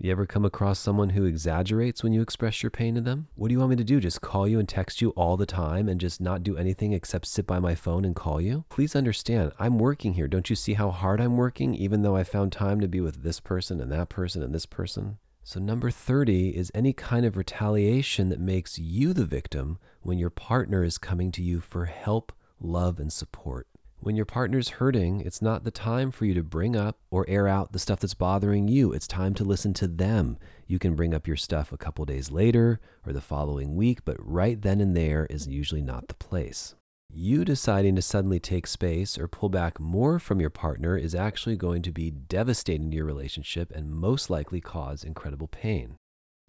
You 0.00 0.12
ever 0.12 0.26
come 0.26 0.44
across 0.44 0.78
someone 0.78 1.10
who 1.10 1.24
exaggerates 1.24 2.04
when 2.04 2.12
you 2.12 2.22
express 2.22 2.62
your 2.62 2.70
pain 2.70 2.94
to 2.94 3.00
them? 3.00 3.26
What 3.34 3.48
do 3.48 3.52
you 3.52 3.58
want 3.58 3.70
me 3.70 3.76
to 3.76 3.84
do? 3.84 3.98
Just 3.98 4.20
call 4.20 4.46
you 4.46 4.60
and 4.60 4.68
text 4.68 5.02
you 5.02 5.10
all 5.10 5.36
the 5.36 5.44
time 5.44 5.88
and 5.88 6.00
just 6.00 6.20
not 6.20 6.44
do 6.44 6.56
anything 6.56 6.92
except 6.92 7.26
sit 7.26 7.48
by 7.48 7.58
my 7.58 7.74
phone 7.74 8.04
and 8.04 8.14
call 8.14 8.40
you? 8.40 8.64
Please 8.68 8.94
understand, 8.94 9.50
I'm 9.58 9.76
working 9.76 10.14
here. 10.14 10.28
Don't 10.28 10.48
you 10.48 10.54
see 10.54 10.74
how 10.74 10.92
hard 10.92 11.20
I'm 11.20 11.36
working, 11.36 11.74
even 11.74 12.02
though 12.02 12.14
I 12.14 12.22
found 12.22 12.52
time 12.52 12.80
to 12.80 12.86
be 12.86 13.00
with 13.00 13.24
this 13.24 13.40
person 13.40 13.80
and 13.80 13.90
that 13.90 14.08
person 14.08 14.40
and 14.40 14.54
this 14.54 14.66
person? 14.66 15.18
So, 15.42 15.58
number 15.58 15.90
30 15.90 16.50
is 16.50 16.70
any 16.76 16.92
kind 16.92 17.26
of 17.26 17.36
retaliation 17.36 18.28
that 18.28 18.38
makes 18.38 18.78
you 18.78 19.12
the 19.12 19.24
victim 19.24 19.78
when 20.02 20.18
your 20.18 20.30
partner 20.30 20.84
is 20.84 20.98
coming 20.98 21.32
to 21.32 21.42
you 21.42 21.58
for 21.58 21.86
help, 21.86 22.32
love, 22.60 23.00
and 23.00 23.12
support. 23.12 23.66
When 24.00 24.14
your 24.14 24.24
partner's 24.24 24.68
hurting, 24.68 25.22
it's 25.22 25.42
not 25.42 25.64
the 25.64 25.72
time 25.72 26.12
for 26.12 26.24
you 26.24 26.32
to 26.34 26.42
bring 26.42 26.76
up 26.76 26.98
or 27.10 27.28
air 27.28 27.48
out 27.48 27.72
the 27.72 27.80
stuff 27.80 27.98
that's 27.98 28.14
bothering 28.14 28.68
you. 28.68 28.92
It's 28.92 29.08
time 29.08 29.34
to 29.34 29.44
listen 29.44 29.74
to 29.74 29.88
them. 29.88 30.38
You 30.68 30.78
can 30.78 30.94
bring 30.94 31.12
up 31.12 31.26
your 31.26 31.36
stuff 31.36 31.72
a 31.72 31.76
couple 31.76 32.04
days 32.04 32.30
later 32.30 32.80
or 33.04 33.12
the 33.12 33.20
following 33.20 33.74
week, 33.74 34.04
but 34.04 34.16
right 34.18 34.62
then 34.62 34.80
and 34.80 34.96
there 34.96 35.26
is 35.28 35.48
usually 35.48 35.82
not 35.82 36.06
the 36.06 36.14
place. 36.14 36.76
You 37.12 37.44
deciding 37.44 37.96
to 37.96 38.02
suddenly 38.02 38.38
take 38.38 38.68
space 38.68 39.18
or 39.18 39.26
pull 39.26 39.48
back 39.48 39.80
more 39.80 40.20
from 40.20 40.40
your 40.40 40.50
partner 40.50 40.96
is 40.96 41.14
actually 41.14 41.56
going 41.56 41.82
to 41.82 41.90
be 41.90 42.10
devastating 42.10 42.90
to 42.92 42.96
your 42.98 43.06
relationship 43.06 43.72
and 43.74 43.90
most 43.90 44.30
likely 44.30 44.60
cause 44.60 45.02
incredible 45.02 45.48
pain. 45.48 45.96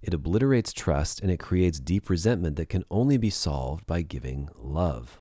It 0.02 0.14
obliterates 0.14 0.72
trust 0.72 1.22
and 1.22 1.32
it 1.32 1.40
creates 1.40 1.80
deep 1.80 2.10
resentment 2.10 2.58
that 2.58 2.70
can 2.70 2.86
only 2.92 3.18
be 3.18 3.30
solved 3.30 3.88
by 3.88 4.04
giving 4.04 4.50
love. 4.56 5.19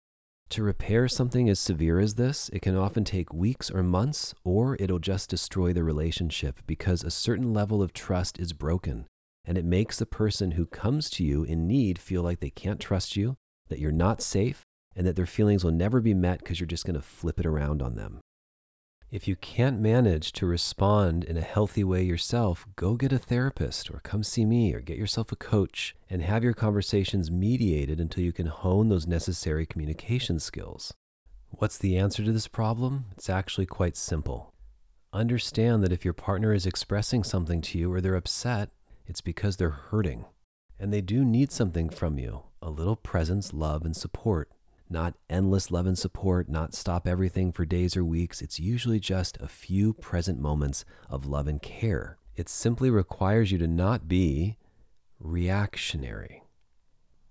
To 0.50 0.62
repair 0.62 1.08
something 1.08 1.50
as 1.50 1.58
severe 1.60 2.00
as 2.00 2.14
this, 2.14 2.48
it 2.54 2.62
can 2.62 2.74
often 2.74 3.04
take 3.04 3.34
weeks 3.34 3.70
or 3.70 3.82
months, 3.82 4.34
or 4.44 4.76
it'll 4.80 4.98
just 4.98 5.28
destroy 5.28 5.74
the 5.74 5.84
relationship 5.84 6.60
because 6.66 7.04
a 7.04 7.10
certain 7.10 7.52
level 7.52 7.82
of 7.82 7.92
trust 7.92 8.38
is 8.38 8.54
broken. 8.54 9.06
And 9.44 9.58
it 9.58 9.64
makes 9.64 9.98
the 9.98 10.06
person 10.06 10.52
who 10.52 10.64
comes 10.64 11.10
to 11.10 11.24
you 11.24 11.44
in 11.44 11.66
need 11.66 11.98
feel 11.98 12.22
like 12.22 12.40
they 12.40 12.50
can't 12.50 12.80
trust 12.80 13.14
you, 13.14 13.36
that 13.68 13.78
you're 13.78 13.92
not 13.92 14.22
safe, 14.22 14.62
and 14.96 15.06
that 15.06 15.16
their 15.16 15.26
feelings 15.26 15.64
will 15.64 15.72
never 15.72 16.00
be 16.00 16.14
met 16.14 16.38
because 16.38 16.60
you're 16.60 16.66
just 16.66 16.86
going 16.86 16.96
to 16.96 17.02
flip 17.02 17.38
it 17.38 17.46
around 17.46 17.82
on 17.82 17.96
them. 17.96 18.20
If 19.10 19.26
you 19.26 19.36
can't 19.36 19.80
manage 19.80 20.32
to 20.32 20.44
respond 20.44 21.24
in 21.24 21.38
a 21.38 21.42
healthy 21.42 21.82
way 21.82 22.02
yourself, 22.02 22.66
go 22.76 22.94
get 22.94 23.10
a 23.10 23.18
therapist 23.18 23.90
or 23.90 24.00
come 24.00 24.22
see 24.22 24.44
me 24.44 24.74
or 24.74 24.80
get 24.80 24.98
yourself 24.98 25.32
a 25.32 25.36
coach 25.36 25.96
and 26.10 26.20
have 26.20 26.44
your 26.44 26.52
conversations 26.52 27.30
mediated 27.30 28.00
until 28.00 28.22
you 28.22 28.34
can 28.34 28.48
hone 28.48 28.90
those 28.90 29.06
necessary 29.06 29.64
communication 29.64 30.38
skills. 30.38 30.92
What's 31.48 31.78
the 31.78 31.96
answer 31.96 32.22
to 32.22 32.32
this 32.32 32.48
problem? 32.48 33.06
It's 33.12 33.30
actually 33.30 33.64
quite 33.64 33.96
simple. 33.96 34.52
Understand 35.10 35.82
that 35.82 35.92
if 35.92 36.04
your 36.04 36.12
partner 36.12 36.52
is 36.52 36.66
expressing 36.66 37.24
something 37.24 37.62
to 37.62 37.78
you 37.78 37.90
or 37.90 38.02
they're 38.02 38.14
upset, 38.14 38.68
it's 39.06 39.22
because 39.22 39.56
they're 39.56 39.70
hurting. 39.70 40.26
And 40.78 40.92
they 40.92 41.00
do 41.00 41.24
need 41.24 41.50
something 41.50 41.88
from 41.88 42.18
you 42.18 42.42
a 42.60 42.68
little 42.68 42.96
presence, 42.96 43.54
love, 43.54 43.86
and 43.86 43.96
support 43.96 44.50
not 44.90 45.14
endless 45.28 45.70
love 45.70 45.86
and 45.86 45.98
support, 45.98 46.48
not 46.48 46.74
stop 46.74 47.06
everything 47.06 47.52
for 47.52 47.64
days 47.64 47.96
or 47.96 48.04
weeks. 48.04 48.40
It's 48.42 48.60
usually 48.60 49.00
just 49.00 49.36
a 49.40 49.48
few 49.48 49.92
present 49.92 50.40
moments 50.40 50.84
of 51.08 51.26
love 51.26 51.46
and 51.46 51.60
care. 51.60 52.18
It 52.36 52.48
simply 52.48 52.90
requires 52.90 53.50
you 53.50 53.58
to 53.58 53.66
not 53.66 54.08
be 54.08 54.58
reactionary. 55.18 56.44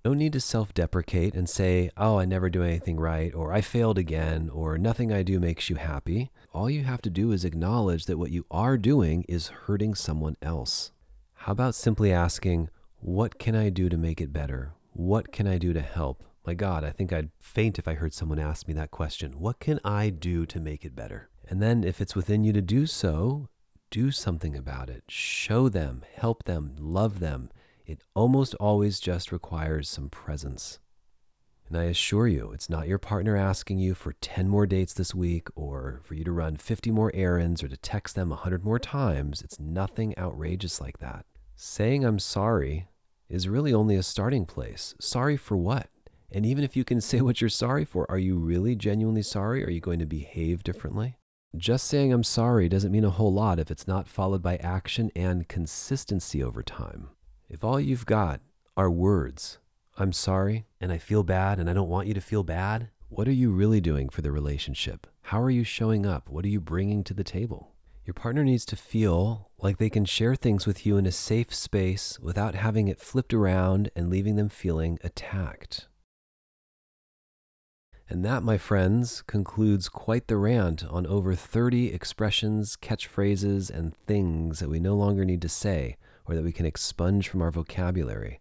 No 0.05 0.13
need 0.13 0.33
to 0.33 0.39
self 0.39 0.73
deprecate 0.73 1.33
and 1.33 1.49
say, 1.49 1.89
oh, 1.97 2.17
I 2.17 2.25
never 2.25 2.49
do 2.49 2.63
anything 2.63 2.97
right, 2.97 3.33
or 3.33 3.51
I 3.51 3.61
failed 3.61 3.97
again, 3.97 4.49
or 4.49 4.77
nothing 4.77 5.11
I 5.11 5.23
do 5.23 5.39
makes 5.39 5.69
you 5.69 5.75
happy. 5.75 6.31
All 6.53 6.69
you 6.69 6.83
have 6.83 7.01
to 7.01 7.09
do 7.09 7.31
is 7.31 7.43
acknowledge 7.43 8.05
that 8.05 8.17
what 8.17 8.31
you 8.31 8.45
are 8.49 8.77
doing 8.77 9.25
is 9.27 9.47
hurting 9.47 9.95
someone 9.95 10.37
else. 10.41 10.91
How 11.33 11.51
about 11.51 11.75
simply 11.75 12.11
asking, 12.11 12.69
what 12.99 13.37
can 13.37 13.55
I 13.55 13.69
do 13.69 13.89
to 13.89 13.97
make 13.97 14.21
it 14.21 14.33
better? 14.33 14.73
What 14.93 15.31
can 15.31 15.47
I 15.47 15.57
do 15.57 15.73
to 15.73 15.81
help? 15.81 16.23
My 16.47 16.53
God, 16.53 16.85
I 16.85 16.91
think 16.91 17.11
I'd 17.11 17.31
faint 17.41 17.77
if 17.77 17.89
I 17.89 17.95
heard 17.95 18.13
someone 18.13 18.39
ask 18.39 18.69
me 18.69 18.73
that 18.75 18.89
question. 18.89 19.33
What 19.33 19.59
can 19.59 19.81
I 19.83 20.09
do 20.09 20.45
to 20.45 20.61
make 20.61 20.85
it 20.85 20.95
better? 20.95 21.27
And 21.49 21.61
then, 21.61 21.83
if 21.83 21.99
it's 21.99 22.15
within 22.15 22.45
you 22.45 22.53
to 22.53 22.61
do 22.61 22.85
so, 22.85 23.49
do 23.91 24.11
something 24.11 24.55
about 24.55 24.89
it. 24.89 25.03
Show 25.09 25.67
them, 25.67 26.05
help 26.15 26.45
them, 26.45 26.73
love 26.79 27.19
them. 27.19 27.49
It 27.85 28.01
almost 28.15 28.55
always 28.61 29.01
just 29.01 29.29
requires 29.29 29.89
some 29.89 30.07
presence. 30.07 30.79
And 31.67 31.77
I 31.77 31.83
assure 31.83 32.29
you, 32.29 32.53
it's 32.53 32.69
not 32.69 32.87
your 32.87 32.97
partner 32.97 33.35
asking 33.35 33.79
you 33.79 33.93
for 33.93 34.13
10 34.13 34.47
more 34.47 34.65
dates 34.65 34.93
this 34.93 35.13
week 35.13 35.49
or 35.53 35.99
for 36.01 36.13
you 36.13 36.23
to 36.23 36.31
run 36.31 36.55
50 36.55 36.91
more 36.91 37.11
errands 37.13 37.61
or 37.61 37.67
to 37.67 37.75
text 37.75 38.15
them 38.15 38.29
100 38.29 38.63
more 38.63 38.79
times. 38.79 39.41
It's 39.41 39.59
nothing 39.59 40.17
outrageous 40.17 40.79
like 40.79 40.99
that. 40.99 41.25
Saying 41.57 42.05
I'm 42.05 42.19
sorry 42.19 42.87
is 43.27 43.49
really 43.49 43.73
only 43.73 43.97
a 43.97 44.03
starting 44.03 44.45
place. 44.45 44.95
Sorry 45.01 45.35
for 45.35 45.57
what? 45.57 45.89
And 46.31 46.45
even 46.45 46.63
if 46.63 46.75
you 46.75 46.83
can 46.83 47.01
say 47.01 47.21
what 47.21 47.41
you're 47.41 47.49
sorry 47.49 47.85
for, 47.85 48.09
are 48.09 48.17
you 48.17 48.37
really 48.37 48.75
genuinely 48.75 49.21
sorry? 49.21 49.65
Are 49.65 49.69
you 49.69 49.79
going 49.79 49.99
to 49.99 50.05
behave 50.05 50.63
differently? 50.63 51.17
Just 51.55 51.87
saying 51.87 52.11
I'm 52.11 52.23
sorry 52.23 52.69
doesn't 52.69 52.91
mean 52.91 53.05
a 53.05 53.09
whole 53.09 53.33
lot 53.33 53.59
if 53.59 53.71
it's 53.71 53.87
not 53.87 54.07
followed 54.07 54.43
by 54.43 54.57
action 54.57 55.11
and 55.15 55.47
consistency 55.47 56.43
over 56.43 56.61
time. 56.61 57.09
If 57.49 57.63
all 57.63 57.79
you've 57.79 58.05
got 58.05 58.41
are 58.75 58.91
words, 58.91 59.57
I'm 59.97 60.11
sorry 60.11 60.67
and 60.81 60.91
I 60.91 60.97
feel 60.97 61.23
bad 61.23 61.59
and 61.59 61.69
I 61.69 61.73
don't 61.73 61.89
want 61.89 62.07
you 62.07 62.13
to 62.13 62.21
feel 62.21 62.43
bad, 62.43 62.89
what 63.09 63.27
are 63.27 63.33
you 63.33 63.51
really 63.51 63.79
doing 63.79 64.09
for 64.09 64.21
the 64.21 64.31
relationship? 64.31 65.07
How 65.23 65.41
are 65.41 65.49
you 65.49 65.63
showing 65.63 66.05
up? 66.05 66.29
What 66.29 66.43
are 66.43 66.49
you 66.49 66.59
bringing 66.59 67.03
to 67.05 67.13
the 67.13 67.23
table? 67.23 67.71
Your 68.05 68.13
partner 68.13 68.43
needs 68.43 68.65
to 68.65 68.75
feel 68.75 69.49
like 69.57 69.77
they 69.77 69.89
can 69.89 70.05
share 70.05 70.35
things 70.35 70.67
with 70.67 70.85
you 70.85 70.97
in 70.97 71.05
a 71.05 71.11
safe 71.11 71.53
space 71.53 72.19
without 72.21 72.55
having 72.55 72.87
it 72.87 72.99
flipped 72.99 73.33
around 73.33 73.89
and 73.95 74.09
leaving 74.09 74.35
them 74.35 74.49
feeling 74.49 74.99
attacked. 75.03 75.87
And 78.09 78.23
that, 78.23 78.41
my 78.41 78.57
friends, 78.57 79.21
concludes 79.27 79.89
quite 79.89 80.27
the 80.27 80.37
rant 80.37 80.85
on 80.85 81.05
over 81.05 81.35
30 81.35 81.93
expressions, 81.93 82.77
catchphrases, 82.77 83.69
and 83.69 83.93
things 83.95 84.59
that 84.59 84.69
we 84.69 84.79
no 84.79 84.95
longer 84.95 85.25
need 85.25 85.41
to 85.41 85.49
say 85.49 85.97
or 86.25 86.35
that 86.35 86.43
we 86.43 86.53
can 86.53 86.65
expunge 86.65 87.27
from 87.27 87.41
our 87.41 87.51
vocabulary. 87.51 88.39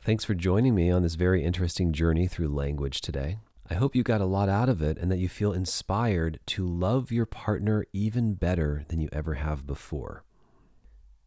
Thanks 0.00 0.24
for 0.24 0.34
joining 0.34 0.74
me 0.74 0.90
on 0.90 1.02
this 1.02 1.14
very 1.14 1.42
interesting 1.42 1.92
journey 1.92 2.26
through 2.26 2.48
language 2.48 3.00
today. 3.00 3.38
I 3.70 3.74
hope 3.74 3.94
you 3.94 4.02
got 4.02 4.20
a 4.20 4.26
lot 4.26 4.48
out 4.48 4.68
of 4.68 4.80
it 4.80 4.96
and 4.98 5.10
that 5.10 5.18
you 5.18 5.28
feel 5.28 5.52
inspired 5.52 6.40
to 6.46 6.66
love 6.66 7.12
your 7.12 7.26
partner 7.26 7.84
even 7.92 8.34
better 8.34 8.84
than 8.88 9.00
you 9.00 9.08
ever 9.12 9.34
have 9.34 9.66
before. 9.66 10.24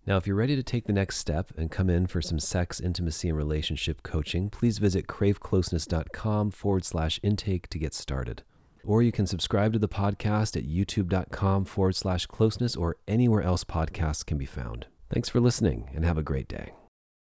Now, 0.05 0.17
if 0.17 0.25
you're 0.25 0.35
ready 0.35 0.55
to 0.55 0.63
take 0.63 0.85
the 0.85 0.93
next 0.93 1.17
step 1.17 1.51
and 1.55 1.69
come 1.69 1.89
in 1.89 2.07
for 2.07 2.21
some 2.21 2.39
sex, 2.39 2.79
intimacy, 2.79 3.29
and 3.29 3.37
relationship 3.37 4.01
coaching, 4.01 4.49
please 4.49 4.79
visit 4.79 5.07
cravecloseness.com 5.07 6.51
forward 6.51 6.85
slash 6.85 7.19
intake 7.21 7.67
to 7.69 7.77
get 7.77 7.93
started. 7.93 8.43
Or 8.83 9.03
you 9.03 9.11
can 9.11 9.27
subscribe 9.27 9.73
to 9.73 9.79
the 9.79 9.87
podcast 9.87 10.57
at 10.57 10.67
youtube.com 10.67 11.65
forward 11.65 11.95
slash 11.95 12.25
closeness 12.25 12.75
or 12.75 12.97
anywhere 13.07 13.43
else 13.43 13.63
podcasts 13.63 14.25
can 14.25 14.39
be 14.39 14.45
found. 14.45 14.87
Thanks 15.11 15.29
for 15.29 15.39
listening 15.39 15.89
and 15.93 16.03
have 16.03 16.17
a 16.17 16.23
great 16.23 16.47
day. 16.47 16.71